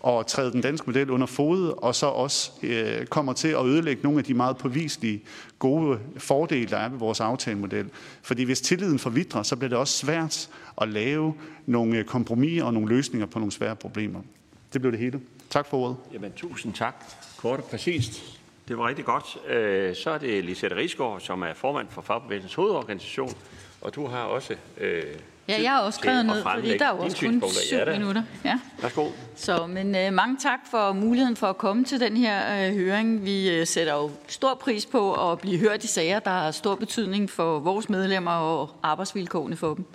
at 0.08 0.28
træde 0.28 0.52
den 0.52 0.62
danske 0.62 0.88
model 0.88 1.10
under 1.10 1.28
fod, 1.28 1.74
og 1.78 1.96
så 1.96 2.06
også 2.06 2.52
øh, 2.64 3.06
kommer 3.06 3.34
til 3.34 3.48
at 3.48 3.66
ødelægge 3.66 4.04
nogle 4.04 4.20
af 4.20 4.26
de 4.26 4.34
meget 4.34 4.58
påviselige 4.58 5.24
gode 5.60 6.00
fordele, 6.18 6.70
der 6.70 6.78
er 6.78 6.90
ved 6.90 7.00
vores 7.00 7.20
aftalemodel. 7.20 7.86
Fordi 8.22 8.44
hvis 8.44 8.62
tilliden 8.62 9.00
forvidrer, 9.00 9.44
så 9.44 9.56
bliver 9.56 9.70
det 9.70 9.78
også 9.78 9.98
svært 9.98 10.50
at 10.82 10.90
lave 10.90 11.34
nogle 11.66 11.98
øh, 11.98 12.06
kompromiser 12.06 12.64
og 12.64 12.74
nogle 12.74 12.90
løsninger 12.90 13.26
på 13.26 13.40
nogle 13.40 13.52
svære 13.52 13.76
problemer. 13.76 14.22
Det 14.74 14.82
blev 14.82 14.92
det 14.92 15.00
hele. 15.00 15.20
Tak 15.50 15.68
for 15.68 15.78
ordet. 15.78 15.96
Jamen, 16.14 16.32
tusind 16.32 16.74
tak. 16.74 16.96
Kort 17.38 17.60
og 17.60 17.66
præcist. 17.66 18.35
Det 18.68 18.78
var 18.78 18.88
rigtig 18.88 19.06
godt. 19.06 19.38
Øh, 19.48 19.96
så 19.96 20.10
er 20.10 20.18
det 20.18 20.46
Lisette 20.46 20.76
Rigsgaard, 20.76 21.20
som 21.20 21.42
er 21.42 21.54
formand 21.54 21.88
for 21.90 22.02
Fagbevægelsens 22.02 22.54
hovedorganisation, 22.54 23.34
og 23.82 23.96
du 23.96 24.08
har 24.08 24.24
også 24.24 24.56
øh, 24.78 25.04
Ja, 25.48 25.62
jeg 25.62 25.72
har 25.72 25.82
også 25.82 26.00
skrevet 26.00 26.26
ned, 26.26 26.44
fordi 26.44 26.78
der 26.78 26.86
er 26.86 26.96
jo 26.96 26.98
også 26.98 27.18
kun 27.20 27.44
syv 27.52 27.78
ja, 27.78 27.92
minutter. 27.92 28.24
Ja. 28.46 28.60
Værsgo. 28.82 29.10
Så, 29.36 29.68
men 29.68 29.96
øh, 29.96 30.14
mange 30.14 30.38
tak 30.38 30.60
for 30.72 30.94
muligheden 30.94 31.36
for 31.36 31.48
at 31.48 31.58
komme 31.58 31.86
til 31.86 32.00
den 32.00 32.18
her 32.18 32.68
øh, 32.68 32.76
høring. 32.76 33.26
Vi 33.26 33.50
øh, 33.50 33.68
sætter 33.68 33.94
jo 33.94 34.12
stor 34.28 34.54
pris 34.54 34.86
på 34.86 35.32
at 35.32 35.40
blive 35.40 35.60
hørt 35.60 35.84
i 35.84 35.88
sager, 35.88 36.20
der 36.20 36.32
har 36.32 36.52
stor 36.52 36.76
betydning 36.76 37.30
for 37.30 37.60
vores 37.60 37.90
medlemmer 37.90 38.32
og 38.32 38.70
arbejdsvilkårene 38.84 39.56
for 39.56 39.74
dem. 39.74 39.86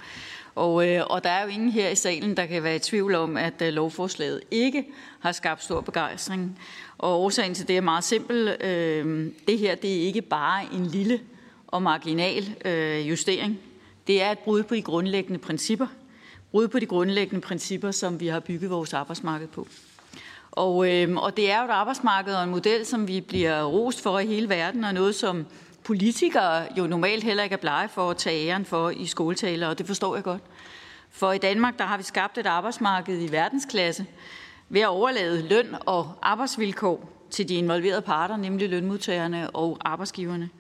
Og, 0.55 0.89
øh, 0.89 1.03
og 1.07 1.25
der 1.25 1.31
er 1.31 1.43
jo 1.43 1.49
ingen 1.49 1.71
her 1.71 1.89
i 1.89 1.95
salen, 1.95 2.37
der 2.37 2.47
kan 2.47 2.63
være 2.63 2.77
i 2.77 2.79
tvivl 2.79 3.15
om, 3.15 3.37
at 3.37 3.63
øh, 3.63 3.69
lovforslaget 3.69 4.41
ikke 4.51 4.85
har 5.21 5.33
skabt 5.33 5.63
stor 5.63 5.81
begejstring. 5.81 6.59
Og 7.01 7.21
årsagen 7.21 7.55
til 7.55 7.69
det 7.69 7.77
er 7.77 7.81
meget 7.81 8.05
simpel. 8.05 8.57
Øh, 8.61 9.33
det 9.47 9.59
her 9.59 9.75
det 9.75 9.97
er 9.97 10.01
ikke 10.01 10.23
bare 10.23 10.65
en 10.73 10.87
lille 10.87 11.21
og 11.67 11.83
marginal 11.83 12.57
øh, 12.65 13.09
justering. 13.09 13.59
Det 14.07 14.23
er 14.23 14.31
et 14.31 14.39
brud 14.39 14.63
på 14.63 14.75
de 14.75 14.83
grundlæggende 14.83 15.39
principper. 15.39 15.87
Brud 16.51 16.69
på 16.69 16.79
de 16.79 16.87
grundlæggende 16.87 17.41
principper, 17.41 17.91
som 17.91 18.21
vi 18.21 18.27
har 18.27 18.41
bygget 18.41 18.71
vores 18.71 18.95
arbejdsmarked 18.95 19.49
på. 19.49 19.67
Og, 20.51 20.93
øh, 20.93 21.17
og 21.17 21.37
det 21.37 21.51
er 21.51 21.59
jo 21.59 21.65
et 21.65 21.71
arbejdsmarked 21.71 22.35
og 22.35 22.45
en 22.45 22.51
model, 22.51 22.87
som 22.87 23.09
vi 23.09 23.21
bliver 23.21 23.65
rost 23.65 24.03
for 24.03 24.19
i 24.19 24.27
hele 24.27 24.49
verden, 24.49 24.85
og 24.85 24.95
noget, 24.95 25.15
som 25.15 25.47
politikere 25.85 26.67
jo 26.79 26.87
normalt 26.87 27.25
heller 27.25 27.43
ikke 27.43 27.55
er 27.55 27.59
blege 27.59 27.89
for 27.89 28.11
at 28.11 28.17
tage 28.17 28.49
æren 28.49 28.65
for 28.65 28.91
i 28.91 29.07
skoletaler, 29.07 29.69
og 29.69 29.79
det 29.79 29.87
forstår 29.87 30.15
jeg 30.15 30.25
godt. 30.25 30.43
For 31.11 31.33
i 31.33 31.39
Danmark, 31.39 31.79
der 31.79 31.85
har 31.85 31.97
vi 31.97 32.03
skabt 32.03 32.39
et 32.39 32.47
arbejdsmarked 32.47 33.23
i 33.23 33.33
verdensklasse 33.33 34.07
ved 34.71 34.81
at 34.81 34.89
overlade 34.89 35.49
løn 35.49 35.75
og 35.87 36.13
arbejdsvilkår 36.23 37.11
til 37.31 37.49
de 37.49 37.55
involverede 37.55 38.03
parter, 38.03 38.37
nemlig 38.37 38.69
lønmodtagerne 38.69 39.51
og 39.51 39.79
arbejdsgiverne. 39.81 40.51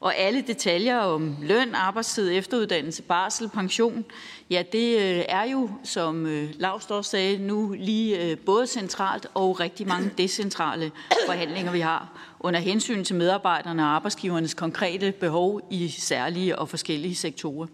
Og 0.00 0.16
alle 0.16 0.44
detaljer 0.46 0.98
om 0.98 1.36
løn, 1.42 1.74
arbejdstid, 1.74 2.32
efteruddannelse, 2.32 3.02
barsel, 3.02 3.48
pension, 3.48 4.04
ja, 4.50 4.62
det 4.72 4.98
øh, 4.98 5.24
er 5.28 5.44
jo, 5.44 5.70
som 5.84 6.26
øh, 6.26 6.50
Lars 6.54 6.90
også 6.90 7.10
sagde, 7.10 7.38
nu 7.38 7.74
lige 7.78 8.30
øh, 8.30 8.38
både 8.38 8.66
centralt 8.66 9.26
og 9.34 9.60
rigtig 9.60 9.86
mange 9.86 10.10
decentrale 10.18 10.92
forhandlinger, 11.26 11.72
vi 11.72 11.80
har 11.80 12.12
under 12.40 12.60
hensyn 12.60 13.04
til 13.04 13.16
medarbejderne 13.16 13.82
og 13.82 13.88
arbejdsgivernes 13.88 14.54
konkrete 14.54 15.12
behov 15.12 15.60
i 15.70 15.88
særlige 15.88 16.58
og 16.58 16.68
forskellige 16.68 17.14
sektorer. 17.14 17.66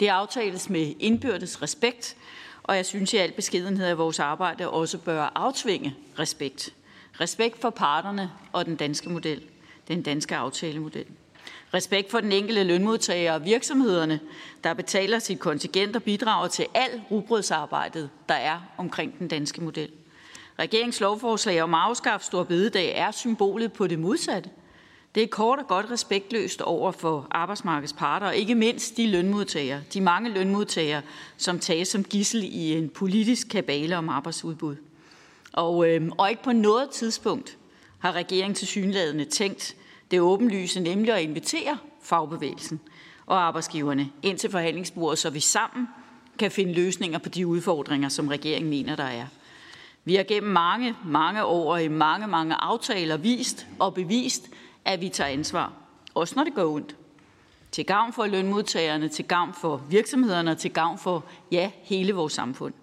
Det 0.00 0.08
aftales 0.08 0.70
med 0.70 0.92
indbyrdes 1.00 1.62
respekt, 1.62 2.16
og 2.62 2.76
jeg 2.76 2.86
synes 2.86 3.12
i 3.12 3.16
al 3.16 3.32
beskedenhed, 3.32 3.86
at 3.86 3.98
vores 3.98 4.18
arbejde 4.18 4.70
også 4.70 4.98
bør 4.98 5.32
aftvinge 5.34 5.96
respekt. 6.18 6.74
Respekt 7.20 7.60
for 7.60 7.70
parterne 7.70 8.30
og 8.52 8.66
den 8.66 8.76
danske 8.76 9.10
model, 9.10 9.42
den 9.88 10.02
danske 10.02 10.36
aftalemodel. 10.36 11.06
Respekt 11.74 12.10
for 12.10 12.20
den 12.20 12.32
enkelte 12.32 12.64
lønmodtager 12.64 13.32
og 13.32 13.44
virksomhederne, 13.44 14.20
der 14.64 14.74
betaler 14.74 15.18
sit 15.18 15.40
kontingent 15.40 15.96
og 15.96 16.02
bidrager 16.02 16.48
til 16.48 16.66
al 16.74 17.02
rugbrødsarbejdet, 17.10 18.10
der 18.28 18.34
er 18.34 18.60
omkring 18.76 19.18
den 19.18 19.28
danske 19.28 19.64
model. 19.64 19.90
Regeringens 20.58 21.00
lovforslag 21.00 21.62
om 21.62 21.74
at 21.74 21.80
afskaffe 21.80 22.26
stor 22.26 22.44
bededag 22.44 22.92
er 22.96 23.10
symbolet 23.10 23.72
på 23.72 23.86
det 23.86 23.98
modsatte. 23.98 24.50
Det 25.14 25.22
er 25.22 25.26
kort 25.26 25.58
og 25.58 25.66
godt 25.66 25.90
respektløst 25.90 26.60
over 26.60 26.92
for 26.92 27.26
arbejdsmarkedets 27.30 27.92
parter, 27.92 28.26
og 28.26 28.36
ikke 28.36 28.54
mindst 28.54 28.96
de 28.96 29.06
lønmodtagere, 29.06 29.80
de 29.94 30.00
mange 30.00 30.30
lønmodtagere, 30.30 31.02
som 31.36 31.58
tages 31.58 31.88
som 31.88 32.04
gissel 32.04 32.44
i 32.44 32.72
en 32.72 32.88
politisk 32.88 33.48
kabale 33.48 33.96
om 33.96 34.08
arbejdsudbud. 34.08 34.76
Og, 35.52 35.88
øh, 35.88 36.10
og 36.18 36.30
ikke 36.30 36.42
på 36.42 36.52
noget 36.52 36.90
tidspunkt 36.90 37.58
har 37.98 38.12
regeringen 38.12 38.54
til 38.54 38.66
synlædende 38.66 39.24
tænkt 39.24 39.76
det 40.10 40.20
åbenlyse, 40.20 40.80
nemlig 40.80 41.14
at 41.14 41.22
invitere 41.22 41.78
fagbevægelsen 42.02 42.80
og 43.26 43.42
arbejdsgiverne 43.42 44.10
ind 44.22 44.38
til 44.38 44.50
forhandlingsbordet, 44.50 45.18
så 45.18 45.30
vi 45.30 45.40
sammen 45.40 45.88
kan 46.38 46.50
finde 46.50 46.72
løsninger 46.72 47.18
på 47.18 47.28
de 47.28 47.46
udfordringer, 47.46 48.08
som 48.08 48.28
regeringen 48.28 48.70
mener, 48.70 48.96
der 48.96 49.04
er. 49.04 49.26
Vi 50.04 50.14
har 50.14 50.22
gennem 50.22 50.52
mange, 50.52 50.94
mange 51.04 51.44
år 51.44 51.76
i 51.76 51.88
mange, 51.88 52.26
mange 52.26 52.54
aftaler 52.54 53.16
vist 53.16 53.66
og 53.78 53.94
bevist, 53.94 54.50
at 54.84 55.00
vi 55.00 55.08
tager 55.08 55.30
ansvar, 55.30 55.72
også 56.14 56.34
når 56.36 56.44
det 56.44 56.54
går 56.54 56.74
ondt. 56.74 56.96
Til 57.72 57.86
gavn 57.86 58.12
for 58.12 58.26
lønmodtagerne, 58.26 59.08
til 59.08 59.24
gavn 59.24 59.54
for 59.54 59.82
virksomhederne 59.90 60.50
og 60.50 60.58
til 60.58 60.72
gavn 60.72 60.98
for, 60.98 61.24
ja, 61.52 61.70
hele 61.82 62.12
vores 62.12 62.32
samfund. 62.32 62.74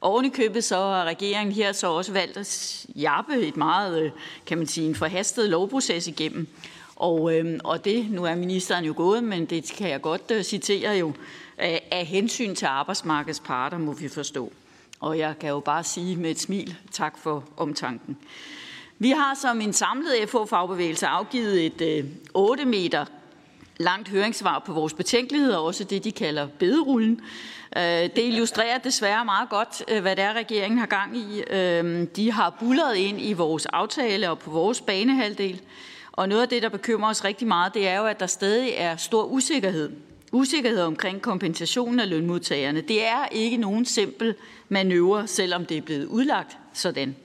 Og 0.00 0.10
oven 0.10 0.24
i 0.24 0.28
købet 0.28 0.64
så 0.64 0.76
har 0.76 1.04
regeringen 1.04 1.54
her 1.54 1.72
så 1.72 1.90
også 1.90 2.12
valgt 2.12 2.36
at 2.36 2.86
jappe 2.96 3.36
et 3.36 3.56
meget, 3.56 4.02
øh, 4.02 4.10
kan 4.46 4.58
man 4.58 4.66
sige, 4.66 4.88
en 4.88 4.94
forhastet 4.94 5.50
lovproces 5.50 6.06
igennem. 6.06 6.48
Og, 6.96 7.34
øh, 7.34 7.58
og 7.64 7.84
det, 7.84 8.10
nu 8.10 8.24
er 8.24 8.34
ministeren 8.34 8.84
jo 8.84 8.94
gået, 8.96 9.24
men 9.24 9.46
det 9.46 9.72
kan 9.76 9.88
jeg 9.88 10.00
godt 10.00 10.30
uh, 10.30 10.42
citere 10.42 10.92
jo, 10.92 11.12
af 11.90 12.06
hensyn 12.06 12.54
til 12.54 12.66
arbejdsmarkedets 12.66 13.40
parter, 13.40 13.78
må 13.78 13.92
vi 13.92 14.08
forstå. 14.08 14.52
Og 15.00 15.18
jeg 15.18 15.38
kan 15.38 15.48
jo 15.48 15.60
bare 15.60 15.84
sige 15.84 16.16
med 16.16 16.30
et 16.30 16.40
smil, 16.40 16.76
tak 16.90 17.18
for 17.18 17.44
omtanken. 17.56 18.16
Vi 19.02 19.10
har 19.10 19.34
som 19.34 19.60
en 19.60 19.72
samlet 19.72 20.12
FH-fagbevægelse 20.28 21.06
afgivet 21.06 21.66
et 21.66 21.80
øh, 21.80 22.04
8 22.34 22.64
meter 22.64 23.04
langt 23.76 24.08
høringssvar 24.08 24.62
på 24.66 24.72
vores 24.72 24.94
betænkeligheder, 24.94 25.56
også 25.56 25.84
det, 25.84 26.04
de 26.04 26.12
kalder 26.12 26.48
bederullen. 26.58 27.20
Øh, 27.76 27.82
det 27.82 28.18
illustrerer 28.18 28.78
desværre 28.78 29.24
meget 29.24 29.48
godt, 29.48 29.84
øh, 29.88 30.02
hvad 30.02 30.16
det 30.16 30.24
er, 30.24 30.32
regeringen 30.32 30.78
har 30.78 30.86
gang 30.86 31.16
i. 31.16 31.42
Øh, 31.50 32.06
de 32.16 32.32
har 32.32 32.56
bullet 32.60 32.96
ind 32.96 33.20
i 33.20 33.32
vores 33.32 33.66
aftale 33.66 34.30
og 34.30 34.38
på 34.38 34.50
vores 34.50 34.80
banehalvdel. 34.80 35.60
Og 36.12 36.28
noget 36.28 36.42
af 36.42 36.48
det, 36.48 36.62
der 36.62 36.68
bekymrer 36.68 37.10
os 37.10 37.24
rigtig 37.24 37.48
meget, 37.48 37.74
det 37.74 37.88
er 37.88 37.98
jo, 37.98 38.06
at 38.06 38.20
der 38.20 38.26
stadig 38.26 38.72
er 38.76 38.96
stor 38.96 39.24
usikkerhed. 39.24 39.90
Usikkerhed 40.32 40.82
omkring 40.82 41.22
kompensationen 41.22 42.00
af 42.00 42.10
lønmodtagerne. 42.10 42.80
Det 42.80 43.06
er 43.06 43.26
ikke 43.32 43.56
nogen 43.56 43.84
simpel 43.84 44.34
manøvre, 44.68 45.26
selvom 45.26 45.66
det 45.66 45.76
er 45.76 45.82
blevet 45.82 46.06
udlagt 46.06 46.58
sådan. 46.72 47.16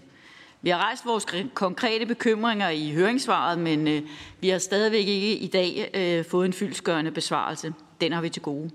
Vi 0.62 0.70
har 0.70 0.78
rejst 0.78 1.06
vores 1.06 1.26
konkrete 1.54 2.06
bekymringer 2.06 2.70
i 2.70 2.92
høringssvaret, 2.92 3.60
men 3.60 3.88
øh, 3.88 4.02
vi 4.40 4.50
har 4.50 4.58
stadigvæk 4.58 5.08
ikke 5.08 5.38
i 5.38 5.48
dag 5.48 5.90
øh, 5.94 6.26
fået 6.26 6.46
en 6.46 6.54
fyldsgørende 6.54 7.12
besvarelse. 7.12 7.74
Den 8.02 8.12
har 8.12 8.22
vi 8.22 8.30
til 8.30 8.42
gode. 8.42 8.72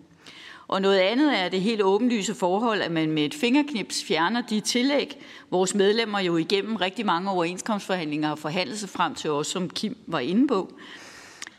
Og 0.69 0.83
noget 0.83 0.99
andet 0.99 1.39
er 1.39 1.49
det 1.49 1.61
helt 1.61 1.83
åbenlyse 1.83 2.35
forhold, 2.35 2.83
at 2.83 2.93
man 2.93 3.11
med 3.11 3.25
et 3.25 3.35
fingerknips 3.35 4.05
fjerner 4.05 4.43
de 4.43 4.61
tillæg, 4.61 5.23
vores 5.51 5.75
medlemmer 5.75 6.21
jo 6.21 6.37
igennem 6.37 6.77
rigtig 6.77 7.07
mange 7.07 7.31
overenskomstforhandlinger 7.31 8.29
har 8.29 8.37
forhandlet 8.37 8.79
sig 8.79 8.89
frem 8.89 9.15
til 9.15 9.31
os, 9.31 9.47
som 9.47 9.71
Kim 9.71 9.97
var 10.07 10.19
inde 10.19 10.49
på. 10.49 10.73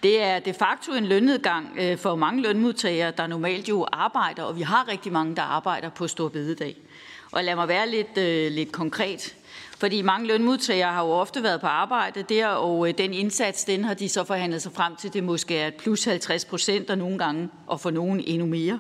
Det 0.04 0.24
er 0.24 0.40
de 0.40 0.54
facto 0.54 0.94
en 0.94 1.06
lønnedgang 1.06 1.70
øh, 1.80 1.98
for 1.98 2.16
mange 2.16 2.42
lønmodtagere, 2.42 3.12
der 3.18 3.28
normalt 3.28 3.70
jo 3.70 3.88
arbejder, 3.92 4.44
og 4.44 4.58
vi 4.58 4.62
har 4.62 4.88
rigtig 4.88 5.12
mange, 5.12 5.36
der 5.36 5.42
arbejder 5.42 5.90
på 5.90 6.08
Stor 6.08 6.30
Bededag. 6.30 6.76
Og 7.32 7.44
lad 7.44 7.56
mig 7.56 7.68
være 7.68 7.90
lidt, 7.90 8.18
øh, 8.18 8.52
lidt 8.52 8.72
konkret. 8.72 9.36
Fordi 9.84 10.02
mange 10.02 10.28
lønmodtagere 10.28 10.92
har 10.94 11.04
jo 11.04 11.12
ofte 11.12 11.44
været 11.44 11.62
på 11.62 11.68
arbejde 11.68 12.24
der, 12.30 12.48
og 12.48 12.88
øh, 12.88 12.94
den 12.98 13.14
indsats, 13.14 13.64
den 13.64 13.84
har 13.84 13.94
de 13.94 14.10
så 14.10 14.24
forhandlet 14.24 14.62
sig 14.62 14.72
frem 14.72 14.96
til, 14.96 15.14
det 15.14 15.24
måske 15.24 15.58
er 15.58 15.70
plus 15.70 16.04
50 16.04 16.46
procent, 16.46 16.90
og 16.90 16.98
nogle 16.98 17.18
gange, 17.18 17.50
og 17.68 17.80
for 17.80 17.92
nogen 17.92 18.20
endnu 18.28 18.48
mere. 18.48 18.80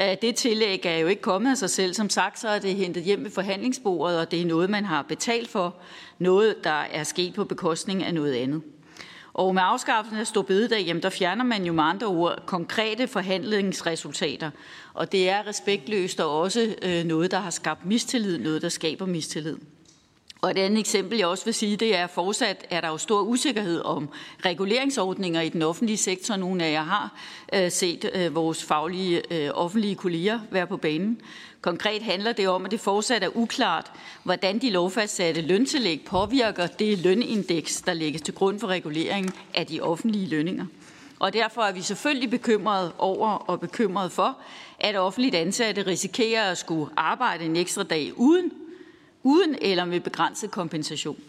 Øh, 0.00 0.16
det 0.22 0.34
tillæg 0.34 0.86
er 0.86 0.98
jo 0.98 1.06
ikke 1.06 1.22
kommet 1.22 1.50
af 1.50 1.56
sig 1.56 1.70
selv. 1.70 1.94
Som 1.94 2.10
sagt, 2.10 2.38
så 2.40 2.48
er 2.48 2.58
det 2.58 2.74
hentet 2.74 3.02
hjem 3.02 3.24
ved 3.24 3.30
forhandlingsbordet, 3.30 4.18
og 4.18 4.30
det 4.30 4.40
er 4.40 4.46
noget, 4.46 4.70
man 4.70 4.84
har 4.84 5.02
betalt 5.02 5.50
for. 5.50 5.74
Noget, 6.18 6.64
der 6.64 6.80
er 6.92 7.04
sket 7.04 7.34
på 7.34 7.44
bekostning 7.44 8.04
af 8.04 8.14
noget 8.14 8.34
andet. 8.34 8.62
Og 9.34 9.54
med 9.54 9.62
afskaffelsen 9.64 10.20
af 10.20 10.26
Stor 10.26 10.42
Bededag, 10.42 10.80
jamen, 10.80 11.02
der 11.02 11.10
fjerner 11.10 11.44
man 11.44 11.64
jo 11.64 11.72
med 11.72 11.84
andre 11.84 12.06
ord 12.06 12.42
konkrete 12.46 13.06
forhandlingsresultater. 13.06 14.50
Og 14.94 15.12
det 15.12 15.28
er 15.28 15.46
respektløst 15.46 16.20
og 16.20 16.40
også 16.40 16.74
øh, 16.82 17.04
noget, 17.04 17.30
der 17.30 17.38
har 17.38 17.50
skabt 17.50 17.86
mistillid, 17.86 18.38
noget, 18.38 18.62
der 18.62 18.68
skaber 18.68 19.06
mistillid. 19.06 19.56
Og 20.40 20.50
et 20.50 20.58
andet 20.58 20.78
eksempel, 20.78 21.18
jeg 21.18 21.26
også 21.26 21.44
vil 21.44 21.54
sige, 21.54 21.76
det 21.76 21.96
er 21.96 22.06
fortsat, 22.06 22.66
er 22.70 22.80
der 22.80 22.88
jo 22.88 22.98
stor 22.98 23.20
usikkerhed 23.20 23.80
om 23.84 24.08
reguleringsordninger 24.44 25.40
i 25.40 25.48
den 25.48 25.62
offentlige 25.62 25.96
sektor. 25.96 26.36
Nogle 26.36 26.64
af 26.64 26.72
jer 26.72 26.82
har 26.82 27.14
øh, 27.52 27.70
set 27.70 28.10
øh, 28.14 28.34
vores 28.34 28.64
faglige 28.64 29.22
øh, 29.30 29.50
offentlige 29.54 29.94
kolleger 29.94 30.40
være 30.50 30.66
på 30.66 30.76
banen. 30.76 31.20
Konkret 31.60 32.02
handler 32.02 32.32
det 32.32 32.48
om, 32.48 32.64
at 32.64 32.70
det 32.70 32.80
fortsat 32.80 33.24
er 33.24 33.36
uklart, 33.36 33.92
hvordan 34.22 34.58
de 34.58 34.70
lovfastsatte 34.70 35.40
løntillæg 35.40 36.02
påvirker 36.06 36.66
det 36.66 36.98
lønindeks, 36.98 37.82
der 37.82 37.92
lægges 37.92 38.22
til 38.22 38.34
grund 38.34 38.60
for 38.60 38.66
reguleringen 38.66 39.32
af 39.54 39.66
de 39.66 39.80
offentlige 39.80 40.28
lønninger. 40.28 40.66
Og 41.18 41.32
derfor 41.32 41.62
er 41.62 41.72
vi 41.72 41.82
selvfølgelig 41.82 42.30
bekymrede 42.30 42.92
over 42.98 43.28
og 43.28 43.60
bekymrede 43.60 44.10
for, 44.10 44.38
at 44.80 44.96
offentligt 44.96 45.34
ansatte 45.34 45.86
risikerer 45.86 46.50
at 46.50 46.58
skulle 46.58 46.90
arbejde 46.96 47.44
en 47.44 47.56
ekstra 47.56 47.82
dag 47.82 48.12
uden 48.16 48.52
uden 49.28 49.56
eller 49.60 49.84
med 49.84 50.00
begrænset 50.00 50.50
kompensation. 50.50 51.20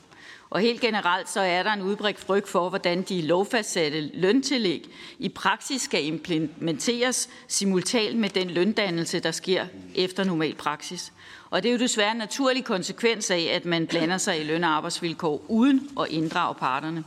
Og 0.49 0.59
helt 0.59 0.81
generelt 0.81 1.29
så 1.29 1.39
er 1.39 1.63
der 1.63 1.73
en 1.73 1.81
udbredt 1.81 2.19
frygt 2.19 2.49
for, 2.49 2.69
hvordan 2.69 3.01
de 3.01 3.21
lovfastsatte 3.21 4.01
løntillæg 4.13 4.89
i 5.19 5.29
praksis 5.29 5.81
skal 5.81 6.05
implementeres 6.05 7.29
simultant 7.47 8.19
med 8.19 8.29
den 8.29 8.49
løndannelse, 8.49 9.19
der 9.19 9.31
sker 9.31 9.65
efter 9.95 10.23
normal 10.23 10.55
praksis. 10.55 11.13
Og 11.49 11.63
det 11.63 11.69
er 11.69 11.73
jo 11.73 11.79
desværre 11.79 12.11
en 12.11 12.17
naturlig 12.17 12.65
konsekvens 12.65 13.31
af, 13.31 13.51
at 13.53 13.65
man 13.65 13.87
blander 13.87 14.17
sig 14.17 14.41
i 14.41 14.43
løn- 14.43 14.63
og 14.63 14.69
arbejdsvilkår 14.69 15.45
uden 15.47 15.89
at 15.99 16.07
inddrage 16.09 16.55
parterne. 16.55 17.03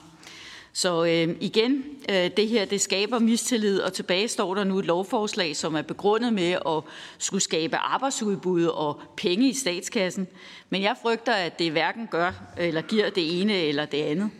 Så 0.74 1.04
øh, 1.04 1.36
igen, 1.40 1.84
øh, 2.10 2.30
det 2.36 2.48
her 2.48 2.64
det 2.64 2.80
skaber 2.80 3.18
mistillid, 3.18 3.80
og 3.80 3.92
tilbage 3.92 4.28
står 4.28 4.54
der 4.54 4.64
nu 4.64 4.78
et 4.78 4.84
lovforslag, 4.84 5.56
som 5.56 5.74
er 5.74 5.82
begrundet 5.82 6.32
med 6.32 6.52
at 6.52 6.82
skulle 7.18 7.42
skabe 7.42 7.76
arbejdsudbud 7.76 8.64
og 8.64 9.00
penge 9.16 9.48
i 9.48 9.52
statskassen. 9.52 10.28
Men 10.70 10.82
jeg 10.82 10.96
frygter, 11.02 11.32
at 11.32 11.58
det 11.58 11.72
hverken 11.72 12.06
gør 12.06 12.32
eller 12.58 12.82
giver 12.82 13.10
det 13.10 13.40
ene 13.40 13.54
eller 13.54 13.84
det 13.84 14.02
andet. 14.02 14.30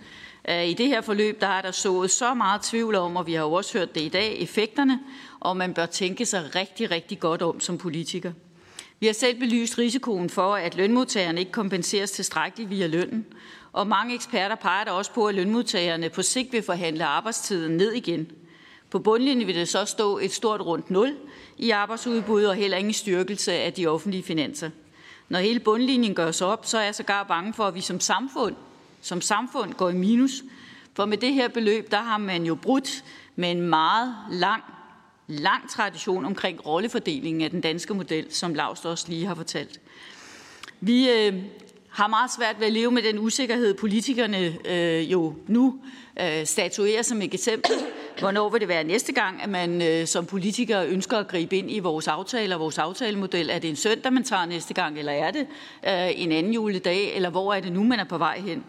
Øh, 0.49 0.69
I 0.69 0.75
det 0.75 0.87
her 0.87 1.01
forløb 1.01 1.41
der 1.41 1.47
er 1.47 1.63
der 1.63 1.71
sået 1.71 2.11
så 2.11 2.35
meget 2.35 2.63
tvivl 2.63 2.95
om, 2.95 3.17
og 3.17 3.27
vi 3.27 3.33
har 3.33 3.43
jo 3.43 3.53
også 3.53 3.79
hørt 3.79 3.95
det 3.95 4.01
i 4.01 4.09
dag, 4.09 4.43
effekterne, 4.43 5.01
og 5.41 5.57
man 5.57 5.75
bør 5.75 5.87
tænke 5.87 6.27
sig 6.27 6.55
rigtig, 6.55 6.91
rigtig 6.91 7.21
godt 7.21 7.43
om 7.43 7.61
som 7.61 7.79
politiker. 7.79 8.33
Vi 9.01 9.07
har 9.07 9.15
selv 9.15 9.39
belyst 9.39 9.79
risikoen 9.79 10.31
for, 10.31 10.55
at 10.55 10.77
lønmodtagerne 10.77 11.41
ikke 11.41 11.53
kompenseres 11.53 12.11
tilstrækkeligt 12.11 12.71
via 12.71 12.87
lønnen, 12.87 13.27
og 13.73 13.87
mange 13.87 14.15
eksperter 14.15 14.57
peger 14.57 14.85
da 14.85 14.91
også 14.91 15.13
på, 15.13 15.27
at 15.27 15.35
lønmodtagerne 15.35 16.09
på 16.09 16.23
sigt 16.23 16.53
vil 16.53 16.63
forhandle 16.63 17.05
arbejdstiden 17.05 17.77
ned 17.77 17.93
igen. 17.93 18.31
På 18.91 18.99
bundlinjen 18.99 19.47
vil 19.47 19.55
det 19.55 19.69
så 19.69 19.85
stå 19.85 20.19
et 20.19 20.33
stort 20.33 20.61
rundt 20.61 20.91
nul 20.91 21.17
i 21.59 21.71
arbejdsudbud 21.71 22.45
og 22.45 22.55
heller 22.55 22.77
ingen 22.77 22.93
styrkelse 22.93 23.53
af 23.53 23.73
de 23.73 23.87
offentlige 23.87 24.23
finanser. 24.23 24.71
Når 25.29 25.39
hele 25.39 25.61
bundlinjen 25.61 26.15
gøres 26.15 26.43
op, 26.43 26.67
så 26.67 26.79
er 26.79 26.83
jeg 26.83 26.95
sågar 26.95 27.23
bange 27.23 27.55
for, 27.55 27.65
at 27.65 27.75
vi 27.75 27.81
som 27.81 28.01
samfund, 28.01 28.55
som 29.01 29.21
samfund 29.21 29.73
går 29.73 29.91
i 29.91 29.95
minus. 29.95 30.43
For 30.95 31.05
med 31.05 31.19
det 31.19 31.35
her 31.35 31.49
beløb, 31.49 31.91
der 31.91 32.03
har 32.03 32.19
man 32.19 32.45
jo 32.45 32.55
brudt 32.55 33.05
med 33.37 33.51
en 33.51 33.61
meget 33.61 34.17
lang, 34.31 34.63
lang 35.29 35.71
tradition 35.71 36.25
omkring 36.25 36.67
rollefordelingen 36.67 37.43
af 37.43 37.51
den 37.51 37.61
danske 37.61 37.95
model, 37.95 38.35
som 38.35 38.55
Lars 38.55 38.85
også 38.85 39.09
lige 39.09 39.27
har 39.27 39.35
fortalt. 39.35 39.81
Vi 40.81 41.11
øh, 41.11 41.43
har 41.93 42.07
meget 42.07 42.31
svært 42.37 42.61
ved 42.61 42.67
at 42.67 42.73
leve 42.73 42.91
med 42.91 43.03
den 43.03 43.19
usikkerhed, 43.19 43.75
politikerne 43.75 44.57
øh, 44.65 45.13
jo 45.13 45.35
nu 45.47 45.79
øh, 46.21 46.47
statuerer 46.47 47.03
som 47.03 47.23
et 47.23 47.35
eksempel. 47.35 47.71
Hvornår 48.21 48.49
vil 48.49 48.61
det 48.61 48.69
være 48.69 48.85
næste 48.85 49.13
gang, 49.13 49.43
at 49.43 49.49
man 49.49 49.83
øh, 49.83 50.07
som 50.07 50.27
politiker 50.27 50.83
ønsker 50.83 51.19
at 51.19 51.29
gribe 51.29 51.57
ind 51.57 51.71
i 51.71 51.79
vores 51.79 52.09
aftaler, 52.09 52.57
vores 52.57 52.79
aftalemodel? 52.79 53.51
Er 53.51 53.59
det 53.59 53.71
en 53.71 53.77
søndag, 53.77 54.13
man 54.13 54.25
tager 54.25 54.47
næste 54.47 54.75
gang, 54.75 54.99
eller 54.99 55.13
er 55.13 55.31
det 55.31 55.47
øh, 55.87 56.23
en 56.23 56.33
anden 56.33 56.53
juledag, 56.53 57.17
eller 57.17 57.31
hvor 57.31 57.55
er 57.55 57.61
det 57.61 57.73
nu, 57.73 57.85
man 57.85 58.01
er 58.01 58.05
på 58.05 58.19
vej 58.19 58.41
hen? 58.41 58.65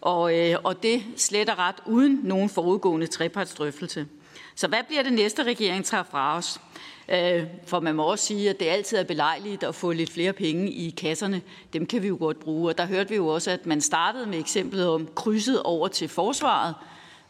Og, 0.00 0.38
øh, 0.38 0.56
og 0.64 0.82
det 0.82 1.02
sletter 1.16 1.58
ret 1.58 1.76
uden 1.86 2.20
nogen 2.22 2.48
forudgående 2.48 3.06
trepartsdrøftelse. 3.06 4.06
Så 4.54 4.68
hvad 4.68 4.80
bliver 4.88 5.02
det 5.02 5.12
næste 5.12 5.42
regering 5.42 5.84
tager 5.84 6.02
fra 6.10 6.36
os? 6.36 6.60
Øh, 7.08 7.42
for 7.66 7.80
man 7.80 7.94
må 7.94 8.02
også 8.02 8.26
sige, 8.26 8.50
at 8.50 8.60
det 8.60 8.66
altid 8.66 8.98
er 8.98 9.04
belejligt 9.04 9.62
at 9.62 9.74
få 9.74 9.92
lidt 9.92 10.10
flere 10.10 10.32
penge 10.32 10.70
i 10.70 10.90
kasserne. 10.90 11.42
Dem 11.72 11.86
kan 11.86 12.02
vi 12.02 12.08
jo 12.08 12.16
godt 12.20 12.40
bruge. 12.40 12.70
Og 12.70 12.78
der 12.78 12.86
hørte 12.86 13.08
vi 13.10 13.16
jo 13.16 13.26
også, 13.26 13.50
at 13.50 13.66
man 13.66 13.80
startede 13.80 14.26
med 14.26 14.38
eksemplet 14.38 14.88
om 14.88 15.08
krydset 15.14 15.62
over 15.62 15.88
til 15.88 16.08
forsvaret. 16.08 16.74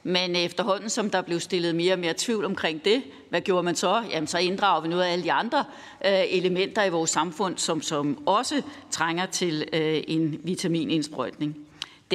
Men 0.07 0.37
efterhånden, 0.37 0.91
som 0.91 1.11
der 1.11 1.23
blev 1.23 1.41
stillet 1.41 1.75
mere 1.75 1.93
og 1.93 1.99
mere 1.99 2.15
tvivl 2.17 2.45
omkring 2.45 2.85
det, 2.85 3.03
hvad 3.31 3.41
gjorde 3.41 3.63
man 3.63 3.75
så? 3.75 4.03
Jamen, 4.11 4.27
så 4.27 4.39
inddrager 4.39 4.81
vi 4.81 4.89
noget 4.89 5.03
af 5.03 5.13
alle 5.13 5.25
de 5.25 5.33
andre 5.33 5.65
øh, 6.07 6.23
elementer 6.29 6.85
i 6.85 6.91
vores 6.91 7.11
samfund, 7.11 7.59
som, 7.59 7.83
som 7.83 8.23
også 8.27 8.63
trænger 8.91 9.27
til 9.27 9.69
øh, 9.73 10.03
en 10.09 10.41
vitaminindsprøjtning. 10.43 11.64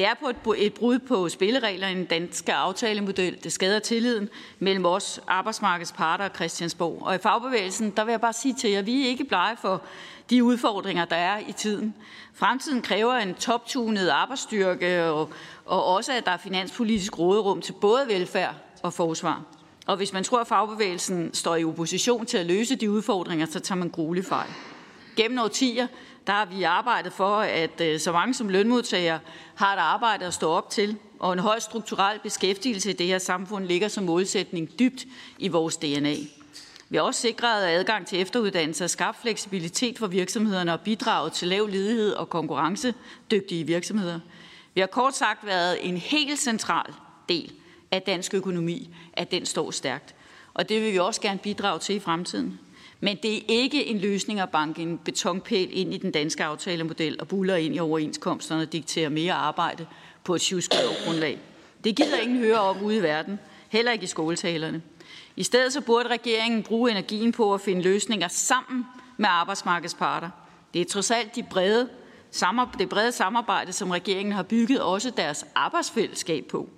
Det 0.00 0.08
er 0.08 0.14
på 0.14 0.52
et, 0.52 0.66
et 0.66 0.74
brud 0.74 0.98
på 0.98 1.28
spillereglerne 1.28 1.92
i 1.92 1.96
den 1.96 2.04
danske 2.04 2.54
aftalemodel. 2.54 3.44
Det 3.44 3.52
skader 3.52 3.78
tilliden 3.78 4.28
mellem 4.58 4.86
os 4.86 5.20
arbejdsmarkedsparter 5.26 6.24
og 6.24 6.30
Christiansborg. 6.34 7.02
Og 7.02 7.14
i 7.14 7.18
fagbevægelsen, 7.18 7.90
der 7.90 8.04
vil 8.04 8.12
jeg 8.12 8.20
bare 8.20 8.32
sige 8.32 8.54
til 8.54 8.70
jer, 8.70 8.82
vi 8.82 9.04
er 9.04 9.08
ikke 9.08 9.24
blege 9.24 9.56
for 9.56 9.82
de 10.30 10.44
udfordringer, 10.44 11.04
der 11.04 11.16
er 11.16 11.38
i 11.48 11.52
tiden. 11.52 11.94
Fremtiden 12.34 12.82
kræver 12.82 13.14
en 13.14 13.34
toptunet 13.34 14.08
arbejdsstyrke, 14.08 15.04
og, 15.04 15.30
og 15.64 15.84
også, 15.84 16.12
at 16.12 16.26
der 16.26 16.32
er 16.32 16.36
finanspolitisk 16.36 17.18
råderum 17.18 17.60
til 17.60 17.72
både 17.72 18.08
velfærd 18.08 18.54
og 18.82 18.92
forsvar. 18.92 19.42
Og 19.86 19.96
hvis 19.96 20.12
man 20.12 20.24
tror, 20.24 20.40
at 20.40 20.46
fagbevægelsen 20.46 21.34
står 21.34 21.56
i 21.56 21.64
opposition 21.64 22.26
til 22.26 22.38
at 22.38 22.46
løse 22.46 22.76
de 22.76 22.90
udfordringer, 22.90 23.46
så 23.46 23.60
tager 23.60 23.78
man 23.78 23.88
gruelig 23.88 24.24
fejl. 24.24 24.50
Gennem 25.16 25.38
årtier 25.38 25.86
der 26.26 26.32
har 26.32 26.44
vi 26.44 26.62
arbejdet 26.62 27.12
for, 27.12 27.36
at 27.36 27.80
øh, 27.80 28.00
så 28.00 28.12
mange 28.12 28.34
som 28.34 28.48
lønmodtagere 28.48 29.20
har 29.54 29.72
et 29.72 29.78
arbejde 29.78 30.26
at 30.26 30.34
stå 30.34 30.50
op 30.50 30.70
til, 30.70 30.96
og 31.18 31.32
en 31.32 31.38
høj 31.38 31.58
strukturel 31.58 32.18
beskæftigelse 32.22 32.90
i 32.90 32.92
det 32.92 33.06
her 33.06 33.18
samfund 33.18 33.64
ligger 33.64 33.88
som 33.88 34.04
målsætning 34.04 34.78
dybt 34.78 35.06
i 35.38 35.48
vores 35.48 35.76
DNA. 35.76 36.14
Vi 36.88 36.96
har 36.96 37.02
også 37.02 37.20
sikret 37.20 37.66
adgang 37.66 38.06
til 38.06 38.20
efteruddannelse 38.20 38.84
og 38.84 38.90
skabt 38.90 39.20
fleksibilitet 39.20 39.98
for 39.98 40.06
virksomhederne 40.06 40.72
og 40.72 40.80
bidraget 40.80 41.32
til 41.32 41.48
lav 41.48 41.66
ledighed 41.66 42.12
og 42.12 42.28
konkurrencedygtige 42.30 43.66
virksomheder. 43.66 44.20
Vi 44.74 44.80
har 44.80 44.88
kort 44.88 45.16
sagt 45.16 45.46
været 45.46 45.88
en 45.88 45.96
helt 45.96 46.38
central 46.38 46.92
del 47.28 47.52
af 47.90 48.02
dansk 48.02 48.34
økonomi, 48.34 48.94
at 49.12 49.30
den 49.30 49.46
står 49.46 49.70
stærkt. 49.70 50.14
Og 50.54 50.68
det 50.68 50.82
vil 50.82 50.92
vi 50.92 50.98
også 50.98 51.20
gerne 51.20 51.38
bidrage 51.38 51.78
til 51.78 51.96
i 51.96 52.00
fremtiden. 52.00 52.60
Men 53.00 53.16
det 53.22 53.36
er 53.36 53.42
ikke 53.48 53.86
en 53.86 53.98
løsning 53.98 54.40
at 54.40 54.50
banke 54.50 54.82
en 54.82 54.98
betonpæl 54.98 55.68
ind 55.72 55.94
i 55.94 55.98
den 55.98 56.10
danske 56.10 56.44
aftalemodel 56.44 57.16
og 57.20 57.28
buller 57.28 57.56
ind 57.56 57.74
i 57.74 57.78
overenskomsterne 57.78 58.62
og 58.62 58.72
diktere 58.72 59.10
mere 59.10 59.32
arbejde 59.32 59.86
på 60.24 60.34
et 60.34 60.40
grundlag. 61.04 61.38
Det 61.84 61.96
gider 61.96 62.16
ingen 62.16 62.38
høre 62.38 62.60
om 62.60 62.82
ude 62.82 62.96
i 62.96 63.02
verden, 63.02 63.38
heller 63.68 63.92
ikke 63.92 64.04
i 64.04 64.06
skoletalerne. 64.06 64.82
I 65.36 65.42
stedet 65.42 65.72
så 65.72 65.80
burde 65.80 66.08
regeringen 66.08 66.62
bruge 66.62 66.90
energien 66.90 67.32
på 67.32 67.54
at 67.54 67.60
finde 67.60 67.82
løsninger 67.82 68.28
sammen 68.28 68.86
med 69.16 69.28
arbejdsmarkedsparter. 69.28 70.30
Det 70.74 70.80
er 70.80 70.84
trods 70.84 71.10
alt 71.10 71.36
de 71.36 71.42
brede, 71.42 71.88
det 72.78 72.88
brede 72.88 73.12
samarbejde, 73.12 73.72
som 73.72 73.90
regeringen 73.90 74.32
har 74.32 74.42
bygget 74.42 74.80
også 74.80 75.10
deres 75.10 75.46
arbejdsfællesskab 75.54 76.44
på. 76.44 76.68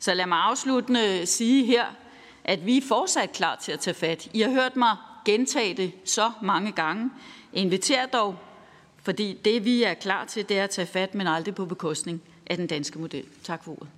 Så 0.00 0.14
lad 0.14 0.26
mig 0.26 0.38
afsluttende 0.38 1.26
sige 1.26 1.64
her, 1.64 1.84
at 2.44 2.66
vi 2.66 2.76
er 2.76 2.82
fortsat 2.88 3.32
klar 3.32 3.56
til 3.56 3.72
at 3.72 3.80
tage 3.80 3.94
fat. 3.94 4.28
I 4.32 4.40
har 4.40 4.50
hørt 4.50 4.76
mig 4.76 4.96
gentage 5.24 5.74
det 5.74 5.92
så 6.04 6.32
mange 6.42 6.72
gange. 6.72 7.10
Inviter 7.52 8.06
dog, 8.06 8.36
fordi 9.02 9.40
det 9.44 9.64
vi 9.64 9.82
er 9.82 9.94
klar 9.94 10.24
til, 10.24 10.48
det 10.48 10.58
er 10.58 10.64
at 10.64 10.70
tage 10.70 10.86
fat, 10.86 11.14
men 11.14 11.26
aldrig 11.26 11.54
på 11.54 11.64
bekostning 11.64 12.22
af 12.46 12.56
den 12.56 12.66
danske 12.66 12.98
model. 12.98 13.24
Tak 13.42 13.64
for 13.64 13.72
ordet. 13.72 13.88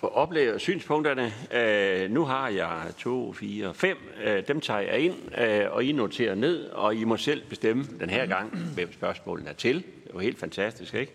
for 0.00 0.06
oplæg 0.06 0.52
og 0.52 0.60
synspunkterne. 0.60 1.32
Øh, 1.52 2.10
nu 2.10 2.24
har 2.24 2.48
jeg 2.48 2.92
to, 2.98 3.32
fire, 3.32 3.74
fem. 3.74 3.96
Øh, 4.24 4.48
dem 4.48 4.60
tager 4.60 4.80
jeg 4.80 5.00
ind, 5.00 5.38
øh, 5.38 5.66
og 5.70 5.84
I 5.84 5.92
noterer 5.92 6.34
ned, 6.34 6.66
og 6.66 6.94
I 6.94 7.04
må 7.04 7.16
selv 7.16 7.42
bestemme 7.48 7.86
den 8.00 8.10
her 8.10 8.26
gang, 8.26 8.58
hvem 8.74 8.92
spørgsmålene 8.92 9.50
er 9.50 9.54
til. 9.54 9.76
Det 9.76 10.14
var 10.14 10.20
helt 10.20 10.38
fantastisk, 10.38 10.94
ikke? 10.94 11.12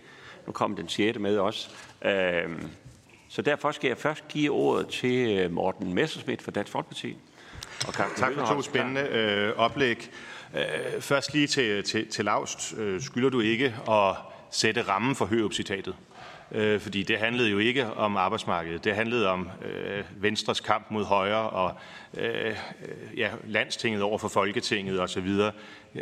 Nu 0.48 0.52
kom 0.52 0.76
den 0.76 0.90
sjette 0.90 1.20
med 1.20 1.38
også. 1.38 1.70
Øh, 2.06 2.50
så 3.30 3.42
derfor 3.42 3.72
skal 3.72 3.88
jeg 3.88 3.98
først 3.98 4.28
give 4.28 4.52
ordet 4.52 4.88
til 4.88 5.40
øh, 5.40 5.52
Morten 5.52 5.94
Messerschmidt 5.94 6.42
fra 6.42 6.52
Dansk 6.52 6.72
Folkeparti. 6.72 7.18
Og 7.88 7.94
tak 7.94 8.34
for 8.34 8.46
to 8.46 8.62
spændende 8.62 9.02
øh, 9.02 9.54
oplæg. 9.58 10.10
Øh, 10.56 11.02
først 11.02 11.34
lige 11.34 11.48
til, 11.48 11.84
til, 11.84 12.08
til 12.08 12.26
Laust. 12.26 12.74
Øh, 12.78 13.02
skylder 13.02 13.30
du 13.30 13.40
ikke 13.40 13.76
at 13.90 14.16
sætte 14.52 14.82
rammen 14.82 15.16
for 15.16 15.26
Hørup-citatet? 15.26 15.96
Øh, 16.52 16.80
fordi 16.80 17.04
det 17.04 17.18
handlede 17.18 17.50
jo 17.50 17.58
ikke 17.58 17.94
om 17.94 18.18
arbejdsmarkedet. 18.18 18.84
Det 18.84 18.96
handlede 18.96 19.30
om 19.30 19.50
øh, 19.66 20.04
Venstres 20.18 20.60
kamp 20.60 20.86
mod 20.90 21.06
højre 21.06 21.50
og 21.50 21.74
øh, 22.18 22.56
ja, 23.18 23.30
landstinget 23.48 24.02
over 24.02 24.18
for 24.18 24.28
Folketinget 24.28 25.02
osv. 25.02 25.30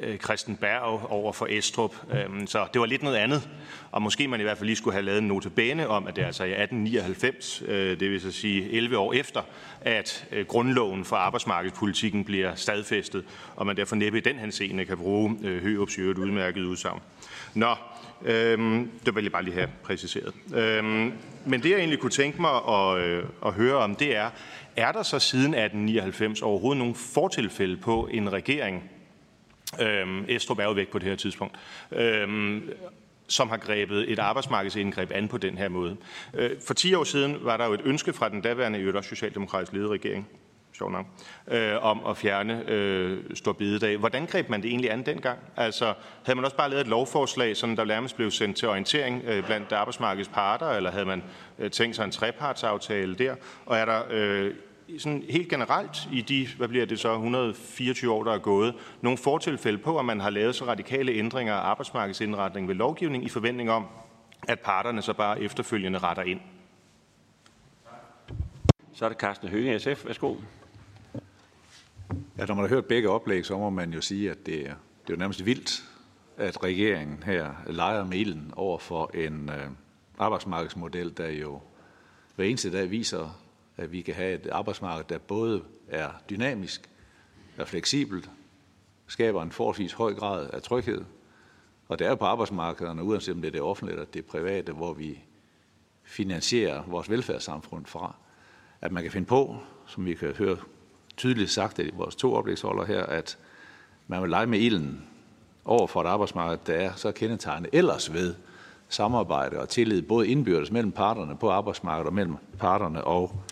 Øh, 0.01 0.17
Christen 0.17 0.55
Berg 0.55 1.11
over 1.11 1.33
for 1.33 1.47
Estrup. 1.49 1.95
Øhm, 2.13 2.47
så 2.47 2.65
det 2.73 2.81
var 2.81 2.85
lidt 2.85 3.03
noget 3.03 3.17
andet. 3.17 3.49
Og 3.91 4.01
måske 4.01 4.27
man 4.27 4.39
i 4.39 4.43
hvert 4.43 4.57
fald 4.57 4.65
lige 4.65 4.75
skulle 4.75 4.93
have 4.93 5.05
lavet 5.05 5.17
en 5.17 5.27
notabene 5.27 5.87
om, 5.87 6.07
at 6.07 6.15
det 6.15 6.21
er 6.21 6.25
altså 6.25 6.43
i 6.43 6.51
1899, 6.51 7.63
øh, 7.67 7.99
det 7.99 8.11
vil 8.11 8.21
så 8.21 8.31
sige 8.31 8.71
11 8.71 8.97
år 8.97 9.13
efter, 9.13 9.41
at 9.81 10.27
øh, 10.31 10.45
grundloven 10.45 11.05
for 11.05 11.15
arbejdsmarkedspolitikken 11.15 12.25
bliver 12.25 12.55
stadfæstet, 12.55 13.25
og 13.55 13.65
man 13.65 13.77
derfor 13.77 13.95
næppe 13.95 14.17
i 14.17 14.21
den 14.21 14.35
henseende 14.35 14.85
kan 14.85 14.97
bruge 14.97 15.37
øh, 15.43 15.63
Hørups 15.63 15.97
øvrigt 15.97 16.19
udmærket 16.19 16.63
udsagn. 16.63 17.01
Nå, 17.53 17.75
Øhm, 18.25 18.91
det 19.05 19.15
vil 19.15 19.23
jeg 19.23 19.31
bare 19.31 19.43
lige 19.43 19.53
have 19.53 19.69
præciseret. 19.83 20.33
Øhm, 20.55 21.13
men 21.45 21.63
det, 21.63 21.69
jeg 21.69 21.77
egentlig 21.77 21.99
kunne 21.99 22.11
tænke 22.11 22.41
mig 22.41 22.51
at, 22.69 22.97
øh, 22.97 23.23
at 23.45 23.53
høre 23.53 23.75
om, 23.75 23.95
det 23.95 24.15
er, 24.15 24.29
er 24.75 24.91
der 24.91 25.03
så 25.03 25.19
siden 25.19 25.53
1899 25.53 26.41
overhovedet 26.41 26.77
nogle 26.77 26.95
fortilfælde 26.95 27.77
på 27.77 28.09
en 28.11 28.33
regering, 28.33 28.83
øhm, 29.81 30.25
Estrup 30.27 30.59
er 30.59 30.63
jo 30.63 30.71
væk 30.71 30.87
på 30.87 30.99
det 30.99 31.07
her 31.07 31.15
tidspunkt, 31.15 31.55
øhm, 31.91 32.69
som 33.27 33.49
har 33.49 33.57
grebet 33.57 34.11
et 34.11 34.19
arbejdsmarkedsindgreb 34.19 35.11
an 35.11 35.27
på 35.27 35.37
den 35.37 35.57
her 35.57 35.69
måde. 35.69 35.97
Øh, 36.33 36.51
for 36.67 36.73
10 36.73 36.93
år 36.93 37.03
siden 37.03 37.37
var 37.41 37.57
der 37.57 37.65
jo 37.65 37.73
et 37.73 37.81
ønske 37.85 38.13
fra 38.13 38.29
den 38.29 38.41
daværende 38.41 38.79
øvrigt 38.79 39.05
socialdemokratisk 39.05 39.73
ledede 39.73 39.89
regering, 39.89 40.27
sjov 40.77 40.91
nok, 40.91 41.05
øh, 41.47 41.83
om 41.85 42.05
at 42.05 42.17
fjerne 42.17 42.63
øh, 42.67 43.19
Stor 43.33 43.53
Bidedag. 43.53 43.97
Hvordan 43.97 44.25
greb 44.25 44.49
man 44.49 44.61
det 44.61 44.69
egentlig 44.69 44.91
an 44.91 45.05
dengang? 45.05 45.39
Altså, 45.57 45.93
havde 46.25 46.35
man 46.35 46.45
også 46.45 46.57
bare 46.57 46.69
lavet 46.69 46.81
et 46.81 46.87
lovforslag, 46.87 47.57
sådan 47.57 47.77
der 47.77 47.85
nærmest 47.85 48.15
blev 48.15 48.31
sendt 48.31 48.57
til 48.57 48.67
orientering 48.67 49.23
øh, 49.25 49.45
blandt 49.45 49.71
arbejdsmarkedets 49.71 50.29
parter, 50.29 50.69
eller 50.69 50.91
havde 50.91 51.05
man 51.05 51.23
øh, 51.59 51.71
tænkt 51.71 51.95
sig 51.95 52.05
en 52.05 52.11
trepartsaftale 52.11 53.15
der? 53.15 53.35
Og 53.65 53.77
er 53.77 53.85
der 53.85 54.01
øh, 54.09 54.53
sådan 54.97 55.23
helt 55.29 55.49
generelt 55.49 56.09
i 56.11 56.21
de, 56.21 56.47
hvad 56.57 56.67
bliver 56.67 56.85
det 56.85 56.99
så, 56.99 57.13
124 57.13 58.11
år, 58.11 58.23
der 58.23 58.31
er 58.31 58.37
gået, 58.37 58.75
nogle 59.01 59.17
fortilfælde 59.17 59.77
på, 59.77 59.99
at 59.99 60.05
man 60.05 60.19
har 60.19 60.29
lavet 60.29 60.55
så 60.55 60.65
radikale 60.65 61.11
ændringer 61.11 61.53
af 61.53 61.69
arbejdsmarkedsindretning 61.69 62.67
ved 62.67 62.75
lovgivning 62.75 63.25
i 63.25 63.29
forventning 63.29 63.71
om, 63.71 63.85
at 64.47 64.59
parterne 64.59 65.01
så 65.01 65.13
bare 65.13 65.41
efterfølgende 65.41 65.99
retter 65.99 66.23
ind? 66.23 66.39
Så 68.93 69.05
er 69.05 69.09
det 69.09 69.17
Carsten 69.17 69.49
Høge, 69.49 69.79
SF. 69.79 70.05
Værsgo. 70.05 70.35
Ja, 72.37 72.45
når 72.45 72.55
man 72.55 72.63
har 72.63 72.69
hørt 72.69 72.85
begge 72.85 73.09
oplæg, 73.09 73.45
så 73.45 73.57
må 73.57 73.69
man 73.69 73.93
jo 73.93 74.01
sige, 74.01 74.31
at 74.31 74.45
det 74.45 74.59
er, 74.59 74.73
det 75.01 75.09
er 75.09 75.13
jo 75.13 75.15
nærmest 75.15 75.45
vildt, 75.45 75.83
at 76.37 76.63
regeringen 76.63 77.23
her 77.25 77.51
leger 77.67 78.05
med 78.05 78.17
ilden 78.17 78.53
over 78.55 78.77
for 78.77 79.11
en 79.13 79.49
øh, 79.49 79.67
arbejdsmarkedsmodel, 80.17 81.17
der 81.17 81.27
jo 81.27 81.59
hver 82.35 82.45
eneste 82.45 82.71
dag 82.71 82.91
viser, 82.91 83.42
at 83.77 83.91
vi 83.91 84.01
kan 84.01 84.13
have 84.13 84.33
et 84.33 84.47
arbejdsmarked, 84.51 85.05
der 85.09 85.17
både 85.17 85.63
er 85.87 86.09
dynamisk, 86.29 86.89
er 87.57 87.65
fleksibelt, 87.65 88.29
skaber 89.07 89.41
en 89.41 89.51
forholdsvis 89.51 89.93
høj 89.93 90.13
grad 90.13 90.49
af 90.53 90.61
tryghed. 90.61 91.01
Og 91.87 91.99
det 91.99 92.07
er 92.07 92.15
på 92.15 92.25
arbejdsmarkederne, 92.25 93.03
uanset 93.03 93.35
om 93.35 93.41
det 93.41 93.47
er 93.47 93.51
det 93.51 93.61
offentlige 93.61 93.93
eller 93.93 94.05
det 94.05 94.25
private, 94.25 94.71
hvor 94.71 94.93
vi 94.93 95.19
finansierer 96.03 96.83
vores 96.87 97.09
velfærdssamfund 97.09 97.85
fra. 97.85 98.15
At 98.81 98.91
man 98.91 99.03
kan 99.03 99.11
finde 99.11 99.27
på, 99.27 99.57
som 99.85 100.05
vi 100.05 100.13
kan 100.13 100.35
høre 100.37 100.57
tydeligt 101.17 101.51
sagt 101.51 101.79
i 101.79 101.91
vores 101.93 102.15
to 102.15 102.33
oplægsholder 102.33 102.85
her, 102.85 103.03
at 103.03 103.37
man 104.07 104.21
vil 104.21 104.29
lege 104.29 104.47
med 104.47 104.59
ilden 104.59 105.07
over 105.65 105.87
for 105.87 106.01
et 106.01 106.07
arbejdsmarked, 106.07 106.57
der 106.67 106.73
er 106.73 106.93
så 106.95 107.11
kendetegnet 107.11 107.69
ellers 107.73 108.13
ved 108.13 108.35
samarbejde 108.89 109.59
og 109.59 109.69
tillid, 109.69 110.01
både 110.01 110.27
indbyrdes 110.27 110.71
mellem 110.71 110.91
parterne 110.91 111.37
på 111.37 111.49
arbejdsmarkedet 111.49 112.07
og 112.07 112.13
mellem 112.13 112.35
parterne 112.59 113.03
og 113.03 113.43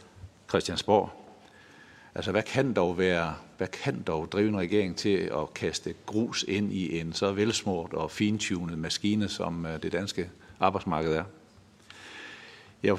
Christiansborg. 0.52 1.10
Altså, 2.16 2.32
hvad 2.32 2.44
kan 2.44 2.74
dog 2.74 2.98
være, 2.98 3.34
hvad 3.58 3.68
kan 3.68 4.02
dog 4.08 4.32
drive 4.32 4.50
en 4.50 4.58
regering 4.58 4.96
til 4.96 5.18
at 5.18 5.54
kaste 5.54 5.94
grus 6.06 6.46
ind 6.48 6.74
i 6.74 7.00
en 7.00 7.14
så 7.14 7.32
velsmurt 7.32 7.94
og 7.94 8.12
fintunet 8.12 8.78
maskine, 8.78 9.30
som 9.30 9.66
øh, 9.66 9.84
det 9.84 9.92
danske 9.92 10.30
arbejdsmarked 10.60 11.14
er? 11.14 11.24
Jeg 12.84 12.98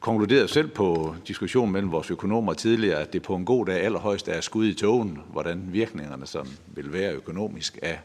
konkluderede 0.00 0.48
selv 0.48 0.68
på 0.68 1.14
diskussionen 1.28 1.72
mellem 1.72 1.92
vores 1.92 2.10
økonomer 2.10 2.52
tidligere, 2.52 3.00
at 3.00 3.12
det 3.12 3.22
på 3.22 3.34
en 3.34 3.44
god 3.44 3.66
dag 3.66 3.80
allerhøjst 3.80 4.28
er 4.28 4.40
skud 4.40 4.66
i 4.66 4.74
togen, 4.74 5.18
hvordan 5.32 5.68
virkningerne 5.72 6.26
sådan 6.26 6.52
vil 6.66 6.92
være 6.92 7.14
økonomisk 7.14 7.78
af 7.82 8.00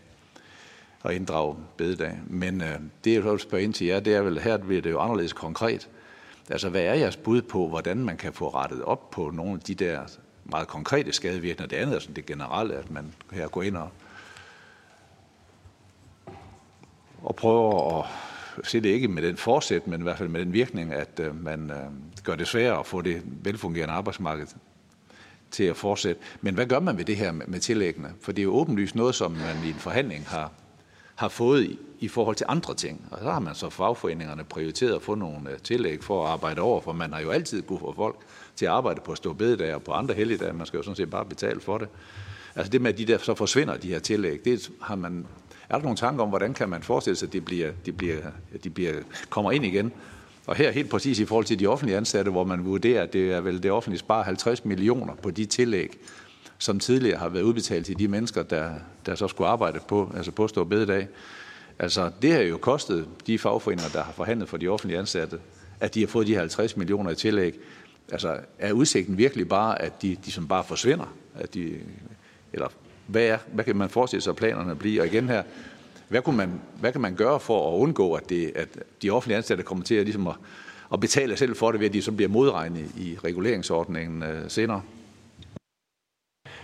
at 1.04 1.14
inddrage 1.14 1.56
bededag. 1.78 2.20
Men 2.28 2.62
øh, 2.62 2.80
det, 3.04 3.14
jeg 3.14 3.24
vil 3.24 3.40
spørge 3.40 3.64
ind 3.64 3.74
til 3.74 3.88
jer, 3.88 4.00
det 4.00 4.16
er 4.16 4.22
vel, 4.22 4.40
her 4.40 4.58
bliver 4.58 4.82
det 4.82 4.92
jo 4.92 5.00
anderledes 5.00 5.34
konkret. 5.34 5.90
Altså, 6.50 6.70
hvad 6.70 6.82
er 6.82 6.94
jeres 6.94 7.18
bud 7.18 7.42
på, 7.42 7.68
hvordan 7.68 7.98
man 7.98 8.18
kan 8.18 8.34
få 8.34 8.50
rettet 8.50 8.84
op 8.84 9.10
på 9.10 9.30
nogle 9.30 9.54
af 9.54 9.60
de 9.60 9.76
der 9.76 10.02
meget 10.46 10.68
konkrete 10.68 11.12
skadevirkninger? 11.12 11.68
Det 11.68 11.76
andet 11.76 11.96
er 11.96 12.00
sådan 12.00 12.16
det 12.16 12.26
generelle, 12.26 12.76
at 12.76 12.92
man 12.92 13.14
her 13.32 13.48
går 13.48 13.64
ind 13.64 13.78
og, 13.78 13.90
og 17.24 17.36
prøver 17.36 18.00
at 18.00 18.06
se 18.64 18.80
det 18.82 18.90
ikke 18.90 19.08
med 19.08 19.24
den 19.24 19.38
forsæt, 19.38 19.88
men 19.88 20.00
i 20.00 20.04
hvert 20.04 20.18
fald 20.18 20.30
med 20.30 20.40
den 20.40 20.54
virkning, 20.54 20.94
at 20.94 21.20
øh, 21.20 21.44
man 21.44 21.72
øh, 21.72 22.24
gør 22.24 22.36
det 22.36 22.48
sværere 22.48 22.80
at 22.80 22.86
få 22.86 23.02
det 23.02 23.22
velfungerende 23.26 23.94
arbejdsmarked 23.94 24.48
til 25.52 25.64
at 25.64 25.78
fortsætte. 25.78 26.22
Men 26.42 26.56
hvad 26.56 26.66
gør 26.66 26.80
man 26.80 26.98
ved 26.98 27.06
det 27.06 27.18
her 27.18 27.32
med, 27.32 27.48
med 27.48 27.60
tillæggene? 27.60 28.14
For 28.22 28.32
det 28.32 28.42
er 28.42 28.44
jo 28.44 28.56
åbenlyst 28.56 28.96
noget, 28.96 29.16
som 29.16 29.32
man 29.32 29.66
i 29.66 29.70
en 29.70 29.76
forhandling 29.76 30.28
har, 30.28 30.52
har 31.16 31.28
fået 31.28 31.64
i, 31.64 31.80
i 32.04 32.08
forhold 32.08 32.36
til 32.36 32.46
andre 32.50 32.74
ting. 32.76 33.08
Og 33.12 33.20
så 33.22 33.32
har 33.32 33.40
man 33.40 33.56
så 33.56 33.70
fagforeningerne 33.70 34.44
prioriteret 34.44 34.96
at 34.96 35.02
få 35.02 35.16
nogle 35.16 35.52
øh, 35.52 35.58
tillæg 35.58 36.04
for 36.04 36.26
at 36.26 36.32
arbejde 36.32 36.62
over, 36.62 36.82
for 36.82 36.94
man 36.94 37.14
har 37.14 37.22
jo 37.22 37.30
altid 37.30 37.62
kunne 37.62 37.80
få 37.80 37.94
folk 37.96 38.16
til 38.56 38.66
at 38.66 38.72
arbejde 38.72 39.02
på 39.06 39.16
stå 39.16 39.34
bededag 39.34 39.76
og 39.76 39.84
på 39.84 39.92
andre 39.92 40.14
helligdage. 40.14 40.54
Man 40.54 40.66
skal 40.66 40.78
jo 40.78 40.84
sådan 40.84 40.96
set 40.96 41.10
bare 41.10 41.26
betale 41.26 41.60
for 41.60 41.78
det. 41.78 41.88
Altså 42.56 42.72
det 42.72 42.82
med, 42.82 42.94
at 42.94 42.98
de 42.98 43.06
der 43.06 43.18
så 43.18 43.36
forsvinder, 43.36 43.78
de 43.78 43.88
her 43.88 44.00
tillæg, 44.00 44.46
det 44.46 44.72
har 44.82 44.96
man 44.96 45.26
er 45.70 45.76
der 45.76 45.84
nogle 45.84 45.98
tanker 45.98 46.24
om, 46.24 46.30
hvordan 46.30 46.54
kan 46.54 46.70
man 46.70 46.84
forestille 46.84 47.16
sig, 47.16 47.28
at 47.28 47.34
de, 47.34 47.42
bliver, 47.42 47.72
de, 47.86 47.92
bliver, 47.92 48.18
de 48.64 48.70
bliver, 48.70 48.94
kommer 49.30 49.52
ind 49.52 49.66
igen? 49.66 49.92
Og 50.48 50.56
her 50.56 50.72
helt 50.72 50.90
præcis 50.90 51.20
i 51.20 51.26
forhold 51.26 51.46
til 51.46 51.60
de 51.60 51.68
offentlige 51.68 51.98
ansatte, 51.98 52.32
hvor 52.32 52.44
man 52.44 52.66
vurderer, 52.66 53.04
at 53.04 53.14
det 53.14 53.32
er 53.32 53.42
vel 53.42 53.64
det 53.64 53.72
offentlige 53.72 54.00
sparer 54.00 54.24
50 54.24 54.66
millioner 54.66 55.16
på 55.16 55.32
de 55.32 55.46
tillæg, 55.46 55.98
som 56.58 56.80
tidligere 56.80 57.18
har 57.18 57.30
været 57.30 57.44
udbetalt 57.44 57.86
til 57.86 58.00
de 58.00 58.08
mennesker, 58.08 58.44
der, 58.44 58.72
der 59.06 59.16
så 59.16 59.28
skulle 59.28 59.48
arbejde 59.48 59.80
på, 59.88 60.12
altså 60.16 60.32
på 60.32 60.48
stå 60.48 60.64
bededag. 60.64 61.08
Altså, 61.80 62.12
det 62.22 62.32
har 62.32 62.40
jo 62.40 62.58
kostet 62.58 63.08
de 63.28 63.40
fagforeninger, 63.40 63.90
der 63.90 64.04
har 64.04 64.12
forhandlet 64.12 64.50
for 64.50 64.58
de 64.58 64.68
offentlige 64.68 65.00
ansatte, 65.00 65.40
at 65.80 65.96
de 65.96 66.00
har 66.00 66.08
fået 66.08 66.28
de 66.28 66.36
50 66.36 66.78
millioner 66.78 67.12
i 67.12 67.16
tillæg. 67.16 67.60
Altså, 68.12 68.38
er 68.60 68.72
udsigten 68.72 69.18
virkelig 69.18 69.48
bare, 69.48 69.82
at 69.82 70.02
de, 70.02 70.18
de 70.26 70.32
som 70.32 70.48
bare 70.48 70.64
forsvinder? 70.64 71.16
At 71.36 71.54
de, 71.54 71.74
eller 72.54 72.68
hvad, 73.08 73.24
er, 73.24 73.38
hvad 73.54 73.66
kan 73.66 73.76
man 73.76 73.90
forestille 73.90 74.22
sig, 74.22 74.32
at 74.32 74.36
planerne 74.36 74.76
bliver? 74.76 75.02
Og 75.02 75.08
igen 75.08 75.30
her, 75.30 75.44
hvad, 76.08 76.22
kunne 76.22 76.38
man, 76.38 76.62
hvad 76.80 76.92
kan 76.92 77.02
man 77.02 77.16
gøre 77.16 77.40
for 77.40 77.74
at 77.74 77.80
undgå, 77.80 78.14
at, 78.14 78.30
det, 78.30 78.52
at 78.56 78.68
de 79.02 79.10
offentlige 79.10 79.38
ansatte 79.38 79.64
kommer 79.64 79.84
til 79.84 79.96
at, 79.96 80.06
ligesom 80.06 80.28
at, 80.28 80.36
at 80.94 81.00
betale 81.00 81.38
selv 81.38 81.56
for 81.56 81.72
det, 81.72 81.80
ved 81.80 81.88
at 81.88 81.94
de 81.94 82.02
så 82.02 82.12
bliver 82.12 82.30
modregnet 82.30 82.90
i 82.98 83.18
reguleringsordningen 83.24 84.24
øh, 84.24 84.44
senere? 84.48 84.82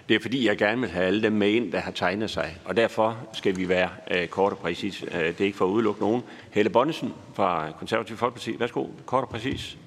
Det 0.10 0.16
er 0.16 0.20
fordi, 0.20 0.48
jeg 0.48 0.58
gerne 0.58 0.82
vil 0.82 0.90
have 0.90 1.06
alle 1.06 1.24
dem 1.24 1.34
med 1.34 1.50
ind, 1.50 1.72
der 1.72 1.80
har 1.80 1.92
tegnet 1.92 2.30
sig. 2.30 2.58
Og 2.66 2.78
derfor 2.78 3.28
skal 3.34 3.58
vi 3.58 3.70
være 3.70 3.90
øh, 4.12 4.28
kort 4.28 4.52
og 4.52 4.58
præcis. 4.58 5.04
Øh, 5.04 5.10
det 5.12 5.42
er 5.42 5.46
ikke 5.46 5.58
for 5.58 5.66
at 5.66 5.70
udelukke 5.70 6.02
nogen. 6.02 6.24
Helle 6.52 6.70
Bonnesen 6.70 7.14
fra 7.34 7.72
Konservativ 7.72 8.18
Folkeparti. 8.18 8.60
Værsgo, 8.60 8.88
kort 9.06 9.24
og 9.24 9.30
præcis. 9.30 9.78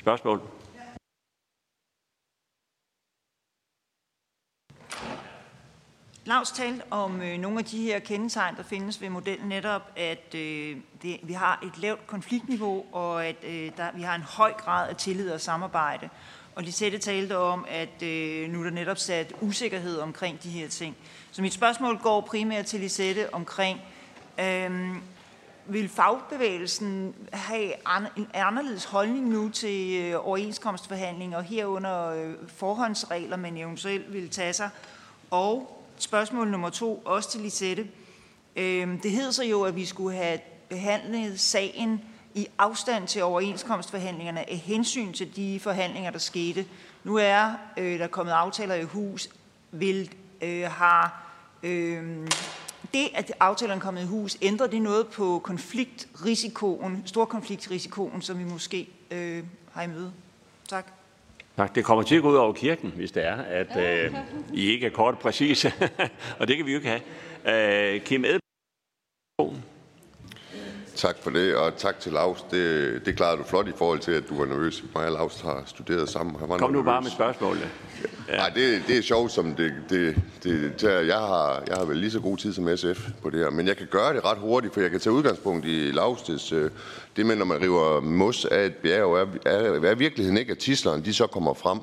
Spørgsmål. 0.00 0.40
Lars 6.24 6.50
talte 6.50 6.82
om 6.90 7.22
øh, 7.22 7.38
nogle 7.38 7.58
af 7.58 7.64
de 7.64 7.82
her 7.82 7.98
kendetegn, 7.98 8.56
der 8.56 8.62
findes 8.62 9.00
ved 9.00 9.10
modellen 9.10 9.48
netop, 9.48 9.92
at 9.96 10.34
øh, 10.34 10.76
det, 11.02 11.20
vi 11.22 11.32
har 11.32 11.60
et 11.66 11.78
lavt 11.78 12.06
konfliktniveau, 12.06 12.84
og 12.92 13.26
at 13.26 13.36
øh, 13.44 13.70
der, 13.76 13.88
vi 13.96 14.02
har 14.02 14.14
en 14.14 14.22
høj 14.22 14.52
grad 14.52 14.88
af 14.88 14.96
tillid 14.96 15.30
og 15.30 15.40
samarbejde. 15.40 16.08
Og 16.54 16.62
Lisette 16.62 16.98
talte 16.98 17.38
om, 17.38 17.64
at 17.68 18.02
øh, 18.02 18.50
nu 18.50 18.60
er 18.60 18.64
der 18.64 18.70
netop 18.70 18.98
sat 18.98 19.32
usikkerhed 19.40 19.98
omkring 19.98 20.42
de 20.42 20.48
her 20.48 20.68
ting. 20.68 20.96
Så 21.30 21.42
mit 21.42 21.52
spørgsmål 21.52 21.98
går 21.98 22.20
primært 22.20 22.66
til 22.66 22.80
Lisette 22.80 23.34
omkring, 23.34 23.80
øh, 24.40 24.96
vil 25.66 25.88
fagbevægelsen 25.88 27.14
have 27.32 27.72
en 28.16 28.26
anderledes 28.34 28.84
holdning 28.84 29.28
nu 29.28 29.48
til 29.48 30.00
øh, 30.00 30.26
overenskomstforhandlinger 30.28 31.40
herunder 31.40 32.08
øh, 32.08 32.34
forhåndsregler, 32.48 33.36
man 33.36 33.56
eventuelt 33.56 34.12
vil 34.12 34.30
tage 34.30 34.52
sig? 34.52 34.70
Og 35.30 35.82
spørgsmål 35.98 36.48
nummer 36.48 36.70
to, 36.70 37.02
også 37.04 37.30
til 37.30 37.40
Lisette. 37.40 37.88
Øh, 38.56 39.02
det 39.02 39.10
hed 39.10 39.32
så 39.32 39.44
jo, 39.44 39.62
at 39.62 39.76
vi 39.76 39.84
skulle 39.84 40.16
have 40.16 40.38
behandlet 40.68 41.40
sagen 41.40 42.00
i 42.34 42.46
afstand 42.58 43.08
til 43.08 43.22
overenskomstforhandlingerne 43.22 44.50
af 44.50 44.56
hensyn 44.56 45.12
til 45.12 45.36
de 45.36 45.60
forhandlinger, 45.60 46.10
der 46.10 46.18
skete. 46.18 46.66
Nu 47.04 47.16
er 47.16 47.52
øh, 47.76 47.98
der 47.98 48.06
kommet 48.06 48.32
aftaler 48.32 48.74
i 48.74 48.82
hus. 48.82 49.28
Vil 49.70 50.10
øh, 50.42 50.62
har 50.62 51.30
øh, 51.62 52.28
det, 52.94 53.08
at 53.14 53.32
aftalerne 53.40 53.78
er 53.78 53.82
kommet 53.82 54.02
i 54.02 54.06
hus, 54.06 54.36
ændrer 54.42 54.66
det 54.66 54.82
noget 54.82 55.08
på 55.08 55.38
konfliktrisikoen, 55.38 57.02
stor 57.06 57.24
konfliktrisikoen, 57.24 58.22
som 58.22 58.38
vi 58.38 58.44
måske 58.44 58.88
øh, 59.10 59.44
har 59.72 59.82
i 59.82 59.86
møde? 59.86 60.12
Tak. 60.68 60.86
Tak. 61.56 61.74
Det 61.74 61.84
kommer 61.84 62.04
til 62.04 62.16
at 62.16 62.22
gå 62.22 62.30
ud 62.30 62.36
over 62.36 62.52
kirken, 62.52 62.92
hvis 62.96 63.12
det 63.12 63.24
er, 63.24 63.36
at 63.36 63.76
øh, 63.76 64.14
I 64.52 64.70
ikke 64.70 64.86
er 64.86 64.90
kort 64.90 65.14
og 65.14 65.20
præcise. 65.20 65.72
og 66.38 66.48
det 66.48 66.56
kan 66.56 66.66
vi 66.66 66.72
jo 66.72 66.78
ikke 66.78 66.88
have. 67.44 67.94
Øh, 67.94 68.00
Kim 68.00 68.24
Edberg. 68.24 69.54
Tak 70.96 71.16
for 71.22 71.30
det, 71.30 71.56
og 71.56 71.76
tak 71.76 72.00
til 72.00 72.12
Lars. 72.12 72.44
Det, 72.50 73.06
det 73.06 73.16
klarede 73.16 73.38
du 73.38 73.44
flot 73.44 73.68
i 73.68 73.72
forhold 73.78 73.98
til, 73.98 74.12
at 74.12 74.28
du 74.28 74.38
var 74.38 74.46
nervøs. 74.46 74.84
Mig 74.94 75.06
og 75.06 75.12
Lars 75.12 75.40
har 75.40 75.62
studeret 75.66 76.08
sammen. 76.08 76.36
Han 76.40 76.48
var 76.48 76.58
Kom 76.58 76.70
nu 76.70 76.78
nervøs. 76.78 76.86
bare 76.86 77.02
med 77.02 77.10
spørgsmålet. 77.10 77.68
Ja. 78.28 78.36
Nej, 78.36 78.48
det, 78.48 78.82
det 78.88 78.98
er 78.98 79.02
sjovt, 79.02 79.32
som 79.32 79.54
det, 79.54 79.72
det, 79.90 80.16
det, 80.42 80.80
det 80.80 81.06
jeg, 81.08 81.16
har, 81.18 81.62
jeg 81.68 81.76
har 81.76 81.84
vel 81.84 81.96
lige 81.96 82.10
så 82.10 82.20
god 82.20 82.36
tid 82.36 82.52
som 82.52 82.76
SF 82.76 83.00
på 83.22 83.30
det 83.30 83.38
her, 83.38 83.50
men 83.50 83.66
jeg 83.66 83.76
kan 83.76 83.86
gøre 83.90 84.14
det 84.14 84.24
ret 84.24 84.38
hurtigt, 84.38 84.74
for 84.74 84.80
jeg 84.80 84.90
kan 84.90 85.00
tage 85.00 85.12
udgangspunkt 85.12 85.66
i 85.66 85.90
Laustes, 85.90 86.52
øh, 86.52 86.70
det 87.16 87.26
med, 87.26 87.36
når 87.36 87.44
man 87.44 87.60
river 87.62 88.00
mos 88.00 88.44
af 88.44 88.64
et 88.66 88.74
bjerg, 88.74 89.12
er, 89.14 89.26
er, 89.52 89.90
er 89.90 89.94
virkeligheden 89.94 90.38
ikke, 90.38 90.52
at 90.52 90.58
tislerne 90.58 91.04
de 91.04 91.14
så 91.14 91.26
kommer 91.26 91.54
frem. 91.54 91.78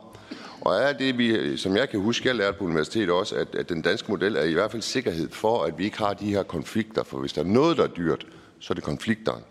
Og 0.61 0.75
er 0.75 0.93
det, 0.93 1.17
vi, 1.17 1.57
som 1.57 1.75
jeg 1.75 1.89
kan 1.89 1.99
huske, 1.99 2.27
jeg 2.27 2.35
lærte 2.35 2.57
på 2.57 2.65
universitetet 2.65 3.09
også, 3.09 3.35
at, 3.35 3.55
at 3.55 3.69
den 3.69 3.81
danske 3.81 4.11
model 4.11 4.35
er 4.35 4.43
i 4.43 4.53
hvert 4.53 4.71
fald 4.71 4.81
sikkerhed 4.81 5.29
for, 5.31 5.63
at 5.63 5.77
vi 5.77 5.83
ikke 5.83 5.97
har 5.97 6.13
de 6.13 6.25
her 6.25 6.43
konflikter, 6.43 7.03
for 7.03 7.17
hvis 7.17 7.33
der 7.33 7.41
er 7.41 7.45
noget, 7.45 7.77
der 7.77 7.83
er 7.83 7.87
dyrt, 7.87 8.25
så 8.61 8.73
er 8.73 8.75
det 8.75 8.83
konflikterne. 8.83 9.41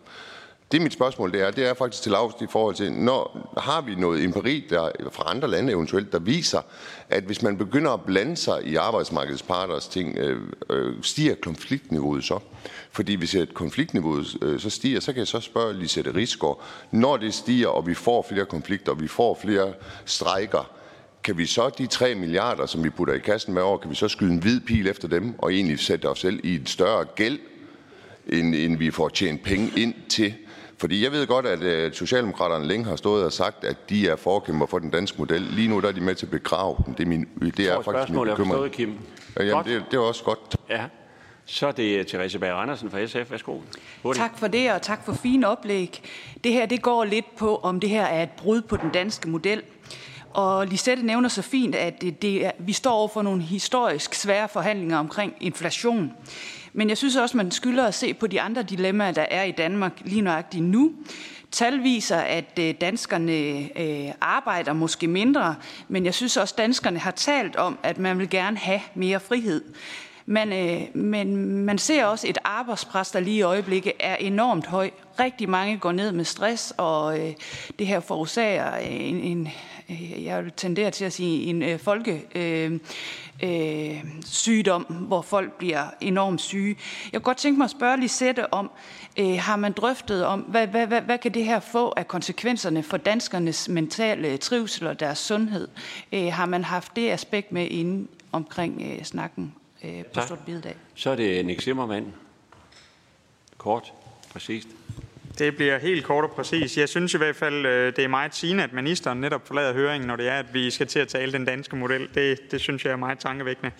Det 0.72 0.82
mit 0.82 0.92
spørgsmål 0.92 1.32
det 1.32 1.40
er, 1.40 1.50
det 1.50 1.66
er 1.66 1.74
faktisk 1.74 2.02
til 2.02 2.12
Laust 2.12 2.42
i 2.42 2.46
forhold 2.50 2.74
til, 2.74 2.92
når 2.92 3.52
har 3.58 3.80
vi 3.80 3.94
noget 3.94 4.24
empiri 4.24 4.66
der, 4.70 4.90
fra 5.12 5.24
andre 5.26 5.48
lande 5.48 5.72
eventuelt, 5.72 6.12
der 6.12 6.18
viser, 6.18 6.60
at 7.08 7.24
hvis 7.24 7.42
man 7.42 7.58
begynder 7.58 7.90
at 7.90 8.04
blande 8.04 8.36
sig 8.36 8.64
i 8.64 8.76
arbejdsmarkedets 8.76 9.42
parters 9.42 9.88
ting, 9.88 10.18
øh, 10.18 10.42
øh, 10.70 10.94
stiger 11.02 11.34
konfliktniveauet 11.42 12.24
så? 12.24 12.38
Fordi 12.92 13.14
hvis 13.14 13.34
et 13.34 13.54
konfliktniveauet 13.54 14.36
øh, 14.42 14.60
så 14.60 14.70
stiger, 14.70 15.00
så 15.00 15.12
kan 15.12 15.18
jeg 15.18 15.28
så 15.28 15.40
spørge 15.40 15.78
Lisette 15.78 16.14
Rigsgaard, 16.14 16.62
når 16.90 17.16
det 17.16 17.34
stiger, 17.34 17.68
og 17.68 17.86
vi 17.86 17.94
får 17.94 18.26
flere 18.28 18.46
konflikter, 18.46 18.92
og 18.92 19.00
vi 19.00 19.08
får 19.08 19.38
flere 19.42 19.72
strejker, 20.04 20.70
kan 21.24 21.38
vi 21.38 21.46
så 21.46 21.70
de 21.78 21.86
3 21.86 22.14
milliarder, 22.14 22.66
som 22.66 22.84
vi 22.84 22.90
putter 22.90 23.14
i 23.14 23.18
kassen 23.18 23.54
med 23.54 23.62
år, 23.62 23.76
kan 23.76 23.90
vi 23.90 23.94
så 23.94 24.08
skyde 24.08 24.32
en 24.32 24.38
hvid 24.38 24.60
pil 24.60 24.88
efter 24.88 25.08
dem, 25.08 25.34
og 25.38 25.52
egentlig 25.52 25.78
sætte 25.78 26.08
os 26.08 26.20
selv 26.20 26.40
i 26.44 26.54
en 26.54 26.66
større 26.66 27.04
gæld, 27.04 27.38
end, 28.32 28.54
end 28.54 28.76
vi 28.76 28.90
får 28.90 29.08
tjent 29.08 29.42
penge 29.42 29.72
ind 29.76 29.94
til? 30.08 30.34
Fordi 30.78 31.04
jeg 31.04 31.12
ved 31.12 31.26
godt, 31.26 31.46
at 31.46 31.62
øh, 31.62 31.92
Socialdemokraterne 31.92 32.66
længe 32.66 32.84
har 32.84 32.96
stået 32.96 33.24
og 33.24 33.32
sagt, 33.32 33.64
at 33.64 33.90
de 33.90 34.08
er 34.08 34.16
forkæmper 34.16 34.66
for 34.66 34.78
den 34.78 34.90
danske 34.90 35.18
model. 35.18 35.40
Lige 35.42 35.68
nu 35.68 35.80
der 35.80 35.88
er 35.88 35.92
de 35.92 36.00
med 36.00 36.14
til 36.14 36.26
at 36.26 36.30
begrave 36.30 36.76
den. 36.86 36.94
Det 36.98 37.02
er, 37.02 37.08
min, 37.08 37.28
det 37.56 37.68
er 37.68 37.82
faktisk 37.82 38.14
min 38.14 38.24
bekymring. 38.24 38.72
Kim. 38.72 38.98
Ja, 39.38 39.44
jamen, 39.44 39.64
det, 39.64 39.84
det 39.90 39.96
er 39.96 40.00
også 40.00 40.24
godt. 40.24 40.56
Ja. 40.70 40.84
Så 41.44 41.66
er 41.66 41.72
det 41.72 42.06
Therese 42.06 42.38
Bager 42.38 42.54
Andersen 42.54 42.90
fra 42.90 43.06
SF. 43.06 43.30
Værsgo. 43.30 43.58
Hurtigt. 44.02 44.22
Tak 44.22 44.38
for 44.38 44.46
det, 44.46 44.72
og 44.72 44.82
tak 44.82 45.04
for 45.04 45.12
fine 45.12 45.48
oplæg. 45.48 46.02
Det 46.44 46.52
her 46.52 46.66
det 46.66 46.82
går 46.82 47.04
lidt 47.04 47.36
på, 47.36 47.56
om 47.56 47.80
det 47.80 47.90
her 47.90 48.04
er 48.04 48.22
et 48.22 48.30
brud 48.30 48.62
på 48.62 48.76
den 48.76 48.90
danske 48.90 49.28
model. 49.28 49.62
Og 50.32 50.66
Lisette 50.66 51.06
nævner 51.06 51.28
så 51.28 51.42
fint, 51.42 51.74
at 51.74 52.00
det, 52.00 52.22
det 52.22 52.46
er, 52.46 52.50
vi 52.58 52.72
står 52.72 52.90
over 52.90 53.08
for 53.08 53.22
nogle 53.22 53.42
historisk 53.42 54.14
svære 54.14 54.48
forhandlinger 54.48 54.98
omkring 54.98 55.34
inflation. 55.40 56.12
Men 56.72 56.88
jeg 56.88 56.96
synes 56.96 57.16
også, 57.16 57.36
man 57.36 57.50
skylder 57.50 57.86
at 57.86 57.94
se 57.94 58.14
på 58.14 58.26
de 58.26 58.40
andre 58.40 58.62
dilemmaer, 58.62 59.12
der 59.12 59.26
er 59.30 59.42
i 59.42 59.50
Danmark 59.50 59.92
lige 60.04 60.22
nøjagtigt 60.22 60.64
nu. 60.64 60.92
Tal 61.50 61.82
viser, 61.82 62.16
at 62.16 62.58
øh, 62.60 62.74
danskerne 62.80 63.32
øh, 63.80 64.12
arbejder 64.20 64.72
måske 64.72 65.06
mindre, 65.06 65.54
men 65.88 66.04
jeg 66.04 66.14
synes 66.14 66.36
også, 66.36 66.54
at 66.54 66.58
danskerne 66.58 66.98
har 66.98 67.10
talt 67.10 67.56
om, 67.56 67.78
at 67.82 67.98
man 67.98 68.18
vil 68.18 68.30
gerne 68.30 68.56
have 68.56 68.80
mere 68.94 69.20
frihed. 69.20 69.62
Men, 70.26 70.52
øh, 70.52 70.80
men 70.94 71.36
man 71.64 71.78
ser 71.78 72.04
også 72.04 72.28
et 72.28 72.38
arbejdspres, 72.44 73.10
der 73.10 73.20
lige 73.20 73.36
i 73.36 73.42
øjeblikket 73.42 73.92
er 74.00 74.16
enormt 74.16 74.66
høj. 74.66 74.90
Rigtig 75.20 75.48
mange 75.48 75.78
går 75.78 75.92
ned 75.92 76.12
med 76.12 76.24
stress, 76.24 76.72
og 76.76 77.18
det 77.78 77.86
her 77.86 78.00
forårsager 78.00 78.76
en, 78.76 79.16
en 79.16 79.48
jeg 80.24 80.44
vil 80.44 80.52
tendere 80.56 80.90
til 80.90 81.04
at 81.04 81.12
sige 81.12 81.44
en 81.44 81.62
øh, 81.62 81.78
folke, 81.78 82.22
øh, 82.34 82.78
øh, 83.42 84.04
sygdom, 84.24 84.82
hvor 84.82 85.22
folk 85.22 85.52
bliver 85.52 85.90
enormt 86.00 86.40
syge. 86.40 86.76
Jeg 87.12 87.20
kunne 87.20 87.24
godt 87.24 87.36
tænke 87.36 87.58
mig 87.58 87.64
at 87.64 87.70
spørge 87.70 88.00
Lisette 88.00 88.54
om, 88.54 88.70
øh, 89.18 89.38
har 89.38 89.56
man 89.56 89.72
drøftet 89.72 90.24
om, 90.24 90.40
hvad, 90.40 90.66
hvad, 90.66 90.86
hvad, 90.86 91.00
hvad 91.00 91.18
kan 91.18 91.34
det 91.34 91.44
her 91.44 91.60
få 91.60 91.92
af 91.96 92.08
konsekvenserne 92.08 92.82
for 92.82 92.96
danskernes 92.96 93.68
mentale 93.68 94.36
trivsel 94.36 94.86
og 94.86 95.00
deres 95.00 95.18
sundhed? 95.18 95.68
Øh, 96.12 96.32
har 96.32 96.46
man 96.46 96.64
haft 96.64 96.96
det 96.96 97.10
aspekt 97.10 97.52
med 97.52 97.66
inde 97.70 98.08
omkring 98.32 98.82
øh, 98.82 99.04
snakken 99.04 99.54
øh, 99.84 100.04
på 100.04 100.20
Stort 100.20 100.38
Bidedag? 100.38 100.74
Så 100.94 101.10
er 101.10 101.16
det 101.16 101.46
Nick 101.46 101.62
Zimmermann. 101.62 102.14
Kort, 103.58 103.92
præcist. 104.32 104.68
Det 105.38 105.56
bliver 105.56 105.78
helt 105.78 106.04
kort 106.04 106.24
og 106.24 106.30
præcis. 106.30 106.78
Jeg 106.78 106.88
synes 106.88 107.14
i 107.14 107.18
hvert 107.18 107.36
fald, 107.36 107.66
øh, 107.66 107.96
det 107.96 108.04
er 108.04 108.08
meget 108.08 108.34
sigende, 108.34 108.64
at 108.64 108.72
ministeren 108.72 109.20
netop 109.20 109.46
forlader 109.46 109.72
høringen, 109.72 110.06
når 110.06 110.16
det 110.16 110.28
er, 110.28 110.38
at 110.38 110.54
vi 110.54 110.70
skal 110.70 110.86
til 110.86 110.98
at 110.98 111.08
tale 111.08 111.32
den 111.32 111.44
danske 111.44 111.76
model. 111.76 112.08
Det, 112.14 112.50
det 112.50 112.60
synes 112.60 112.84
jeg 112.84 112.92
er 112.92 112.96
meget 112.96 113.18
tankevækkende. 113.18 113.70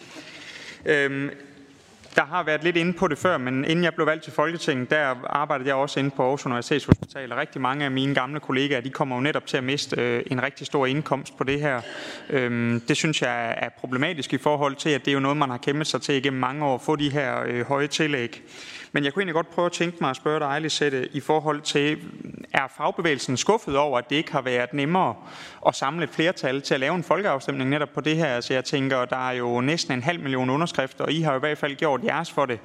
Øhm, 0.86 1.30
der 2.14 2.24
har 2.24 2.42
været 2.42 2.64
lidt 2.64 2.76
inde 2.76 2.92
på 2.92 3.08
det 3.08 3.18
før, 3.18 3.38
men 3.38 3.64
inden 3.64 3.84
jeg 3.84 3.94
blev 3.94 4.06
valgt 4.06 4.24
til 4.24 4.32
Folketinget, 4.32 4.90
der 4.90 5.14
arbejdede 5.26 5.68
jeg 5.68 5.76
også 5.76 6.00
inde 6.00 6.10
på 6.10 6.22
Aarhus 6.22 6.46
Universitetshospital, 6.46 7.32
og 7.32 7.38
rigtig 7.38 7.60
mange 7.60 7.84
af 7.84 7.90
mine 7.90 8.14
gamle 8.14 8.40
kollegaer, 8.40 8.80
de 8.80 8.90
kommer 8.90 9.16
jo 9.16 9.22
netop 9.22 9.46
til 9.46 9.56
at 9.56 9.64
miste 9.64 9.96
øh, 10.00 10.22
en 10.26 10.42
rigtig 10.42 10.66
stor 10.66 10.86
indkomst 10.86 11.36
på 11.36 11.44
det 11.44 11.60
her. 11.60 11.80
Øhm, 12.30 12.80
det 12.88 12.96
synes 12.96 13.22
jeg 13.22 13.54
er 13.58 13.68
problematisk 13.68 14.32
i 14.32 14.38
forhold 14.38 14.76
til, 14.76 14.90
at 14.90 15.04
det 15.04 15.10
er 15.10 15.14
jo 15.14 15.20
noget, 15.20 15.36
man 15.36 15.50
har 15.50 15.58
kæmpet 15.58 15.86
sig 15.86 16.02
til 16.02 16.14
igennem 16.14 16.40
mange 16.40 16.64
år, 16.64 16.74
at 16.74 16.82
få 16.82 16.96
de 16.96 17.10
her 17.10 17.42
øh, 17.46 17.66
høje 17.66 17.86
tillæg. 17.86 18.42
Men 18.92 19.04
jeg 19.04 19.12
kunne 19.12 19.20
egentlig 19.20 19.34
godt 19.34 19.50
prøve 19.50 19.66
at 19.66 19.72
tænke 19.72 19.96
mig 20.00 20.10
at 20.10 20.16
spørge 20.16 20.40
dig, 20.40 20.60
Lisette, 20.60 21.08
i 21.12 21.20
forhold 21.20 21.60
til, 21.60 21.98
er 22.54 22.68
fagbevægelsen 22.76 23.36
skuffet 23.36 23.76
over, 23.76 23.98
at 23.98 24.10
det 24.10 24.16
ikke 24.16 24.32
har 24.32 24.42
været 24.42 24.72
nemmere 24.72 25.14
at 25.66 25.74
samle 25.74 26.04
et 26.04 26.10
flertal 26.10 26.62
til 26.62 26.74
at 26.74 26.80
lave 26.80 26.94
en 26.94 27.02
folkeafstemning 27.02 27.70
netop 27.70 27.88
på 27.94 28.00
det 28.00 28.16
her? 28.16 28.26
Altså 28.26 28.54
jeg 28.54 28.64
tænker, 28.64 29.04
der 29.04 29.28
er 29.28 29.32
jo 29.32 29.60
næsten 29.60 29.94
en 29.94 30.02
halv 30.02 30.20
million 30.20 30.50
underskrifter, 30.50 31.04
og 31.04 31.12
I 31.12 31.20
har 31.20 31.32
jo 31.32 31.36
i 31.36 31.40
hvert 31.40 31.58
fald 31.58 31.76
gjort 31.76 32.04
jeres 32.04 32.30
for 32.30 32.46
det. 32.46 32.58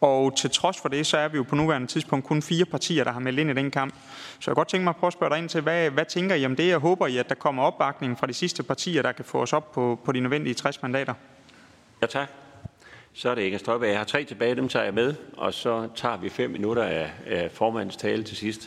Og 0.00 0.36
til 0.36 0.50
trods 0.50 0.80
for 0.80 0.88
det, 0.88 1.06
så 1.06 1.18
er 1.18 1.28
vi 1.28 1.36
jo 1.36 1.42
på 1.42 1.54
nuværende 1.54 1.86
tidspunkt 1.86 2.26
kun 2.26 2.42
fire 2.42 2.64
partier, 2.64 3.04
der 3.04 3.12
har 3.12 3.20
meldt 3.20 3.38
ind 3.38 3.50
i 3.50 3.54
den 3.54 3.70
kamp. 3.70 3.94
Så 4.40 4.50
jeg 4.50 4.54
godt 4.56 4.68
tænke 4.68 4.84
mig 4.84 4.90
at 4.90 4.96
prøve 4.96 5.08
at 5.08 5.12
spørge 5.12 5.30
dig 5.30 5.38
ind 5.38 5.48
til, 5.48 5.60
hvad, 5.60 5.90
hvad 5.90 6.04
tænker 6.04 6.34
I 6.34 6.46
om 6.46 6.56
det? 6.56 6.68
Jeg 6.68 6.78
håber 6.78 7.06
I, 7.06 7.16
at 7.16 7.28
der 7.28 7.34
kommer 7.34 7.62
opbakning 7.62 8.18
fra 8.18 8.26
de 8.26 8.34
sidste 8.34 8.62
partier, 8.62 9.02
der 9.02 9.12
kan 9.12 9.24
få 9.24 9.42
os 9.42 9.52
op 9.52 9.72
på, 9.72 10.00
på 10.04 10.12
de 10.12 10.20
nødvendige 10.20 10.54
60 10.54 10.82
mandater. 10.82 11.14
Ja, 12.02 12.06
tak. 12.06 12.43
Så 13.16 13.30
er 13.30 13.34
det 13.34 13.42
Inger 13.42 13.58
Støjberg. 13.58 13.88
Jeg 13.88 13.98
har 13.98 14.04
tre 14.04 14.24
tilbage, 14.24 14.54
dem 14.54 14.68
tager 14.68 14.84
jeg 14.84 14.94
med, 14.94 15.14
og 15.36 15.54
så 15.54 15.88
tager 15.96 16.16
vi 16.16 16.28
fem 16.28 16.50
minutter 16.50 16.82
af, 16.82 17.10
af 17.26 17.50
formandens 17.50 17.96
tale 17.96 18.22
til 18.22 18.36
sidst. 18.36 18.60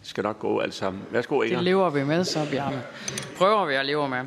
Det 0.00 0.08
skal 0.08 0.22
nok 0.22 0.38
gå 0.38 0.58
alt 0.58 0.74
sammen. 0.74 1.02
Værsgo, 1.10 1.42
Inger. 1.42 1.56
Det 1.58 1.64
lever 1.64 1.90
vi 1.90 2.04
med, 2.04 2.24
så 2.24 2.46
Bjarne. 2.50 2.82
Prøver 3.36 3.66
vi 3.66 3.74
at 3.74 3.86
leve 3.86 4.08
med. 4.08 4.24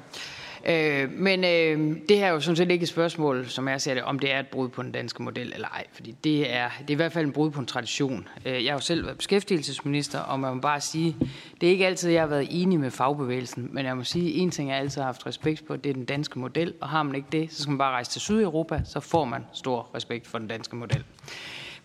Øh, 0.70 1.12
men 1.12 1.44
øh, 1.44 1.98
det 2.10 2.18
her 2.18 2.26
er 2.26 2.32
jo 2.32 2.40
sådan 2.40 2.56
set 2.56 2.72
ikke 2.72 2.84
et 2.84 2.90
spørgsmål, 2.90 3.46
som 3.46 3.68
jeg 3.68 3.82
ser 3.82 3.94
det, 3.94 4.04
om 4.04 4.20
det 4.20 4.34
er 4.34 4.40
et 4.40 4.48
brud 4.48 4.70
på 4.70 4.84
den 4.84 4.92
danske 4.92 5.24
model 5.24 5.54
eller 5.54 5.68
ej. 5.68 5.86
Fordi 5.92 6.16
det 6.24 6.54
er, 6.54 6.70
det 6.80 6.90
er 6.90 6.94
i 6.94 6.96
hvert 6.96 7.12
fald 7.12 7.26
en 7.26 7.32
brud 7.32 7.52
på 7.52 7.60
en 7.60 7.66
tradition. 7.66 8.28
Øh, 8.46 8.66
jeg 8.66 8.74
har 8.74 8.78
jo 8.78 8.82
selv 8.82 9.06
været 9.06 9.18
beskæftigelsesminister, 9.18 10.20
og 10.20 10.40
man 10.40 10.54
må 10.56 10.62
bare 10.62 10.82
sige, 10.82 11.16
det 11.62 11.68
er 11.68 11.72
ikke 11.72 11.88
altid, 11.88 12.12
jeg 12.12 12.22
har 12.22 12.28
været 12.28 12.48
enig 12.50 12.80
med 12.80 12.92
fagbevægelsen. 12.92 13.70
Men 13.72 13.86
jeg 13.86 13.98
må 13.98 14.04
sige, 14.04 14.34
en 14.34 14.52
ting, 14.52 14.70
jeg 14.70 14.78
altid 14.78 15.02
har 15.02 15.06
haft 15.06 15.26
respekt 15.26 15.68
på, 15.68 15.76
det 15.76 15.90
er 15.90 15.94
den 15.94 16.06
danske 16.06 16.40
model. 16.40 16.74
Og 16.82 16.90
har 16.90 17.04
man 17.04 17.16
ikke 17.16 17.28
det, 17.32 17.54
så 17.54 17.62
skal 17.62 17.72
man 17.72 17.78
bare 17.78 17.92
rejse 17.92 18.12
til 18.12 18.22
Sydeuropa, 18.22 18.82
så 18.86 19.00
får 19.00 19.26
man 19.26 19.46
stor 19.54 19.90
respekt 19.96 20.28
for 20.28 20.38
den 20.38 20.48
danske 20.48 20.76
model. 20.76 21.04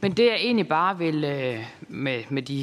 Men 0.00 0.12
det 0.12 0.24
jeg 0.24 0.36
egentlig 0.36 0.68
bare 0.68 0.98
vil 0.98 1.24
øh, 1.24 1.64
med, 1.88 2.22
med 2.28 2.42
de 2.42 2.62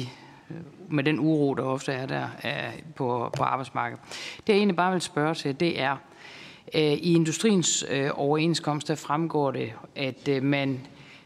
øh, 0.50 0.56
med 0.88 1.04
den 1.04 1.18
uro, 1.18 1.54
der 1.54 1.62
ofte 1.62 1.92
er 1.92 2.06
der 2.06 2.28
øh, 2.44 2.82
på, 2.96 3.30
på 3.36 3.42
arbejdsmarkedet. 3.42 4.02
Det 4.46 4.52
jeg 4.52 4.56
egentlig 4.56 4.76
bare 4.76 4.92
vil 4.92 5.00
spørge 5.00 5.34
til, 5.34 5.60
det 5.60 5.80
er, 5.80 5.96
Øh, 6.74 6.92
I 6.92 7.14
industriens 7.14 7.84
øh, 7.90 8.10
overenskomst, 8.14 8.88
der 8.88 8.94
fremgår 8.94 9.50
det, 9.50 9.72
at 9.96 10.28
øh, 10.28 10.42
man, 10.42 10.80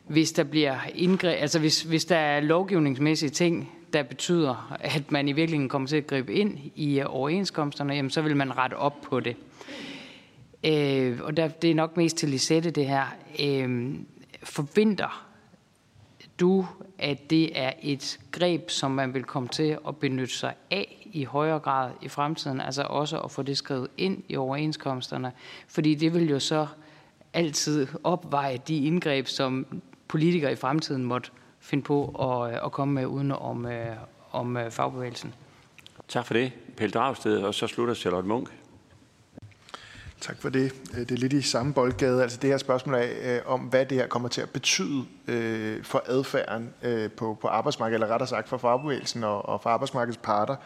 hvis 0.07 0.33
der 0.33 0.45
bliver 0.45 0.77
indgreb, 0.95 1.41
altså 1.41 1.59
hvis, 1.59 1.83
hvis 1.83 2.05
der 2.05 2.17
er 2.17 2.41
lovgivningsmæssige 2.41 3.31
ting, 3.31 3.71
der 3.93 4.03
betyder, 4.03 4.77
at 4.81 5.13
man 5.13 5.29
i 5.29 5.33
virkeligheden 5.33 5.69
kommer 5.69 5.89
til 5.89 5.97
at 5.97 6.07
gribe 6.07 6.35
ind 6.35 6.59
i 6.75 7.03
overenskomsterne, 7.03 7.95
jamen 7.95 8.11
så 8.11 8.23
vil 8.23 8.37
man 8.37 8.57
rette 8.57 8.75
op 8.75 9.01
på 9.03 9.21
det. 9.21 9.37
og 11.23 11.37
der, 11.37 11.49
det 11.49 11.71
er 11.71 11.75
nok 11.75 11.97
mest 11.97 12.17
til 12.17 12.29
Lisette 12.29 12.71
det 12.71 12.87
her. 12.87 13.07
forventer 14.43 15.27
du, 16.41 16.67
at 16.99 17.31
det 17.31 17.59
er 17.59 17.73
et 17.83 18.21
greb, 18.31 18.71
som 18.71 18.91
man 18.91 19.15
vil 19.15 19.25
komme 19.25 19.49
til 19.49 19.79
at 19.89 19.97
benytte 19.97 20.35
sig 20.35 20.55
af 20.71 21.04
i 21.15 21.25
højere 21.25 21.59
grad 21.59 21.91
i 22.03 22.09
fremtiden, 22.09 22.61
altså 22.61 22.83
også 22.83 23.21
at 23.21 23.31
få 23.31 23.43
det 23.43 23.59
skrevet 23.59 23.89
ind 23.99 24.23
i 24.29 24.37
overenskomsterne, 24.37 25.33
fordi 25.69 25.95
det 25.95 26.15
vil 26.15 26.29
jo 26.29 26.39
så 26.39 26.67
altid 27.33 27.87
opveje 28.05 28.57
de 28.69 28.77
indgreb, 28.77 29.27
som 29.27 29.67
politikere 30.09 30.53
i 30.53 30.57
fremtiden 30.57 31.05
måtte 31.05 31.31
finde 31.61 31.85
på 31.85 32.09
at, 32.09 32.61
at 32.65 32.73
komme 32.73 32.95
med 32.95 33.07
uden 33.07 33.33
om, 33.33 33.67
øh, 33.67 33.97
om 34.33 34.57
øh, 34.57 34.71
fagbevægelsen. 34.71 35.35
Tak 36.09 36.27
for 36.27 36.35
det, 36.35 36.53
Pelle 36.77 36.93
Dragsted, 36.93 37.43
og 37.43 37.55
så 37.55 37.67
slutter 37.67 37.95
Charlotte 37.95 38.29
Munk. 38.29 38.49
Tak 40.21 40.43
for 40.43 40.49
det. 40.49 40.75
Øh, 40.95 41.01
det 41.01 41.11
er 41.11 41.17
lidt 41.17 41.33
i 41.33 41.43
samme 41.43 41.75
boldgade. 41.75 42.23
Altså 42.23 42.39
det 42.43 42.51
her 42.51 42.59
spørgsmål 42.59 42.95
af, 42.95 43.41
om 43.47 43.61
hvad 43.61 43.87
det 43.87 43.99
her 43.99 44.07
kommer 44.07 44.29
til 44.29 44.41
at 44.41 44.51
betyde 44.51 45.05
øh, 45.29 45.85
for 45.85 46.03
adfærden 46.07 46.75
øh, 46.83 47.11
på, 47.11 47.39
på 47.41 47.49
arbejdsmarkedet, 47.49 47.97
eller 47.97 48.13
rettere 48.13 48.29
sagt 48.29 48.49
for 48.49 48.57
fagbevægelsen 48.57 49.25
og, 49.25 49.49
og 49.49 49.61
for 49.63 49.71
arbejdsmarkedets 49.71 50.21
parter. 50.23 50.57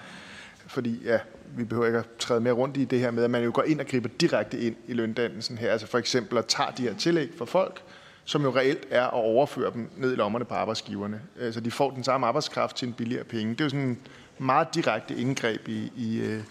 Fordi 0.68 1.00
ja, 1.04 1.18
vi 1.56 1.64
behøver 1.64 1.86
ikke 1.86 1.98
at 1.98 2.06
træde 2.18 2.40
mere 2.40 2.52
rundt 2.52 2.76
i 2.76 2.84
det 2.84 3.00
her 3.00 3.10
med, 3.10 3.24
at 3.24 3.30
man 3.30 3.44
jo 3.44 3.50
går 3.54 3.62
ind 3.62 3.80
og 3.80 3.86
griber 3.86 4.08
direkte 4.20 4.60
ind 4.60 4.76
i 4.86 4.92
løndannelsen 4.92 5.58
her. 5.58 5.72
Altså 5.72 5.86
for 5.86 5.98
eksempel 5.98 6.38
at 6.38 6.46
tage 6.46 6.68
de 6.76 6.82
her 6.82 6.94
tillæg 6.94 7.30
for 7.38 7.44
folk, 7.44 7.82
som 8.24 8.42
jo 8.42 8.56
reelt 8.56 8.86
er 8.90 9.04
at 9.04 9.12
overføre 9.12 9.72
dem 9.72 9.90
ned 9.96 10.12
i 10.12 10.16
lommerne 10.16 10.44
på 10.44 10.54
arbejdsgiverne. 10.54 11.20
Altså 11.40 11.60
de 11.60 11.70
får 11.70 11.90
den 11.90 12.04
samme 12.04 12.26
arbejdskraft 12.26 12.76
til 12.76 12.88
en 12.88 12.94
billigere 12.94 13.24
penge. 13.24 13.52
Det 13.52 13.60
er 13.60 13.64
jo 13.64 13.70
sådan 13.70 13.84
en 13.84 13.98
meget 14.38 14.74
direkte 14.74 15.16
indgreb 15.16 15.68
i, 15.68 15.92
i, 15.96 16.18
øh, 16.18 16.42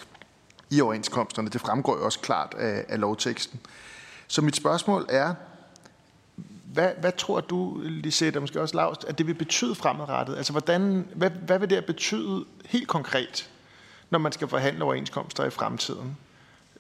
i 0.70 0.82
overenskomsterne. 0.82 1.50
Det 1.50 1.62
fremgår 1.62 1.98
jo 1.98 2.06
også 2.06 2.20
klart 2.20 2.56
af, 2.58 2.86
af 2.90 3.00
lovteksten. 3.00 3.60
Så 4.28 4.42
mit 4.42 4.56
spørgsmål 4.56 5.06
er, 5.10 5.34
hvad, 6.74 6.90
hvad 7.00 7.12
tror 7.12 7.42
du, 7.42 7.82
Lisette, 7.84 8.38
og 8.38 8.42
måske 8.42 8.62
også 8.62 8.76
Lars, 8.76 8.98
at 9.08 9.18
det 9.18 9.28
vil 9.28 9.34
betyde 9.34 9.76
fremadrettet? 9.76 10.38
Altså, 10.38 10.52
hvordan, 10.52 11.08
hvad, 11.16 11.30
hvad 11.30 11.60
vil 11.60 11.70
det 11.70 11.86
betyde 11.86 12.46
helt 12.66 12.88
konkret, 12.88 13.50
når 14.10 14.20
man 14.20 14.32
skal 14.32 14.48
forhandle 14.48 14.84
overenskomster 14.84 15.46
i 15.46 15.50
fremtiden? 15.50 16.18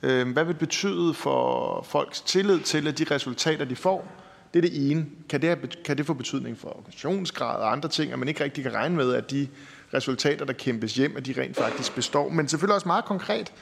Øhm, 0.04 0.32
hvad 0.32 0.44
vil 0.44 0.54
det 0.54 0.60
betyde 0.60 1.14
for 1.14 1.82
folks 1.90 2.22
tillid 2.22 2.60
til, 2.60 2.88
at 2.88 2.98
de 2.98 3.06
resultater, 3.12 3.66
de 3.66 3.76
får, 3.76 4.08
det 4.54 4.66
er 4.66 4.70
det 4.70 4.92
ene. 4.92 5.06
Kan 5.30 5.42
det, 5.42 5.50
have, 5.50 5.68
kan 5.86 5.98
det 5.98 6.06
få 6.06 6.14
betydning 6.14 6.58
for 6.58 6.70
organisationsgrad 6.70 7.56
og 7.56 7.72
andre 7.72 7.90
ting, 7.90 8.12
at 8.12 8.20
man 8.20 8.28
ikke 8.28 8.44
rigtig 8.44 8.64
kan 8.64 8.74
regne 8.74 8.96
med, 8.96 9.14
at 9.14 9.32
de 9.32 9.48
resultater, 9.94 10.46
der 10.46 10.54
kæmpes 10.54 10.96
hjem, 10.96 11.18
at 11.18 11.26
de 11.26 11.42
rent 11.42 11.58
faktisk 11.58 11.96
består? 11.96 12.30
Men 12.30 12.48
selvfølgelig 12.48 12.76
også 12.76 12.88
meget 12.88 13.06
konkret. 13.06 13.54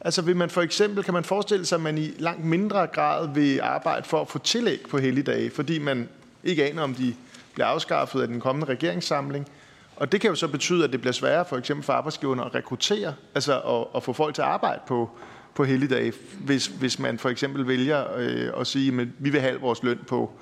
Altså 0.00 0.22
vil 0.22 0.36
man 0.36 0.50
for 0.50 0.62
eksempel, 0.62 1.04
kan 1.04 1.14
man 1.14 1.24
forestille 1.24 1.66
sig, 1.66 1.76
at 1.76 1.82
man 1.82 1.98
i 1.98 2.10
langt 2.18 2.44
mindre 2.44 2.86
grad 2.86 3.34
vil 3.34 3.60
arbejde 3.60 4.04
for 4.04 4.20
at 4.20 4.28
få 4.28 4.38
tillæg 4.38 4.80
på 4.90 4.98
helligdage, 4.98 5.50
fordi 5.50 5.78
man 5.78 6.08
ikke 6.44 6.70
aner, 6.70 6.82
om 6.82 6.94
de 6.94 7.14
bliver 7.54 7.66
afskaffet 7.66 8.22
af 8.22 8.28
den 8.28 8.40
kommende 8.40 8.66
regeringssamling. 8.66 9.48
Og 9.98 10.12
det 10.12 10.20
kan 10.20 10.30
jo 10.30 10.36
så 10.36 10.48
betyde, 10.48 10.84
at 10.84 10.92
det 10.92 11.00
bliver 11.00 11.12
sværere 11.12 11.44
for 11.44 11.56
eksempel 11.56 11.84
for 11.84 11.92
arbejdsgiverne 11.92 12.44
at 12.44 12.54
rekruttere, 12.54 13.14
altså 13.34 13.60
at, 13.60 13.86
at 13.96 14.02
få 14.02 14.12
folk 14.12 14.34
til 14.34 14.42
at 14.42 14.48
arbejde 14.48 14.80
på, 14.86 15.10
på 15.54 15.64
helligdage, 15.64 16.12
hvis, 16.40 16.66
hvis 16.66 16.98
man 16.98 17.18
for 17.18 17.28
eksempel 17.28 17.68
vælger 17.68 18.16
øh, 18.16 18.60
at 18.60 18.66
sige, 18.66 19.00
at 19.00 19.08
vi 19.18 19.30
vil 19.30 19.40
have 19.40 19.60
vores 19.60 19.82
løn 19.82 19.98
på, 20.06 20.32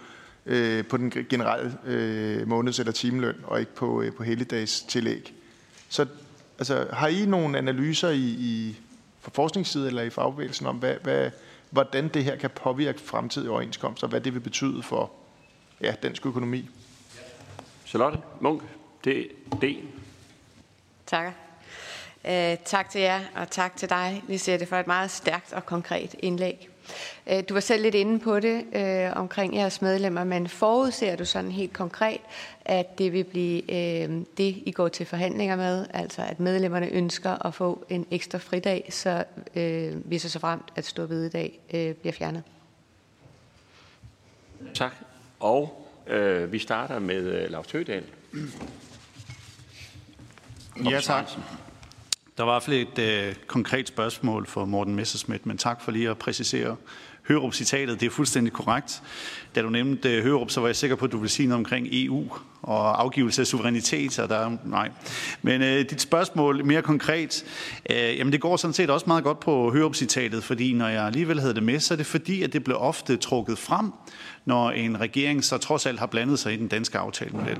øh, 0.46 0.84
på 0.84 0.96
den 0.96 1.10
generelle 1.10 1.78
øh, 1.86 2.48
måneds- 2.48 2.78
eller 2.78 2.92
timeløn, 2.92 3.36
og 3.44 3.60
ikke 3.60 3.74
på, 3.74 4.02
øh, 4.02 4.12
på 4.12 4.22
helligdags 4.22 4.80
tillæg. 4.80 5.34
Så 5.88 6.06
altså, 6.58 6.86
har 6.92 7.08
I 7.08 7.26
nogle 7.26 7.58
analyser 7.58 8.08
i, 8.08 8.24
i 8.38 8.76
fra 9.20 9.30
forskningssiden 9.34 9.86
eller 9.86 10.02
i 10.02 10.10
fagbevægelsen 10.10 10.66
om, 10.66 10.76
hvad, 10.76 10.94
hvad, 11.02 11.30
hvordan 11.70 12.08
det 12.08 12.24
her 12.24 12.36
kan 12.36 12.50
påvirke 12.50 13.00
fremtidige 13.00 13.50
overenskomster, 13.50 14.06
og 14.06 14.10
hvad 14.10 14.20
det 14.20 14.34
vil 14.34 14.40
betyde 14.40 14.82
for 14.82 15.12
ja, 15.80 15.94
dansk 16.02 16.26
økonomi? 16.26 16.68
Charlotte 17.86 18.18
Munk, 18.40 18.62
det 19.06 19.28
D. 19.62 19.64
Tak. 21.06 21.32
Øh, 22.24 22.56
tak 22.64 22.90
til 22.90 23.00
jer, 23.00 23.20
og 23.34 23.50
tak 23.50 23.76
til 23.76 23.88
dig, 23.88 24.22
Lisette, 24.28 24.66
for 24.66 24.76
et 24.76 24.86
meget 24.86 25.10
stærkt 25.10 25.52
og 25.52 25.66
konkret 25.66 26.14
indlæg. 26.18 26.68
Øh, 27.26 27.42
du 27.48 27.54
var 27.54 27.60
selv 27.60 27.82
lidt 27.82 27.94
inde 27.94 28.20
på 28.20 28.40
det 28.40 28.64
øh, 28.72 29.16
omkring 29.16 29.56
jeres 29.56 29.82
medlemmer, 29.82 30.24
men 30.24 30.48
forudser 30.48 31.16
du 31.16 31.24
sådan 31.24 31.50
helt 31.50 31.72
konkret, 31.72 32.20
at 32.64 32.98
det 32.98 33.12
vil 33.12 33.24
blive 33.24 33.70
øh, 33.70 34.10
det, 34.36 34.62
I 34.66 34.72
går 34.72 34.88
til 34.88 35.06
forhandlinger 35.06 35.56
med, 35.56 35.86
altså 35.94 36.22
at 36.22 36.40
medlemmerne 36.40 36.88
ønsker 36.88 37.46
at 37.46 37.54
få 37.54 37.84
en 37.88 38.06
ekstra 38.10 38.38
fridag, 38.38 38.88
så 38.90 39.24
øh, 39.54 39.96
hvis 39.96 40.22
så 40.22 40.38
fremt, 40.38 40.72
at 40.76 40.84
stor 40.84 41.06
dag 41.06 41.60
øh, 41.74 41.94
bliver 41.94 42.12
fjernet? 42.12 42.42
Tak. 44.74 44.92
Og 45.40 45.86
øh, 46.06 46.52
vi 46.52 46.58
starter 46.58 46.98
med 46.98 47.22
øh, 47.22 47.50
Lars 47.50 47.66
Tøgedal. 47.66 48.04
Ja, 50.84 51.00
tak. 51.00 51.30
Der 52.36 52.42
var 52.42 52.52
i 52.52 52.54
hvert 52.54 52.62
fald 52.62 52.76
et 52.76 53.28
øh, 53.28 53.34
konkret 53.46 53.88
spørgsmål 53.88 54.46
for 54.46 54.64
Morten 54.64 54.94
Messerschmidt, 54.94 55.46
men 55.46 55.58
tak 55.58 55.80
for 55.80 55.92
lige 55.92 56.10
at 56.10 56.18
præcisere 56.18 56.76
Hørup-citatet. 57.28 58.00
Det 58.00 58.06
er 58.06 58.10
fuldstændig 58.10 58.52
korrekt. 58.52 59.02
Da 59.54 59.62
du 59.62 59.70
nævnte 59.70 60.16
øh, 60.16 60.24
Hørup, 60.24 60.50
så 60.50 60.60
var 60.60 60.68
jeg 60.68 60.76
sikker 60.76 60.96
på, 60.96 61.04
at 61.04 61.12
du 61.12 61.18
ville 61.18 61.30
sige 61.30 61.48
noget 61.48 61.58
omkring 61.58 61.88
EU 61.90 62.24
og 62.62 63.02
afgivelse 63.02 63.42
af 63.42 63.46
suverænitet, 63.46 64.18
og 64.18 64.28
der 64.28 64.56
nej. 64.64 64.90
Men 65.42 65.62
øh, 65.62 65.90
dit 65.90 66.00
spørgsmål 66.00 66.64
mere 66.64 66.82
konkret, 66.82 67.44
øh, 67.90 68.18
jamen 68.18 68.32
det 68.32 68.40
går 68.40 68.56
sådan 68.56 68.74
set 68.74 68.90
også 68.90 69.06
meget 69.06 69.24
godt 69.24 69.40
på 69.40 69.72
Hørup-citatet, 69.72 70.44
fordi 70.44 70.72
når 70.72 70.88
jeg 70.88 71.06
alligevel 71.06 71.40
havde 71.40 71.54
det 71.54 71.62
med, 71.62 71.80
så 71.80 71.94
er 71.94 71.96
det 71.96 72.06
fordi, 72.06 72.42
at 72.42 72.52
det 72.52 72.64
blev 72.64 72.76
ofte 72.80 73.16
trukket 73.16 73.58
frem, 73.58 73.92
når 74.46 74.70
en 74.70 75.00
regering 75.00 75.44
så 75.44 75.58
trods 75.58 75.86
alt 75.86 75.98
har 75.98 76.06
blandet 76.06 76.38
sig 76.38 76.52
i 76.52 76.56
den 76.56 76.68
danske 76.68 76.98
aftalemodel. 76.98 77.58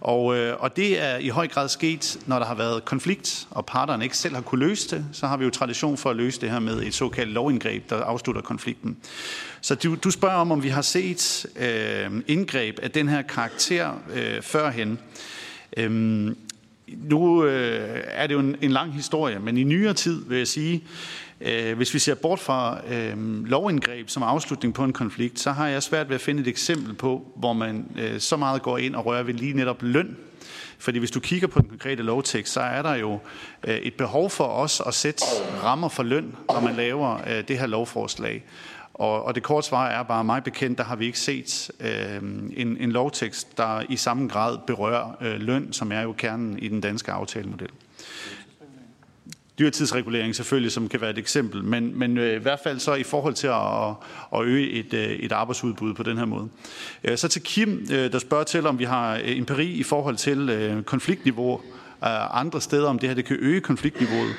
Og, 0.00 0.36
øh, 0.36 0.56
og 0.58 0.76
det 0.76 1.02
er 1.02 1.16
i 1.16 1.28
høj 1.28 1.48
grad 1.48 1.68
sket, 1.68 2.18
når 2.26 2.38
der 2.38 2.46
har 2.46 2.54
været 2.54 2.84
konflikt, 2.84 3.48
og 3.50 3.66
parterne 3.66 4.04
ikke 4.04 4.16
selv 4.16 4.34
har 4.34 4.42
kunne 4.42 4.66
løse 4.66 4.96
det, 4.96 5.04
så 5.12 5.26
har 5.26 5.36
vi 5.36 5.44
jo 5.44 5.50
tradition 5.50 5.96
for 5.96 6.10
at 6.10 6.16
løse 6.16 6.40
det 6.40 6.50
her 6.50 6.58
med 6.58 6.82
et 6.82 6.94
såkaldt 6.94 7.32
lovindgreb, 7.32 7.90
der 7.90 7.96
afslutter 7.96 8.42
konflikten. 8.42 8.96
Så 9.60 9.74
du, 9.74 9.94
du 9.94 10.10
spørger 10.10 10.36
om, 10.36 10.52
om 10.52 10.62
vi 10.62 10.68
har 10.68 10.82
set 10.82 11.46
øh, 11.56 12.22
indgreb 12.26 12.78
af 12.82 12.90
den 12.90 13.08
her 13.08 13.22
karakter 13.22 13.92
øh, 14.14 14.42
førhen. 14.42 14.98
Øhm, 15.76 16.36
nu 16.96 17.44
øh, 17.44 18.00
er 18.04 18.26
det 18.26 18.34
jo 18.34 18.40
en, 18.40 18.56
en 18.60 18.70
lang 18.70 18.94
historie, 18.94 19.38
men 19.38 19.56
i 19.56 19.62
nyere 19.62 19.94
tid 19.94 20.24
vil 20.28 20.38
jeg 20.38 20.48
sige, 20.48 20.84
Øh, 21.40 21.76
hvis 21.76 21.94
vi 21.94 21.98
ser 21.98 22.14
bort 22.14 22.40
fra 22.40 22.80
øh, 22.88 23.44
lovindgreb 23.44 24.08
som 24.08 24.22
afslutning 24.22 24.74
på 24.74 24.84
en 24.84 24.92
konflikt, 24.92 25.40
så 25.40 25.50
har 25.50 25.68
jeg 25.68 25.82
svært 25.82 26.08
ved 26.08 26.14
at 26.14 26.20
finde 26.20 26.40
et 26.40 26.48
eksempel 26.48 26.94
på, 26.94 27.32
hvor 27.36 27.52
man 27.52 27.86
øh, 27.98 28.20
så 28.20 28.36
meget 28.36 28.62
går 28.62 28.78
ind 28.78 28.94
og 28.94 29.06
rører 29.06 29.22
ved 29.22 29.34
lige 29.34 29.52
netop 29.52 29.82
løn. 29.82 30.16
Fordi 30.78 30.98
hvis 30.98 31.10
du 31.10 31.20
kigger 31.20 31.46
på 31.46 31.60
den 31.60 31.68
konkrete 31.68 32.02
lovtekst, 32.02 32.52
så 32.52 32.60
er 32.60 32.82
der 32.82 32.94
jo 32.94 33.18
øh, 33.64 33.76
et 33.76 33.94
behov 33.94 34.30
for 34.30 34.44
os 34.44 34.82
at 34.86 34.94
sætte 34.94 35.24
rammer 35.62 35.88
for 35.88 36.02
løn, 36.02 36.34
når 36.48 36.60
man 36.60 36.74
laver 36.74 37.18
øh, 37.26 37.48
det 37.48 37.58
her 37.58 37.66
lovforslag. 37.66 38.44
Og, 38.94 39.24
og 39.24 39.34
det 39.34 39.42
korte 39.42 39.66
svar 39.66 39.88
er 39.88 40.02
bare, 40.02 40.24
mig 40.24 40.44
bekendt, 40.44 40.78
der 40.78 40.84
har 40.84 40.96
vi 40.96 41.06
ikke 41.06 41.18
set 41.18 41.70
øh, 41.80 42.16
en, 42.56 42.76
en 42.80 42.92
lovtekst, 42.92 43.58
der 43.58 43.82
i 43.88 43.96
samme 43.96 44.28
grad 44.28 44.58
berører 44.66 45.16
øh, 45.20 45.40
løn, 45.40 45.72
som 45.72 45.92
er 45.92 46.00
jo 46.00 46.12
kernen 46.12 46.58
i 46.58 46.68
den 46.68 46.80
danske 46.80 47.12
aftalemodel. 47.12 47.70
Dyrtidsregulering 49.58 50.36
selvfølgelig, 50.36 50.72
som 50.72 50.88
kan 50.88 51.00
være 51.00 51.10
et 51.10 51.18
eksempel, 51.18 51.64
men, 51.64 51.98
men 51.98 52.18
øh, 52.18 52.36
i 52.36 52.42
hvert 52.42 52.60
fald 52.64 52.78
så 52.78 52.94
i 52.94 53.02
forhold 53.02 53.34
til 53.34 53.46
at, 53.46 53.88
at 54.34 54.44
øge 54.44 54.70
et, 54.70 54.94
øh, 54.94 55.10
et 55.10 55.32
arbejdsudbud 55.32 55.94
på 55.94 56.02
den 56.02 56.18
her 56.18 56.24
måde. 56.24 56.48
Øh, 57.04 57.18
så 57.18 57.28
til 57.28 57.42
Kim, 57.42 57.86
der 57.86 58.18
spørger 58.18 58.44
til, 58.44 58.66
om 58.66 58.78
vi 58.78 58.84
har 58.84 59.14
øh, 59.14 59.38
empiri 59.38 59.66
i 59.66 59.82
forhold 59.82 60.16
til 60.16 60.82
konfliktniveau 60.86 61.60
andre 62.30 62.60
steder, 62.60 62.88
om 62.88 62.98
det 62.98 63.08
her 63.08 63.14
det 63.14 63.24
kan 63.24 63.36
øge 63.40 63.60
konfliktniveauet. 63.60 64.34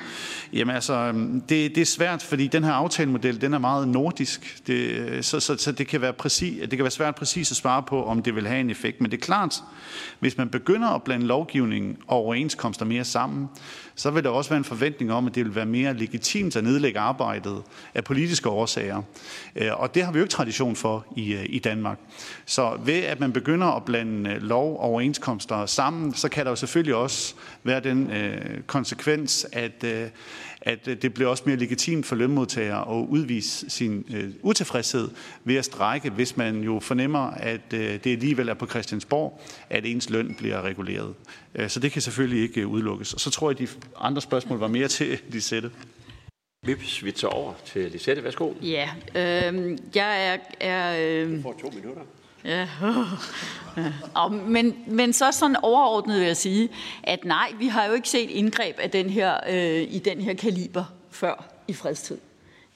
Jamen 0.53 0.75
altså, 0.75 1.11
det, 1.49 1.75
det 1.75 1.77
er 1.77 1.85
svært, 1.85 2.23
fordi 2.23 2.47
den 2.47 2.63
her 2.63 2.71
aftalemodel, 2.71 3.41
den 3.41 3.53
er 3.53 3.57
meget 3.57 3.87
nordisk, 3.87 4.67
det, 4.67 5.25
så, 5.25 5.39
så, 5.39 5.57
så 5.57 5.71
det, 5.71 5.87
kan 5.87 6.01
være 6.01 6.13
præcis, 6.13 6.61
det 6.61 6.69
kan 6.69 6.79
være 6.79 6.91
svært 6.91 7.15
præcis 7.15 7.51
at 7.51 7.57
svare 7.57 7.83
på, 7.83 8.05
om 8.05 8.21
det 8.21 8.35
vil 8.35 8.47
have 8.47 8.59
en 8.59 8.69
effekt. 8.69 9.01
Men 9.01 9.11
det 9.11 9.17
er 9.17 9.21
klart, 9.21 9.63
hvis 10.19 10.37
man 10.37 10.49
begynder 10.49 10.87
at 10.87 11.03
blande 11.03 11.25
lovgivning 11.25 11.97
og 12.07 12.17
overenskomster 12.17 12.85
mere 12.85 13.03
sammen, 13.03 13.49
så 13.95 14.11
vil 14.11 14.23
der 14.23 14.29
også 14.29 14.49
være 14.49 14.57
en 14.57 14.63
forventning 14.63 15.11
om, 15.11 15.27
at 15.27 15.35
det 15.35 15.45
vil 15.45 15.55
være 15.55 15.65
mere 15.65 15.93
legitimt 15.93 16.55
at 16.55 16.63
nedlægge 16.63 16.99
arbejdet 16.99 17.61
af 17.93 18.03
politiske 18.03 18.49
årsager. 18.49 19.01
Øh, 19.55 19.79
og 19.79 19.95
det 19.95 20.03
har 20.03 20.11
vi 20.11 20.19
jo 20.19 20.23
ikke 20.23 20.31
tradition 20.31 20.75
for 20.75 21.05
i, 21.15 21.33
øh, 21.33 21.45
i 21.49 21.59
Danmark. 21.59 21.99
Så 22.45 22.77
ved 22.85 22.99
at 22.99 23.19
man 23.19 23.33
begynder 23.33 23.67
at 23.67 23.85
blande 23.85 24.29
øh, 24.29 24.41
lov 24.41 24.73
og 24.73 24.79
overenskomster 24.79 25.65
sammen, 25.65 26.13
så 26.13 26.29
kan 26.29 26.45
der 26.45 26.51
jo 26.51 26.55
selvfølgelig 26.55 26.95
også 26.95 27.35
være 27.63 27.79
den 27.79 28.11
øh, 28.11 28.61
konsekvens, 28.67 29.47
at, 29.53 29.83
øh, 29.83 30.07
at 30.61 30.85
det 30.85 31.13
bliver 31.13 31.29
også 31.29 31.43
mere 31.45 31.55
legitimt 31.55 32.05
for 32.05 32.15
lønmodtagere 32.15 32.99
at 32.99 33.05
udvise 33.09 33.69
sin 33.69 34.05
øh, 34.13 34.29
utilfredshed 34.41 35.09
ved 35.43 35.55
at 35.55 35.65
strække, 35.65 36.09
hvis 36.09 36.37
man 36.37 36.61
jo 36.63 36.79
fornemmer, 36.79 37.31
at 37.31 37.73
øh, 37.73 37.79
det 38.03 38.07
alligevel 38.07 38.49
er 38.49 38.53
på 38.53 38.65
Christiansborg, 38.67 39.41
at 39.69 39.85
ens 39.85 40.09
løn 40.09 40.35
bliver 40.37 40.61
reguleret. 40.61 41.13
Øh, 41.55 41.69
så 41.69 41.79
det 41.79 41.91
kan 41.91 42.01
selvfølgelig 42.01 42.41
ikke 42.41 42.61
øh, 42.61 42.67
udelukkes. 42.67 43.13
Og 43.13 43.19
så 43.19 43.29
tror 43.29 43.49
jeg, 43.49 43.61
at 43.61 43.67
de 43.67 43.73
andre 43.99 44.21
spørgsmål 44.21 44.59
var 44.59 44.67
mere 44.67 44.87
til 44.87 45.19
Lisette. 45.29 45.71
Vi 46.65 46.75
switcher 46.83 47.29
over 47.29 47.53
til 47.65 47.91
Lisette. 47.91 48.23
Værsgo. 48.23 48.53
Ja, 48.61 48.89
øh, 49.15 49.77
jeg 49.95 50.27
er... 50.33 50.37
er 50.59 50.97
øh, 51.23 51.37
du 51.37 51.41
får 51.41 51.59
to 51.61 51.71
minutter. 51.75 52.01
Ja. 52.45 52.67
Og, 54.13 54.33
men, 54.33 54.75
men 54.87 55.13
så 55.13 55.31
sådan 55.31 55.55
overordnet 55.55 56.19
vil 56.19 56.27
jeg 56.27 56.37
sige, 56.37 56.69
at 57.03 57.25
nej, 57.25 57.51
vi 57.59 57.67
har 57.67 57.85
jo 57.85 57.93
ikke 57.93 58.09
set 58.09 58.29
indgreb 58.29 58.79
af 58.79 58.89
den 58.91 59.09
her, 59.09 59.37
øh, 59.49 59.81
i 59.81 59.99
den 59.99 60.21
her 60.21 60.33
kaliber 60.33 60.83
før 61.11 61.45
i 61.67 61.73
fredstid. 61.73 62.17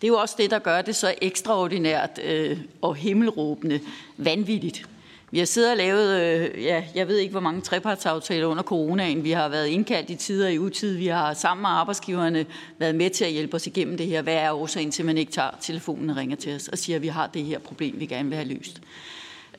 Det 0.01 0.07
er 0.07 0.11
jo 0.11 0.17
også 0.17 0.35
det, 0.37 0.51
der 0.51 0.59
gør 0.59 0.81
det 0.81 0.95
så 0.95 1.13
ekstraordinært 1.21 2.19
øh, 2.23 2.57
og 2.81 2.95
himmelråbende 2.95 3.79
vanvittigt. 4.17 4.85
Vi 5.31 5.39
har 5.39 5.45
siddet 5.45 5.71
og 5.71 5.77
lavet, 5.77 6.21
øh, 6.21 6.63
ja, 6.63 6.83
jeg 6.95 7.07
ved 7.07 7.17
ikke, 7.17 7.31
hvor 7.31 7.39
mange 7.39 7.61
trepartsaftaler 7.61 8.45
under 8.45 8.63
coronaen. 8.63 9.23
Vi 9.23 9.31
har 9.31 9.49
været 9.49 9.67
indkaldt 9.67 10.09
i 10.09 10.15
tider 10.15 10.47
i 10.47 10.59
utid. 10.59 10.97
Vi 10.97 11.07
har 11.07 11.33
sammen 11.33 11.61
med 11.61 11.69
arbejdsgiverne 11.69 12.45
været 12.77 12.95
med 12.95 13.09
til 13.09 13.25
at 13.25 13.31
hjælpe 13.31 13.55
os 13.55 13.67
igennem 13.67 13.97
det 13.97 14.07
her. 14.07 14.21
Hvad 14.21 14.33
er 14.33 14.51
årsagen 14.51 14.91
til, 14.91 15.01
at 15.01 15.05
man 15.05 15.17
ikke 15.17 15.31
tager 15.31 15.49
telefonen 15.61 16.09
og 16.09 16.15
ringer 16.15 16.35
til 16.35 16.55
os 16.55 16.67
og 16.67 16.77
siger, 16.77 16.95
at 16.95 17.01
vi 17.01 17.07
har 17.07 17.27
det 17.27 17.43
her 17.43 17.59
problem, 17.59 17.99
vi 17.99 18.05
gerne 18.05 18.29
vil 18.29 18.35
have 18.35 18.47
løst? 18.47 18.81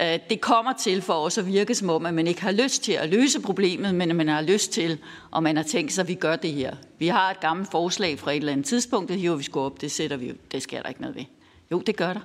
Øh, 0.01 0.19
det 0.31 0.41
kommer 0.41 0.73
til 0.73 1.03
for 1.03 1.15
os 1.15 1.39
at 1.39 1.47
virke 1.47 1.75
som 1.75 1.91
om, 1.91 2.07
at 2.07 2.15
man 2.15 2.27
ikke 2.27 2.43
har 2.43 2.53
lyst 2.53 2.83
til 2.83 2.93
at 2.93 3.09
løse 3.09 3.41
problemet, 3.41 3.95
men 3.95 4.11
at 4.11 4.17
man 4.17 4.29
har 4.29 4.43
lyst 4.43 4.73
til, 4.73 4.99
og 5.31 5.43
man 5.43 5.57
har 5.57 5.65
tænkt 5.65 5.93
sig, 5.93 6.03
at 6.03 6.09
vi 6.09 6.15
gør 6.15 6.37
det 6.37 6.53
her. 6.53 6.77
Vi 6.99 7.07
har 7.09 7.31
et 7.31 7.41
gammelt 7.41 7.71
forslag 7.71 8.19
fra 8.19 8.31
et 8.31 8.37
eller 8.37 8.53
andet 8.53 8.67
tidspunkt, 8.67 9.09
det 9.09 9.21
hiver 9.21 9.37
vi 9.37 9.43
sgu 9.43 9.61
op, 9.61 9.81
det 9.81 9.91
sætter 9.91 10.17
vi 10.17 10.33
Det 10.53 10.63
sker 10.63 10.83
der 10.83 10.89
ikke 10.89 11.01
noget 11.01 11.17
ved. 11.17 11.25
Jo, 11.71 11.81
det 11.81 11.97
gør 11.97 12.13
der. 12.13 12.21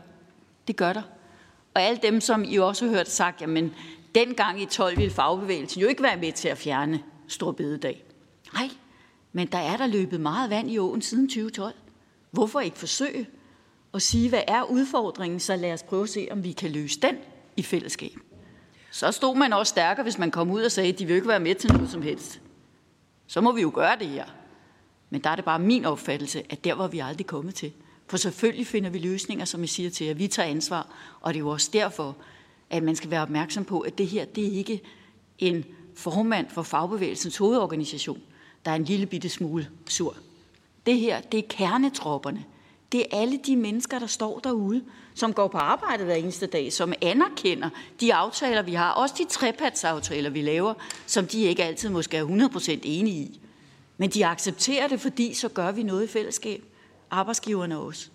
Det 0.68 0.76
gør 0.76 0.94
der. 0.94 1.02
Og 1.74 1.82
alle 1.82 2.00
dem, 2.04 2.22
som 2.22 2.44
I 2.48 2.58
også 2.58 2.86
har 2.86 2.94
hørt 2.94 3.10
sagt, 3.10 3.42
jamen 3.42 3.74
dengang 4.16 4.62
i 4.62 4.66
12 4.66 4.98
ville 4.98 5.12
fagbevægelsen 5.12 5.82
jo 5.82 5.88
ikke 5.88 6.04
være 6.04 6.18
med 6.18 6.32
til 6.32 6.48
at 6.48 6.58
fjerne 6.58 7.04
Stor 7.28 7.52
Bededag. 7.52 8.04
Nej, 8.54 8.70
men 9.34 9.48
der 9.48 9.58
er 9.58 9.78
der 9.78 9.88
løbet 9.88 10.22
meget 10.22 10.50
vand 10.50 10.72
i 10.72 10.78
åen 10.78 11.02
siden 11.02 11.28
2012. 11.28 11.74
Hvorfor 12.32 12.60
ikke 12.60 12.78
forsøge 12.78 13.28
at 13.94 14.02
sige, 14.02 14.30
hvad 14.30 14.42
er 14.48 14.64
udfordringen, 14.64 15.40
så 15.40 15.56
lad 15.56 15.74
os 15.74 15.84
prøve 15.84 16.04
at 16.04 16.10
se, 16.10 16.28
om 16.32 16.44
vi 16.44 16.52
kan 16.52 16.72
løse 16.72 17.00
den 17.00 17.16
i 17.60 17.64
fællesskab. 17.64 18.18
Så 18.92 19.12
stod 19.12 19.36
man 19.36 19.54
også 19.54 19.70
stærkere, 19.70 20.04
hvis 20.04 20.18
man 20.18 20.32
kom 20.32 20.52
ud 20.52 20.62
og 20.62 20.72
sagde, 20.72 20.94
at 20.94 21.00
de 21.00 21.06
vil 21.06 21.16
ikke 21.16 21.28
være 21.28 21.40
med 21.40 21.56
til 21.56 21.74
noget 21.74 21.90
som 21.90 22.02
helst. 22.02 22.42
Så 23.28 23.42
må 23.42 23.52
vi 23.52 23.62
jo 23.62 23.72
gøre 23.76 23.96
det 24.00 24.08
her. 24.08 24.26
Men 25.10 25.22
der 25.22 25.30
er 25.30 25.36
det 25.36 25.46
bare 25.46 25.60
min 25.60 25.86
opfattelse, 25.86 26.44
at 26.50 26.64
der 26.64 26.74
var 26.74 26.88
vi 26.88 27.00
aldrig 27.00 27.28
kommet 27.28 27.56
til. 27.56 27.72
For 28.08 28.18
selvfølgelig 28.18 28.68
finder 28.68 28.90
vi 28.90 29.00
løsninger, 29.00 29.46
som 29.46 29.62
jeg 29.62 29.70
siger 29.70 29.90
til 29.90 30.08
jer. 30.08 30.14
vi 30.14 30.28
tager 30.28 30.50
ansvar. 30.50 30.88
Og 31.22 31.34
det 31.34 31.40
er 31.40 31.44
jo 31.44 31.50
også 31.50 31.70
derfor, 31.74 32.16
at 32.70 32.84
man 32.84 32.96
skal 32.96 33.12
være 33.12 33.22
opmærksom 33.22 33.66
på, 33.66 33.80
at 33.80 33.98
det 33.98 34.08
her, 34.08 34.26
det 34.26 34.48
er 34.48 34.52
ikke 34.52 34.82
en 35.38 35.66
formand 35.96 36.50
for 36.50 36.64
fagbevægelsens 36.64 37.38
hovedorganisation, 37.38 38.22
der 38.66 38.72
er 38.72 38.76
en 38.76 38.84
lille 38.84 39.06
bitte 39.06 39.30
smule 39.30 39.70
sur. 39.88 40.16
Det 40.86 41.00
her, 41.00 41.22
det 41.22 41.38
er 41.38 41.44
kernetropperne. 41.50 42.46
Det 42.92 43.00
er 43.00 43.22
alle 43.22 43.40
de 43.46 43.56
mennesker, 43.56 44.00
der 44.00 44.08
står 44.08 44.40
derude, 44.40 44.84
som 45.20 45.34
går 45.34 45.48
på 45.48 45.58
arbejde 45.58 46.04
hver 46.04 46.16
eneste 46.16 46.46
dag, 46.46 46.74
som 46.74 46.94
anerkender 47.02 47.70
de 48.00 48.14
aftaler, 48.14 48.62
vi 48.62 48.74
har, 48.74 48.92
også 48.92 49.16
de 49.18 49.26
trepartsaftaler, 49.26 50.30
vi 50.30 50.42
laver, 50.42 50.74
som 51.06 51.28
de 51.28 51.42
ikke 51.42 51.64
altid 51.64 51.90
måske 51.90 52.18
er 52.18 52.26
100% 52.26 52.80
enige 52.84 53.16
i. 53.16 53.40
Men 53.98 54.10
de 54.10 54.26
accepterer 54.26 54.88
det, 54.88 55.02
fordi 55.02 55.34
så 55.34 55.50
gør 55.50 55.72
vi 55.72 55.84
noget 55.84 56.04
i 56.04 56.08
fællesskab. 56.08 56.64
Arbejdsgiverne 57.12 57.80
også. 57.80 58.08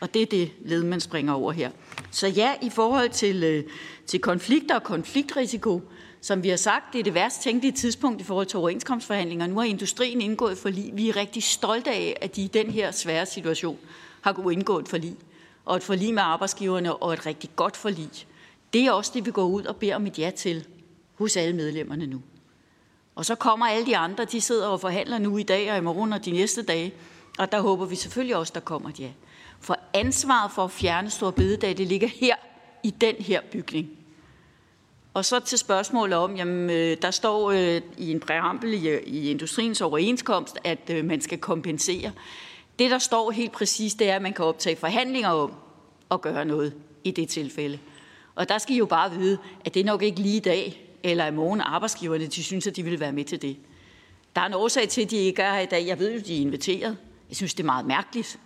Og 0.00 0.14
det 0.14 0.22
er 0.22 0.26
det 0.26 0.52
led, 0.64 0.82
man 0.82 1.00
springer 1.00 1.32
over 1.32 1.52
her. 1.52 1.70
Så 2.10 2.26
ja, 2.26 2.54
i 2.62 2.70
forhold 2.70 3.10
til, 3.10 3.44
øh, 3.44 3.64
til 4.06 4.20
konflikter 4.20 4.74
og 4.74 4.82
konfliktrisiko, 4.82 5.82
som 6.20 6.42
vi 6.42 6.48
har 6.48 6.56
sagt, 6.56 6.92
det 6.92 6.98
er 6.98 7.02
det 7.02 7.14
værst 7.14 7.42
tænkelige 7.42 7.72
tidspunkt 7.72 8.20
i 8.20 8.24
forhold 8.24 8.46
til 8.46 8.58
overenskomstforhandlinger. 8.58 9.46
Nu 9.46 9.58
har 9.58 9.64
industrien 9.64 10.20
indgået 10.20 10.58
forlig. 10.58 10.90
Vi 10.94 11.08
er 11.08 11.16
rigtig 11.16 11.42
stolte 11.42 11.90
af, 11.90 12.16
at 12.20 12.36
de 12.36 12.42
i 12.42 12.46
den 12.46 12.70
her 12.70 12.90
svære 12.90 13.26
situation 13.26 13.78
har 14.20 14.32
kunnet 14.32 14.52
indgået 14.52 14.82
et 14.82 14.88
forlig 14.88 15.16
og 15.64 15.76
et 15.76 15.82
forlig 15.82 16.14
med 16.14 16.22
arbejdsgiverne 16.22 16.96
og 16.96 17.12
et 17.12 17.26
rigtig 17.26 17.50
godt 17.56 17.76
forlig. 17.76 18.10
Det 18.72 18.86
er 18.86 18.92
også 18.92 19.10
det, 19.14 19.26
vi 19.26 19.30
går 19.30 19.44
ud 19.44 19.64
og 19.64 19.76
beder 19.76 19.96
om 19.96 20.06
et 20.06 20.18
ja 20.18 20.30
til 20.30 20.66
hos 21.14 21.36
alle 21.36 21.56
medlemmerne 21.56 22.06
nu. 22.06 22.22
Og 23.14 23.24
så 23.24 23.34
kommer 23.34 23.66
alle 23.66 23.86
de 23.86 23.96
andre, 23.96 24.24
de 24.24 24.40
sidder 24.40 24.66
og 24.66 24.80
forhandler 24.80 25.18
nu 25.18 25.38
i 25.38 25.42
dag 25.42 25.72
og 25.72 25.78
i 25.78 25.80
morgen 25.80 26.12
og 26.12 26.24
de 26.24 26.30
næste 26.30 26.62
dage, 26.62 26.92
og 27.38 27.52
der 27.52 27.60
håber 27.60 27.86
vi 27.86 27.96
selvfølgelig 27.96 28.36
også, 28.36 28.52
der 28.54 28.60
kommer 28.60 28.88
et 28.88 29.00
ja. 29.00 29.10
For 29.60 29.78
ansvaret 29.94 30.52
for 30.52 30.64
at 30.64 30.70
fjerne 30.70 31.10
Stor 31.10 31.30
Bededag, 31.30 31.76
det 31.76 31.86
ligger 31.86 32.08
her 32.08 32.34
i 32.82 32.90
den 32.90 33.14
her 33.18 33.40
bygning. 33.52 33.90
Og 35.14 35.24
så 35.24 35.40
til 35.40 35.58
spørgsmålet 35.58 36.18
om, 36.18 36.36
jamen, 36.36 36.70
øh, 36.70 36.96
der 37.02 37.10
står 37.10 37.50
øh, 37.50 37.80
i 37.98 38.10
en 38.10 38.20
præambel 38.20 38.74
i, 38.74 38.88
øh, 38.88 39.02
i 39.06 39.30
industriens 39.30 39.80
overenskomst, 39.80 40.58
at 40.64 40.90
øh, 40.90 41.04
man 41.04 41.20
skal 41.20 41.38
kompensere. 41.38 42.12
Det, 42.80 42.90
der 42.90 42.98
står 42.98 43.30
helt 43.30 43.52
præcist, 43.52 43.98
det 43.98 44.10
er, 44.10 44.16
at 44.16 44.22
man 44.22 44.32
kan 44.32 44.44
optage 44.44 44.76
forhandlinger 44.76 45.28
om 45.28 45.52
at 46.10 46.20
gøre 46.20 46.44
noget 46.44 46.74
i 47.04 47.10
det 47.10 47.28
tilfælde. 47.28 47.78
Og 48.34 48.48
der 48.48 48.58
skal 48.58 48.74
I 48.74 48.78
jo 48.78 48.86
bare 48.86 49.10
vide, 49.10 49.38
at 49.64 49.74
det 49.74 49.80
er 49.80 49.84
nok 49.84 50.02
ikke 50.02 50.20
lige 50.20 50.36
i 50.36 50.40
dag 50.40 50.86
eller 51.02 51.26
i 51.26 51.30
morgen 51.30 51.60
arbejdsgiverne, 51.60 52.26
de 52.26 52.42
synes, 52.42 52.66
at 52.66 52.76
de 52.76 52.82
vil 52.82 53.00
være 53.00 53.12
med 53.12 53.24
til 53.24 53.42
det. 53.42 53.56
Der 54.36 54.40
er 54.40 54.46
en 54.46 54.54
årsag 54.54 54.88
til, 54.88 55.02
at 55.02 55.10
de 55.10 55.16
ikke 55.16 55.42
er 55.42 55.54
her 55.54 55.60
i 55.60 55.66
dag. 55.66 55.86
Jeg 55.86 55.98
ved 55.98 56.12
jo, 56.14 56.20
de 56.26 56.36
er 56.36 56.40
inviteret. 56.40 56.96
Jeg 57.28 57.36
synes, 57.36 57.54
det 57.54 57.62
er 57.62 57.66
meget 57.66 57.86
mærkeligt, 57.86 58.38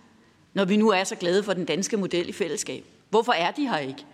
når 0.53 0.65
vi 0.65 0.77
nu 0.77 0.89
er 0.89 1.03
så 1.03 1.15
glade 1.15 1.43
for 1.43 1.53
den 1.53 1.65
danske 1.65 1.97
model 1.97 2.29
i 2.29 2.31
fællesskab. 2.31 2.85
Hvorfor 3.09 3.31
er 3.31 3.51
de 3.51 3.69
her 3.69 3.77
ikke? 3.77 4.05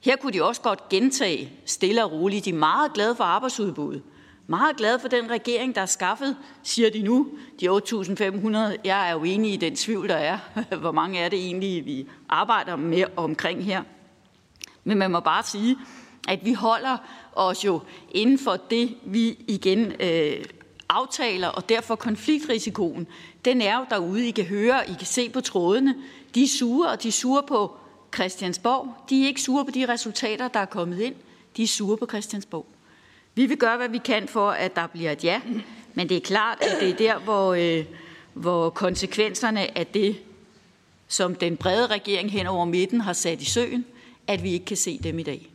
Her 0.00 0.16
kunne 0.16 0.32
de 0.32 0.44
også 0.44 0.60
godt 0.60 0.88
gentage 0.88 1.52
stille 1.64 2.04
og 2.04 2.12
roligt. 2.12 2.44
De 2.44 2.50
er 2.50 2.54
meget 2.54 2.92
glade 2.92 3.16
for 3.16 3.24
arbejdsudbuddet 3.24 4.02
meget 4.46 4.76
glad 4.76 4.98
for 4.98 5.08
den 5.08 5.30
regering, 5.30 5.74
der 5.74 5.80
er 5.80 5.86
skaffet, 5.86 6.36
siger 6.62 6.90
de 6.90 7.02
nu, 7.02 7.28
de 7.60 7.68
8.500. 7.68 8.56
Jeg 8.84 9.08
er 9.08 9.12
jo 9.12 9.24
enig 9.24 9.52
i 9.52 9.56
den 9.56 9.76
tvivl, 9.76 10.08
der 10.08 10.16
er. 10.16 10.38
Hvor 10.80 10.92
mange 10.92 11.18
er 11.18 11.28
det 11.28 11.38
egentlig, 11.38 11.84
vi 11.84 12.08
arbejder 12.28 12.76
med 12.76 13.04
omkring 13.16 13.64
her? 13.64 13.82
Men 14.84 14.98
man 14.98 15.10
må 15.10 15.20
bare 15.20 15.42
sige, 15.42 15.76
at 16.28 16.44
vi 16.44 16.52
holder 16.52 16.96
os 17.32 17.64
jo 17.64 17.80
inden 18.10 18.38
for 18.38 18.56
det, 18.70 18.96
vi 19.04 19.44
igen 19.48 19.92
øh, 20.00 20.44
aftaler, 20.88 21.48
og 21.48 21.68
derfor 21.68 21.94
konfliktrisikoen, 21.94 23.06
den 23.44 23.60
er 23.60 23.78
jo 23.78 23.84
derude. 23.90 24.28
I 24.28 24.30
kan 24.30 24.44
høre, 24.44 24.90
I 24.90 24.92
kan 24.98 25.06
se 25.06 25.28
på 25.28 25.40
trådene. 25.40 25.94
De 26.34 26.42
er 26.42 26.48
sure, 26.48 26.90
og 26.90 27.02
de 27.02 27.08
er 27.08 27.12
sure 27.12 27.42
på 27.42 27.76
Christiansborg. 28.14 28.94
De 29.10 29.22
er 29.22 29.26
ikke 29.26 29.42
sure 29.42 29.64
på 29.64 29.70
de 29.70 29.88
resultater, 29.88 30.48
der 30.48 30.60
er 30.60 30.64
kommet 30.64 31.00
ind. 31.00 31.14
De 31.56 31.62
er 31.62 31.66
sure 31.66 31.96
på 31.96 32.06
Christiansborg. 32.06 32.66
Vi 33.36 33.46
vil 33.46 33.56
gøre, 33.56 33.76
hvad 33.76 33.88
vi 33.88 33.98
kan 33.98 34.28
for, 34.28 34.50
at 34.50 34.76
der 34.76 34.86
bliver 34.86 35.12
et 35.12 35.24
ja, 35.24 35.40
men 35.94 36.08
det 36.08 36.16
er 36.16 36.20
klart, 36.20 36.58
at 36.60 36.80
det 36.80 36.90
er 36.90 36.96
der, 36.96 37.18
hvor, 37.18 37.54
øh, 37.54 37.84
hvor 38.34 38.70
konsekvenserne 38.70 39.78
af 39.78 39.86
det, 39.86 40.16
som 41.08 41.34
den 41.34 41.56
brede 41.56 41.86
regering 41.86 42.32
hen 42.32 42.46
over 42.46 42.64
midten 42.64 43.00
har 43.00 43.12
sat 43.12 43.42
i 43.42 43.44
søen, 43.44 43.84
at 44.26 44.42
vi 44.42 44.52
ikke 44.52 44.64
kan 44.64 44.76
se 44.76 44.98
dem 45.02 45.18
i 45.18 45.22
dag. 45.22 45.50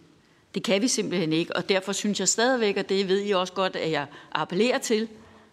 Det 0.55 0.63
kan 0.63 0.81
vi 0.81 0.87
simpelthen 0.87 1.33
ikke, 1.33 1.55
og 1.55 1.69
derfor 1.69 1.91
synes 1.91 2.19
jeg 2.19 2.27
stadigvæk, 2.27 2.77
og 2.77 2.89
det 2.89 3.07
ved 3.07 3.25
I 3.25 3.31
også 3.31 3.53
godt, 3.53 3.75
at 3.75 3.91
jeg 3.91 4.05
appellerer 4.31 4.77
til, 4.77 5.07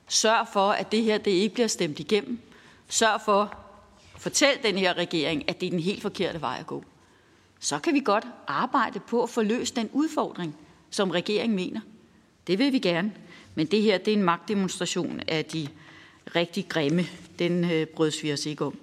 sørg 0.09 0.47
for, 0.53 0.71
at 0.71 0.93
det 0.93 1.03
her 1.03 1.19
det 1.19 1.31
ikke 1.31 1.55
bliver 1.55 1.69
stemt 1.69 2.01
igennem. 2.01 2.39
Sørg 2.89 3.21
for, 3.25 3.55
fortæl 4.19 4.59
den 4.63 4.79
her 4.79 4.95
regering, 4.95 5.49
at 5.49 5.61
det 5.61 5.67
er 5.67 5.71
den 5.71 5.81
helt 5.81 6.03
forkerte 6.03 6.41
vej 6.41 6.57
at 6.61 6.67
gå. 6.67 6.85
Så 7.61 7.79
kan 7.79 7.95
vi 7.95 8.01
godt 8.01 8.25
arbejde 8.47 9.01
på 9.01 9.23
at 9.23 9.31
få 9.31 9.43
løst 9.43 9.77
den 9.77 9.91
udfordring, 9.93 10.57
som 10.91 11.11
regeringen 11.11 11.57
mener. 11.57 11.81
Det 12.49 12.59
vil 12.59 12.73
vi 12.73 12.79
gerne. 12.79 13.12
Men 13.55 13.66
det 13.66 13.83
her, 13.83 13.99
det 13.99 14.12
er 14.12 14.16
en 14.16 14.23
magtdemonstration 14.23 15.20
af 15.29 15.45
de 15.45 15.69
rigtig 16.37 16.69
grimme. 16.69 17.07
Den 17.39 17.70
øh, 17.70 17.87
brøds 17.87 18.23
vi 18.23 18.33
os 18.33 18.47
ikke 18.47 18.65
om. 18.65 18.79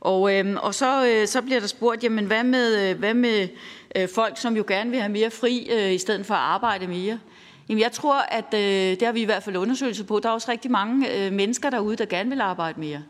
Og, 0.00 0.34
øh, 0.34 0.56
og 0.62 0.74
så, 0.74 1.06
øh, 1.06 1.26
så 1.28 1.42
bliver 1.42 1.60
der 1.60 1.66
spurgt, 1.66 2.04
jamen 2.04 2.24
hvad 2.24 2.44
med, 2.44 2.90
øh, 2.90 2.98
hvad 2.98 3.14
med 3.14 3.48
øh, 3.96 4.08
folk, 4.08 4.38
som 4.38 4.56
jo 4.56 4.64
gerne 4.68 4.90
vil 4.90 5.00
have 5.00 5.12
mere 5.12 5.30
fri, 5.30 5.68
øh, 5.70 5.92
i 5.92 5.98
stedet 5.98 6.26
for 6.26 6.34
at 6.34 6.40
arbejde 6.40 6.86
mere? 6.86 7.18
Jamen 7.68 7.80
jeg 7.80 7.92
tror, 7.92 8.18
at 8.20 8.54
øh, 8.54 8.60
det 8.60 9.02
har 9.02 9.12
vi 9.12 9.22
i 9.22 9.24
hvert 9.24 9.42
fald 9.42 9.56
undersøgelser 9.56 10.04
på. 10.04 10.20
Der 10.20 10.28
er 10.28 10.32
også 10.32 10.50
rigtig 10.50 10.70
mange 10.70 11.16
øh, 11.16 11.32
mennesker 11.32 11.70
derude, 11.70 11.96
der 11.96 12.04
gerne 12.04 12.30
vil 12.30 12.40
arbejde 12.40 12.80
mere. 12.80 13.02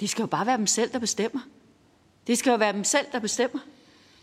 Det 0.00 0.10
skal 0.10 0.22
jo 0.22 0.26
bare 0.26 0.46
være 0.46 0.56
dem 0.56 0.66
selv, 0.66 0.92
der 0.92 0.98
bestemmer. 0.98 1.40
Det 2.26 2.38
skal 2.38 2.50
jo 2.50 2.56
være 2.56 2.72
dem 2.72 2.84
selv, 2.84 3.06
der 3.12 3.18
bestemmer. 3.18 3.60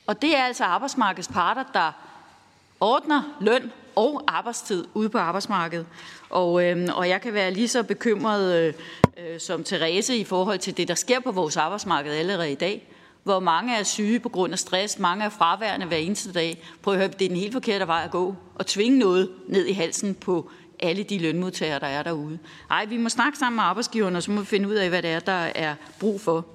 Og 0.07 0.22
det 0.22 0.38
er 0.38 0.44
altså 0.44 0.64
arbejdsmarkedets 0.64 1.28
parter, 1.28 1.64
der 1.74 1.91
ordner 2.80 3.38
løn 3.41 3.72
og 3.95 4.24
arbejdstid 4.28 4.86
ude 4.94 5.10
på 5.10 5.18
arbejdsmarkedet. 5.18 5.86
Og, 6.30 6.65
øh, 6.65 6.88
og 6.95 7.10
jeg 7.10 7.22
kan 7.22 7.34
være 7.34 7.53
lige 7.53 7.68
så 7.68 7.84
bekymret 7.84 8.56
øh, 8.56 8.74
øh, 9.18 9.40
som 9.40 9.64
Therese 9.64 10.18
i 10.18 10.24
forhold 10.24 10.60
til 10.60 10.78
det, 10.78 10.88
der 10.88 10.95
sker 10.95 11.20
på 11.20 11.32
vores 11.32 11.57
arbejdsmarked 11.57 12.11
allerede 12.11 12.52
i 12.52 12.56
dag. 12.56 12.88
Hvor 13.24 13.40
mange 13.40 13.76
er 13.76 13.84
syge 13.84 14.20
på 14.20 14.30
grund 14.30 14.53
af 14.53 14.60
stress, 14.60 14.99
mange 14.99 15.26
er 15.26 15.30
fraværende 15.30 15.86
hver 15.86 15.98
eneste 15.98 16.34
dag. 16.34 16.64
Prøv 16.82 16.94
at 16.94 16.99
høre, 16.99 17.07
det 17.07 17.26
er 17.26 17.30
den 17.30 17.38
helt 17.38 17.53
forkerte 17.53 17.88
vej 17.88 18.02
at 18.06 18.11
gå. 18.11 18.36
Og 18.56 18.65
tvinge 18.65 18.99
noget 18.99 19.30
ned 19.48 19.65
i 19.65 19.74
halsen 19.74 20.15
på 20.15 20.49
alle 20.80 21.03
de 21.03 21.18
lønmodtagere, 21.18 21.80
der 21.80 21.88
er 21.88 22.03
derude. 22.03 22.40
Ej, 22.72 22.86
vi 22.86 22.98
må 22.98 23.10
snakke 23.10 23.38
sammen 23.38 23.56
med 23.56 23.64
arbejdsgiverne, 23.64 24.18
og 24.18 24.24
så 24.24 24.32
må 24.32 24.40
vi 24.40 24.45
finde 24.45 24.70
ud 24.70 24.74
af, 24.74 24.90
hvad 24.90 25.02
det 25.02 25.11
er, 25.11 25.20
der 25.20 25.52
er 25.56 25.76
brug 25.99 26.22
for. 26.22 26.45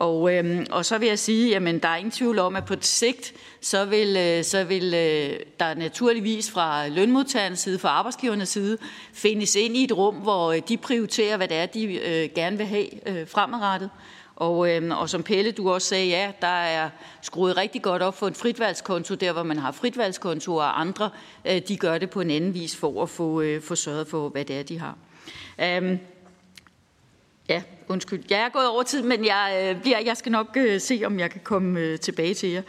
Og, 0.00 0.34
øhm, 0.34 0.66
og 0.70 0.84
så 0.84 0.98
vil 0.98 1.08
jeg 1.08 1.18
sige, 1.18 1.56
at 1.56 1.82
der 1.82 1.88
er 1.88 1.96
ingen 1.96 2.10
tvivl 2.10 2.38
om, 2.38 2.56
at 2.56 2.64
på 2.64 2.74
sigt, 2.80 3.34
så 3.60 3.84
vil, 3.84 4.16
øh, 4.16 4.44
så 4.44 4.64
vil 4.64 4.94
øh, 4.94 5.40
der 5.60 5.74
naturligvis 5.74 6.50
fra 6.50 6.88
lønmodtagernes 6.88 7.58
side, 7.58 7.78
fra 7.78 7.88
arbejdsgivernes 7.88 8.48
side, 8.48 8.78
findes 9.12 9.54
ind 9.56 9.76
i 9.76 9.84
et 9.84 9.96
rum, 9.96 10.14
hvor 10.14 10.52
øh, 10.52 10.60
de 10.68 10.76
prioriterer, 10.76 11.36
hvad 11.36 11.48
det 11.48 11.56
er, 11.56 11.66
de 11.66 11.94
øh, 11.94 12.28
gerne 12.34 12.56
vil 12.56 12.66
have 12.66 13.08
øh, 13.08 13.28
fremadrettet. 13.28 13.90
Og, 14.36 14.70
øh, 14.70 14.98
og 15.00 15.08
som 15.10 15.22
Pelle, 15.22 15.52
du 15.52 15.70
også 15.70 15.88
sagde, 15.88 16.08
ja, 16.08 16.32
der 16.40 16.46
er 16.46 16.90
skruet 17.22 17.56
rigtig 17.56 17.82
godt 17.82 18.02
op 18.02 18.18
for 18.18 18.28
en 18.28 18.34
fritvalgskonto, 18.34 19.14
der 19.14 19.32
hvor 19.32 19.42
man 19.42 19.58
har 19.58 19.72
fritvalgskonto, 19.72 20.56
og 20.56 20.80
andre, 20.80 21.10
øh, 21.44 21.60
de 21.68 21.76
gør 21.76 21.98
det 21.98 22.10
på 22.10 22.20
en 22.20 22.30
anden 22.30 22.54
vis 22.54 22.76
for 22.76 23.02
at 23.02 23.08
få, 23.08 23.40
øh, 23.40 23.62
få 23.62 23.74
sørget 23.74 24.08
for, 24.08 24.28
hvad 24.28 24.44
det 24.44 24.58
er, 24.58 24.62
de 24.62 24.78
har. 24.78 24.96
Um, 25.78 25.98
Ja, 27.50 27.62
undskyld. 27.88 28.24
Jeg 28.30 28.40
er 28.40 28.48
gået 28.48 28.68
over 28.68 28.82
tid, 28.82 29.02
men 29.02 29.24
jeg, 29.24 29.62
øh, 29.62 29.80
bliver, 29.82 29.98
jeg 29.98 30.16
skal 30.16 30.32
nok 30.32 30.56
øh, 30.56 30.80
se, 30.80 31.02
om 31.06 31.18
jeg 31.18 31.30
kan 31.30 31.40
komme 31.44 31.80
øh, 31.80 31.98
tilbage 31.98 32.34
til 32.34 32.48
jer. 32.48 32.62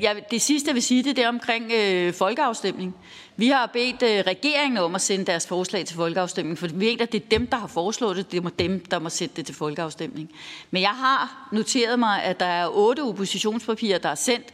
Jeg, 0.00 0.22
det 0.30 0.42
sidste, 0.42 0.68
jeg 0.68 0.74
vil 0.74 0.82
sige, 0.82 1.02
det 1.02 1.18
er 1.18 1.28
omkring 1.28 1.72
øh, 1.72 2.12
folkeafstemning. 2.12 2.94
Vi 3.36 3.48
har 3.48 3.70
bedt 3.72 4.02
øh, 4.02 4.24
regeringen 4.26 4.78
om 4.78 4.94
at 4.94 5.00
sende 5.00 5.24
deres 5.24 5.46
forslag 5.46 5.86
til 5.86 5.96
folkeafstemning, 5.96 6.58
for 6.58 6.66
vi 6.66 6.86
ved, 6.86 7.00
at 7.00 7.12
det 7.12 7.22
er 7.22 7.28
dem, 7.30 7.46
der 7.46 7.56
har 7.56 7.66
foreslået 7.66 8.16
det. 8.16 8.32
Det 8.32 8.44
er 8.44 8.48
dem, 8.48 8.80
der 8.80 8.98
må 8.98 9.08
sætte 9.08 9.36
det 9.36 9.46
til 9.46 9.54
folkeafstemning. 9.54 10.30
Men 10.70 10.82
jeg 10.82 10.90
har 10.90 11.48
noteret 11.52 11.98
mig, 11.98 12.22
at 12.22 12.40
der 12.40 12.46
er 12.46 12.68
otte 12.68 13.02
oppositionspapirer, 13.02 13.98
der 13.98 14.08
er 14.08 14.14
sendt 14.14 14.46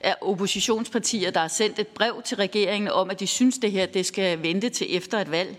af 0.00 0.16
oppositionspartier, 0.20 1.30
der 1.30 1.40
har 1.40 1.48
sendt 1.48 1.78
et 1.78 1.86
brev 1.86 2.22
til 2.24 2.36
regeringen 2.36 2.90
om, 2.90 3.10
at 3.10 3.20
de 3.20 3.26
synes, 3.26 3.58
det 3.58 3.72
her 3.72 3.86
det 3.86 4.06
skal 4.06 4.42
vente 4.42 4.68
til 4.68 4.96
efter 4.96 5.18
et 5.18 5.30
valg. 5.30 5.56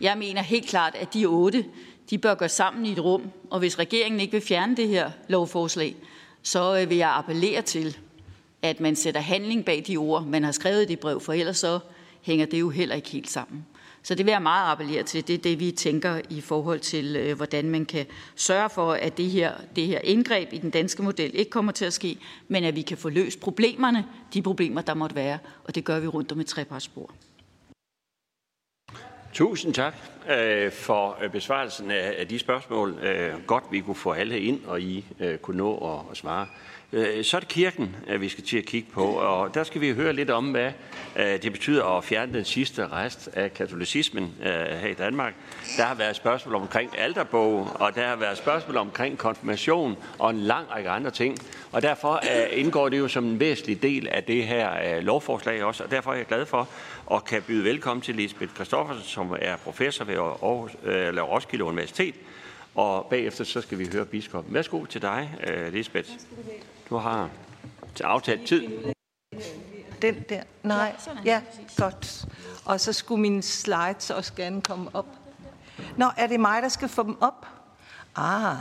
Jeg 0.00 0.18
mener 0.18 0.42
helt 0.42 0.68
klart, 0.68 0.94
at 0.94 1.14
de 1.14 1.26
otte 1.26 1.64
de 2.10 2.18
bør 2.18 2.34
gå 2.34 2.48
sammen 2.48 2.86
i 2.86 2.92
et 2.92 3.04
rum, 3.04 3.30
og 3.50 3.58
hvis 3.58 3.78
regeringen 3.78 4.20
ikke 4.20 4.32
vil 4.32 4.40
fjerne 4.40 4.76
det 4.76 4.88
her 4.88 5.10
lovforslag, 5.28 5.96
så 6.42 6.80
øh, 6.80 6.90
vil 6.90 6.96
jeg 6.96 7.10
appellere 7.10 7.62
til, 7.62 7.98
at 8.62 8.80
man 8.80 8.96
sætter 8.96 9.20
handling 9.20 9.64
bag 9.64 9.84
de 9.86 9.96
ord, 9.96 10.24
man 10.24 10.44
har 10.44 10.52
skrevet 10.52 10.82
i 10.82 10.86
det 10.86 11.00
brev, 11.00 11.20
for 11.20 11.32
ellers 11.32 11.58
så 11.58 11.78
hænger 12.22 12.46
det 12.46 12.60
jo 12.60 12.70
heller 12.70 12.94
ikke 12.94 13.08
helt 13.08 13.30
sammen. 13.30 13.66
Så 14.02 14.14
det 14.14 14.26
vil 14.26 14.32
jeg 14.32 14.42
meget 14.42 14.72
appellere 14.72 15.02
til. 15.02 15.26
Det 15.26 15.34
er 15.34 15.38
det, 15.38 15.60
vi 15.60 15.70
tænker 15.70 16.20
i 16.30 16.40
forhold 16.40 16.80
til, 16.80 17.16
øh, 17.16 17.36
hvordan 17.36 17.70
man 17.70 17.84
kan 17.84 18.06
sørge 18.36 18.70
for, 18.70 18.92
at 18.92 19.16
det 19.16 19.30
her, 19.30 19.52
det 19.76 19.86
her 19.86 20.00
indgreb 20.04 20.52
i 20.52 20.58
den 20.58 20.70
danske 20.70 21.02
model 21.02 21.30
ikke 21.34 21.50
kommer 21.50 21.72
til 21.72 21.84
at 21.84 21.92
ske, 21.92 22.18
men 22.48 22.64
at 22.64 22.76
vi 22.76 22.82
kan 22.82 22.98
få 22.98 23.08
løst 23.08 23.40
problemerne, 23.40 24.04
de 24.34 24.42
problemer, 24.42 24.80
der 24.80 24.94
måtte 24.94 25.16
være, 25.16 25.38
og 25.64 25.74
det 25.74 25.84
gør 25.84 26.00
vi 26.00 26.06
rundt 26.06 26.32
om 26.32 26.40
et 26.40 26.46
trepartsspor. 26.46 27.10
Tusind 29.32 29.74
tak 29.74 29.94
øh, 30.30 30.72
for 30.72 31.18
øh, 31.22 31.30
besvarelsen 31.30 31.90
af, 31.90 32.14
af 32.18 32.28
de 32.28 32.38
spørgsmål. 32.38 32.98
Øh, 33.02 33.44
godt, 33.46 33.64
vi 33.70 33.80
kunne 33.80 33.94
få 33.94 34.12
alle 34.12 34.40
ind, 34.40 34.64
og 34.64 34.80
I 34.80 35.04
øh, 35.20 35.38
kunne 35.38 35.56
nå 35.56 35.94
at, 35.94 36.10
at 36.10 36.16
svare. 36.16 36.46
Øh, 36.92 37.24
så 37.24 37.36
er 37.36 37.40
det 37.40 37.48
kirken, 37.48 37.96
at 38.06 38.20
vi 38.20 38.28
skal 38.28 38.44
til 38.44 38.58
at 38.58 38.64
kigge 38.64 38.88
på, 38.92 39.04
og 39.04 39.54
der 39.54 39.64
skal 39.64 39.80
vi 39.80 39.92
høre 39.92 40.12
lidt 40.12 40.30
om, 40.30 40.50
hvad 40.50 40.72
øh, 41.16 41.42
det 41.42 41.52
betyder 41.52 41.84
at 41.84 42.04
fjerne 42.04 42.32
den 42.32 42.44
sidste 42.44 42.88
rest 42.88 43.28
af 43.32 43.54
katolicismen 43.54 44.34
her 44.42 44.86
i 44.86 44.94
Danmark. 44.94 45.34
Der 45.76 45.84
har 45.84 45.94
været 45.94 46.16
spørgsmål 46.16 46.54
omkring 46.54 46.98
alterbog, 46.98 47.68
og 47.74 47.94
der 47.94 48.06
har 48.06 48.16
været 48.16 48.38
spørgsmål 48.38 48.76
omkring 48.76 49.18
konfirmation 49.18 49.96
og 50.18 50.30
en 50.30 50.38
lang 50.38 50.70
række 50.70 50.90
andre 50.90 51.10
ting. 51.10 51.38
Og 51.72 51.82
derfor 51.82 52.22
indgår 52.52 52.88
det 52.88 52.98
jo 52.98 53.08
som 53.08 53.24
en 53.24 53.40
væsentlig 53.40 53.82
del 53.82 54.08
af 54.08 54.24
det 54.24 54.46
her 54.46 55.00
lovforslag 55.00 55.64
også, 55.64 55.84
og 55.84 55.90
derfor 55.90 56.12
er 56.12 56.16
jeg 56.16 56.26
glad 56.26 56.46
for 56.46 56.68
at 57.12 57.24
kan 57.24 57.42
byde 57.42 57.64
velkommen 57.64 58.02
til 58.02 58.14
Lisbeth 58.14 58.54
Kristoffersen, 58.54 59.04
som 59.04 59.36
er 59.38 59.56
professor 59.56 60.04
ved 60.04 60.14
Aarhus, 60.14 60.70
eller 60.84 61.22
Roskilde 61.22 61.64
Universitet, 61.64 62.14
og 62.74 63.06
bagefter 63.10 63.44
så 63.44 63.60
skal 63.60 63.78
vi 63.78 63.88
høre 63.92 64.06
biskoppen. 64.06 64.54
Værsgo 64.54 64.84
til 64.84 65.02
dig, 65.02 65.30
Lisbeth. 65.72 66.08
Du 66.08 66.79
har 66.98 67.30
til 67.94 68.04
aftalt 68.04 68.46
tid. 68.46 68.68
Den 70.02 70.24
der? 70.28 70.42
Nej. 70.62 70.96
Ja, 71.24 71.42
godt. 71.76 72.24
Og 72.64 72.80
så 72.80 72.92
skulle 72.92 73.22
mine 73.22 73.42
slides 73.42 74.10
også 74.10 74.34
gerne 74.34 74.62
komme 74.62 74.90
op. 74.94 75.06
Nå, 75.96 76.10
er 76.16 76.26
det 76.26 76.40
mig, 76.40 76.62
der 76.62 76.68
skal 76.68 76.88
få 76.88 77.02
dem 77.02 77.22
op? 77.22 77.46
Ah. 78.16 78.56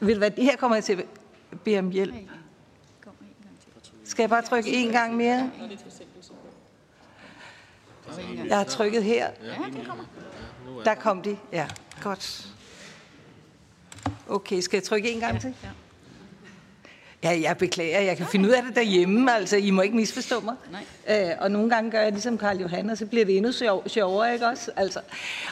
Ved 0.00 0.14
du 0.14 0.18
hvad, 0.18 0.30
her 0.36 0.56
kommer 0.56 0.76
jeg 0.76 0.84
til 0.84 0.92
at 1.52 1.60
bede 1.60 1.78
om 1.78 1.90
hjælp. 1.90 2.14
Skal 4.04 4.22
jeg 4.22 4.30
bare 4.30 4.42
trykke 4.42 4.72
en 4.72 4.92
gang 4.92 5.16
mere? 5.16 5.50
Jeg 8.46 8.56
har 8.56 8.64
trykket 8.64 9.04
her. 9.04 9.30
Der 10.84 10.94
kom 10.94 11.22
de. 11.22 11.38
Ja, 11.52 11.68
godt. 12.02 12.48
Okay, 14.28 14.60
skal 14.60 14.76
jeg 14.76 14.84
trykke 14.84 15.10
en 15.12 15.20
gang 15.20 15.40
til? 15.40 15.54
Ja. 15.62 15.68
Ja, 17.22 17.40
jeg 17.40 17.56
beklager. 17.56 18.00
Jeg 18.00 18.16
kan 18.16 18.26
finde 18.26 18.48
ud 18.48 18.54
af 18.54 18.62
det 18.62 18.76
derhjemme. 18.76 19.34
Altså, 19.34 19.56
I 19.56 19.70
må 19.70 19.82
ikke 19.82 19.96
misforstå 19.96 20.40
mig. 20.40 20.54
Nej. 20.70 21.30
Øh, 21.30 21.36
og 21.40 21.50
nogle 21.50 21.70
gange 21.70 21.90
gør 21.90 22.00
jeg 22.00 22.12
ligesom 22.12 22.38
Karl 22.38 22.60
Johan, 22.60 22.90
og 22.90 22.98
så 22.98 23.06
bliver 23.06 23.24
det 23.24 23.36
endnu 23.36 23.52
sjov, 23.52 23.88
sjovere, 23.88 24.32
ikke 24.32 24.46
også? 24.46 24.70
Altså. 24.76 25.00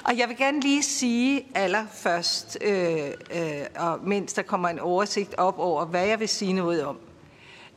Og 0.05 0.19
jeg 0.19 0.29
vil 0.29 0.37
gerne 0.37 0.61
lige 0.61 0.83
sige 0.83 1.47
allerførst, 1.55 2.59
øh, 2.61 2.97
øh, 3.35 3.63
og 3.77 3.99
mens 4.03 4.33
der 4.33 4.43
kommer 4.43 4.69
en 4.69 4.79
oversigt 4.79 5.35
op 5.39 5.59
over, 5.59 5.85
hvad 5.85 6.07
jeg 6.07 6.21
vil 6.21 6.29
sige 6.29 6.53
noget 6.53 6.85
om, 6.85 6.99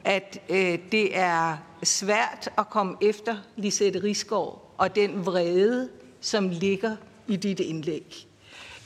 at 0.05 0.41
øh, 0.49 0.79
det 0.91 1.17
er 1.17 1.57
svært 1.83 2.49
at 2.57 2.69
komme 2.69 2.95
efter 3.01 3.37
Lisette 3.55 4.03
Risgaard 4.03 4.75
og 4.77 4.95
den 4.95 5.25
vrede, 5.25 5.89
som 6.21 6.49
ligger 6.49 6.95
i 7.27 7.35
dit 7.35 7.59
indlæg. 7.59 8.27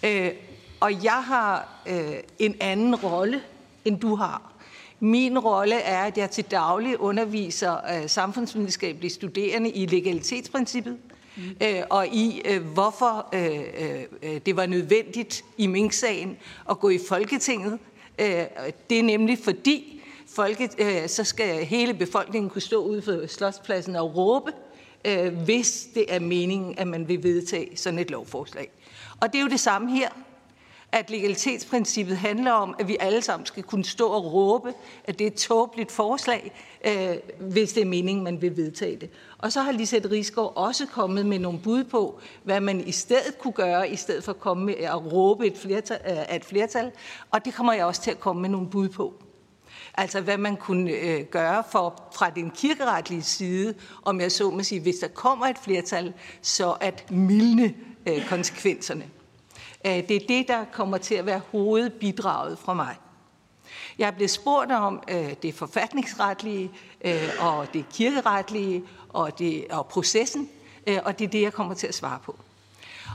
Øh, 0.04 0.32
og 0.80 1.04
jeg 1.04 1.24
har 1.24 1.82
øh, 1.88 2.14
en 2.40 2.56
anden 2.62 2.96
rolle, 2.96 3.42
end 3.86 4.00
du 4.00 4.16
har. 4.16 4.53
Min 5.04 5.40
rolle 5.40 5.76
er, 5.76 6.04
at 6.04 6.18
jeg 6.18 6.32
til 6.32 6.44
daglig 6.44 7.00
underviser 7.00 7.74
øh, 7.74 8.10
samfundsvidenskabelige 8.10 9.12
studerende 9.12 9.70
i 9.70 9.86
legalitetsprincippet, 9.86 10.98
mm. 11.36 11.44
øh, 11.64 11.82
og 11.90 12.08
i 12.08 12.42
øh, 12.46 12.66
hvorfor 12.66 13.30
øh, 13.34 14.04
øh, 14.24 14.42
det 14.46 14.56
var 14.56 14.66
nødvendigt 14.66 15.44
i 15.58 15.68
Mink-sagen 15.68 16.38
at 16.70 16.80
gå 16.80 16.90
i 16.90 17.00
Folketinget. 17.10 17.80
Øh, 18.20 18.44
det 18.90 19.00
er 19.00 19.04
nemlig 19.04 19.38
fordi, 19.44 20.02
folket, 20.36 20.72
øh, 20.78 21.08
så 21.08 21.24
skal 21.24 21.66
hele 21.66 21.94
befolkningen 21.94 22.50
kunne 22.50 22.62
stå 22.62 22.84
ude 22.84 23.02
for 23.02 23.28
slotspladsen 23.28 23.96
og 23.96 24.16
råbe, 24.16 24.52
øh, 25.06 25.38
hvis 25.38 25.88
det 25.94 26.06
er 26.08 26.20
meningen, 26.20 26.74
at 26.78 26.88
man 26.88 27.08
vil 27.08 27.24
vedtage 27.24 27.78
sådan 27.78 28.00
et 28.00 28.12
lovforslag. 28.12 28.70
Og 29.22 29.34
det 29.34 29.40
er 29.40 29.42
jo 29.42 29.50
det 29.50 29.60
samme 29.60 29.92
her 29.92 30.10
at 30.94 31.10
legalitetsprincippet 31.10 32.18
handler 32.18 32.52
om, 32.52 32.76
at 32.80 32.88
vi 32.88 32.98
alle 33.00 33.22
sammen 33.22 33.46
skal 33.46 33.64
kunne 33.64 33.86
stå 33.86 34.08
og 34.08 34.34
råbe, 34.34 34.74
at 35.06 35.20
det 35.20 35.28
er 35.28 35.32
et 35.32 35.38
tåbeligt 35.38 35.92
forslag, 35.92 36.52
øh, 36.86 37.16
hvis 37.40 37.74
det 37.74 37.82
er 37.82 37.86
meningen, 37.86 38.24
man 38.24 38.42
vil 38.42 38.58
vedtage 38.58 38.96
det. 38.96 39.10
Og 39.38 39.52
så 39.52 39.62
har 39.62 39.72
Lisette 39.72 40.12
Rigsgaard 40.12 40.54
også 40.56 40.86
kommet 40.86 41.26
med 41.26 41.40
nogle 41.40 41.60
bud 41.60 41.84
på, 41.84 42.20
hvad 42.44 42.62
man 42.62 42.88
i 42.88 42.92
stedet 42.92 43.38
kunne 43.40 43.54
gøre, 43.54 43.90
i 43.90 43.96
stedet 43.96 44.24
for 44.24 44.32
at 44.32 44.40
komme 44.40 44.66
med 44.66 44.76
at 44.76 45.14
råbe 45.14 45.48
et 45.48 45.58
flertal, 45.58 46.00
øh, 46.08 46.36
et 46.36 46.46
flertal. 46.46 46.92
Og 47.32 47.46
det 47.46 47.54
kommer 47.54 47.74
jeg 47.74 47.86
også 47.86 48.02
til 48.02 48.12
at 48.12 48.20
komme 48.20 48.42
med 48.42 48.50
nogle 48.50 48.70
bud 48.70 48.90
på. 48.90 49.14
Altså 49.98 50.22
hvad 50.22 50.38
man 50.38 50.58
kunne 50.58 50.92
øh, 50.92 51.26
gøre 51.26 51.64
for 51.72 52.04
fra 52.16 52.30
den 52.30 52.52
kirkeretlige 52.52 53.24
side, 53.24 53.74
om 54.04 54.22
jeg 54.22 54.32
så 54.32 54.50
må 54.50 54.64
sige, 54.64 54.82
hvis 54.82 54.96
der 54.96 55.08
kommer 55.08 55.46
et 55.46 55.58
flertal, 55.58 56.14
så 56.42 56.72
at 56.72 57.12
mildne 57.12 57.74
øh, 58.08 58.28
konsekvenserne. 58.30 59.06
Øh, 59.86 59.92
det 59.92 60.12
er 60.12 60.28
det, 60.28 60.48
der 60.48 60.66
kommer 60.72 60.98
til 60.98 61.16
at 61.16 61.26
være 61.26 61.42
hovedbidraget 61.52 62.60
fra 62.60 62.74
mig. 62.74 62.96
Jeg 63.98 64.08
er 64.08 64.12
blevet 64.12 64.32
spurgt 64.32 64.72
om 64.72 65.04
øh, 65.08 65.34
det 65.42 65.56
forfatningsretlige, 65.56 66.72
øh, 67.06 67.30
og 67.40 67.74
det 67.74 67.86
kirkeretlige, 67.94 68.84
og, 69.10 69.40
det, 69.40 69.66
og 69.72 69.86
processen, 69.86 70.50
øh, 70.88 71.00
og 71.06 71.20
det 71.20 71.26
er 71.26 71.30
det, 71.30 71.42
jeg 71.42 71.54
kommer 71.54 71.74
til 71.74 71.88
at 71.88 71.96
svare 71.96 72.20
på. 72.24 72.36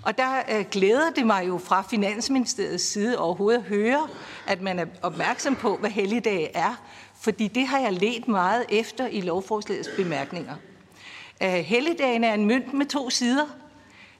Og 0.02 0.18
der 0.18 0.42
øh, 0.50 0.64
glæder 0.70 1.10
det 1.10 1.26
mig 1.26 1.48
jo 1.48 1.58
fra 1.58 1.82
Finansministeriets 1.82 2.84
side 2.84 3.18
overhovedet 3.18 3.58
at 3.58 3.64
høre, 3.64 4.08
at 4.46 4.62
man 4.62 4.78
er 4.78 4.86
opmærksom 5.02 5.56
på, 5.56 5.76
hvad 5.76 5.90
helligdag 5.90 6.50
er, 6.54 6.74
fordi 7.20 7.48
det 7.48 7.66
har 7.66 7.78
jeg 7.78 7.92
let 7.92 8.28
meget 8.28 8.64
efter 8.68 9.06
i 9.06 9.20
lovforslagets 9.20 9.88
bemærkninger. 9.96 10.54
Øh, 11.42 11.48
helligdagen 11.48 12.24
er 12.24 12.34
en 12.34 12.46
mønt 12.46 12.72
med 12.74 12.86
to 12.86 13.10
sider– 13.10 13.46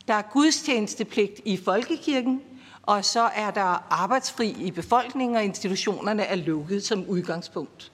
der 0.09 0.15
er 0.15 0.23
gudstjenestepligt 0.23 1.41
i 1.45 1.57
folkekirken, 1.57 2.41
og 2.83 3.05
så 3.05 3.21
er 3.21 3.51
der 3.51 3.93
arbejdsfri 4.03 4.57
i 4.61 4.71
befolkningen, 4.71 5.37
og 5.37 5.45
institutionerne 5.45 6.23
er 6.23 6.35
lukket 6.35 6.85
som 6.85 7.05
udgangspunkt. 7.09 7.93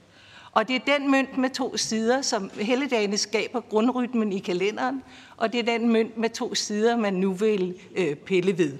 Og 0.52 0.68
det 0.68 0.76
er 0.76 0.98
den 0.98 1.10
mønt 1.10 1.38
med 1.38 1.50
to 1.50 1.76
sider, 1.76 2.22
som 2.22 2.50
helligdagene 2.60 3.16
skaber 3.16 3.60
grundrytmen 3.60 4.32
i 4.32 4.38
kalenderen, 4.38 5.02
og 5.36 5.52
det 5.52 5.60
er 5.60 5.78
den 5.78 5.88
mønt 5.88 6.18
med 6.18 6.30
to 6.30 6.54
sider, 6.54 6.96
man 6.96 7.14
nu 7.14 7.32
vil 7.32 7.74
øh, 7.96 8.16
pille 8.16 8.58
ved. 8.58 8.78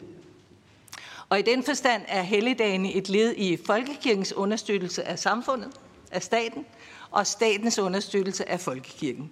Og 1.29 1.39
i 1.39 1.43
den 1.43 1.63
forstand 1.63 2.03
er 2.09 2.23
helligdagene 2.23 2.93
et 2.93 3.09
led 3.09 3.35
i 3.37 3.59
folkekirkens 3.67 4.33
understøttelse 4.33 5.05
af 5.05 5.19
samfundet, 5.19 5.71
af 6.11 6.23
staten, 6.23 6.67
og 7.11 7.27
statens 7.27 7.79
understøttelse 7.79 8.49
af 8.49 8.61
folkekirken. 8.61 9.31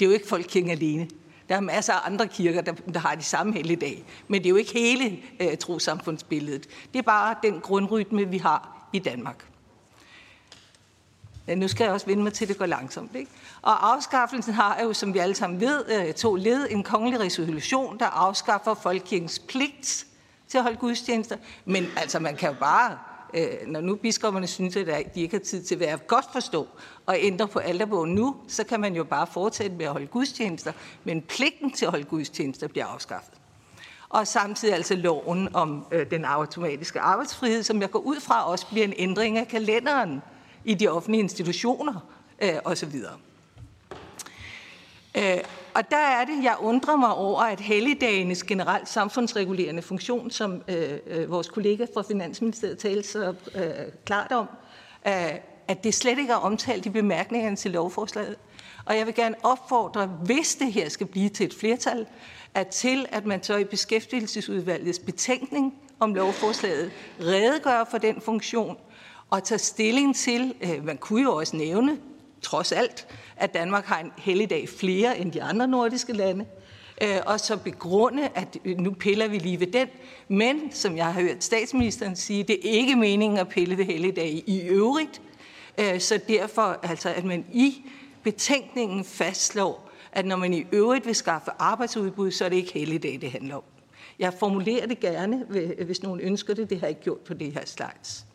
Det 0.00 0.06
er 0.06 0.08
jo 0.08 0.14
ikke 0.14 0.28
folkekirken 0.28 0.70
alene. 0.70 1.08
Der 1.48 1.56
er 1.56 1.60
masser 1.60 1.92
af 1.92 2.06
andre 2.06 2.28
kirker, 2.28 2.60
der, 2.60 2.72
der 2.72 3.00
har 3.00 3.14
de 3.14 3.22
samme 3.22 3.52
helligdage. 3.52 4.04
Men 4.28 4.40
det 4.40 4.46
er 4.46 4.50
jo 4.50 4.56
ikke 4.56 4.72
hele 4.72 5.18
øh, 5.40 5.56
trosamfundsbilledet. 5.56 6.66
Det 6.92 6.98
er 6.98 7.02
bare 7.02 7.34
den 7.42 7.60
grundrytme, 7.60 8.28
vi 8.28 8.38
har 8.38 8.88
i 8.92 8.98
Danmark. 8.98 9.44
Ja, 11.46 11.54
nu 11.54 11.68
skal 11.68 11.84
jeg 11.84 11.92
også 11.92 12.06
vende 12.06 12.22
mig 12.22 12.32
til, 12.32 12.44
at 12.44 12.48
det 12.48 12.58
går 12.58 12.66
langsomt. 12.66 13.14
Ikke? 13.14 13.30
Og 13.62 13.92
afskaffelsen 13.92 14.54
har 14.54 14.82
jo, 14.82 14.92
som 14.92 15.14
vi 15.14 15.18
alle 15.18 15.34
sammen 15.34 15.60
ved, 15.60 15.84
øh, 15.88 16.14
to 16.14 16.34
led. 16.34 16.66
En 16.70 16.82
kongelig 16.82 17.20
resolution, 17.20 17.98
der 17.98 18.06
afskaffer 18.06 18.74
folkekirkens 18.74 19.38
pligt 19.38 20.06
til 20.48 20.58
at 20.58 20.64
holde 20.64 20.76
gudstjenester. 20.76 21.36
Men 21.64 21.86
altså, 21.96 22.18
man 22.18 22.36
kan 22.36 22.48
jo 22.48 22.56
bare, 22.60 22.98
øh, 23.34 23.66
når 23.66 23.80
nu 23.80 23.96
biskopperne 23.96 24.46
synes, 24.46 24.76
at 24.76 25.14
de 25.14 25.20
ikke 25.20 25.36
har 25.36 25.44
tid 25.44 25.62
til 25.62 25.74
at 25.74 25.80
være 25.80 25.96
godt 25.96 26.24
forstå 26.32 26.68
og 27.06 27.16
ændre 27.18 27.48
på 27.48 27.58
alderbogen 27.58 28.14
nu, 28.14 28.36
så 28.48 28.64
kan 28.64 28.80
man 28.80 28.94
jo 28.94 29.04
bare 29.04 29.26
fortsætte 29.26 29.76
med 29.76 29.86
at 29.86 29.92
holde 29.92 30.06
gudstjenester. 30.06 30.72
Men 31.04 31.22
pligten 31.22 31.72
til 31.72 31.84
at 31.84 31.90
holde 31.90 32.04
gudstjenester 32.04 32.68
bliver 32.68 32.86
afskaffet. 32.86 33.34
Og 34.08 34.26
samtidig 34.26 34.74
altså 34.74 34.96
loven 34.96 35.54
om 35.54 35.86
øh, 35.92 36.10
den 36.10 36.24
automatiske 36.24 37.00
arbejdsfrihed, 37.00 37.62
som 37.62 37.80
jeg 37.80 37.90
går 37.90 37.98
ud 37.98 38.20
fra 38.20 38.50
også 38.50 38.66
bliver 38.66 38.86
en 38.86 38.94
ændring 38.96 39.38
af 39.38 39.48
kalenderen 39.48 40.22
i 40.64 40.74
de 40.74 40.88
offentlige 40.88 41.22
institutioner 41.22 42.00
øh, 42.42 42.54
osv. 42.64 42.94
Øh, 45.16 45.38
og 45.74 45.90
der 45.90 45.96
er 45.96 46.24
det, 46.24 46.44
jeg 46.44 46.56
undrer 46.60 46.96
mig 46.96 47.14
over, 47.14 47.40
at 47.40 47.60
helligdagenes 47.60 48.44
generelt 48.44 48.88
samfundsregulerende 48.88 49.82
funktion, 49.82 50.30
som 50.30 50.62
øh, 50.68 50.98
øh, 51.06 51.30
vores 51.30 51.48
kollega 51.48 51.86
fra 51.94 52.02
Finansministeriet 52.02 52.78
talte 52.78 53.08
så 53.08 53.34
øh, 53.54 53.62
klart 54.04 54.32
om, 54.32 54.46
øh, 55.06 55.34
at 55.68 55.84
det 55.84 55.94
slet 55.94 56.18
ikke 56.18 56.32
er 56.32 56.36
omtalt 56.36 56.86
i 56.86 56.90
bemærkningerne 56.90 57.56
til 57.56 57.70
lovforslaget. 57.70 58.36
Og 58.84 58.96
jeg 58.96 59.06
vil 59.06 59.14
gerne 59.14 59.34
opfordre, 59.42 60.06
hvis 60.06 60.54
det 60.54 60.72
her 60.72 60.88
skal 60.88 61.06
blive 61.06 61.28
til 61.28 61.46
et 61.46 61.54
flertal, 61.54 62.06
at 62.54 62.66
til, 62.66 63.06
at 63.12 63.26
man 63.26 63.42
så 63.42 63.56
i 63.56 63.64
beskæftigelsesudvalgets 63.64 64.98
betænkning 64.98 65.74
om 66.00 66.14
lovforslaget 66.14 66.90
redegør 67.20 67.84
for 67.90 67.98
den 67.98 68.20
funktion 68.20 68.76
og 69.30 69.44
tager 69.44 69.58
stilling 69.58 70.16
til, 70.16 70.54
øh, 70.60 70.84
man 70.84 70.96
kunne 70.96 71.22
jo 71.22 71.36
også 71.36 71.56
nævne, 71.56 71.98
trods 72.42 72.72
alt, 72.72 73.06
at 73.36 73.54
Danmark 73.54 73.84
har 73.84 74.00
en 74.00 74.12
helligdag 74.18 74.68
flere 74.68 75.18
end 75.18 75.32
de 75.32 75.42
andre 75.42 75.68
nordiske 75.68 76.12
lande, 76.12 76.44
øh, 77.02 77.18
og 77.26 77.40
så 77.40 77.56
begrunde, 77.56 78.28
at 78.34 78.56
nu 78.64 78.90
piller 78.90 79.28
vi 79.28 79.38
lige 79.38 79.60
ved 79.60 79.66
den. 79.66 79.88
Men, 80.28 80.72
som 80.72 80.96
jeg 80.96 81.04
har 81.04 81.20
hørt 81.20 81.44
statsministeren 81.44 82.16
sige, 82.16 82.42
det 82.42 82.54
er 82.54 82.70
ikke 82.70 82.96
meningen 82.96 83.38
at 83.38 83.48
pille 83.48 83.78
ved 83.78 83.84
helligdag 83.84 84.42
i 84.46 84.62
øvrigt. 84.62 85.20
Øh, 85.80 86.00
så 86.00 86.20
derfor, 86.28 86.78
altså, 86.82 87.08
at 87.08 87.24
man 87.24 87.44
i 87.52 87.82
betænkningen 88.22 89.04
fastslår, 89.04 89.90
at 90.12 90.26
når 90.26 90.36
man 90.36 90.54
i 90.54 90.66
øvrigt 90.72 91.06
vil 91.06 91.14
skaffe 91.14 91.50
arbejdsudbud, 91.58 92.30
så 92.30 92.44
er 92.44 92.48
det 92.48 92.56
ikke 92.56 92.72
helligdag, 92.72 93.18
det 93.20 93.30
handler 93.30 93.54
om. 93.54 93.62
Jeg 94.18 94.34
formulerer 94.38 94.86
det 94.86 95.00
gerne, 95.00 95.44
hvis 95.84 96.02
nogen 96.02 96.20
ønsker 96.20 96.54
det. 96.54 96.70
Det 96.70 96.80
har 96.80 96.86
jeg 96.86 96.90
ikke 96.90 97.02
gjort 97.02 97.18
på 97.18 97.34
det 97.34 97.52
her 97.52 97.64
slides. 97.64 98.26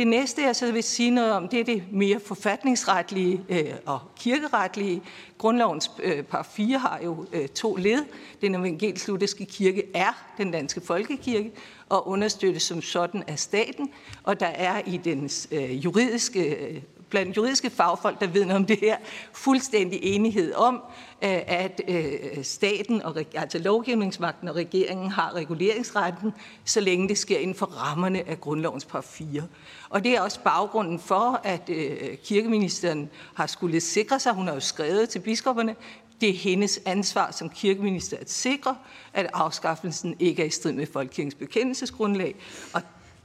Det 0.00 0.08
næste, 0.08 0.42
jeg 0.42 0.56
så 0.56 0.72
vil 0.72 0.82
sige 0.82 1.10
noget 1.10 1.32
om, 1.32 1.48
det 1.48 1.60
er 1.60 1.64
det 1.64 1.82
mere 1.92 2.20
forfatningsretlige 2.20 3.44
øh, 3.48 3.72
og 3.86 4.00
kirkeretlige. 4.16 5.02
Grundlovens 5.38 5.90
øh, 6.02 6.22
par 6.22 6.42
4 6.42 6.78
har 6.78 7.00
jo 7.04 7.26
øh, 7.32 7.48
to 7.48 7.76
led. 7.76 8.04
Den 8.40 8.54
evangelisk-lutherske 8.54 9.44
kirke 9.44 9.82
er 9.94 10.32
den 10.38 10.50
danske 10.50 10.80
folkekirke 10.80 11.52
og 11.88 12.08
understøttes 12.08 12.62
som 12.62 12.82
sådan 12.82 13.22
af 13.26 13.38
staten. 13.38 13.90
Og 14.22 14.40
der 14.40 14.46
er 14.46 14.82
i 14.86 14.96
den 14.96 15.30
øh, 15.52 15.84
juridiske 15.84 16.54
øh, 16.54 16.82
blandt 17.10 17.36
juridiske 17.36 17.70
fagfolk, 17.70 18.20
der 18.20 18.26
ved 18.26 18.44
noget 18.44 18.56
om 18.56 18.66
det 18.66 18.78
her, 18.80 18.96
fuldstændig 19.32 19.98
enighed 20.02 20.54
om, 20.54 20.74
øh, 21.22 21.40
at 21.46 21.80
øh, 21.88 22.44
staten, 22.44 23.02
og 23.02 23.24
altså 23.34 23.58
lovgivningsmagten 23.58 24.48
og 24.48 24.56
regeringen 24.56 25.10
har 25.10 25.34
reguleringsretten, 25.34 26.32
så 26.64 26.80
længe 26.80 27.08
det 27.08 27.18
sker 27.18 27.38
inden 27.38 27.56
for 27.56 27.66
rammerne 27.66 28.28
af 28.28 28.40
grundlovens 28.40 28.84
par 28.84 29.00
4. 29.00 29.42
Og 29.90 30.04
det 30.04 30.16
er 30.16 30.20
også 30.20 30.40
baggrunden 30.40 30.98
for, 30.98 31.40
at 31.44 31.70
øh, 31.70 32.16
kirkeministeren 32.24 33.10
har 33.34 33.46
skulle 33.46 33.80
sikre 33.80 34.20
sig, 34.20 34.32
hun 34.32 34.46
har 34.46 34.54
jo 34.54 34.60
skrevet 34.60 35.08
til 35.08 35.18
biskopperne, 35.18 35.76
det 36.20 36.28
er 36.28 36.34
hendes 36.34 36.80
ansvar 36.86 37.30
som 37.30 37.48
kirkeminister 37.50 38.16
at 38.20 38.30
sikre, 38.30 38.76
at 39.12 39.30
afskaffelsen 39.32 40.16
ikke 40.18 40.42
er 40.42 40.46
i 40.46 40.50
strid 40.50 40.72
med 40.72 40.86
folkekirkens 40.92 41.34
bekendelsesgrundlag. 41.34 42.34
Og 42.72 42.82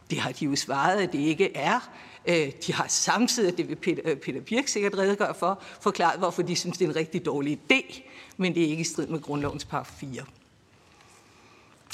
det 0.09 0.19
har 0.19 0.31
de 0.31 0.45
jo 0.45 0.55
svaret, 0.55 1.01
at 1.01 1.13
det 1.13 1.19
ikke 1.19 1.57
er. 1.57 1.89
Øh, 2.27 2.51
de 2.67 2.73
har 2.73 2.87
samtidig, 2.87 3.57
det 3.57 3.69
vil 3.69 3.75
Peter, 3.75 4.01
øh, 4.05 4.17
Peter 4.17 4.41
Birk 4.41 4.67
sikkert 4.67 4.97
redegøre 4.97 5.35
for, 5.35 5.61
forklaret, 5.81 6.19
hvorfor 6.19 6.41
de 6.41 6.55
synes, 6.55 6.77
det 6.77 6.85
er 6.85 6.89
en 6.89 6.95
rigtig 6.95 7.25
dårlig 7.25 7.59
idé, 7.71 8.01
men 8.37 8.55
det 8.55 8.63
er 8.63 8.67
ikke 8.67 8.81
i 8.81 8.83
strid 8.83 9.07
med 9.07 9.21
grundlovens 9.21 9.65
par 9.65 9.83
4. 9.83 10.23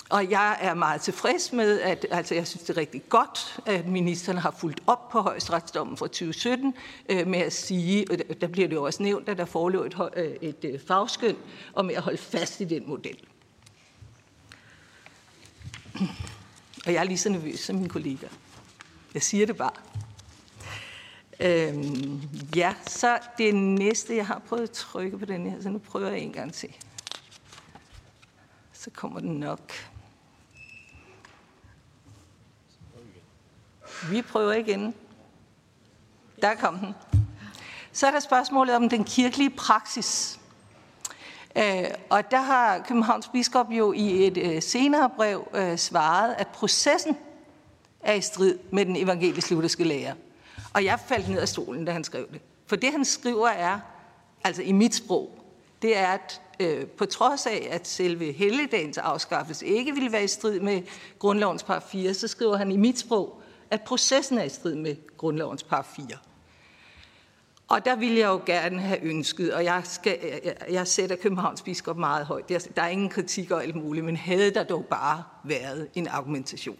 Og 0.09 0.29
jeg 0.29 0.57
er 0.61 0.73
meget 0.73 1.01
tilfreds 1.01 1.53
med, 1.53 1.79
at 1.79 2.05
altså, 2.11 2.35
jeg 2.35 2.47
synes, 2.47 2.63
det 2.63 2.69
er 2.69 2.77
rigtig 2.77 3.03
godt, 3.09 3.59
at 3.65 3.87
ministeren 3.87 4.37
har 4.37 4.55
fulgt 4.59 4.81
op 4.87 5.09
på 5.09 5.21
højesteretsdommen 5.21 5.97
fra 5.97 6.07
2017 6.07 6.73
øh, 7.09 7.27
med 7.27 7.39
at 7.39 7.53
sige, 7.53 8.05
og 8.11 8.41
der 8.41 8.47
bliver 8.47 8.67
det 8.67 8.75
jo 8.75 8.83
også 8.83 9.03
nævnt, 9.03 9.29
at 9.29 9.37
der 9.37 9.45
forelå 9.45 9.83
et, 9.83 9.97
øh, 10.15 10.25
et, 10.41 10.81
fagskøn, 10.87 11.29
øh, 11.29 11.35
fagskøn 11.75 11.89
at 11.95 12.01
holde 12.01 12.17
fast 12.17 12.61
i 12.61 12.63
den 12.63 12.83
model. 12.87 13.17
Og 16.85 16.93
jeg 16.93 16.99
er 16.99 17.03
lige 17.03 17.17
så 17.17 17.29
nervøs 17.29 17.59
som 17.59 17.75
min 17.75 17.89
kollega. 17.89 18.27
Jeg 19.13 19.23
siger 19.23 19.45
det 19.45 19.57
bare. 19.57 19.73
Øhm, 21.43 22.21
ja, 22.55 22.73
så 22.87 23.19
det 23.37 23.55
næste, 23.55 24.15
jeg 24.15 24.27
har 24.27 24.39
prøvet 24.39 24.63
at 24.63 24.71
trykke 24.71 25.17
på 25.17 25.25
den 25.25 25.49
her, 25.49 25.61
så 25.61 25.69
nu 25.69 25.77
prøver 25.77 26.09
jeg 26.09 26.19
en 26.19 26.33
gang 26.33 26.53
til. 26.53 26.75
Så 28.73 28.89
kommer 28.89 29.19
den 29.19 29.33
nok. 29.33 29.73
Vi 34.09 34.21
prøver 34.21 34.53
igen. 34.53 34.95
Der 36.41 36.55
kom 36.55 36.77
den. 36.77 36.95
Så 37.91 38.07
er 38.07 38.11
der 38.11 38.19
spørgsmålet 38.19 38.75
om 38.75 38.89
den 38.89 39.03
kirkelige 39.03 39.49
praksis. 39.49 40.39
Øh, 41.55 41.85
og 42.09 42.31
der 42.31 42.41
har 42.41 42.79
Københavns 42.79 43.27
biskop 43.27 43.71
jo 43.71 43.93
i 43.93 44.27
et 44.27 44.37
øh, 44.37 44.61
senere 44.61 45.09
brev 45.09 45.47
øh, 45.53 45.77
svaret, 45.77 46.35
at 46.37 46.47
processen 46.47 47.17
er 48.01 48.13
i 48.13 48.21
strid 48.21 48.59
med 48.71 48.85
den 48.85 48.95
evangelisk-lutherske 48.95 49.83
lære. 49.83 50.15
Og 50.73 50.85
jeg 50.85 50.99
faldt 51.07 51.29
ned 51.29 51.39
af 51.39 51.47
stolen, 51.47 51.85
da 51.85 51.91
han 51.91 52.03
skrev 52.03 52.27
det. 52.31 52.41
For 52.67 52.75
det, 52.75 52.91
han 52.91 53.05
skriver, 53.05 53.47
er, 53.47 53.79
altså 54.43 54.61
i 54.61 54.71
mit 54.71 54.95
sprog, 54.95 55.37
det 55.81 55.97
er, 55.97 56.07
at 56.07 56.41
øh, 56.59 56.85
på 56.87 57.05
trods 57.05 57.45
af, 57.45 57.67
at 57.71 57.87
selve 57.87 58.31
helligdagens 58.31 58.97
afskaffelse 58.97 59.65
ikke 59.65 59.93
ville 59.93 60.11
være 60.11 60.23
i 60.23 60.27
strid 60.27 60.59
med 60.59 60.81
grundlovens 61.19 61.63
par 61.63 61.79
4, 61.79 62.13
så 62.13 62.27
skriver 62.27 62.57
han 62.57 62.71
i 62.71 62.77
mit 62.77 62.99
sprog, 62.99 63.41
at 63.69 63.81
processen 63.81 64.37
er 64.37 64.43
i 64.43 64.49
strid 64.49 64.75
med 64.75 64.95
grundlovens 65.17 65.63
par 65.63 65.81
4. 65.95 66.07
Og 67.67 67.85
der 67.85 67.95
ville 67.95 68.19
jeg 68.19 68.27
jo 68.27 68.41
gerne 68.45 68.79
have 68.79 69.01
ønsket, 69.03 69.53
og 69.53 69.63
jeg, 69.63 69.81
skal, 69.83 70.17
jeg, 70.43 70.55
jeg 70.71 70.87
sætter 70.87 71.15
Københavns 71.15 71.61
biskop 71.61 71.97
meget 71.97 72.25
højt. 72.25 72.49
Der 72.49 72.81
er 72.81 72.87
ingen 72.87 73.09
kritik 73.09 73.51
og 73.51 73.63
alt 73.63 73.75
muligt, 73.75 74.05
men 74.05 74.15
havde 74.15 74.51
der 74.51 74.63
dog 74.63 74.85
bare 74.85 75.23
været 75.43 75.87
en 75.95 76.07
argumentation. 76.07 76.77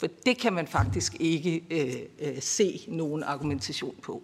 For 0.00 0.06
det 0.26 0.38
kan 0.38 0.52
man 0.52 0.66
faktisk 0.66 1.16
ikke 1.20 1.62
øh, 1.70 1.94
øh, 2.20 2.42
se 2.42 2.84
nogen 2.88 3.22
argumentation 3.22 3.94
på. 4.02 4.22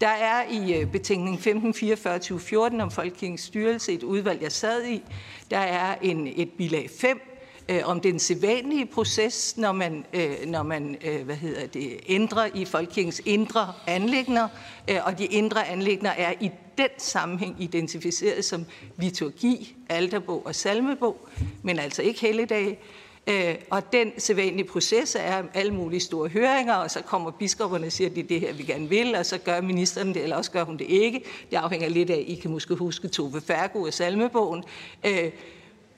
Der 0.00 0.08
er 0.08 0.50
i 0.50 0.74
øh, 0.74 0.92
betænkning 0.92 1.38
1544-2014 1.38 2.82
om 2.82 2.90
Folkekirkens 2.90 3.40
styrelse 3.40 3.92
et 3.92 4.02
udvalg, 4.02 4.42
jeg 4.42 4.52
sad 4.52 4.86
i. 4.86 5.02
Der 5.50 5.58
er 5.58 5.94
en, 6.02 6.32
et 6.36 6.50
bilag 6.58 6.90
5 6.90 7.20
øh, 7.68 7.80
om 7.84 8.00
den 8.00 8.18
sædvanlige 8.18 8.86
proces, 8.86 9.56
når 9.56 9.72
man, 9.72 10.04
øh, 10.12 10.46
når 10.46 10.62
man 10.62 10.96
øh, 11.04 11.24
hvad 11.24 11.36
hedder 11.36 11.66
det, 11.66 12.00
ændrer 12.08 12.48
i 12.54 12.64
Folkekirkens 12.64 13.22
indre 13.24 13.72
anlægner, 13.86 14.48
øh, 14.90 14.96
og 15.04 15.18
de 15.18 15.26
indre 15.26 15.68
anlægner 15.68 16.10
er 16.10 16.34
i 16.40 16.50
den 16.78 16.88
sammenhæng 16.98 17.56
identificeret 17.58 18.44
som 18.44 18.66
liturgi, 18.98 19.76
alterbog 19.88 20.46
og 20.46 20.54
salmebog, 20.54 21.28
men 21.62 21.78
altså 21.78 22.02
ikke 22.02 22.20
helligdage. 22.20 22.78
Øh, 23.26 23.54
og 23.70 23.92
den 23.92 24.12
sædvanlige 24.18 24.64
proces 24.64 25.14
er 25.14 25.42
alle 25.54 25.74
mulige 25.74 26.00
store 26.00 26.28
høringer, 26.28 26.74
og 26.74 26.90
så 26.90 27.02
kommer 27.02 27.30
biskopperne 27.30 27.86
og 27.86 27.92
siger, 27.92 28.10
at 28.10 28.16
det 28.16 28.24
er 28.24 28.28
det 28.28 28.40
her, 28.40 28.52
vi 28.52 28.62
gerne 28.62 28.88
vil, 28.88 29.14
og 29.14 29.26
så 29.26 29.38
gør 29.38 29.60
ministeren 29.60 30.14
det, 30.14 30.22
eller 30.22 30.36
også 30.36 30.50
gør 30.50 30.64
hun 30.64 30.76
det 30.76 30.84
ikke. 30.88 31.24
Det 31.50 31.56
afhænger 31.56 31.88
lidt 31.88 32.10
af, 32.10 32.24
I 32.26 32.34
kan 32.34 32.50
måske 32.50 32.74
huske 32.74 33.08
Tove 33.08 33.40
Færgo 33.40 33.82
og 33.82 33.92
Salmebogen. 33.92 34.64
Øh, 35.06 35.32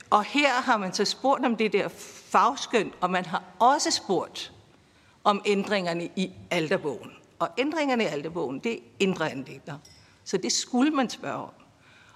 og 0.09 0.23
her 0.23 0.49
har 0.49 0.77
man 0.77 0.93
så 0.93 1.05
spurgt 1.05 1.45
om 1.45 1.55
det 1.55 1.73
der 1.73 1.87
fagskøn, 2.29 2.91
og 3.01 3.11
man 3.11 3.25
har 3.25 3.43
også 3.59 3.91
spurgt 3.91 4.51
om 5.23 5.41
ændringerne 5.45 6.09
i 6.15 6.31
alderbogen. 6.51 7.11
Og 7.39 7.49
ændringerne 7.57 8.03
i 8.03 8.07
alderbogen, 8.07 8.59
det 8.59 8.73
er 8.73 8.79
indre 8.99 9.31
anlægner. 9.31 9.77
Så 10.23 10.37
det 10.37 10.51
skulle 10.51 10.91
man 10.91 11.09
spørge 11.09 11.43
om. 11.43 11.49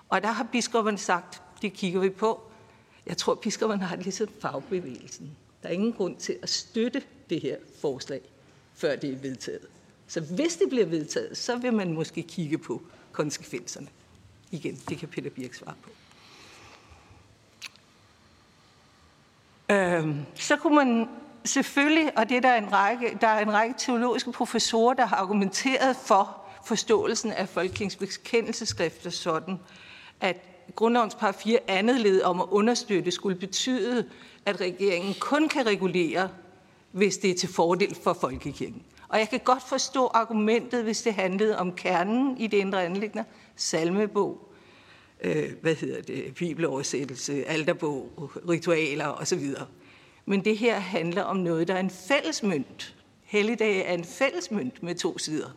Og 0.10 0.22
der 0.22 0.28
har 0.28 0.44
biskopperne 0.44 0.98
sagt, 0.98 1.42
det 1.62 1.74
kigger 1.74 2.00
vi 2.00 2.10
på, 2.10 2.49
jeg 3.10 3.18
tror, 3.18 3.34
at 3.34 3.40
biskopperne 3.40 3.84
har 3.84 3.96
det 3.96 4.06
ligesom 4.06 4.28
fagbevægelsen. 4.42 5.38
Der 5.64 5.70
er 5.70 5.74
ingen 5.74 5.94
grund 5.94 6.18
til 6.18 6.38
at 6.42 6.50
støtte 6.50 7.02
det 7.30 7.42
her 7.42 7.58
forslag, 7.82 8.22
før 8.76 8.96
det 8.96 9.14
er 9.14 9.18
vedtaget. 9.18 9.68
Så 10.08 10.22
hvis 10.22 10.56
det 10.56 10.70
bliver 10.70 10.86
vedtaget, 10.86 11.38
så 11.38 11.58
vil 11.58 11.74
man 11.74 11.94
måske 11.94 12.22
kigge 12.22 12.58
på 12.58 12.82
konsekvenserne. 13.12 13.88
Igen, 14.52 14.82
det 14.90 14.98
kan 14.98 15.08
Peter 15.08 15.30
Birk 15.30 15.54
svare 15.54 15.76
på. 15.84 15.90
Øhm, 19.74 20.26
så 20.36 20.56
kunne 20.56 20.76
man 20.76 21.10
selvfølgelig, 21.46 22.18
og 22.18 22.30
det 22.30 22.38
er 22.38 22.42
der 22.42 22.56
en 22.56 22.74
række, 22.74 23.18
der 23.22 23.28
er 23.28 23.40
en 23.40 23.54
række 23.54 23.76
teologiske 23.78 24.32
professorer, 24.32 24.94
der 24.94 25.06
har 25.06 25.16
argumenteret 25.16 25.96
for 25.96 26.42
forståelsen 26.66 27.32
af 27.32 27.50
folkekirkens 27.50 27.96
bekendelseskrifter 27.96 29.10
sådan, 29.10 29.60
at 30.22 30.49
grundlovens 30.76 31.16
par 31.16 31.32
4 31.32 31.60
andet 31.68 32.00
led 32.00 32.22
om 32.22 32.42
at 32.42 32.48
understøtte 32.52 33.12
skulle 33.12 33.36
betyde, 33.40 34.06
at 34.46 34.62
regeringen 34.62 35.16
kun 35.20 35.50
kan 35.50 35.66
regulere, 35.66 36.30
hvis 36.92 37.18
det 37.18 37.32
er 37.32 37.36
til 37.36 37.50
fordel 37.50 37.96
for 37.96 38.14
folkekirken. 38.14 38.84
Og 39.10 39.20
jeg 39.20 39.30
kan 39.30 39.40
godt 39.40 39.64
forstå 39.70 40.06
argumentet, 40.06 40.84
hvis 40.84 41.02
det 41.02 41.14
handlede 41.14 41.60
om 41.60 41.72
kernen 41.72 42.38
i 42.38 42.48
det 42.48 42.58
indre 42.58 42.86
anlægner, 42.86 43.24
salmebog, 43.56 44.52
øh, 45.22 45.52
hvad 45.62 45.76
hedder 45.76 46.02
det, 46.02 46.36
bibeloversættelse, 46.36 47.46
alterbog, 47.46 48.32
ritualer 48.50 49.08
osv. 49.08 49.48
Men 50.26 50.46
det 50.46 50.58
her 50.58 50.80
handler 50.80 51.24
om 51.24 51.38
noget, 51.38 51.68
der 51.68 51.74
er 51.74 51.80
en 51.80 51.90
fællesmynd. 51.90 52.94
Helligdag 53.24 53.86
er 53.86 53.94
en 53.94 54.04
fællesmynd 54.04 54.72
med 54.82 54.96
to 54.96 55.18
sider. 55.18 55.50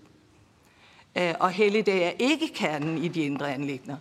Øh, 1.19 1.35
og 1.41 1.51
helligdag 1.51 2.03
er 2.03 2.13
ikke 2.19 2.49
kernen 2.55 2.99
i 2.99 3.09
de 3.09 3.23
indre 3.23 3.55
anlægner. 3.55 3.97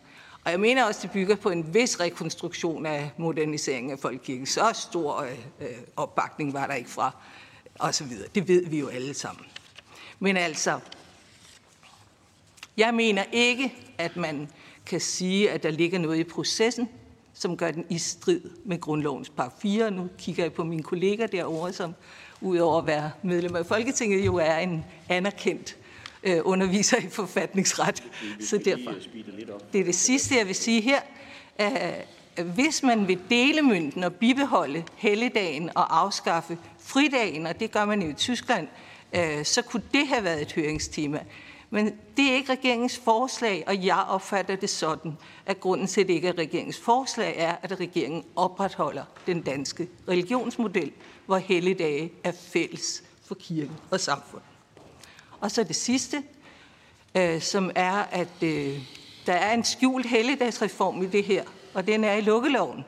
Og 0.45 0.51
jeg 0.51 0.59
mener 0.59 0.85
også, 0.85 0.99
det 1.03 1.11
bygger 1.11 1.35
på 1.35 1.49
en 1.49 1.73
vis 1.73 1.99
rekonstruktion 1.99 2.85
af 2.85 3.11
moderniseringen 3.17 3.91
af 3.91 3.99
folkekirken. 3.99 4.45
Så 4.45 4.71
stor 4.73 5.21
øh, 5.21 5.39
øh, 5.59 5.67
opbakning 5.95 6.53
var 6.53 6.67
der 6.67 6.73
ikke 6.73 6.89
fra, 6.89 7.15
og 7.79 7.95
så 7.95 8.03
videre. 8.03 8.27
Det 8.35 8.47
ved 8.47 8.65
vi 8.65 8.79
jo 8.79 8.87
alle 8.87 9.13
sammen. 9.13 9.45
Men 10.19 10.37
altså, 10.37 10.79
jeg 12.77 12.93
mener 12.93 13.23
ikke, 13.31 13.73
at 13.97 14.17
man 14.17 14.49
kan 14.85 15.01
sige, 15.01 15.51
at 15.51 15.63
der 15.63 15.71
ligger 15.71 15.99
noget 15.99 16.17
i 16.17 16.23
processen, 16.23 16.89
som 17.33 17.57
gør 17.57 17.71
den 17.71 17.85
i 17.89 17.97
strid 17.97 18.41
med 18.65 18.79
grundlovens 18.81 19.29
par 19.29 19.53
4. 19.61 19.91
Nu 19.91 20.09
kigger 20.17 20.43
jeg 20.43 20.53
på 20.53 20.63
mine 20.63 20.83
kolleger 20.83 21.27
derovre, 21.27 21.73
som 21.73 21.93
udover 22.41 22.77
at 22.77 22.87
være 22.87 23.11
medlem 23.23 23.55
af 23.55 23.65
Folketinget, 23.65 24.25
jo 24.25 24.35
er 24.35 24.57
en 24.57 24.85
anerkendt 25.09 25.77
øh, 26.23 26.39
underviser 26.43 26.97
i 26.97 27.09
forfatningsret. 27.09 28.03
Så 28.39 28.57
derfor, 28.57 28.93
det 29.73 29.81
er 29.81 29.85
det 29.85 29.95
sidste, 29.95 30.35
jeg 30.35 30.47
vil 30.47 30.55
sige 30.55 30.81
her. 30.81 30.99
Øh, 31.61 32.45
hvis 32.45 32.83
man 32.83 33.07
vil 33.07 33.19
dele 33.29 33.61
mynten 33.61 34.03
og 34.03 34.13
bibeholde 34.13 34.83
helligdagen 34.95 35.69
og 35.75 35.99
afskaffe 35.99 36.57
fridagen, 36.79 37.47
og 37.47 37.59
det 37.59 37.71
gør 37.71 37.85
man 37.85 38.01
jo 38.01 38.09
i 38.09 38.13
Tyskland, 38.13 38.67
øh, 39.15 39.45
så 39.45 39.61
kunne 39.61 39.83
det 39.93 40.07
have 40.07 40.23
været 40.23 40.41
et 40.41 40.53
høringstema. 40.53 41.19
Men 41.69 41.85
det 42.17 42.31
er 42.31 42.35
ikke 42.35 42.51
regeringens 42.51 42.97
forslag, 42.97 43.63
og 43.67 43.85
jeg 43.85 44.05
opfatter 44.09 44.55
det 44.55 44.69
sådan, 44.69 45.17
at 45.45 45.59
grunden 45.59 45.87
til, 45.87 46.01
at 46.01 46.07
det 46.07 46.13
ikke 46.13 46.27
er 46.27 46.37
regeringens 46.37 46.79
forslag, 46.79 47.35
er, 47.37 47.55
at 47.63 47.79
regeringen 47.79 48.23
opretholder 48.35 49.03
den 49.27 49.41
danske 49.41 49.87
religionsmodel, 50.09 50.91
hvor 51.25 51.37
helligdage 51.37 52.11
er 52.23 52.31
fælles 52.31 53.03
for 53.25 53.35
kirken 53.35 53.75
og 53.91 53.99
samfundet. 53.99 54.50
Og 55.41 55.51
så 55.51 55.63
det 55.63 55.75
sidste, 55.75 56.23
øh, 57.17 57.41
som 57.41 57.71
er, 57.75 57.93
at 58.11 58.43
øh, 58.43 58.79
der 59.25 59.33
er 59.33 59.53
en 59.53 59.63
skjult 59.63 60.05
helligdagsreform 60.05 61.01
i 61.03 61.05
det 61.05 61.23
her, 61.23 61.43
og 61.73 61.87
den 61.87 62.03
er 62.03 62.13
i 62.13 62.21
lukkeloven, 62.21 62.85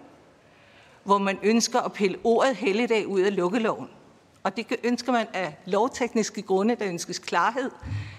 hvor 1.04 1.18
man 1.18 1.38
ønsker 1.44 1.80
at 1.80 1.94
pille 1.94 2.18
ordet 2.24 2.56
helligdag 2.56 3.08
ud 3.08 3.22
af 3.22 3.36
lukkeloven. 3.36 3.88
Og 4.44 4.58
det 4.58 4.66
ønsker 4.84 5.12
man 5.12 5.28
af 5.34 5.58
lovtekniske 5.66 6.42
grunde, 6.42 6.76
der 6.76 6.88
ønskes 6.88 7.20
klarhed. 7.20 7.72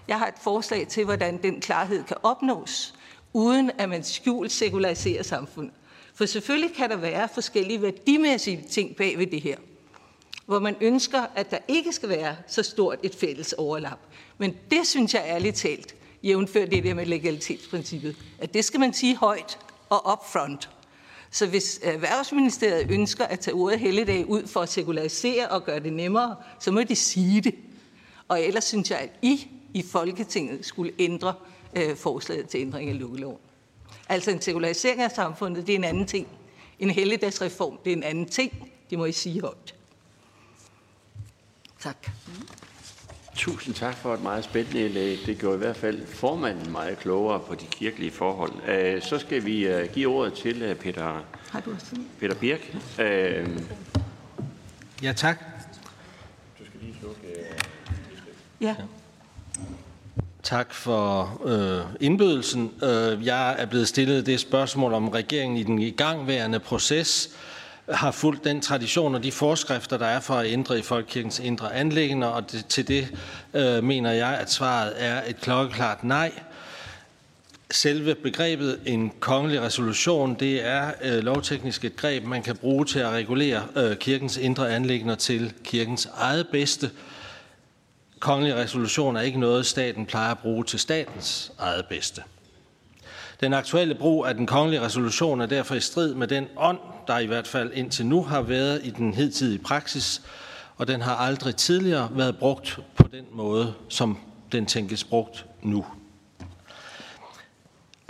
Jeg 0.09 0.19
har 0.19 0.27
et 0.27 0.39
forslag 0.40 0.89
til, 0.89 1.05
hvordan 1.05 1.43
den 1.43 1.61
klarhed 1.61 2.05
kan 2.05 2.16
opnås, 2.23 2.94
uden 3.32 3.70
at 3.78 3.89
man 3.89 4.05
skjult 4.05 4.52
sekulariserer 4.52 5.23
samfundet. 5.23 5.74
For 6.15 6.27
selvfølgelig 6.27 6.77
kan 6.77 6.90
der 6.90 6.97
være 6.97 7.28
forskellige 7.28 7.82
værdimæssige 7.82 8.65
ting 8.70 8.97
bag 8.97 9.19
ved 9.19 9.27
det 9.27 9.40
her, 9.40 9.56
hvor 10.47 10.59
man 10.59 10.77
ønsker, 10.81 11.23
at 11.35 11.51
der 11.51 11.59
ikke 11.69 11.93
skal 11.93 12.09
være 12.09 12.36
så 12.47 12.62
stort 12.62 12.98
et 13.02 13.15
fælles 13.15 13.52
overlap. 13.52 13.98
Men 14.39 14.56
det 14.70 14.86
synes 14.86 15.15
jeg 15.15 15.24
ærligt 15.27 15.56
talt, 15.56 15.94
jævnfør 16.23 16.66
det 16.66 16.85
der 16.85 16.94
med 16.94 17.06
legalitetsprincippet, 17.06 18.16
at 18.39 18.55
det 18.55 18.65
skal 18.65 18.81
man 18.81 18.94
sige 18.94 19.16
højt 19.16 19.59
og 19.89 20.12
upfront. 20.12 20.70
Så 21.31 21.47
hvis 21.47 21.81
Erhvervsministeriet 21.82 22.90
ønsker 22.90 23.24
at 23.24 23.40
tage 23.40 23.55
ordet 23.55 23.78
helligdag 23.78 24.27
ud 24.27 24.47
for 24.47 24.61
at 24.61 24.69
sekularisere 24.69 25.48
og 25.48 25.65
gøre 25.65 25.81
det 25.81 25.93
nemmere, 25.93 26.36
så 26.61 26.70
må 26.73 26.82
de 26.82 26.97
sige 26.97 27.40
det. 27.40 27.55
Og 28.28 28.43
ellers 28.43 28.65
synes 28.65 28.90
jeg, 28.90 28.98
at 28.98 29.11
I 29.23 29.48
i 29.74 29.82
Folketinget 29.82 30.66
skulle 30.66 30.93
ændre 30.98 31.35
øh, 31.77 31.97
forslaget 31.97 32.48
til 32.48 32.61
ændring 32.61 32.90
af 32.90 32.98
lukkeloven. 32.98 33.39
Altså 34.09 34.31
en 34.31 34.40
sekularisering 34.40 35.01
af 35.01 35.11
samfundet, 35.11 35.66
det 35.66 35.73
er 35.73 35.78
en 35.78 35.85
anden 35.85 36.06
ting. 36.06 36.28
En 36.78 36.90
helligdagsreform, 36.90 37.78
det 37.85 37.93
er 37.93 37.97
en 37.97 38.02
anden 38.02 38.27
ting. 38.28 38.70
Det 38.90 38.98
må 38.98 39.05
I 39.05 39.12
sige 39.12 39.40
højt. 39.40 39.74
Tak. 41.81 42.11
Mm. 42.27 42.63
Tusind 43.35 43.74
tak 43.74 43.97
for 43.97 44.15
et 44.15 44.23
meget 44.23 44.44
spændende 44.44 44.85
indlæg. 44.85 45.19
Det 45.27 45.39
gjorde 45.39 45.55
i 45.55 45.59
hvert 45.59 45.77
fald 45.77 46.06
formanden 46.06 46.73
meget 46.73 46.98
klogere 46.98 47.40
på 47.40 47.55
de 47.55 47.66
kirkelige 47.66 48.11
forhold. 48.11 48.52
Øh, 48.69 49.02
så 49.02 49.19
skal 49.19 49.44
vi 49.44 49.66
øh, 49.66 49.89
give 49.93 50.09
ordet 50.09 50.32
til 50.32 50.62
øh, 50.62 50.77
Peter, 50.77 51.24
Har 51.51 51.61
du 51.61 51.73
også 51.73 51.97
Peter 52.20 52.35
Birk. 52.35 52.77
Ja, 55.02 55.12
tak. 55.12 55.39
Du 56.59 56.65
skal 56.65 56.81
lige 56.81 56.97
slukke... 57.01 57.20
Ja. 58.61 58.74
Tak 60.43 60.74
for 60.74 61.40
øh, 61.44 61.81
indbydelsen. 62.01 62.73
Jeg 63.24 63.56
er 63.59 63.66
blevet 63.66 63.89
stillet 63.89 64.27
det 64.27 64.40
spørgsmål, 64.40 64.93
om 64.93 65.09
regeringen 65.09 65.56
i 65.56 65.62
den 65.62 65.78
igangværende 65.78 66.61
proces 66.61 67.36
har 67.89 68.11
fulgt 68.11 68.44
den 68.44 68.61
tradition 68.61 69.15
og 69.15 69.23
de 69.23 69.32
forskrifter, 69.32 69.98
der 69.98 70.06
er 70.06 70.20
for 70.20 70.35
at 70.35 70.47
ændre 70.47 70.78
i 70.78 70.82
folkekirkens 70.82 71.39
indre 71.39 71.74
anlæggende, 71.74 72.35
og 72.35 72.52
det, 72.52 72.66
til 72.66 72.89
det 72.89 73.09
øh, 73.55 73.85
mener 73.85 74.12
jeg, 74.12 74.39
at 74.39 74.51
svaret 74.51 74.93
er 74.97 75.23
et 75.27 75.40
klokkeklart 75.40 76.05
nej. 76.05 76.32
Selve 77.70 78.15
begrebet 78.15 78.81
en 78.86 79.12
kongelig 79.20 79.61
resolution, 79.61 80.35
det 80.35 80.66
er 80.66 80.93
øh, 81.02 81.24
lovteknisk 81.24 81.85
et 81.85 81.97
greb, 81.97 82.24
man 82.24 82.43
kan 82.43 82.56
bruge 82.56 82.85
til 82.85 82.98
at 82.98 83.11
regulere 83.11 83.62
øh, 83.77 83.97
kirkens 83.97 84.36
indre 84.36 84.74
anlæggende 84.74 85.16
til 85.16 85.52
kirkens 85.65 86.09
eget 86.15 86.48
bedste. 86.52 86.90
Kongelig 88.19 88.55
resolution 88.55 89.16
er 89.16 89.20
ikke 89.20 89.40
noget, 89.40 89.66
staten 89.66 90.06
plejer 90.06 90.31
at 90.31 90.39
bruge 90.39 90.65
til 90.65 90.78
statens 90.78 91.52
eget 91.59 91.86
bedste. 91.86 92.23
Den 93.40 93.55
aktuelle 93.55 93.94
brug 93.94 94.27
af 94.27 94.35
den 94.35 94.47
kongelige 94.47 94.81
resolution 94.81 95.40
er 95.40 95.47
derfor 95.47 95.74
i 95.74 95.81
strid 95.81 96.15
med 96.15 96.28
den 96.28 96.47
ånd, 96.56 96.78
der 97.06 97.19
i 97.19 97.27
hvert 97.27 97.47
fald 97.47 97.70
indtil 97.74 98.06
nu 98.06 98.23
har 98.23 98.43
været 98.43 98.81
i 98.85 98.90
den 98.90 99.15
hidtidige 99.15 99.59
praksis, 99.59 100.23
og 100.77 100.89
den 100.89 101.01
har 101.01 101.15
aldrig 101.16 101.56
tidligere 101.56 102.09
været 102.12 102.39
brugt 102.39 102.81
på 102.97 103.09
den 103.12 103.24
måde, 103.32 103.74
som 103.89 104.19
den 104.52 104.66
tænkes 104.66 105.05
brugt 105.05 105.47
nu. 105.62 105.86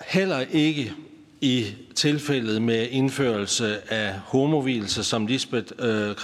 Heller 0.08 0.40
ikke 0.40 0.92
i 1.40 1.66
tilfældet 1.94 2.62
med 2.62 2.88
indførelse 2.90 3.92
af 3.92 4.14
homovilse, 4.24 5.04
som 5.04 5.26
Lisbeth 5.26 5.72
øh, 5.78 6.16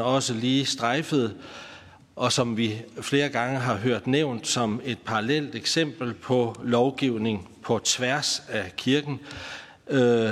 også 0.00 0.34
lige 0.34 0.66
strejfede, 0.66 1.34
og 2.16 2.32
som 2.32 2.56
vi 2.56 2.74
flere 3.00 3.28
gange 3.28 3.58
har 3.58 3.74
hørt 3.74 4.06
nævnt 4.06 4.46
som 4.46 4.80
et 4.84 4.98
parallelt 4.98 5.54
eksempel 5.54 6.14
på 6.14 6.56
lovgivning 6.64 7.48
på 7.68 7.80
tværs 7.84 8.42
af 8.48 8.72
kirken. 8.76 9.20
Øh, 9.88 10.30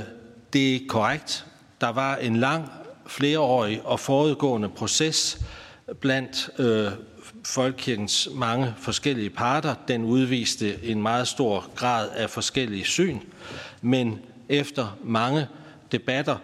det 0.52 0.76
er 0.76 0.80
korrekt. 0.88 1.46
Der 1.80 1.88
var 1.88 2.16
en 2.16 2.36
lang, 2.36 2.70
flereårig 3.06 3.82
og 3.84 4.00
forudgående 4.00 4.68
proces 4.68 5.38
blandt 6.00 6.50
øh, 6.58 6.92
folkekirkens 7.44 8.28
mange 8.34 8.74
forskellige 8.78 9.30
parter. 9.30 9.74
Den 9.88 10.04
udviste 10.04 10.84
en 10.84 11.02
meget 11.02 11.28
stor 11.28 11.66
grad 11.74 12.08
af 12.14 12.30
forskellige 12.30 12.84
syn, 12.84 13.18
men 13.82 14.20
efter 14.48 14.96
mange 15.04 15.46
debatter 15.92 16.36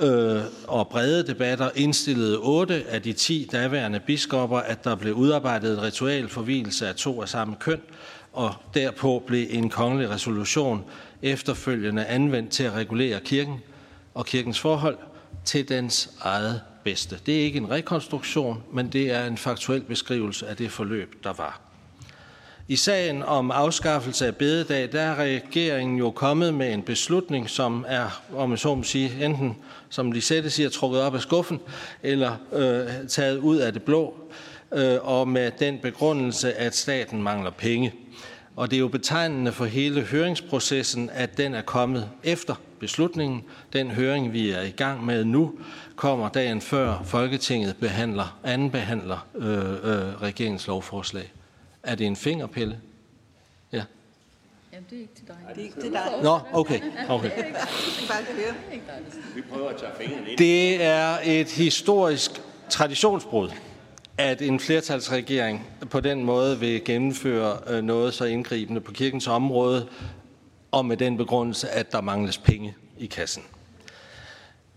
øh, 0.00 0.42
og 0.68 0.88
brede 0.88 1.26
debatter 1.26 1.70
indstillede 1.74 2.38
otte 2.38 2.84
af 2.88 3.02
de 3.02 3.12
ti 3.12 3.48
daværende 3.52 4.00
biskopper, 4.00 4.58
at 4.58 4.84
der 4.84 4.94
blev 4.94 5.14
udarbejdet 5.14 5.72
et 5.72 5.82
ritual 5.82 6.28
for 6.28 6.42
hvilelse 6.42 6.88
af 6.88 6.94
to 6.94 7.22
af 7.22 7.28
samme 7.28 7.56
køn, 7.60 7.80
og 8.32 8.54
derpå 8.74 9.22
blev 9.26 9.46
en 9.50 9.70
kongelig 9.70 10.10
resolution 10.10 10.84
efterfølgende 11.22 12.06
anvendt 12.06 12.50
til 12.50 12.64
at 12.64 12.72
regulere 12.72 13.20
kirken 13.20 13.60
og 14.14 14.26
kirkens 14.26 14.60
forhold 14.60 14.98
til 15.44 15.68
dens 15.68 16.10
eget 16.20 16.60
bedste. 16.84 17.18
Det 17.26 17.40
er 17.40 17.42
ikke 17.42 17.56
en 17.56 17.70
rekonstruktion, 17.70 18.62
men 18.72 18.88
det 18.88 19.10
er 19.10 19.26
en 19.26 19.36
faktuel 19.36 19.80
beskrivelse 19.80 20.48
af 20.48 20.56
det 20.56 20.70
forløb, 20.70 21.24
der 21.24 21.32
var. 21.32 21.60
I 22.68 22.76
sagen 22.76 23.22
om 23.22 23.50
afskaffelse 23.50 24.26
af 24.26 24.36
bededag, 24.36 24.92
der 24.92 25.00
er 25.00 25.14
regeringen 25.14 25.98
jo 25.98 26.10
kommet 26.10 26.54
med 26.54 26.72
en 26.72 26.82
beslutning, 26.82 27.50
som 27.50 27.84
er, 27.88 28.22
om 28.36 28.50
jeg 28.50 28.58
så 28.58 28.74
må 28.74 28.82
sige, 28.82 29.24
enten, 29.24 29.56
som 29.88 30.12
Lisette 30.12 30.50
siger, 30.50 30.68
trukket 30.68 31.00
op 31.00 31.14
af 31.14 31.20
skuffen, 31.20 31.60
eller 32.02 32.36
øh, 32.52 33.08
taget 33.08 33.38
ud 33.38 33.56
af 33.56 33.72
det 33.72 33.82
blå, 33.82 34.14
øh, 34.72 34.98
og 35.02 35.28
med 35.28 35.50
den 35.58 35.78
begrundelse, 35.78 36.54
at 36.54 36.76
staten 36.76 37.22
mangler 37.22 37.50
penge. 37.50 37.94
Og 38.56 38.70
det 38.70 38.76
er 38.76 38.80
jo 38.80 38.88
betegnende 38.88 39.52
for 39.52 39.64
hele 39.64 40.02
høringsprocessen, 40.02 41.10
at 41.12 41.36
den 41.36 41.54
er 41.54 41.62
kommet 41.62 42.10
efter 42.22 42.54
beslutningen. 42.80 43.44
Den 43.72 43.90
høring, 43.90 44.32
vi 44.32 44.50
er 44.50 44.62
i 44.62 44.70
gang 44.70 45.04
med 45.04 45.24
nu, 45.24 45.58
kommer 45.96 46.28
dagen 46.28 46.60
før 46.60 47.02
Folketinget 47.04 47.76
behandler, 47.76 48.38
anden 48.44 48.70
behandler 48.70 49.26
øh, 49.34 49.58
øh, 49.72 50.22
regeringens 50.22 50.66
lovforslag. 50.66 51.32
Er 51.82 51.94
det 51.94 52.06
en 52.06 52.16
fingerpille? 52.16 52.80
Ja. 53.72 53.76
Ja, 53.78 53.82
Jamen, 54.72 54.86
det 54.90 54.96
er 54.96 55.00
ikke 55.00 55.14
til 55.14 55.26
dig. 55.26 55.36
Det 55.54 55.60
er 55.60 55.64
ikke 55.64 55.80
til 55.80 55.92
dig. 55.92 56.20
Nå, 56.22 56.38
okay. 56.52 56.80
okay. 57.08 57.30
Vi 59.34 59.42
prøver 59.52 59.68
at 59.68 59.76
tage 59.76 59.92
fingrene 60.00 60.30
ind. 60.30 60.38
Det 60.38 60.82
er 60.82 61.18
et 61.24 61.50
historisk 61.50 62.42
traditionsbrud, 62.70 63.50
at 64.20 64.42
en 64.42 64.60
flertalsregering 64.60 65.66
på 65.90 66.00
den 66.00 66.24
måde 66.24 66.60
vil 66.60 66.84
gennemføre 66.84 67.58
øh, 67.66 67.84
noget 67.84 68.14
så 68.14 68.24
indgribende 68.24 68.80
på 68.80 68.92
kirkens 68.92 69.26
område, 69.26 69.88
og 70.70 70.86
med 70.86 70.96
den 70.96 71.16
begrundelse, 71.16 71.68
at 71.68 71.92
der 71.92 72.00
mangles 72.00 72.38
penge 72.38 72.74
i 72.98 73.06
kassen. 73.06 73.42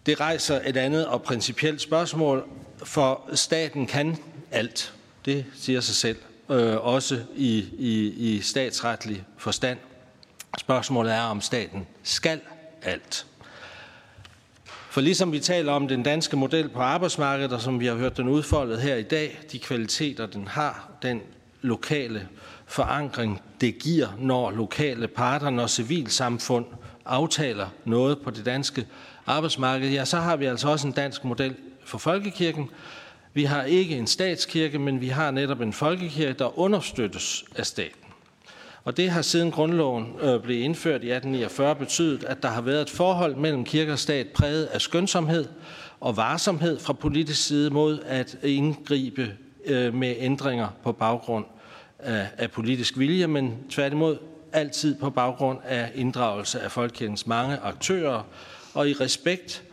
Det 0.06 0.20
rejser 0.20 0.62
et 0.66 0.78
andet 0.78 1.08
og 1.08 1.24
principielt 1.24 1.82
spørgsmål, 1.82 2.48
for 2.84 3.30
staten 3.34 3.88
kan 3.88 4.18
alt. 4.52 4.94
Det 5.26 5.46
siger 5.56 5.82
sig 5.82 5.96
selv, 5.96 6.18
øh, 6.50 6.86
også 6.86 7.20
i, 7.36 7.66
i, 7.78 8.14
i 8.18 8.42
statsretlig 8.42 9.24
forstand. 9.38 9.80
Spørgsmålet 10.60 11.14
er, 11.14 11.22
om 11.22 11.42
staten 11.42 11.88
skal 12.04 12.40
alt. 12.84 13.26
For 14.94 15.02
ligesom 15.02 15.32
vi 15.32 15.40
taler 15.40 15.72
om 15.72 15.88
den 15.88 16.04
danske 16.04 16.38
model 16.38 16.70
på 16.70 16.80
arbejdsmarkedet, 16.80 17.54
og 17.54 17.62
som 17.62 17.80
vi 17.80 17.86
har 17.86 17.96
hørt 17.96 18.18
den 18.18 18.28
udfoldet 18.28 18.82
her 18.82 18.96
i 18.96 19.04
dag, 19.04 19.40
de 19.52 19.60
kvaliteter, 19.60 20.26
den 20.26 20.48
har, 20.48 20.92
den 21.02 21.22
lokale 21.62 22.28
forankring, 22.66 23.42
det 23.62 23.80
giver, 23.80 24.08
når 24.20 24.52
lokale 24.52 25.08
parter, 25.08 25.50
når 25.50 25.68
civilsamfund 25.68 26.66
aftaler 27.06 27.68
noget 27.86 28.20
på 28.20 28.30
det 28.30 28.46
danske 28.46 28.88
arbejdsmarked, 29.26 29.90
ja, 29.90 30.06
så 30.06 30.18
har 30.18 30.36
vi 30.36 30.46
altså 30.46 30.70
også 30.70 30.88
en 30.88 30.94
dansk 30.94 31.24
model 31.24 31.56
for 31.86 31.98
folkekirken. 31.98 32.70
Vi 33.34 33.44
har 33.44 33.64
ikke 33.64 33.98
en 33.98 34.08
statskirke, 34.08 34.80
men 34.80 35.02
vi 35.02 35.08
har 35.08 35.32
netop 35.32 35.62
en 35.62 35.74
folkekirke, 35.74 36.40
der 36.40 36.60
understøttes 36.60 37.46
af 37.56 37.66
staten. 37.66 38.03
Og 38.84 38.98
det 38.98 39.10
har 39.10 39.22
siden 39.22 39.52
grundloven 39.52 40.16
øh, 40.22 40.42
blev 40.42 40.62
indført 40.62 41.04
i 41.04 41.12
1849 41.12 41.76
betydet, 41.76 42.24
at 42.24 42.44
der 42.44 42.50
har 42.50 42.62
været 42.62 42.82
et 42.82 42.90
forhold 42.90 43.36
mellem 43.36 43.66
kirke 43.66 43.92
og 43.92 44.00
stat 44.00 44.28
præget 44.28 44.66
af 44.66 44.82
skønsomhed 44.82 45.46
og 46.00 46.18
varsomhed 46.18 46.80
fra 46.80 46.94
politisk 46.94 47.46
side 47.48 47.70
mod 47.70 48.00
at 48.06 48.38
indgribe 48.44 49.32
øh, 49.66 49.94
med 49.94 50.16
ændringer 50.18 50.68
på 50.84 50.92
baggrund 50.92 51.46
af, 52.00 52.28
af 52.38 52.52
politisk 52.52 52.98
vilje, 52.98 53.28
men 53.28 53.58
tværtimod 53.70 54.18
altid 54.52 54.96
på 54.96 55.10
baggrund 55.10 55.60
af 55.66 55.92
inddragelse 55.96 56.62
af 56.62 56.72
folkekirkens 56.72 57.28
mange 57.28 57.58
aktører 57.58 58.24
og 58.74 58.90
i 58.90 58.94
respekt 58.94 59.64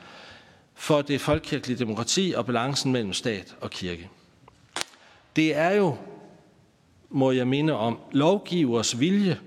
for 0.75 1.03
det 1.03 1.21
folkekirkelige 1.21 1.79
demokrati 1.79 2.35
og 2.37 2.47
balancen 2.47 2.93
mellem 2.93 3.13
stat 3.13 3.55
og 3.61 3.71
kirke. 3.71 4.09
Det 5.37 5.57
er 5.57 5.71
jo 5.71 5.97
må 7.11 7.31
jeg 7.31 7.49
minde 7.49 7.73
om 7.73 7.99
lovgivers 8.13 9.01
vilje 9.01 9.39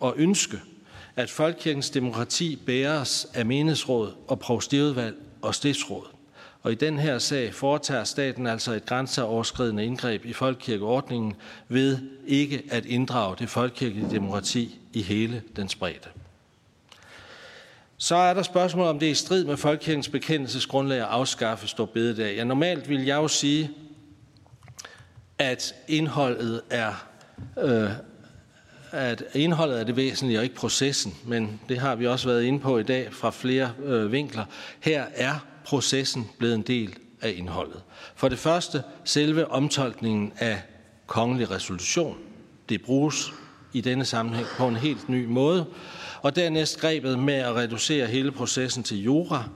og 0.00 0.14
ønske, 0.16 0.60
at 1.16 1.30
folkekirkens 1.30 1.90
demokrati 1.90 2.56
bæres 2.66 3.26
af 3.34 3.46
menighedsråd 3.46 4.12
og 4.28 4.38
provstiudvalg 4.38 5.16
og 5.42 5.54
stiftsråd. 5.54 6.06
Og 6.62 6.72
i 6.72 6.74
den 6.74 6.98
her 6.98 7.18
sag 7.18 7.54
foretager 7.54 8.04
staten 8.04 8.46
altså 8.46 8.72
et 8.72 8.86
grænseoverskridende 8.86 9.84
indgreb 9.84 10.24
i 10.24 10.32
folkekirkeordningen 10.32 11.34
ved 11.68 11.98
ikke 12.26 12.62
at 12.70 12.86
inddrage 12.86 13.36
det 13.38 13.48
folkekirkelige 13.48 14.10
demokrati 14.10 14.78
i 14.92 15.02
hele 15.02 15.42
den 15.56 15.68
spredte. 15.68 16.08
Så 17.96 18.16
er 18.16 18.34
der 18.34 18.42
spørgsmål 18.42 18.86
om 18.86 18.98
det 18.98 19.06
er 19.06 19.12
i 19.12 19.14
strid 19.14 19.44
med 19.44 19.56
folkekirkens 19.56 20.08
bekendelsesgrundlag 20.08 20.98
at 20.98 21.04
afskaffe 21.04 21.68
stor 21.68 21.86
bededag. 21.86 22.36
Ja, 22.36 22.44
normalt 22.44 22.88
vil 22.88 23.04
jeg 23.04 23.16
jo 23.16 23.28
sige, 23.28 23.70
at 25.38 25.74
indholdet 25.88 26.60
er 26.70 27.11
øh, 27.58 27.90
at 28.92 29.24
indholdet 29.34 29.80
er 29.80 29.84
det 29.84 29.96
væsentlige 29.96 30.38
og 30.38 30.44
ikke 30.44 30.56
processen, 30.56 31.14
men 31.24 31.60
det 31.68 31.78
har 31.78 31.94
vi 31.94 32.06
også 32.06 32.28
været 32.28 32.42
inde 32.42 32.60
på 32.60 32.78
i 32.78 32.82
dag 32.82 33.08
fra 33.12 33.30
flere 33.30 33.72
øh, 33.84 34.12
vinkler. 34.12 34.44
Her 34.80 35.04
er 35.14 35.34
processen 35.64 36.30
blevet 36.38 36.54
en 36.54 36.62
del 36.62 36.94
af 37.20 37.34
indholdet. 37.36 37.82
For 38.14 38.28
det 38.28 38.38
første, 38.38 38.82
selve 39.04 39.50
omtolkningen 39.50 40.32
af 40.38 40.62
kongelig 41.06 41.50
resolution. 41.50 42.16
Det 42.68 42.82
bruges 42.82 43.32
i 43.72 43.80
denne 43.80 44.04
sammenhæng 44.04 44.46
på 44.56 44.68
en 44.68 44.76
helt 44.76 45.08
ny 45.08 45.24
måde. 45.24 45.66
Og 46.22 46.36
dernæst 46.36 46.80
grebet 46.80 47.18
med 47.18 47.34
at 47.34 47.54
reducere 47.54 48.06
hele 48.06 48.32
processen 48.32 48.82
til 48.82 49.02
jura, 49.02 49.48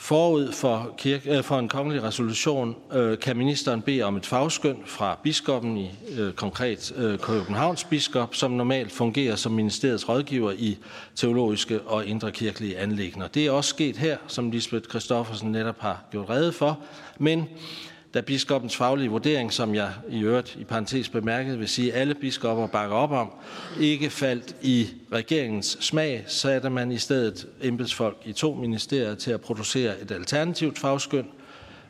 Forud 0.00 0.52
for, 0.52 0.94
kirke, 0.98 1.36
øh, 1.36 1.44
for 1.44 1.58
en 1.58 1.68
kongelig 1.68 2.02
resolution 2.02 2.76
øh, 2.92 3.18
kan 3.18 3.36
ministeren 3.36 3.82
bede 3.82 4.02
om 4.02 4.16
et 4.16 4.26
fagskøn 4.26 4.76
fra 4.86 5.18
biskoppen 5.22 5.76
i 5.76 5.90
øh, 6.18 6.32
konkret 6.32 6.92
øh, 6.96 7.18
Københavns 7.18 7.84
biskop, 7.84 8.34
som 8.34 8.50
normalt 8.50 8.92
fungerer 8.92 9.36
som 9.36 9.52
ministeriets 9.52 10.08
rådgiver 10.08 10.52
i 10.52 10.78
teologiske 11.14 11.80
og 11.80 12.06
indre 12.06 12.32
kirkelige 12.32 12.78
anlægner. 12.78 13.28
Det 13.28 13.46
er 13.46 13.50
også 13.50 13.70
sket 13.70 13.96
her, 13.96 14.16
som 14.26 14.50
Lisbeth 14.50 14.88
Kristoffersen 14.88 15.52
netop 15.52 15.80
har 15.80 16.04
gjort 16.10 16.30
rede 16.30 16.52
for, 16.52 16.78
men 17.18 17.48
da 18.14 18.20
biskoppens 18.20 18.76
faglige 18.76 19.10
vurdering, 19.10 19.52
som 19.52 19.74
jeg 19.74 19.92
i 20.08 20.20
øvrigt 20.20 20.56
i 20.60 20.64
parentes 20.64 21.08
bemærket 21.08 21.58
vil 21.58 21.68
sige, 21.68 21.92
alle 21.92 22.14
biskopper 22.14 22.66
bakker 22.66 22.96
op 22.96 23.10
om, 23.10 23.32
ikke 23.80 24.10
faldt 24.10 24.56
i 24.62 24.88
regeringens 25.12 25.76
smag, 25.80 26.24
satte 26.26 26.70
man 26.70 26.92
i 26.92 26.98
stedet 26.98 27.46
embedsfolk 27.62 28.16
i 28.24 28.32
to 28.32 28.54
ministerier 28.54 29.14
til 29.14 29.30
at 29.30 29.40
producere 29.40 30.00
et 30.00 30.10
alternativt 30.10 30.78
fagskøn, 30.78 31.26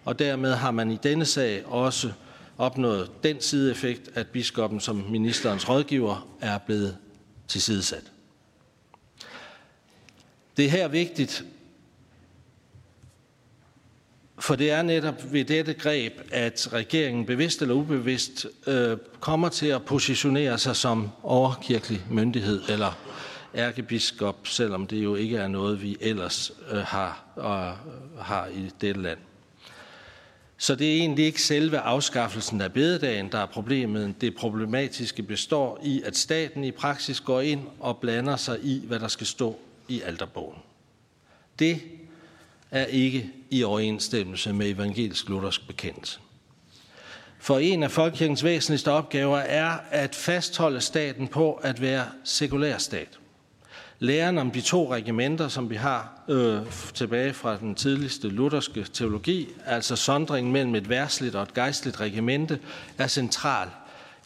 og 0.04 0.18
dermed 0.18 0.52
har 0.52 0.70
man 0.70 0.90
i 0.90 0.98
denne 1.02 1.24
sag 1.24 1.66
også 1.66 2.12
opnået 2.58 3.10
den 3.22 3.40
sideeffekt, 3.40 4.10
at 4.14 4.26
biskoppen 4.26 4.80
som 4.80 5.04
ministerens 5.10 5.68
rådgiver 5.68 6.28
er 6.40 6.58
blevet 6.58 6.96
tilsidesat. 7.48 8.12
Det 10.56 10.64
er 10.64 10.70
her 10.70 10.88
vigtigt 10.88 11.44
for 14.40 14.54
det 14.54 14.70
er 14.70 14.82
netop 14.82 15.32
ved 15.32 15.44
dette 15.44 15.74
greb, 15.74 16.12
at 16.32 16.68
regeringen 16.72 17.26
bevidst 17.26 17.62
eller 17.62 17.74
ubevidst 17.74 18.46
øh, 18.66 18.96
kommer 19.20 19.48
til 19.48 19.66
at 19.66 19.82
positionere 19.82 20.58
sig 20.58 20.76
som 20.76 21.10
overkirkelig 21.22 22.04
myndighed 22.10 22.62
eller 22.68 22.98
ærkebiskop, 23.54 24.46
selvom 24.46 24.86
det 24.86 25.04
jo 25.04 25.14
ikke 25.14 25.36
er 25.36 25.48
noget, 25.48 25.82
vi 25.82 25.96
ellers 26.00 26.52
øh, 26.70 26.78
har, 26.78 27.24
og, 27.36 27.74
har 28.24 28.46
i 28.46 28.70
dette 28.80 29.02
land. 29.02 29.18
Så 30.58 30.74
det 30.74 30.90
er 30.92 30.94
egentlig 30.94 31.24
ikke 31.24 31.42
selve 31.42 31.78
afskaffelsen 31.78 32.60
af 32.60 32.72
bededagen, 32.72 33.32
der 33.32 33.38
er 33.38 33.46
problemet. 33.46 34.14
Det 34.20 34.36
problematiske 34.36 35.22
består 35.22 35.80
i, 35.84 36.02
at 36.04 36.16
staten 36.16 36.64
i 36.64 36.70
praksis 36.70 37.20
går 37.20 37.40
ind 37.40 37.60
og 37.78 37.96
blander 37.98 38.36
sig 38.36 38.58
i, 38.62 38.82
hvad 38.86 39.00
der 39.00 39.08
skal 39.08 39.26
stå 39.26 39.58
i 39.88 40.00
alterbogen. 40.00 40.58
Det 41.58 41.80
er 42.70 42.84
ikke 42.84 43.30
i 43.50 43.64
overensstemmelse 43.64 44.52
med 44.52 44.70
evangelisk 44.70 45.28
luthersk 45.28 45.66
bekendelse. 45.66 46.20
For 47.38 47.58
en 47.58 47.82
af 47.82 47.90
folkekirkens 47.90 48.44
væsentligste 48.44 48.92
opgaver 48.92 49.38
er 49.38 49.78
at 49.90 50.14
fastholde 50.14 50.80
staten 50.80 51.28
på 51.28 51.52
at 51.52 51.80
være 51.80 52.04
sekulær 52.24 52.78
stat. 52.78 53.18
Læren 53.98 54.38
om 54.38 54.50
de 54.50 54.60
to 54.60 54.92
regimenter, 54.92 55.48
som 55.48 55.70
vi 55.70 55.74
har 55.74 56.22
øh, 56.28 56.58
tilbage 56.94 57.32
fra 57.32 57.56
den 57.56 57.74
tidligste 57.74 58.28
lutherske 58.28 58.86
teologi, 58.92 59.48
altså 59.66 59.96
sondringen 59.96 60.52
mellem 60.52 60.74
et 60.74 60.88
værsligt 60.88 61.34
og 61.34 61.42
et 61.42 61.54
gejstligt 61.54 62.00
regimente, 62.00 62.58
er 62.98 63.06
central 63.06 63.68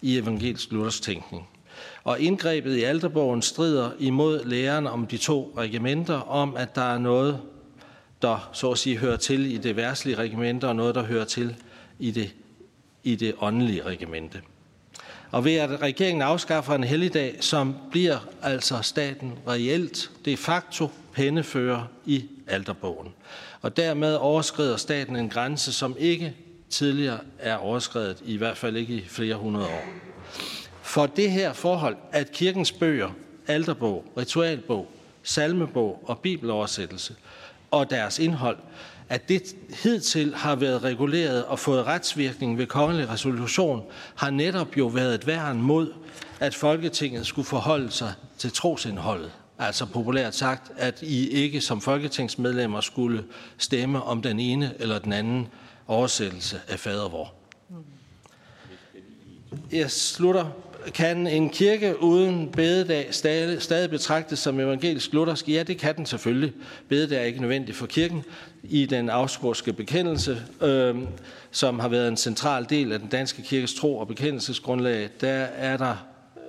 i 0.03 0.19
evangelisk 0.19 0.73
luthersk 0.73 1.03
tænkning. 1.03 1.49
Og 2.05 2.21
indgrebet 2.21 2.77
i 2.77 2.83
alterbogen 2.83 3.43
strider 3.43 3.91
imod 3.99 4.45
læren 4.45 4.87
om 4.87 5.07
de 5.07 5.17
to 5.17 5.55
regimenter, 5.57 6.21
om 6.21 6.57
at 6.57 6.75
der 6.75 6.95
er 6.95 6.99
noget 6.99 7.41
der 8.25 8.51
så 8.53 8.71
at 8.71 8.79
sige 8.79 8.97
hører 8.97 9.17
til 9.17 9.53
i 9.53 9.59
det 9.59 9.77
værtslige 9.77 10.17
regimente, 10.17 10.65
og 10.65 10.77
noget, 10.77 10.95
der 10.95 11.03
hører 11.03 11.25
til 11.25 11.57
i 11.99 12.11
det, 12.11 12.35
i 13.05 13.15
det 13.15 13.35
åndelige 13.41 13.83
regimente. 13.83 14.41
Og 15.31 15.45
ved 15.45 15.55
at 15.55 15.83
regeringen 15.83 16.23
afskaffer 16.23 16.75
en 16.75 16.85
helligdag, 16.85 17.37
som 17.41 17.77
bliver 17.91 18.19
altså 18.43 18.79
staten 18.83 19.33
reelt 19.49 20.11
de 20.25 20.37
facto 20.37 20.91
pennefører 21.13 21.87
i 22.07 22.25
alterbogen. 22.47 23.13
Og 23.63 23.77
dermed 23.77 24.15
overskrider 24.15 24.77
staten 24.77 25.17
en 25.17 25.29
grænse, 25.29 25.73
som 25.73 25.97
ikke 25.99 26.35
tidligere 26.71 27.19
er 27.39 27.57
overskrevet, 27.57 28.23
i 28.25 28.37
hvert 28.37 28.57
fald 28.57 28.77
ikke 28.77 28.95
i 28.95 29.05
flere 29.09 29.35
hundrede 29.35 29.67
år. 29.67 29.85
For 30.83 31.07
det 31.07 31.31
her 31.31 31.53
forhold, 31.53 31.97
at 32.13 32.33
kirkens 32.33 32.73
bøger, 32.73 33.11
alterbog, 33.47 34.05
ritualbog, 34.17 34.91
salmebog 35.23 36.05
og 36.07 36.19
bibeloversættelse 36.19 37.15
og 37.75 37.91
deres 37.91 38.19
indhold, 38.19 38.59
at 39.09 39.29
det 39.29 39.43
hidtil 39.83 40.35
har 40.35 40.55
været 40.55 40.83
reguleret 40.83 41.45
og 41.45 41.59
fået 41.59 41.87
retsvirkning 41.87 42.59
ved 42.59 42.67
kongelig 42.67 43.09
resolution, 43.09 43.83
har 44.15 44.31
netop 44.31 44.77
jo 44.77 44.87
været 44.87 45.15
et 45.15 45.27
værn 45.27 45.63
mod, 45.63 45.93
at 46.41 46.55
Folketinget 46.55 47.27
skulle 47.27 47.47
forholde 47.47 47.91
sig 47.91 48.13
til 48.39 48.53
trosindholdet. 48.53 49.33
Altså 49.59 49.87
populært 49.87 50.35
sagt, 50.35 50.73
at 50.77 51.03
I 51.03 51.29
ikke 51.29 51.61
som 51.61 51.81
folketingsmedlemmer 51.81 52.81
skulle 52.81 53.25
stemme 53.59 54.03
om 54.03 54.23
den 54.23 54.41
ene 54.41 54.75
eller 54.79 54.99
den 54.99 55.13
anden 55.13 55.49
oversættelse 55.89 56.61
af 56.69 56.79
fadervor. 56.79 57.35
Jeg 59.73 59.91
slutter 59.91 60.47
kan 60.95 61.27
en 61.27 61.51
kirke 61.51 62.03
uden 62.03 62.49
bededag 62.49 63.07
stadig, 63.11 63.63
stadig 63.63 63.91
betragtes 63.91 64.39
som 64.39 64.61
evangelisk 64.61 65.13
luthersk? 65.13 65.49
Ja, 65.49 65.63
det 65.63 65.79
kan 65.79 65.97
den 65.97 66.07
selvfølgelig. 66.07 66.53
Bededag 66.89 67.21
er 67.21 67.25
ikke 67.25 67.41
nødvendigt 67.41 67.77
for 67.77 67.87
kirken. 67.87 68.25
I 68.63 68.87
den 68.87 69.11
afsprogske 69.11 69.73
bekendelse, 69.73 70.43
øh, 70.61 70.97
som 71.51 71.79
har 71.79 71.89
været 71.89 72.09
en 72.09 72.17
central 72.17 72.67
del 72.71 72.93
af 72.93 72.99
den 72.99 73.09
danske 73.09 73.43
kirkes 73.43 73.75
tro 73.75 73.99
og 73.99 74.09
bekendelsesgrundlag, 74.09 75.09
der 75.21 75.47
er 75.57 75.77
der 75.77 75.97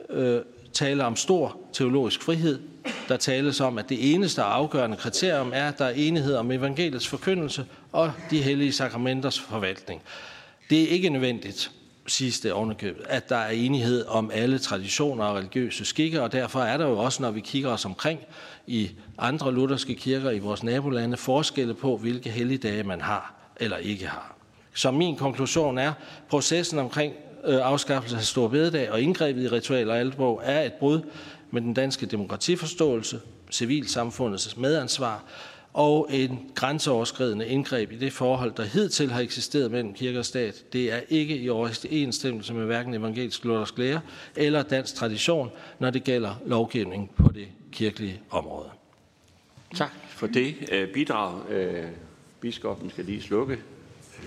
øh, 0.10 0.42
tale 0.74 1.06
om 1.06 1.16
stor 1.16 1.58
teologisk 1.74 2.22
frihed. 2.22 2.60
Der 3.08 3.18
tales 3.18 3.62
om, 3.62 3.78
at 3.78 3.90
det 3.90 4.14
eneste 4.14 4.42
afgørende 4.42 4.98
kriterium 4.98 5.52
er, 5.54 5.68
at 5.68 5.80
der 5.80 5.86
er 5.86 5.94
enighed 5.96 6.36
om 6.36 6.52
evangeliets 6.52 7.08
forkyndelse 7.08 7.66
og 7.92 8.12
de 8.30 8.42
hellige 8.42 8.72
sakramenters 8.72 9.40
forvaltning. 9.40 10.02
Det 10.70 10.84
er 10.84 10.88
ikke 10.88 11.10
nødvendigt 11.10 11.72
sidste 12.08 12.54
ovenikøbet, 12.54 13.06
at 13.10 13.30
der 13.30 13.36
er 13.36 13.50
enighed 13.50 14.06
om 14.08 14.32
alle 14.34 14.58
traditioner 14.58 15.24
og 15.24 15.36
religiøse 15.36 15.86
skikke, 15.86 16.22
og 16.22 16.32
derfor 16.32 16.60
er 16.60 16.78
der 16.78 16.88
jo 16.88 16.98
også, 16.98 17.22
når 17.22 17.32
vi 17.32 17.40
kigger 17.40 17.70
os 17.70 17.86
omkring 17.86 18.20
i 18.68 18.92
andre 19.18 19.54
lutherske 19.54 19.96
kirker 19.96 20.32
i 20.32 20.40
vores 20.40 20.64
nabolande, 20.64 21.18
forskelle 21.18 21.74
på, 21.74 21.98
hvilke 21.98 22.30
helligdage 22.30 22.84
man 22.84 23.02
har 23.02 23.34
eller 23.58 23.78
ikke 23.78 24.08
har. 24.08 24.36
Så 24.74 24.92
min 24.92 25.16
konklusion 25.16 25.78
er, 25.78 25.94
processen 26.30 26.80
omkring 26.80 27.14
øh, 27.46 27.60
afskaffelse 27.62 28.18
af 28.18 28.24
stor 28.24 28.48
bededag 28.48 28.92
og 28.92 29.02
indgrebet 29.02 29.44
i 29.44 29.48
ritual 29.48 29.90
og 29.90 30.00
albog 30.00 30.42
er 30.44 30.62
et 30.62 30.74
brud 30.74 31.02
med 31.52 31.62
den 31.62 31.74
danske 31.74 32.06
demokratiforståelse, 32.06 33.20
civilsamfundets 33.52 34.58
medansvar 34.58 35.24
og 35.76 36.08
en 36.10 36.52
grænseoverskridende 36.56 37.48
indgreb 37.48 37.92
i 37.92 37.98
det 37.98 38.14
forhold, 38.14 38.54
der 38.58 38.64
hidtil 38.64 39.12
har 39.12 39.22
eksisteret 39.22 39.72
mellem 39.72 39.94
kirke 39.94 40.20
og 40.20 40.26
stat. 40.26 40.64
Det 40.74 40.94
er 40.94 41.00
ikke 41.10 41.38
i 41.38 41.50
overensstemmelse 41.50 42.54
med 42.54 42.66
hverken 42.66 42.94
evangelisk 42.94 43.46
luthersk 43.46 43.78
lære 43.78 44.02
eller 44.36 44.64
dansk 44.64 44.96
tradition, 44.96 45.50
når 45.80 45.90
det 45.90 46.04
gælder 46.04 46.36
lovgivning 46.46 47.12
på 47.16 47.32
det 47.32 47.48
kirkelige 47.72 48.22
område. 48.30 48.70
Tak 49.76 49.92
for 50.08 50.28
det 50.28 50.56
øh, 50.72 50.94
bidrag. 50.94 51.50
Øh, 51.50 51.84
biskoppen 52.42 52.90
skal 52.90 53.06
lige 53.06 53.22
slukke. 53.22 53.58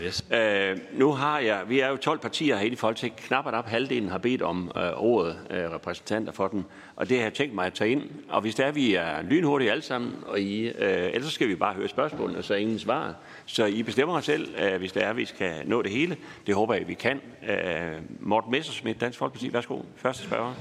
Yes. 0.05 0.25
Øh, 0.33 0.79
nu 0.93 1.13
har 1.13 1.39
jeg, 1.39 1.63
vi 1.69 1.81
er 1.81 1.89
jo 1.89 1.97
12 1.97 2.19
partier 2.19 2.57
her 2.57 2.67
i 2.67 2.75
Folketinget, 2.75 3.21
knap 3.21 3.47
og 3.47 3.53
op 3.53 3.67
halvdelen 3.67 4.09
har 4.09 4.19
bedt 4.19 4.43
om 4.43 4.73
øh, 4.77 4.83
ordet, 4.97 5.39
øh, 5.51 5.71
repræsentanter 5.71 6.33
for 6.33 6.49
den, 6.49 6.67
og 6.97 7.09
det 7.09 7.17
har 7.17 7.25
jeg 7.25 7.35
tænkt 7.35 7.55
mig 7.55 7.67
at 7.67 7.73
tage 7.73 7.91
ind. 7.91 8.03
Og 8.29 8.41
hvis 8.41 8.55
det 8.55 8.67
er, 8.67 8.71
vi 8.71 8.95
er 8.95 9.23
lynhurtige 9.23 9.71
alle 9.71 9.83
sammen, 9.83 10.15
og 10.27 10.41
I, 10.41 10.69
øh, 10.69 11.11
ellers 11.15 11.33
skal 11.33 11.49
vi 11.49 11.55
bare 11.55 11.75
høre 11.75 11.89
spørgsmålene, 11.89 12.43
så 12.43 12.55
ingen 12.55 12.79
svar. 12.79 13.15
Så 13.47 13.65
I 13.65 13.83
bestemmer 13.83 14.21
selv, 14.21 14.55
øh, 14.59 14.79
hvis 14.79 14.93
det 14.93 15.05
er, 15.05 15.13
vi 15.13 15.25
skal 15.25 15.63
nå 15.65 15.83
det 15.83 15.91
hele. 15.91 16.17
Det 16.47 16.55
håber 16.55 16.75
jeg, 16.75 16.89
vi 16.89 16.95
kan. 16.95 17.21
Øh, 17.49 17.93
Morten 18.21 18.51
Messersmith, 18.51 19.01
Dansk 19.01 19.19
Folkeparti, 19.19 19.53
værsgo. 19.53 19.83
Første 19.97 20.23
spørger. 20.23 20.55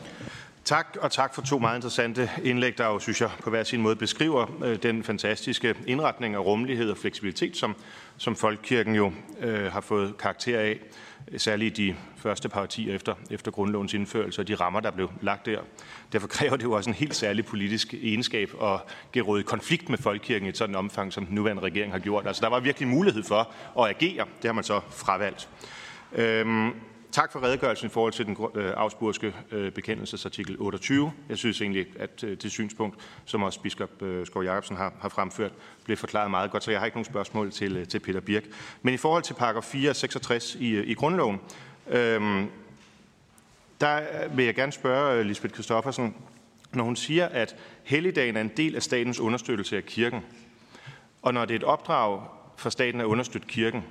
Tak, 0.67 0.97
og 1.01 1.11
tak 1.11 1.35
for 1.35 1.41
to 1.41 1.59
meget 1.59 1.77
interessante 1.77 2.29
indlæg, 2.43 2.77
der 2.77 2.85
jo, 2.85 2.99
synes 2.99 3.21
jeg, 3.21 3.29
på 3.43 3.49
hver 3.49 3.63
sin 3.63 3.81
måde 3.81 3.95
beskriver 3.95 4.45
øh, 4.63 4.83
den 4.83 5.03
fantastiske 5.03 5.75
indretning 5.85 6.35
af 6.35 6.39
rummelighed 6.39 6.91
og 6.91 6.97
fleksibilitet, 6.97 7.57
som, 7.57 7.75
som 8.17 8.35
Folkekirken 8.35 8.95
jo 8.95 9.11
øh, 9.39 9.71
har 9.71 9.81
fået 9.81 10.17
karakter 10.17 10.59
af, 10.59 10.79
særligt 11.37 11.77
de 11.77 11.95
første 12.17 12.49
par 12.49 12.61
årtier 12.61 12.95
efter, 12.95 13.15
efter 13.29 13.51
grundlovens 13.51 13.93
indførelse 13.93 14.41
og 14.41 14.47
de 14.47 14.55
rammer, 14.55 14.79
der 14.79 14.91
blev 14.91 15.11
lagt 15.21 15.45
der. 15.45 15.59
Derfor 16.11 16.27
kræver 16.37 16.55
det 16.55 16.63
jo 16.63 16.71
også 16.71 16.89
en 16.89 16.93
helt 16.93 17.15
særlig 17.15 17.45
politisk 17.45 17.93
egenskab 17.93 18.49
at 18.63 18.79
give 19.13 19.39
i 19.39 19.43
konflikt 19.43 19.89
med 19.89 19.97
Folkekirken 19.97 20.45
i 20.45 20.49
et 20.49 20.57
sådan 20.57 20.75
omfang, 20.75 21.13
som 21.13 21.25
den 21.25 21.35
nuværende 21.35 21.63
regering 21.63 21.91
har 21.91 21.99
gjort. 21.99 22.27
Altså, 22.27 22.41
der 22.41 22.49
var 22.49 22.59
virkelig 22.59 22.87
mulighed 22.87 23.23
for 23.23 23.51
at 23.81 23.89
agere. 23.89 24.25
Det 24.41 24.45
har 24.45 24.53
man 24.53 24.63
så 24.63 24.81
fravalgt. 24.89 25.49
Øhm, 26.13 26.73
Tak 27.17 27.31
for 27.31 27.43
redegørelsen 27.43 27.85
i 27.87 27.89
forhold 27.89 28.13
til 28.13 28.25
den 28.25 28.37
øh, 28.55 28.73
afspurske 28.77 29.33
øh, 29.51 29.71
bekendelsesartikel 29.71 30.55
28. 30.59 31.11
Jeg 31.29 31.37
synes 31.37 31.61
egentlig, 31.61 31.85
at 31.99 32.23
øh, 32.23 32.37
det 32.41 32.51
synspunkt, 32.51 32.95
som 33.25 33.43
også 33.43 33.61
biskop 33.61 33.89
Skov 34.23 34.43
Jacobsen 34.43 34.77
har, 34.77 34.93
har 35.01 35.09
fremført, 35.09 35.51
blev 35.83 35.97
forklaret 35.97 36.31
meget 36.31 36.51
godt, 36.51 36.63
så 36.63 36.71
jeg 36.71 36.79
har 36.79 36.85
ikke 36.85 36.97
nogen 36.97 37.05
spørgsmål 37.05 37.51
til, 37.51 37.87
til 37.87 37.99
Peter 37.99 38.19
Birk. 38.19 38.43
Men 38.81 38.93
i 38.93 38.97
forhold 38.97 39.23
til 39.23 39.33
paragraf 39.33 39.63
466 39.63 40.55
i, 40.55 40.83
i 40.83 40.93
grundloven, 40.93 41.39
øhm, 41.87 42.47
der 43.81 44.27
vil 44.27 44.45
jeg 44.45 44.55
gerne 44.55 44.71
spørge 44.71 45.23
Lisbeth 45.23 45.53
Christoffersen, 45.53 46.15
når 46.73 46.83
hun 46.83 46.95
siger, 46.95 47.25
at 47.25 47.55
helligdagen 47.83 48.37
er 48.37 48.41
en 48.41 48.51
del 48.57 48.75
af 48.75 48.83
statens 48.83 49.19
understøttelse 49.19 49.77
af 49.77 49.85
kirken, 49.85 50.21
og 51.21 51.33
når 51.33 51.45
det 51.45 51.53
er 51.53 51.59
et 51.59 51.63
opdrag 51.63 52.21
for 52.57 52.69
staten 52.69 53.01
at 53.01 53.05
understøtte 53.05 53.47
kirken, 53.47 53.83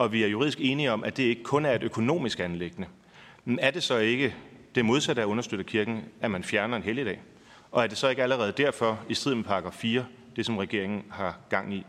og 0.00 0.12
vi 0.12 0.22
er 0.22 0.28
juridisk 0.28 0.58
enige 0.60 0.92
om, 0.92 1.04
at 1.04 1.16
det 1.16 1.22
ikke 1.22 1.42
kun 1.42 1.64
er 1.66 1.72
et 1.72 1.82
økonomisk 1.82 2.40
anlæggende. 2.40 2.88
Men 3.44 3.58
er 3.58 3.70
det 3.70 3.82
så 3.82 3.96
ikke 3.96 4.34
det 4.74 4.84
modsatte 4.84 5.22
af 5.22 5.26
at 5.26 5.28
understøtte 5.28 5.64
kirken, 5.64 6.04
at 6.20 6.30
man 6.30 6.44
fjerner 6.44 6.76
en 6.76 6.82
helligdag? 6.82 7.20
Og 7.70 7.82
er 7.82 7.86
det 7.86 7.98
så 7.98 8.08
ikke 8.08 8.22
allerede 8.22 8.52
derfor, 8.52 9.00
i 9.08 9.14
strid 9.14 9.34
med 9.34 9.44
paragraf 9.44 9.72
4, 9.72 10.04
det 10.36 10.46
som 10.46 10.58
regeringen 10.58 11.04
har 11.10 11.38
gang 11.50 11.74
i? 11.74 11.86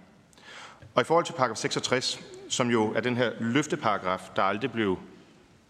Og 0.96 1.02
i 1.02 1.06
forhold 1.06 1.26
til 1.26 1.34
paragraf 1.34 1.58
66, 1.58 2.22
som 2.50 2.70
jo 2.70 2.94
er 2.94 3.00
den 3.00 3.18
her 3.18 3.32
løfteparagraf, 3.40 4.22
der 4.36 4.42
aldrig 4.42 4.72
blev 4.72 5.00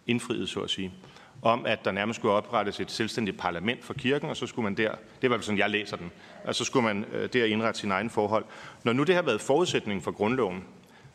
indfriet, 0.07 0.49
så 0.49 0.59
at 0.59 0.69
sige, 0.69 0.93
om 1.41 1.65
at 1.65 1.85
der 1.85 1.91
nærmest 1.91 2.19
skulle 2.19 2.33
oprettes 2.33 2.79
et 2.79 2.91
selvstændigt 2.91 3.37
parlament 3.37 3.83
for 3.83 3.93
kirken, 3.93 4.29
og 4.29 4.37
så 4.37 4.47
skulle 4.47 4.63
man 4.63 4.77
der, 4.77 4.91
det 5.21 5.29
var 5.29 5.39
sådan, 5.41 5.57
jeg 5.57 5.69
læser 5.69 5.97
den, 5.97 6.11
og 6.45 6.55
så 6.55 6.63
skulle 6.63 6.83
man 6.83 7.05
øh, 7.13 7.29
der 7.33 7.45
indrette 7.45 7.79
sin 7.79 7.91
egen 7.91 8.09
forhold. 8.09 8.45
Når 8.83 8.93
nu 8.93 9.03
det 9.03 9.15
har 9.15 9.21
været 9.21 9.41
forudsætning 9.41 10.03
for 10.03 10.11
grundloven, 10.11 10.63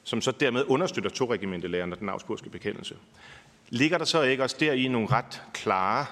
som 0.06 0.20
så 0.20 0.30
dermed 0.30 0.64
understøtter 0.68 1.10
to 1.10 1.32
regimentelæren 1.32 1.92
og 1.92 2.00
den 2.00 2.08
afskurske 2.08 2.50
bekendelse. 2.50 2.96
Ligger 3.68 3.98
der 3.98 4.04
så 4.04 4.22
ikke 4.22 4.42
også 4.42 4.56
der 4.60 4.72
i 4.72 4.88
nogle 4.88 5.08
ret 5.10 5.42
klare 5.54 6.06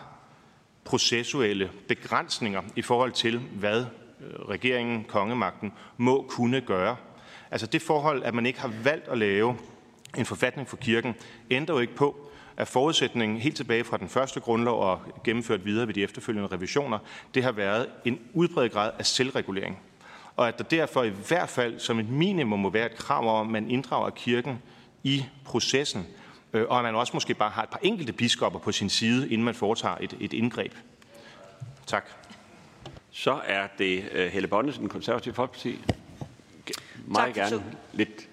processuelle 0.85 1.71
begrænsninger 1.89 2.63
i 2.77 2.83
forhold 2.83 3.13
til, 3.13 3.39
hvad 3.39 3.81
øh, 3.81 4.49
regeringen, 4.49 5.05
kongemagten, 5.05 5.73
må 5.97 6.27
kunne 6.29 6.61
gøre? 6.61 6.97
Altså 7.51 7.67
det 7.67 7.83
forhold, 7.83 8.23
at 8.23 8.35
man 8.35 8.47
ikke 8.47 8.61
har 8.61 8.73
valgt 8.83 9.09
at 9.09 9.19
lave 9.19 9.57
en 10.17 10.27
forfatning 10.27 10.69
for 10.69 10.77
kirken, 10.77 11.15
ændrer 11.51 11.75
jo 11.75 11.81
ikke 11.81 11.95
på, 11.95 12.31
at 12.57 12.69
forudsætningen 12.69 13.39
helt 13.39 13.57
tilbage 13.57 13.85
fra 13.85 13.97
den 13.97 14.09
første 14.09 14.41
grundlov 14.41 14.83
og 14.83 15.01
gennemført 15.25 15.65
videre 15.65 15.87
ved 15.87 15.95
de 15.95 16.03
efterfølgende 16.03 16.49
revisioner, 16.49 16.99
det 17.35 17.45
har 17.45 17.53
været 17.53 17.89
en 18.05 18.21
udbredt 18.33 18.73
grad 18.73 18.91
af 18.99 19.07
selvregulering 19.07 19.79
og 20.37 20.49
at 20.49 20.59
der 20.59 20.65
derfor 20.65 21.03
i 21.03 21.09
hvert 21.09 21.49
fald 21.49 21.79
som 21.79 21.99
et 21.99 22.09
minimum 22.09 22.59
må 22.59 22.71
være 22.71 22.87
et 22.87 22.97
krav 22.97 23.41
om, 23.41 23.47
at 23.47 23.53
man 23.53 23.71
inddrager 23.71 24.11
kirken 24.11 24.63
i 25.03 25.25
processen, 25.45 26.07
øh, 26.53 26.67
og 26.69 26.79
at 26.79 26.85
man 26.85 26.95
også 26.95 27.11
måske 27.15 27.35
bare 27.35 27.51
har 27.51 27.63
et 27.63 27.69
par 27.69 27.81
enkelte 27.83 28.13
biskopper 28.13 28.59
på 28.59 28.73
sin 28.73 28.91
side, 28.91 29.31
inden 29.31 29.45
man 29.45 29.55
foretager 29.55 29.97
et, 30.01 30.17
et 30.21 30.33
indgreb. 30.33 30.75
Tak. 31.87 32.09
Så 33.11 33.41
er 33.45 33.67
det 33.79 34.05
uh, 34.15 34.21
Helle 34.21 34.49
Bonnesen, 34.49 34.83
den 34.83 34.89
konservative 34.89 35.35
folkeparti. 35.35 35.85
Meget 37.07 37.35
tak 37.35 37.51
gerne 37.51 37.65
lidt 37.93 38.29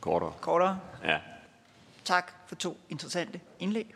kortere. 0.00 0.32
Kortere? 0.40 0.78
Ja. 1.04 1.18
Tak 2.04 2.32
for 2.46 2.54
to 2.54 2.78
interessante 2.90 3.40
indlæg. 3.58 3.94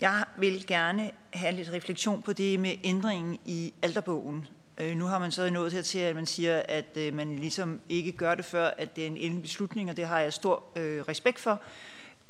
Jeg 0.00 0.24
vil 0.36 0.66
gerne 0.66 1.10
have 1.32 1.54
lidt 1.54 1.72
refleksion 1.72 2.22
på 2.22 2.32
det 2.32 2.60
med 2.60 2.74
ændringen 2.84 3.38
i 3.44 3.74
alderbogen, 3.82 4.48
Øh, 4.80 4.96
nu 4.96 5.04
har 5.04 5.18
man 5.18 5.32
så 5.32 5.50
nået 5.50 5.84
til, 5.84 5.98
at 5.98 6.14
man 6.14 6.26
siger, 6.26 6.62
at 6.68 6.96
øh, 6.96 7.14
man 7.14 7.36
ligesom 7.36 7.80
ikke 7.88 8.12
gør 8.12 8.34
det 8.34 8.44
før, 8.44 8.70
at 8.78 8.96
det 8.96 9.02
er 9.02 9.06
en 9.06 9.16
endelig 9.16 9.42
beslutning, 9.42 9.90
og 9.90 9.96
det 9.96 10.06
har 10.06 10.20
jeg 10.20 10.32
stor 10.32 10.64
øh, 10.76 11.02
respekt 11.02 11.38
for. 11.40 11.60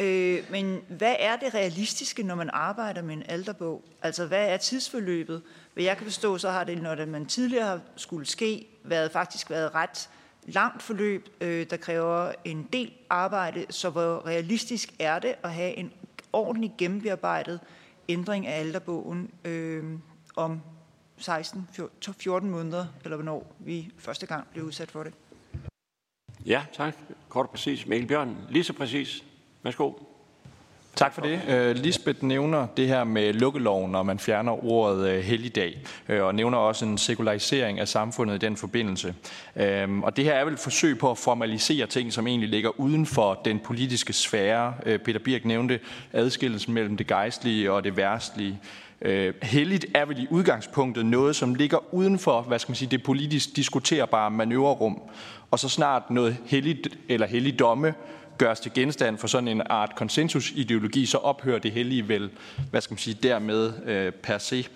Øh, 0.00 0.44
men 0.50 0.80
hvad 0.88 1.14
er 1.18 1.36
det 1.36 1.54
realistiske, 1.54 2.22
når 2.22 2.34
man 2.34 2.50
arbejder 2.52 3.02
med 3.02 3.14
en 3.14 3.22
alderbog? 3.28 3.84
Altså, 4.02 4.26
hvad 4.26 4.48
er 4.48 4.56
tidsforløbet? 4.56 5.42
Hvad 5.74 5.84
jeg 5.84 5.96
kan 5.96 6.06
forstå, 6.06 6.38
så 6.38 6.50
har 6.50 6.64
det, 6.64 6.82
når 6.82 6.94
det, 6.94 7.08
man 7.08 7.26
tidligere 7.26 7.66
har 7.66 7.80
skulle 7.96 8.26
ske, 8.26 8.66
været, 8.84 9.12
faktisk 9.12 9.50
været 9.50 9.74
ret 9.74 10.08
langt 10.46 10.82
forløb, 10.82 11.28
øh, 11.40 11.66
der 11.70 11.76
kræver 11.76 12.32
en 12.44 12.68
del 12.72 12.92
arbejde. 13.10 13.66
Så 13.70 13.90
hvor 13.90 14.26
realistisk 14.26 14.94
er 14.98 15.18
det 15.18 15.34
at 15.42 15.52
have 15.52 15.74
en 15.74 15.92
ordentlig 16.32 16.72
gennembearbejdet 16.78 17.60
ændring 18.08 18.46
af 18.46 18.60
alderbogen 18.60 19.30
øh, 19.44 19.84
om 20.36 20.60
16, 21.18 21.68
14 22.18 22.50
måneder, 22.50 22.86
eller 23.04 23.16
hvornår 23.16 23.56
vi 23.58 23.90
første 23.98 24.26
gang 24.26 24.46
blev 24.52 24.64
udsat 24.64 24.90
for 24.90 25.02
det. 25.02 25.12
Ja, 26.46 26.62
tak. 26.72 26.96
Kort 27.28 27.46
og 27.46 27.50
præcis. 27.50 27.86
Mikkel 27.86 28.08
Bjørn, 28.08 28.36
lige 28.50 28.64
så 28.64 28.72
præcis. 28.72 29.24
Værsgo. 29.62 29.92
Tak 30.96 31.14
for 31.14 31.22
det. 31.22 31.40
Uh, 31.48 31.82
Lisbeth 31.82 32.24
nævner 32.24 32.66
det 32.76 32.88
her 32.88 33.04
med 33.04 33.32
lukkeloven, 33.32 33.92
når 33.92 34.02
man 34.02 34.18
fjerner 34.18 34.64
ordet 34.64 35.18
uh, 35.18 35.24
helligdag, 35.24 35.78
uh, 36.08 36.20
og 36.20 36.34
nævner 36.34 36.58
også 36.58 36.84
en 36.84 36.98
sekularisering 36.98 37.80
af 37.80 37.88
samfundet 37.88 38.34
i 38.34 38.38
den 38.38 38.56
forbindelse. 38.56 39.14
Uh, 39.56 39.62
og 40.02 40.16
det 40.16 40.24
her 40.24 40.32
er 40.32 40.44
vel 40.44 40.54
et 40.54 40.60
forsøg 40.60 40.98
på 40.98 41.10
at 41.10 41.18
formalisere 41.18 41.86
ting, 41.86 42.12
som 42.12 42.26
egentlig 42.26 42.48
ligger 42.48 42.80
uden 42.80 43.06
for 43.06 43.40
den 43.44 43.58
politiske 43.58 44.12
sfære. 44.12 44.74
Uh, 44.86 44.96
Peter 44.96 45.20
Birk 45.20 45.44
nævnte 45.44 45.80
adskillelsen 46.12 46.74
mellem 46.74 46.96
det 46.96 47.06
gejstlige 47.06 47.72
og 47.72 47.84
det 47.84 47.96
værstlige. 47.96 48.60
Øh, 49.02 49.34
helligt 49.42 49.86
er 49.94 50.04
vel 50.04 50.22
i 50.22 50.26
udgangspunktet 50.30 51.06
noget, 51.06 51.36
som 51.36 51.54
ligger 51.54 51.94
uden 51.94 52.18
for 52.18 52.42
hvad 52.42 52.58
skal 52.58 52.70
man 52.70 52.76
sige, 52.76 52.90
det 52.90 53.02
politisk 53.02 53.56
diskuterbare 53.56 54.30
manøvrerum. 54.30 55.02
Og 55.50 55.58
så 55.58 55.68
snart 55.68 56.10
noget 56.10 56.36
helligt 56.46 56.88
eller 57.08 57.26
helligdomme 57.26 57.94
gøres 58.38 58.60
til 58.60 58.72
genstand 58.74 59.18
for 59.18 59.26
sådan 59.26 59.48
en 59.48 59.62
art 59.70 59.96
konsensusideologi, 59.96 61.06
så 61.06 61.18
ophører 61.18 61.58
det 61.58 61.72
hellige 61.72 62.08
vel, 62.08 62.30
hvad 62.70 62.80
skal 62.80 62.92
man 62.92 62.98
sige, 62.98 63.18
dermed 63.22 63.72
øh, 63.86 64.12
per 64.12 64.38
se. 64.38 64.66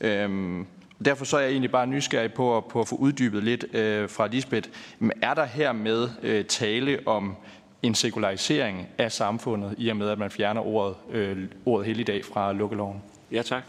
Øhm, 0.00 0.66
derfor 1.04 1.24
så 1.24 1.36
er 1.36 1.40
jeg 1.40 1.50
egentlig 1.50 1.70
bare 1.70 1.86
nysgerrig 1.86 2.32
på 2.32 2.56
at, 2.56 2.64
på 2.64 2.80
at 2.80 2.88
få 2.88 2.96
uddybet 2.96 3.44
lidt 3.44 3.64
øh, 3.74 4.08
fra 4.08 4.26
Lisbeth. 4.26 4.68
Men 4.98 5.12
er 5.22 5.34
der 5.34 5.44
hermed 5.44 6.08
øh, 6.22 6.44
tale 6.44 6.98
om 7.06 7.36
en 7.82 7.94
sekularisering 7.94 8.88
af 8.98 9.12
samfundet, 9.12 9.74
i 9.78 9.88
og 9.88 9.96
med 9.96 10.08
at 10.08 10.18
man 10.18 10.30
fjerner 10.30 10.60
ordet, 10.66 10.96
øh, 11.12 11.38
ordet 11.66 11.86
helligdag 11.86 12.24
fra 12.24 12.52
lukkeloven? 12.52 13.02
Ja, 13.32 13.42
tak. 13.42 13.62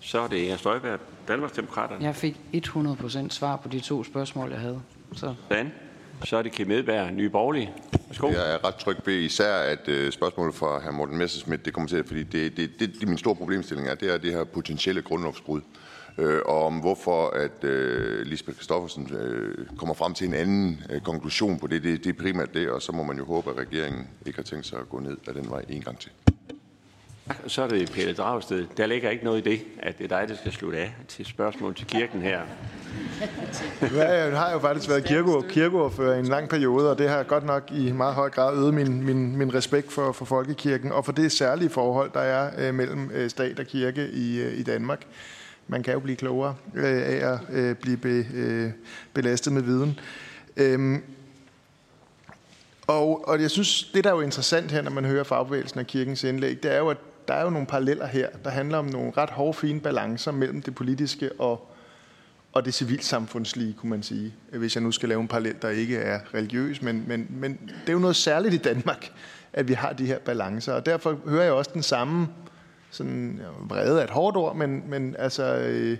Så 0.00 0.20
er 0.20 0.28
det 0.28 0.36
Inger 0.36 0.56
Støjberg, 0.56 1.00
Danmarksdemokraterne. 1.28 2.04
Jeg 2.04 2.16
fik 2.16 2.40
100% 2.54 3.30
svar 3.30 3.56
på 3.56 3.68
de 3.68 3.80
to 3.80 4.04
spørgsmål, 4.04 4.50
jeg 4.50 4.60
havde. 4.60 4.80
Så. 5.14 5.34
Dan. 5.50 5.72
Så 6.24 6.36
er 6.36 6.42
det 6.42 6.52
Kim 6.52 6.70
Edberg, 6.70 7.12
Nye 7.12 7.30
Borgerlige. 7.30 7.72
Værsgo. 8.06 8.28
Jeg 8.28 8.54
er 8.54 8.64
ret 8.64 8.74
tryg 8.74 8.96
ved 9.04 9.14
især, 9.14 9.54
at 9.56 9.88
uh, 9.88 10.10
spørgsmålet 10.10 10.54
fra 10.54 10.78
hr. 10.78 10.90
Morten 10.90 11.18
Messerschmidt, 11.18 11.64
det 11.64 11.72
kommer 11.72 11.88
til, 11.88 12.04
fordi 12.06 12.22
det, 12.22 12.56
det, 12.56 12.70
det, 12.80 12.92
det 13.00 13.08
min 13.08 13.18
store 13.18 13.36
problemstilling 13.36 13.88
er, 13.88 13.94
det 13.94 14.14
er 14.14 14.18
det 14.18 14.32
her 14.32 14.44
potentielle 14.44 15.02
grundlovsbrud. 15.02 15.60
Uh, 16.18 16.24
og 16.46 16.66
om 16.66 16.78
hvorfor 16.80 17.30
at 17.30 17.64
uh, 17.64 18.26
Lisbeth 18.26 18.58
Kristoffersen 18.58 19.10
uh, 19.12 19.76
kommer 19.76 19.94
frem 19.94 20.14
til 20.14 20.28
en 20.28 20.34
anden 20.34 20.80
uh, 20.94 21.00
konklusion 21.00 21.58
på 21.58 21.66
det, 21.66 21.82
det, 21.82 22.04
det 22.04 22.10
er 22.10 22.22
primært 22.22 22.54
det, 22.54 22.70
og 22.70 22.82
så 22.82 22.92
må 22.92 23.02
man 23.02 23.18
jo 23.18 23.24
håbe, 23.24 23.50
at 23.50 23.56
regeringen 23.56 24.06
ikke 24.26 24.38
har 24.38 24.44
tænkt 24.44 24.66
sig 24.66 24.78
at 24.78 24.88
gå 24.88 24.98
ned 24.98 25.16
ad 25.28 25.34
den 25.34 25.50
vej 25.50 25.64
en 25.68 25.82
gang 25.82 25.98
til. 25.98 26.10
Så 27.46 27.62
er 27.62 27.68
det 27.68 27.92
Pelle 27.92 28.14
Dragsted. 28.14 28.66
Der 28.76 28.86
ligger 28.86 29.10
ikke 29.10 29.24
noget 29.24 29.46
i 29.46 29.50
det, 29.50 29.60
at 29.78 29.98
det 29.98 30.12
er 30.12 30.18
dig, 30.18 30.28
der 30.28 30.36
skal 30.36 30.52
slutte 30.52 30.78
af 30.78 30.94
til 31.08 31.26
spørgsmål 31.26 31.74
til 31.74 31.86
kirken 31.86 32.22
her. 32.22 32.40
Ja, 33.94 34.24
jeg 34.24 34.38
har 34.38 34.52
jo 34.52 34.58
faktisk 34.58 34.88
været 34.88 35.04
kirkeord, 35.04 35.44
kirkeordfører 35.44 36.16
i 36.16 36.18
en 36.18 36.26
lang 36.26 36.48
periode, 36.48 36.90
og 36.90 36.98
det 36.98 37.08
har 37.08 37.22
godt 37.22 37.44
nok 37.44 37.70
i 37.72 37.92
meget 37.92 38.14
høj 38.14 38.30
grad 38.30 38.56
øget 38.56 38.74
min, 38.74 39.02
min, 39.02 39.36
min 39.36 39.54
respekt 39.54 39.92
for, 39.92 40.12
for 40.12 40.24
folkekirken, 40.24 40.92
og 40.92 41.04
for 41.04 41.12
det 41.12 41.32
særlige 41.32 41.70
forhold, 41.70 42.10
der 42.14 42.20
er 42.20 42.68
øh, 42.68 42.74
mellem 42.74 43.10
øh, 43.14 43.30
stat 43.30 43.60
og 43.60 43.66
kirke 43.66 44.10
i, 44.10 44.40
øh, 44.40 44.58
i 44.58 44.62
Danmark. 44.62 45.06
Man 45.68 45.82
kan 45.82 45.94
jo 45.94 46.00
blive 46.00 46.16
klogere 46.16 46.54
øh, 46.74 46.84
af 46.84 47.32
at 47.32 47.38
øh, 47.52 47.74
blive 47.74 47.96
be, 47.96 48.26
øh, 48.34 48.70
belastet 49.12 49.52
med 49.52 49.62
viden. 49.62 50.00
Øhm, 50.56 51.02
og, 52.86 53.28
og 53.28 53.42
jeg 53.42 53.50
synes, 53.50 53.90
det 53.94 54.04
der 54.04 54.10
er 54.10 54.14
jo 54.14 54.20
interessant 54.20 54.72
her, 54.72 54.82
når 54.82 54.90
man 54.90 55.04
hører 55.04 55.24
fagbevægelsen 55.24 55.80
og 55.80 55.86
kirkens 55.86 56.24
indlæg, 56.24 56.62
det 56.62 56.74
er 56.74 56.78
jo, 56.78 56.88
at 56.88 56.96
der 57.28 57.34
er 57.34 57.42
jo 57.42 57.50
nogle 57.50 57.66
paralleller 57.66 58.06
her, 58.06 58.28
der 58.44 58.50
handler 58.50 58.78
om 58.78 58.84
nogle 58.84 59.12
ret 59.16 59.30
hårde, 59.30 59.54
fine 59.54 59.80
balancer 59.80 60.32
mellem 60.32 60.62
det 60.62 60.74
politiske 60.74 61.30
og, 61.40 61.68
og 62.52 62.64
det 62.64 62.74
civilsamfundslige, 62.74 63.72
kunne 63.72 63.90
man 63.90 64.02
sige. 64.02 64.34
Hvis 64.52 64.76
jeg 64.76 64.82
nu 64.82 64.92
skal 64.92 65.08
lave 65.08 65.20
en 65.20 65.28
parallel, 65.28 65.56
der 65.62 65.68
ikke 65.68 65.96
er 65.96 66.20
religiøs, 66.34 66.82
men, 66.82 67.04
men, 67.06 67.26
men 67.30 67.52
det 67.52 67.88
er 67.88 67.92
jo 67.92 67.98
noget 67.98 68.16
særligt 68.16 68.54
i 68.54 68.58
Danmark, 68.58 69.12
at 69.52 69.68
vi 69.68 69.72
har 69.72 69.92
de 69.92 70.06
her 70.06 70.18
balancer, 70.18 70.72
og 70.72 70.86
derfor 70.86 71.18
hører 71.26 71.44
jeg 71.44 71.52
også 71.52 71.70
den 71.74 71.82
samme 71.82 72.28
sådan, 72.90 73.40
ja, 73.42 73.48
vrede 73.60 74.00
af 74.00 74.04
et 74.04 74.10
hårdt 74.10 74.36
ord, 74.36 74.56
men, 74.56 74.90
men 74.90 75.16
altså 75.18 75.56
øh, 75.56 75.98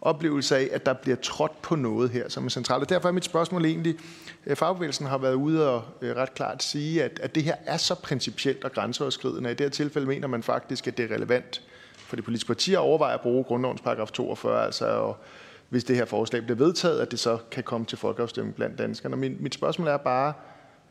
oplevelse 0.00 0.56
af, 0.56 0.68
at 0.72 0.86
der 0.86 0.92
bliver 0.92 1.16
trådt 1.16 1.62
på 1.62 1.76
noget 1.76 2.10
her, 2.10 2.28
som 2.28 2.44
er 2.44 2.48
centralt. 2.48 2.82
Og 2.82 2.88
derfor 2.88 3.08
er 3.08 3.12
mit 3.12 3.24
spørgsmål 3.24 3.64
egentlig, 3.64 3.96
øh, 4.46 4.56
fagbevægelsen 4.56 5.06
har 5.06 5.18
været 5.18 5.34
ude 5.34 5.70
og 5.70 5.82
øh, 6.00 6.16
ret 6.16 6.34
klart 6.34 6.62
sige, 6.62 7.04
at, 7.04 7.20
at 7.22 7.34
det 7.34 7.42
her 7.42 7.54
er 7.66 7.76
så 7.76 7.94
principielt 7.94 8.64
og 8.64 8.72
grænseoverskridende. 8.72 9.50
I 9.50 9.54
det 9.54 9.60
her 9.60 9.70
tilfælde 9.70 10.06
mener 10.06 10.28
man 10.28 10.42
faktisk, 10.42 10.86
at 10.86 10.96
det 10.96 11.10
er 11.10 11.14
relevant 11.14 11.62
for 11.96 12.16
de 12.16 12.22
politiske 12.22 12.46
partier 12.46 12.78
at 12.78 12.82
overveje 12.82 13.14
at 13.14 13.20
bruge 13.20 13.44
grundlovens 13.44 13.80
paragraf 13.80 14.10
42, 14.10 14.64
altså 14.64 14.86
og, 14.86 15.16
hvis 15.68 15.84
det 15.84 15.96
her 15.96 16.04
forslag 16.04 16.42
bliver 16.42 16.56
vedtaget, 16.56 17.00
at 17.00 17.10
det 17.10 17.18
så 17.18 17.38
kan 17.50 17.62
komme 17.62 17.86
til 17.86 17.98
folkeafstemning 17.98 18.54
blandt 18.54 18.78
danskerne. 18.78 19.16
Min, 19.16 19.36
mit 19.40 19.54
spørgsmål 19.54 19.88
er 19.88 19.96
bare, 19.96 20.32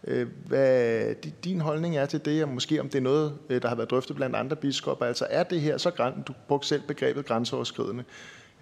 øh, 0.03 0.27
hvad 0.45 1.15
din 1.43 1.61
holdning 1.61 1.97
er 1.97 2.05
til 2.05 2.25
det, 2.25 2.43
og 2.43 2.49
måske 2.49 2.81
om 2.81 2.89
det 2.89 2.97
er 2.97 3.03
noget, 3.03 3.33
der 3.49 3.67
har 3.67 3.75
været 3.75 3.89
drøftet 3.89 4.15
blandt 4.15 4.35
andre 4.35 4.55
biskopper. 4.55 5.05
Altså 5.05 5.27
er 5.29 5.43
det 5.43 5.61
her 5.61 5.77
så 5.77 6.11
du 6.27 6.33
brugte 6.47 6.67
selv 6.67 6.81
begrebet 6.87 7.25
grænseoverskridende, 7.25 8.03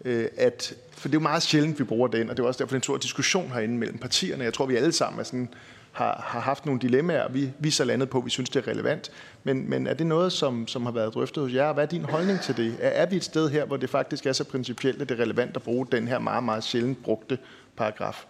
Øh, 0.05 0.27
at, 0.38 0.73
for 0.91 1.07
det 1.07 1.15
er 1.15 1.19
jo 1.19 1.23
meget 1.23 1.43
sjældent, 1.43 1.80
vi 1.80 1.84
bruger 1.84 2.07
den, 2.07 2.30
og 2.30 2.38
det 2.38 2.43
er 2.43 2.47
også 2.47 2.57
derfor, 2.57 2.69
den 2.69 2.77
en 2.77 2.84
stor 2.84 2.97
diskussion 2.97 3.51
herinde 3.51 3.77
mellem 3.77 3.97
partierne. 3.97 4.43
Jeg 4.43 4.53
tror, 4.53 4.65
vi 4.65 4.76
alle 4.76 4.91
sammen 4.91 5.19
er 5.19 5.23
sådan, 5.23 5.49
har, 5.91 6.23
har 6.27 6.39
haft 6.39 6.65
nogle 6.65 6.81
dilemmaer, 6.81 7.30
vi, 7.30 7.51
vi 7.59 7.72
så 7.72 7.84
landet 7.84 8.09
på, 8.09 8.19
vi 8.19 8.30
synes, 8.30 8.49
det 8.49 8.67
er 8.67 8.72
relevant. 8.72 9.11
Men, 9.43 9.69
men 9.69 9.88
er 9.88 9.93
det 9.93 10.07
noget, 10.07 10.34
som, 10.34 10.67
som 10.67 10.85
har 10.85 10.91
været 10.91 11.13
drøftet 11.13 11.43
hos 11.43 11.53
jer? 11.53 11.73
Hvad 11.73 11.84
er 11.84 11.88
din 11.88 12.05
holdning 12.05 12.41
til 12.41 12.57
det? 12.57 12.76
Er, 12.80 12.89
er 12.89 13.05
vi 13.05 13.15
et 13.15 13.23
sted 13.23 13.49
her, 13.49 13.65
hvor 13.65 13.77
det 13.77 13.89
faktisk 13.89 14.26
er 14.26 14.34
så 14.34 14.43
principielt, 14.43 15.01
at 15.01 15.09
det 15.09 15.19
er 15.19 15.23
relevant 15.23 15.55
at 15.55 15.63
bruge 15.63 15.88
den 15.91 16.07
her 16.07 16.19
meget, 16.19 16.43
meget 16.43 16.63
sjældent 16.63 17.03
brugte 17.03 17.38
paragraf? 17.76 18.26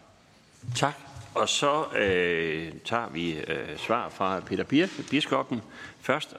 Tak. 0.75 0.93
Og 1.35 1.49
så 1.49 1.83
øh, 1.97 2.71
tager 2.85 3.09
vi 3.09 3.33
øh, 3.33 3.77
svar 3.77 4.09
fra 4.09 4.39
Peter 4.39 4.63
Birk, 4.63 4.89
biskoppen, 5.09 5.61
først. 6.01 6.35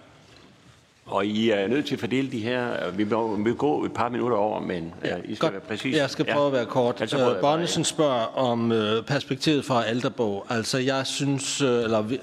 Og 1.06 1.26
I 1.26 1.50
er 1.50 1.66
nødt 1.68 1.86
til 1.86 1.94
at 1.94 2.00
fordele 2.00 2.30
de 2.32 2.38
her. 2.40 2.90
Vi 2.90 3.04
må, 3.04 3.36
vi 3.36 3.50
må 3.50 3.56
gå 3.56 3.84
et 3.84 3.92
par 3.92 4.08
minutter 4.08 4.36
over, 4.36 4.60
men 4.60 4.94
ja, 5.04 5.16
I 5.24 5.34
skal 5.34 5.36
godt. 5.38 5.52
være 5.52 5.60
præcis. 5.68 5.96
Jeg 5.96 6.10
skal 6.10 6.24
prøve 6.24 6.40
ja. 6.40 6.46
at 6.46 6.52
være 6.52 6.66
kort. 6.66 7.00
Altså, 7.00 7.34
Øh, 7.34 7.40
Bonnesen 7.40 7.84
spørger 7.84 8.38
om 8.38 8.72
øh, 8.72 9.02
perspektivet 9.04 9.64
fra 9.64 9.84
Alderbog. 9.84 10.46
Altså, 10.48 10.78
jeg 10.78 11.06
synes, 11.06 11.60
øh, 11.60 11.68
eller, 11.82 12.04
øh, 12.04 12.18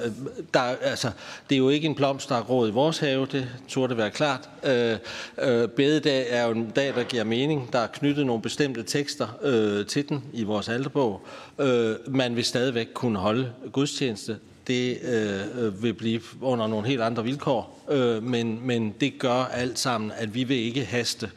der, 0.54 0.60
er- 0.60 0.76
altså, 0.82 1.12
det 1.50 1.56
er 1.56 1.60
jo 1.60 1.70
ikke 1.70 1.88
en 1.88 1.96
blomst, 1.96 2.30
der 2.30 2.36
er 2.36 2.44
groet 2.44 2.70
i 2.70 2.72
vores 2.72 3.00
have, 3.00 3.28
det 3.32 3.48
turde 3.68 3.90
det 3.90 3.98
være 3.98 4.12
klart. 4.12 4.50
Øh, 4.64 4.98
øh, 5.42 5.68
bededag 5.68 6.26
er 6.30 6.46
jo 6.46 6.52
en 6.52 6.70
dag, 6.76 6.96
der 6.96 7.04
giver 7.04 7.24
mening. 7.24 7.70
Der 7.74 7.80
er 7.80 7.88
knyttet 7.88 8.26
nogle 8.26 8.42
bestemte 8.42 8.84
tekster 8.84 9.28
øh, 9.44 9.86
til 9.86 10.10
den 10.10 10.24
i 10.34 10.44
vores 10.44 10.70
Alderbog. 10.70 11.22
Øh, 11.60 11.96
man 12.08 12.36
vil 12.36 12.44
stadigvæk 12.46 12.88
kunne 12.94 13.20
holde 13.20 13.50
gudstjeneste. 13.72 14.38
Det 14.68 14.98
øh, 15.04 15.66
øh, 15.66 15.84
vil 15.84 15.94
blive 15.94 16.22
under 16.42 16.68
nogle 16.68 16.88
helt 16.88 17.02
andre 17.02 17.24
vilkår, 17.24 17.86
øh, 17.92 18.24
men, 18.24 18.68
men 18.68 18.96
det 19.00 19.20
gør 19.20 19.44
alt 19.44 19.80
sammen, 19.80 20.12
at 20.16 20.36
vi 20.36 20.44
vil 20.44 20.58
ikke 20.58 20.86
haste 20.86 21.32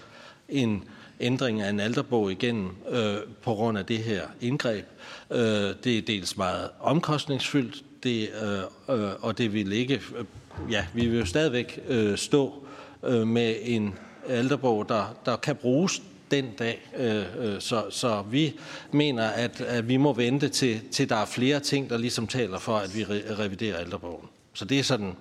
en 0.48 0.84
ændring 1.20 1.62
af 1.62 1.70
en 1.70 1.80
alterbog 1.80 2.32
igennem 2.32 2.70
øh, 2.90 3.16
på 3.42 3.54
grund 3.54 3.78
af 3.78 3.86
det 3.86 3.98
her 3.98 4.22
indgreb. 4.40 4.84
Øh, 5.30 5.38
det 5.84 5.98
er 5.98 6.02
dels 6.06 6.36
meget 6.36 6.68
omkostningsfyldt, 6.80 7.84
det, 8.02 8.28
øh, 8.42 8.98
øh, 8.98 9.10
og 9.20 9.38
det 9.38 9.52
vil 9.52 9.72
ikke, 9.72 9.94
øh, 9.94 10.24
ja, 10.70 10.86
vi 10.94 11.06
vil 11.06 11.18
jo 11.18 11.26
stadigvæk 11.26 11.80
øh, 11.88 12.18
stå 12.18 12.66
øh, 13.04 13.26
med 13.26 13.54
en 13.62 13.94
alterbog, 14.28 14.88
der, 14.88 15.16
der 15.24 15.36
kan 15.36 15.56
bruges 15.56 16.02
den 16.30 16.50
dag. 16.58 16.90
Øh, 16.96 17.24
øh, 17.38 17.60
så, 17.60 17.84
så 17.90 18.22
vi 18.30 18.58
mener, 18.90 19.26
at, 19.26 19.60
at 19.60 19.88
vi 19.88 19.96
må 19.96 20.12
vente 20.12 20.48
til, 20.48 20.80
til 20.92 21.08
der 21.08 21.16
er 21.16 21.26
flere 21.26 21.60
ting, 21.60 21.90
der 21.90 21.98
ligesom 21.98 22.26
taler 22.26 22.58
for, 22.58 22.76
at 22.76 22.96
vi 22.96 23.02
re- 23.02 23.38
reviderer 23.38 23.80
ældrebogen. 23.80 24.28
Så 24.54 24.64
det 24.64 24.78
er 24.78 24.82
sådan, 24.82 25.16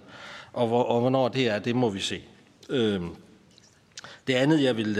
og, 0.53 0.67
hvor, 0.67 0.83
og 0.83 0.99
hvornår 0.99 1.27
det 1.27 1.47
er, 1.47 1.59
det 1.59 1.75
må 1.75 1.89
vi 1.89 1.99
se. 1.99 2.21
Øh, 2.69 3.01
det 4.27 4.33
andet, 4.33 4.63
jeg 4.63 4.77
vil 4.77 4.97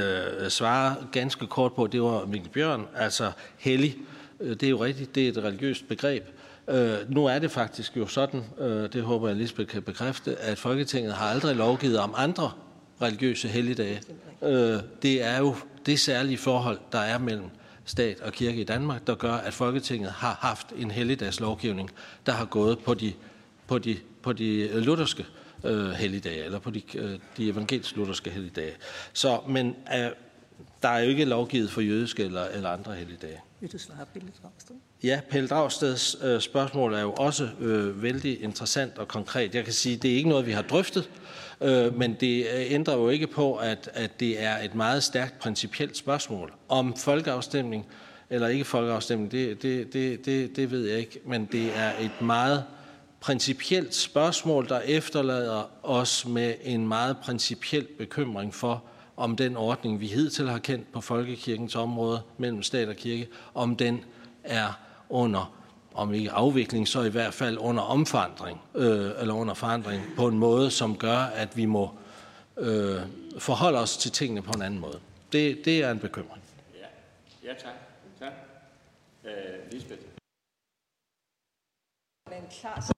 svare 0.49 0.95
ganske 1.11 1.48
kort 1.48 1.73
på, 1.73 1.88
det 1.88 2.02
var 2.02 2.26
Mikkel 2.26 2.49
Bjørn, 2.49 2.88
altså 2.95 3.32
hellig. 3.57 3.95
Det 4.40 4.64
er 4.64 4.69
jo 4.69 4.84
rigtigt, 4.84 5.15
det 5.15 5.26
er 5.26 5.30
et 5.30 5.38
religiøst 5.38 5.88
begreb. 5.88 6.23
Øh, 6.68 6.98
nu 7.10 7.26
er 7.26 7.40
det 7.40 7.52
faktisk 7.52 7.98
jo 7.98 8.07
sådan, 8.07 8.44
øh, 8.60 8.94
det 8.94 9.03
håber 9.03 9.27
jeg, 9.27 9.38
Lisbeth 9.38 9.69
kan 9.69 9.84
bekræfte, 9.84 10.36
at 10.36 10.57
Folketinget 10.57 11.14
har 11.14 11.26
aldrig 11.26 11.56
lovgivet 11.56 11.99
om 11.99 12.14
andre 12.18 12.52
religiøse 13.01 13.47
helligdage. 13.47 14.01
Øh, 14.43 14.80
det 15.01 15.23
er 15.23 15.38
jo 15.38 15.55
det 15.85 15.99
særlige 15.99 16.38
forhold, 16.38 16.80
der 16.91 16.99
er 16.99 17.17
mellem 17.17 17.49
stat 17.85 18.22
og 18.22 18.34
kirke 18.34 18.61
i 18.61 18.63
Danmark, 18.63 19.07
der 19.07 19.15
gør, 19.15 19.34
at 19.34 19.53
Folketinget 19.53 20.11
har 20.11 20.38
haft 20.41 20.67
en 20.77 20.91
helligdagslovgivning, 20.91 21.91
der 22.26 22.31
har 22.31 22.45
gået 22.45 22.80
på 22.80 22.93
de, 22.93 23.13
på 23.67 23.80
de, 23.80 23.97
på 24.22 24.34
de 24.34 24.80
lutherske 24.81 25.26
øh, 25.63 25.89
helligdage, 25.89 26.43
eller 26.43 26.59
på 26.59 26.69
de, 26.69 26.81
øh, 26.95 27.19
de 27.38 27.49
evangelisk-lutherske 27.49 28.30
helligdage. 28.30 28.73
Så, 29.13 29.39
men 29.47 29.67
øh, 29.67 30.09
der 30.81 30.89
er 30.89 30.99
jo 30.99 31.09
ikke 31.09 31.26
lovgivet 31.26 31.72
for 31.72 31.81
jødiske 31.81 32.23
eller, 32.23 32.45
eller 32.45 32.69
andre 32.69 32.95
helligdage. 32.95 33.41
Vil 33.59 33.72
du 33.72 33.77
svare, 33.77 34.05
Pelle 34.13 34.31
Dragsted? 34.43 34.76
Ja, 35.03 35.22
Pelle 35.30 35.47
Dragsteds 35.47 36.17
øh, 36.23 36.41
spørgsmål 36.41 36.93
er 36.93 37.01
jo 37.01 37.11
også 37.11 37.49
øh, 37.59 38.03
vældig 38.03 38.43
interessant 38.43 38.97
og 38.97 39.07
konkret. 39.07 39.55
Jeg 39.55 39.63
kan 39.63 39.73
sige, 39.73 39.95
at 39.95 40.01
det 40.01 40.11
er 40.11 40.15
ikke 40.15 40.30
noget, 40.30 40.45
vi 40.45 40.51
har 40.51 40.61
drøftet, 40.61 41.09
øh, 41.61 41.98
men 41.98 42.14
det 42.14 42.48
øh, 42.56 42.72
ændrer 42.72 42.94
jo 42.94 43.10
ikke 43.10 43.27
på, 43.27 43.56
at, 43.56 43.90
at 43.94 44.19
det 44.19 44.44
er 44.44 44.57
et 44.57 44.76
meget 44.76 45.03
stærkt 45.03 45.40
principielt 45.40 45.98
spørgsmål. 45.98 46.53
Om 46.69 46.95
folkeafstemning 46.95 47.86
eller 48.30 48.48
ikke 48.48 48.65
folkeafstemning, 48.65 49.32
det, 49.32 49.61
det, 49.61 49.94
det, 49.94 50.26
det, 50.26 50.56
det 50.56 50.72
ved 50.72 50.88
jeg 50.90 50.99
ikke, 50.99 51.19
men 51.26 51.45
det 51.52 51.77
er 51.77 51.91
et 51.99 52.22
meget 52.22 52.64
principielt 53.19 53.95
spørgsmål, 53.95 54.69
der 54.69 54.80
efterlader 54.80 55.69
os 55.84 56.27
med 56.27 56.53
en 56.64 56.88
meget 56.88 57.18
principiel 57.18 57.88
bekymring 57.98 58.53
for, 58.53 58.84
om 59.18 59.36
den 59.36 59.57
ordning, 59.57 59.99
vi 59.99 60.07
hidtil 60.07 60.49
har 60.49 60.60
kendt 60.60 60.91
på 60.91 61.02
folkekirkens 61.02 61.76
område 61.76 62.22
mellem 62.38 62.64
stat 62.64 62.90
og 62.90 62.95
kirke, 62.95 63.27
om 63.53 63.76
den 63.76 64.02
er 64.44 64.80
under, 65.10 65.56
om 65.95 66.13
ikke 66.13 66.31
afvikling, 66.31 66.88
så 66.88 67.01
i 67.01 67.09
hvert 67.09 67.34
fald 67.34 67.57
under 67.57 67.84
omforandring, 67.84 68.61
øh, 68.76 69.11
eller 69.19 69.34
under 69.34 69.53
forandring 69.53 70.03
på 70.15 70.27
en 70.27 70.39
måde, 70.39 70.72
som 70.72 70.97
gør, 70.97 71.17
at 71.17 71.57
vi 71.57 71.65
må 71.65 71.91
øh, 72.57 73.01
forholde 73.39 73.80
os 73.80 73.97
til 73.97 74.11
tingene 74.11 74.41
på 74.41 74.51
en 74.55 74.61
anden 74.61 74.80
måde. 74.80 74.99
Det, 75.31 75.65
det 75.65 75.84
er 75.84 75.91
en 75.91 75.99
bekymring. 75.99 76.43
Ja, 77.43 77.53
tak. 77.53 77.73
tak. 78.19 78.34
Øh, 79.26 79.72
Lisbeth. 79.72 80.01
En 82.31 82.47
klar 82.61 82.91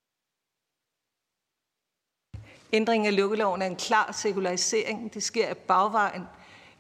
Ændringen 2.74 3.08
af 3.08 3.16
lukkeloven 3.16 3.62
er 3.62 3.66
en 3.66 3.76
klar 3.76 4.12
sekularisering. 4.12 5.14
Det 5.14 5.24
sker 5.24 5.48
af 5.48 5.58
bagvejen, 5.58 6.24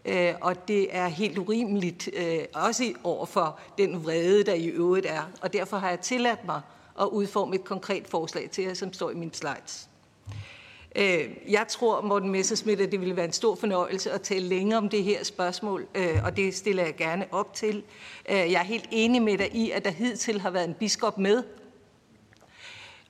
øh, 0.07 0.33
og 0.41 0.67
det 0.67 0.95
er 0.95 1.07
helt 1.07 1.37
urimeligt, 1.37 2.09
øh, 2.13 2.39
også 2.53 2.93
over 3.03 3.25
for 3.25 3.59
den 3.77 4.05
vrede, 4.05 4.43
der 4.43 4.53
i 4.53 4.67
øvrigt 4.67 5.05
er. 5.05 5.29
Og 5.41 5.53
derfor 5.53 5.77
har 5.77 5.89
jeg 5.89 5.99
tilladt 5.99 6.45
mig 6.45 6.61
at 7.01 7.05
udforme 7.05 7.55
et 7.55 7.63
konkret 7.63 8.07
forslag 8.07 8.49
til 8.49 8.63
jer, 8.63 8.73
som 8.73 8.93
står 8.93 9.09
i 9.09 9.15
min 9.15 9.33
slides. 9.33 9.89
Øh, 10.95 11.29
jeg 11.49 11.65
tror, 11.69 12.01
Morten 12.01 12.29
Messersmith, 12.29 12.83
at 12.83 12.91
det 12.91 12.99
ville 12.99 13.15
være 13.15 13.25
en 13.25 13.33
stor 13.33 13.55
fornøjelse 13.55 14.11
at 14.11 14.21
tale 14.21 14.47
længere 14.47 14.77
om 14.77 14.89
det 14.89 15.03
her 15.03 15.23
spørgsmål, 15.23 15.87
øh, 15.95 16.23
og 16.23 16.37
det 16.37 16.55
stiller 16.55 16.83
jeg 16.83 16.95
gerne 16.95 17.25
op 17.31 17.53
til. 17.53 17.83
Øh, 18.29 18.35
jeg 18.35 18.53
er 18.53 18.63
helt 18.63 18.87
enig 18.91 19.21
med 19.21 19.37
dig 19.37 19.55
i, 19.55 19.71
at 19.71 19.85
der 19.85 19.91
hidtil 19.91 20.41
har 20.41 20.49
været 20.49 20.67
en 20.67 20.73
biskop 20.73 21.17
med. 21.17 21.43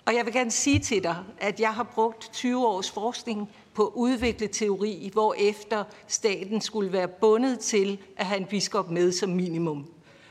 Og 0.05 0.15
jeg 0.15 0.25
vil 0.25 0.33
gerne 0.33 0.51
sige 0.51 0.79
til 0.79 1.03
dig, 1.03 1.15
at 1.37 1.59
jeg 1.59 1.73
har 1.73 1.83
brugt 1.83 2.29
20 2.33 2.67
års 2.67 2.91
forskning 2.91 3.49
på 3.77 3.93
udviklet 3.95 4.17
udvikle 4.17 4.47
teori, 4.47 5.09
hvor 5.13 5.35
efter 5.37 5.83
staten 6.07 6.61
skulle 6.61 6.91
være 6.91 7.07
bundet 7.07 7.59
til 7.59 7.99
at 8.17 8.25
have 8.25 8.39
en 8.39 8.45
biskop 8.45 8.91
med 8.91 9.11
som 9.11 9.29
minimum, 9.29 9.87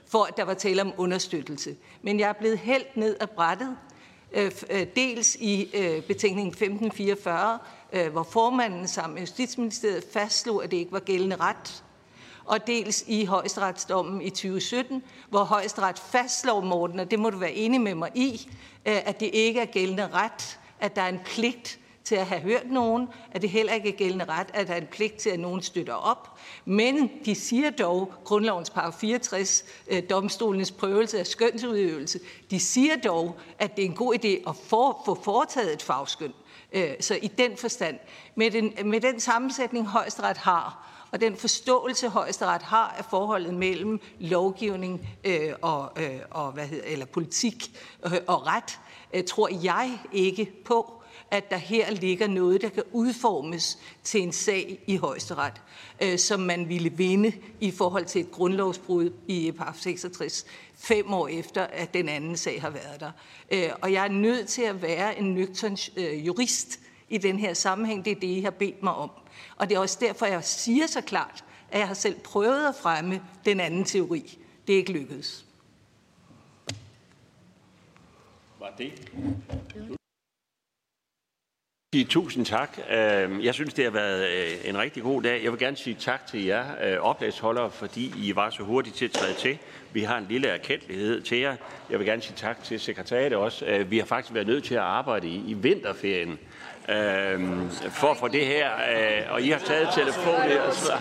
for 0.07 0.25
at 0.25 0.37
der 0.37 0.45
var 0.45 0.55
tale 0.55 0.83
om 0.83 0.93
understøttelse. 0.97 1.77
Men 2.03 2.21
jeg 2.21 2.29
er 2.29 2.33
blevet 2.33 2.59
hældt 2.59 2.97
ned 2.97 3.17
af 3.21 3.31
brættet, 3.31 3.77
øh, 4.33 4.53
øh, 4.71 4.87
dels 4.97 5.37
i 5.41 5.71
øh, 5.75 6.03
betænkningen 6.03 6.53
1544, 6.53 7.59
hvor 8.11 8.23
formanden 8.23 8.89
sammen 8.89 9.15
med 9.15 9.23
Justitsministeriet 9.23 10.05
fastslog, 10.13 10.65
at 10.65 10.71
det 10.71 10.77
ikke 10.77 10.93
var 10.93 11.01
gældende 11.01 11.37
ret, 11.37 11.85
og 12.45 12.67
dels 12.67 13.05
i 13.07 13.25
højesteretsdommen 13.25 14.23
i 14.23 14.31
2017, 14.31 15.03
hvor 15.29 15.45
højesteret 15.45 15.99
fastslår, 15.99 16.61
Morten, 16.61 17.01
og 17.01 17.11
det 17.11 17.19
må 17.19 17.31
du 17.31 17.39
være 17.39 17.53
enig 17.53 17.81
med 17.81 17.95
mig 17.95 18.11
i, 18.15 18.51
at 18.85 19.21
det 19.21 19.31
ikke 19.33 19.61
er 19.61 19.67
gældende 19.67 20.09
ret, 20.13 20.59
at 20.81 20.97
der 20.97 21.03
er 21.03 21.09
en 21.09 21.21
pligt 21.25 21.79
til 22.07 22.15
at 22.15 22.27
have 22.27 22.41
hørt 22.41 22.71
nogen, 22.71 23.09
at 23.31 23.43
det 23.43 23.51
heller 23.51 23.73
ikke 23.73 23.89
er 23.89 23.97
gældende 23.97 24.25
ret, 24.25 24.47
at 24.55 24.69
der 24.69 24.75
er 24.75 24.81
en 24.81 24.87
pligt 24.87 25.17
til, 25.17 25.31
at 25.31 25.41
nogen 25.41 25.63
støtter 25.63 25.95
op. 25.95 26.39
Men 26.65 27.11
de 27.25 27.35
siger 27.35 27.71
dog, 27.71 28.13
grundlovens 28.25 28.71
paragraf 28.71 28.95
64, 29.01 29.65
domstolens 29.91 30.03
øh, 30.05 30.11
domstolenes 30.11 30.71
prøvelse 30.71 31.19
af 31.19 31.27
skønsudøvelse, 31.27 32.21
de 32.51 32.61
siger 32.61 32.97
dog, 32.97 33.37
at 33.59 33.77
det 33.77 33.85
er 33.85 33.89
en 33.89 33.95
god 33.95 34.15
idé 34.15 34.51
at 34.51 34.57
for, 34.69 35.03
få 35.05 35.23
foretaget 35.25 35.73
et 35.73 35.83
fagskøn. 35.83 36.33
Øh, 36.73 36.91
så 37.01 37.19
i 37.23 37.27
den 37.27 37.57
forstand, 37.57 37.99
med 38.35 38.51
den, 38.51 38.73
med 38.85 39.01
den 39.01 39.21
sammensætning 39.21 39.87
højesteret 39.87 40.37
har, 40.37 40.93
og 41.13 41.21
den 41.21 41.37
forståelse, 41.37 42.09
højesteret 42.09 42.63
har 42.63 42.95
af 42.99 43.05
forholdet 43.05 43.55
mellem 43.55 44.01
lovgivning 44.19 45.09
øh, 45.25 45.53
og, 45.63 45.93
øh, 45.97 46.19
og 46.31 46.53
hvad 46.53 46.67
hedder, 46.67 46.85
eller 46.87 47.07
politik 47.07 47.79
øh, 48.05 48.13
og 48.27 48.47
ret, 48.47 48.79
øh, 49.15 49.25
tror 49.25 49.49
jeg 49.63 49.99
ikke 50.13 50.53
på, 50.65 50.96
at 51.31 51.51
der 51.51 51.57
her 51.57 51.91
ligger 51.91 52.27
noget, 52.27 52.63
der 52.63 52.69
kan 52.69 52.83
udformes 52.93 53.79
til 54.05 54.23
en 54.23 54.33
sag 54.33 54.79
i 54.87 54.97
højesteret, 54.97 55.63
øh, 56.03 56.19
som 56.19 56.41
man 56.41 56.69
ville 56.69 56.93
vinde 56.93 57.33
i 57.61 57.71
forhold 57.71 58.05
til 58.05 58.21
et 58.21 58.31
grundlovsbrud 58.31 59.13
i 59.27 59.53
paragraf 59.53 59.77
66, 59.77 60.47
fem 60.75 61.13
år 61.13 61.29
efter, 61.29 61.63
at 61.63 61.95
den 61.95 62.09
anden 62.09 62.37
sag 62.37 62.61
har 62.61 62.71
været 62.71 63.01
der. 63.01 63.11
Øh, 63.51 63.71
og 63.83 63.93
jeg 63.93 64.05
er 64.05 64.11
nødt 64.11 64.49
til 64.49 64.63
at 64.63 64.83
være 64.83 65.19
en 65.19 65.35
nøgtern 65.35 65.77
øh, 65.97 66.27
jurist 66.27 66.81
i 67.09 67.19
den 67.19 67.39
her 67.39 67.55
sammenhæng. 67.55 68.05
Det 68.05 68.11
er 68.11 68.21
det, 68.21 68.27
I 68.27 68.41
har 68.41 68.51
bedt 68.51 68.83
mig 68.83 68.95
om. 68.95 69.11
Og 69.57 69.69
det 69.69 69.75
er 69.75 69.79
også 69.79 69.99
derfor, 70.01 70.27
jeg 70.27 70.45
siger 70.45 70.87
så 70.87 71.01
klart, 71.01 71.45
at 71.71 71.79
jeg 71.79 71.87
har 71.87 71.95
selv 71.95 72.21
prøvet 72.21 72.69
at 72.69 72.75
fremme 72.83 73.23
den 73.45 73.61
anden 73.61 73.85
teori. 73.85 74.39
Det 74.67 74.73
er 74.73 74.77
ikke 74.77 74.93
lykkedes. 74.93 75.45
Var 78.59 78.73
det? 78.79 78.93
Sige 81.97 82.07
tusind 82.09 82.47
tak. 82.47 82.79
Øhm, 82.91 83.41
jeg 83.41 83.55
synes, 83.55 83.75
det 83.75 83.85
har 83.85 83.91
været 83.91 84.29
øh, 84.29 84.69
en 84.71 84.79
rigtig 84.79 85.03
god 85.03 85.23
dag. 85.23 85.45
Jeg 85.45 85.53
vil 85.53 85.61
gerne 85.61 85.77
sige 85.77 85.97
tak 86.01 86.27
til 86.27 86.45
jer 86.45 86.65
øh, 86.85 86.99
oplægsholdere, 87.01 87.71
fordi 87.71 88.13
I 88.17 88.37
var 88.37 88.51
så 88.51 88.63
hurtige 88.63 88.95
til 88.95 89.05
at 89.05 89.11
træde 89.11 89.35
til. 89.35 89.59
Vi 89.93 90.03
har 90.03 90.19
en 90.19 90.27
lille 90.29 90.49
erkendelighed 90.49 91.23
til 91.23 91.39
jer. 91.39 91.57
Jeg 91.91 91.99
vil 91.99 92.07
gerne 92.07 92.23
sige 92.23 92.35
tak 92.37 92.65
til 92.65 92.81
sekretariatet 92.81 93.39
også. 93.39 93.67
Øh, 93.67 93.91
vi 93.91 93.99
har 93.99 94.05
faktisk 94.05 94.35
været 94.35 94.47
nødt 94.47 94.65
til 94.65 94.75
at 94.75 94.81
arbejde 94.81 95.29
i, 95.29 95.43
i 95.47 95.55
vinterferien 95.55 96.39
øh, 96.89 97.71
for 97.91 98.11
at 98.11 98.17
få 98.17 98.29
det 98.29 98.47
her, 98.47 98.71
øh, 98.75 99.23
og 99.33 99.43
I 99.43 99.51
har 99.51 99.59
taget 99.59 99.89
telefonen. 99.95 100.51
Altså. 100.67 100.93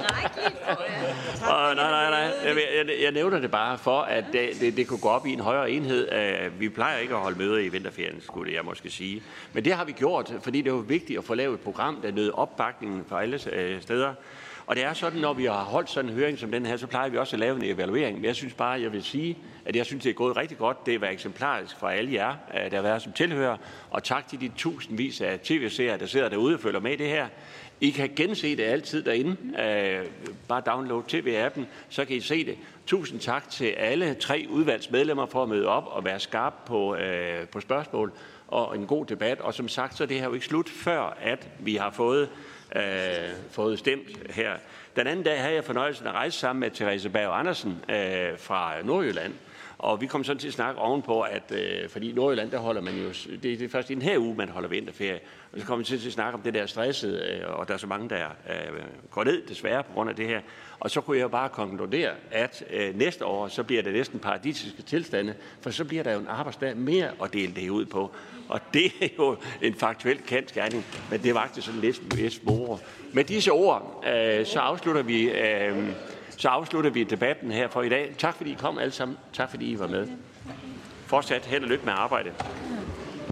og, 1.52 1.76
nej, 1.76 1.92
nej, 1.92 2.10
nej. 2.10 2.34
Jeg, 2.46 2.56
jeg, 2.56 2.96
jeg 3.02 3.12
nævner 3.12 3.40
det 3.40 3.52
bare 3.52 3.78
for, 3.78 4.02
at 4.02 4.26
det, 4.32 4.50
det, 4.60 4.78
det 4.78 4.88
kunne 4.88 5.00
gå 5.00 5.10
op 5.10 5.26
i 5.26 5.34
en 5.34 5.40
højere 5.40 5.72
enhed. 5.72 6.12
Øh, 6.12 6.60
vi 6.60 6.70
plejer 6.70 6.98
ikke 6.98 7.14
at 7.14 7.20
holde 7.20 7.38
møder 7.38 7.58
i 7.58 7.70
vinterferien, 7.70 8.22
skulle 8.22 8.54
jeg 8.54 8.66
måske 8.66 8.90
sige. 8.90 9.24
Men 9.54 9.66
det 9.66 9.74
har 9.74 9.86
vi 9.86 9.92
gjort, 9.92 10.34
fordi 10.42 10.62
det 10.62 10.74
var 10.74 10.80
vigtigt 10.80 11.20
at 11.20 11.26
få 11.26 11.34
lavet 11.34 11.54
et 11.54 11.60
program, 11.60 12.02
der 12.02 12.12
nød 12.12 12.32
opbakningen 12.34 13.06
fra 13.10 13.22
alle 13.22 13.40
øh, 13.52 13.82
steder. 13.82 14.14
Og 14.68 14.76
det 14.76 14.84
er 14.84 14.94
sådan, 14.94 15.20
når 15.20 15.34
vi 15.34 15.46
har 15.46 15.64
holdt 15.64 15.90
sådan 15.90 16.10
en 16.10 16.16
høring 16.16 16.40
som 16.40 16.52
den 16.52 16.66
her, 16.66 16.78
så 16.78 16.88
plejer 16.88 17.10
vi 17.10 17.18
også 17.18 17.36
at 17.36 17.40
lave 17.40 17.56
en 17.56 17.64
evaluering. 17.64 18.18
Men 18.18 18.26
jeg 18.26 18.36
synes 18.36 18.54
bare, 18.54 18.82
jeg 18.82 18.92
vil 18.92 19.04
sige, 19.04 19.38
at 19.66 19.76
jeg 19.76 19.86
synes, 19.86 20.04
det 20.04 20.10
er 20.10 20.14
gået 20.14 20.38
rigtig 20.38 20.58
godt. 20.58 20.86
Det 20.86 21.02
var 21.02 21.08
eksemplarisk 21.08 21.80
for 21.80 21.88
alle 21.88 22.14
jer, 22.14 22.36
der 22.54 22.76
har 22.76 22.82
været 22.82 23.02
som 23.02 23.14
tilhører. 23.14 23.58
Og 23.90 24.04
tak 24.04 24.28
til 24.28 24.42
de 24.42 24.52
tusindvis 24.58 25.22
af 25.22 25.40
tv-seere, 25.40 25.98
der 25.98 26.06
sidder 26.06 26.30
derude 26.30 26.54
og 26.54 26.60
følger 26.60 26.80
med 26.80 26.92
i 26.92 26.96
det 26.96 27.08
her. 27.08 27.28
I 27.82 27.90
kan 27.90 28.12
gense 28.16 28.58
det 28.58 28.64
altid 28.64 29.04
derinde. 29.04 29.32
Uh, 29.32 30.12
bare 30.48 30.62
download 30.66 31.04
tv-appen, 31.08 31.62
så 31.90 32.06
kan 32.06 32.16
I 32.16 32.20
se 32.20 32.46
det. 32.46 32.58
Tusind 32.86 33.20
tak 33.20 33.50
til 33.50 33.66
alle 33.66 34.14
tre 34.14 34.46
udvalgsmedlemmer 34.50 35.26
for 35.26 35.44
at 35.44 35.50
møde 35.50 35.68
op 35.68 35.88
og 35.88 36.06
være 36.06 36.20
skarp 36.20 36.54
på, 36.66 36.96
øh, 36.96 37.48
på 37.48 37.62
spørgsmål 37.62 38.12
og 38.48 38.78
en 38.78 38.88
god 38.88 39.06
debat. 39.06 39.40
Og 39.40 39.54
som 39.54 39.68
sagt, 39.68 39.98
så 39.98 40.04
er 40.04 40.08
det 40.08 40.20
her 40.20 40.26
jo 40.26 40.34
ikke 40.34 40.46
slut, 40.46 40.70
før 40.70 41.18
at 41.22 41.50
vi 41.60 41.76
har 41.76 41.92
fået 41.92 42.30
øh, 42.76 42.84
fået 43.52 43.80
stemt 43.80 44.34
her. 44.34 44.52
Den 44.96 45.08
anden 45.08 45.26
dag 45.26 45.42
havde 45.42 45.56
jeg 45.56 45.64
fornøjelsen 45.64 46.08
at 46.08 46.14
rejse 46.14 46.40
sammen 46.40 46.60
med 46.60 46.72
Therese 46.72 47.10
Berg 47.10 47.40
Andersen 47.40 47.86
øh, 47.90 48.38
fra 48.38 48.74
Nordjylland. 48.84 49.34
Og 49.78 50.02
vi 50.02 50.08
kom 50.08 50.24
sådan 50.24 50.40
til 50.40 50.48
at 50.48 50.54
snakke 50.54 50.82
ovenpå, 50.82 51.22
at 51.22 51.52
øh, 51.52 51.90
fordi 51.90 52.10
i 52.10 52.14
Nordjylland, 52.14 52.52
der 52.52 52.58
holder 52.58 52.82
man 52.82 52.94
jo, 52.96 53.08
det, 53.30 53.44
det 53.44 53.62
er 53.62 53.70
først 53.70 53.90
i 53.90 53.94
den 53.94 54.02
her 54.02 54.18
uge, 54.18 54.36
man 54.36 54.50
holder 54.50 54.70
vinterferie. 54.70 55.20
Og 55.54 55.60
så 55.60 55.66
kom 55.66 55.80
vi 55.80 55.84
til 55.84 56.08
at 56.08 56.14
snakke 56.14 56.38
om 56.38 56.42
det 56.42 56.54
der 56.54 56.66
stresset, 56.66 57.24
øh, 57.30 57.60
og 57.60 57.68
der 57.68 57.74
er 57.74 57.78
så 57.78 57.88
mange, 57.88 58.10
der 58.10 58.26
øh, 58.50 58.84
går 59.12 59.24
ned 59.24 59.42
desværre 59.48 59.84
på 59.84 59.92
grund 59.94 60.10
af 60.10 60.16
det 60.16 60.28
her. 60.28 60.42
Og 60.80 60.92
så 60.92 61.02
kunne 61.02 61.18
jeg 61.18 61.32
bare 61.32 61.50
konkludere, 61.50 62.12
at 62.32 62.64
øh, 62.70 62.98
næste 62.98 63.26
år, 63.26 63.48
så 63.48 63.64
bliver 63.64 63.82
det 63.82 63.94
næsten 63.94 64.20
paradisiske 64.20 64.82
tilstande, 64.82 65.34
for 65.62 65.70
så 65.70 65.86
bliver 65.86 66.04
der 66.04 66.14
jo 66.14 66.20
en 66.20 66.28
arbejdsdag 66.28 66.78
mere 66.78 67.12
at 67.24 67.34
dele 67.34 67.54
det 67.56 67.70
ud 67.70 67.86
på. 67.86 68.16
Og 68.50 68.60
det 68.74 68.92
er 69.02 69.08
jo 69.20 69.38
en 69.62 69.76
faktuel 69.76 70.22
kendt 70.28 70.54
gerning, 70.54 70.86
men 71.12 71.24
det 71.24 71.34
var 71.34 71.42
faktisk 71.42 71.66
sådan 71.66 71.82
lidt 71.82 72.16
lidt 72.16 72.46
moro. 72.46 72.80
Med 73.14 73.24
disse 73.24 73.52
ord, 73.52 74.04
øh, 74.08 74.46
så 74.46 74.60
afslutter 74.60 75.02
vi... 75.02 75.30
Øh, 75.30 75.90
så 76.38 76.48
afslutter 76.48 76.90
vi 76.90 77.04
debatten 77.04 77.52
her 77.52 77.68
for 77.68 77.82
i 77.82 77.90
dag. 77.90 78.16
Tak 78.18 78.36
fordi 78.36 78.52
I 78.52 78.56
kom 78.60 78.78
alle 78.78 78.92
sammen. 78.92 79.18
Tak 79.34 79.50
fordi 79.50 79.72
I 79.72 79.80
var 79.80 79.88
med. 79.88 80.08
Fortsat 81.06 81.46
held 81.46 81.64
og 81.64 81.70
lykke 81.70 81.86
med 81.86 81.94
arbejdet. 81.96 82.34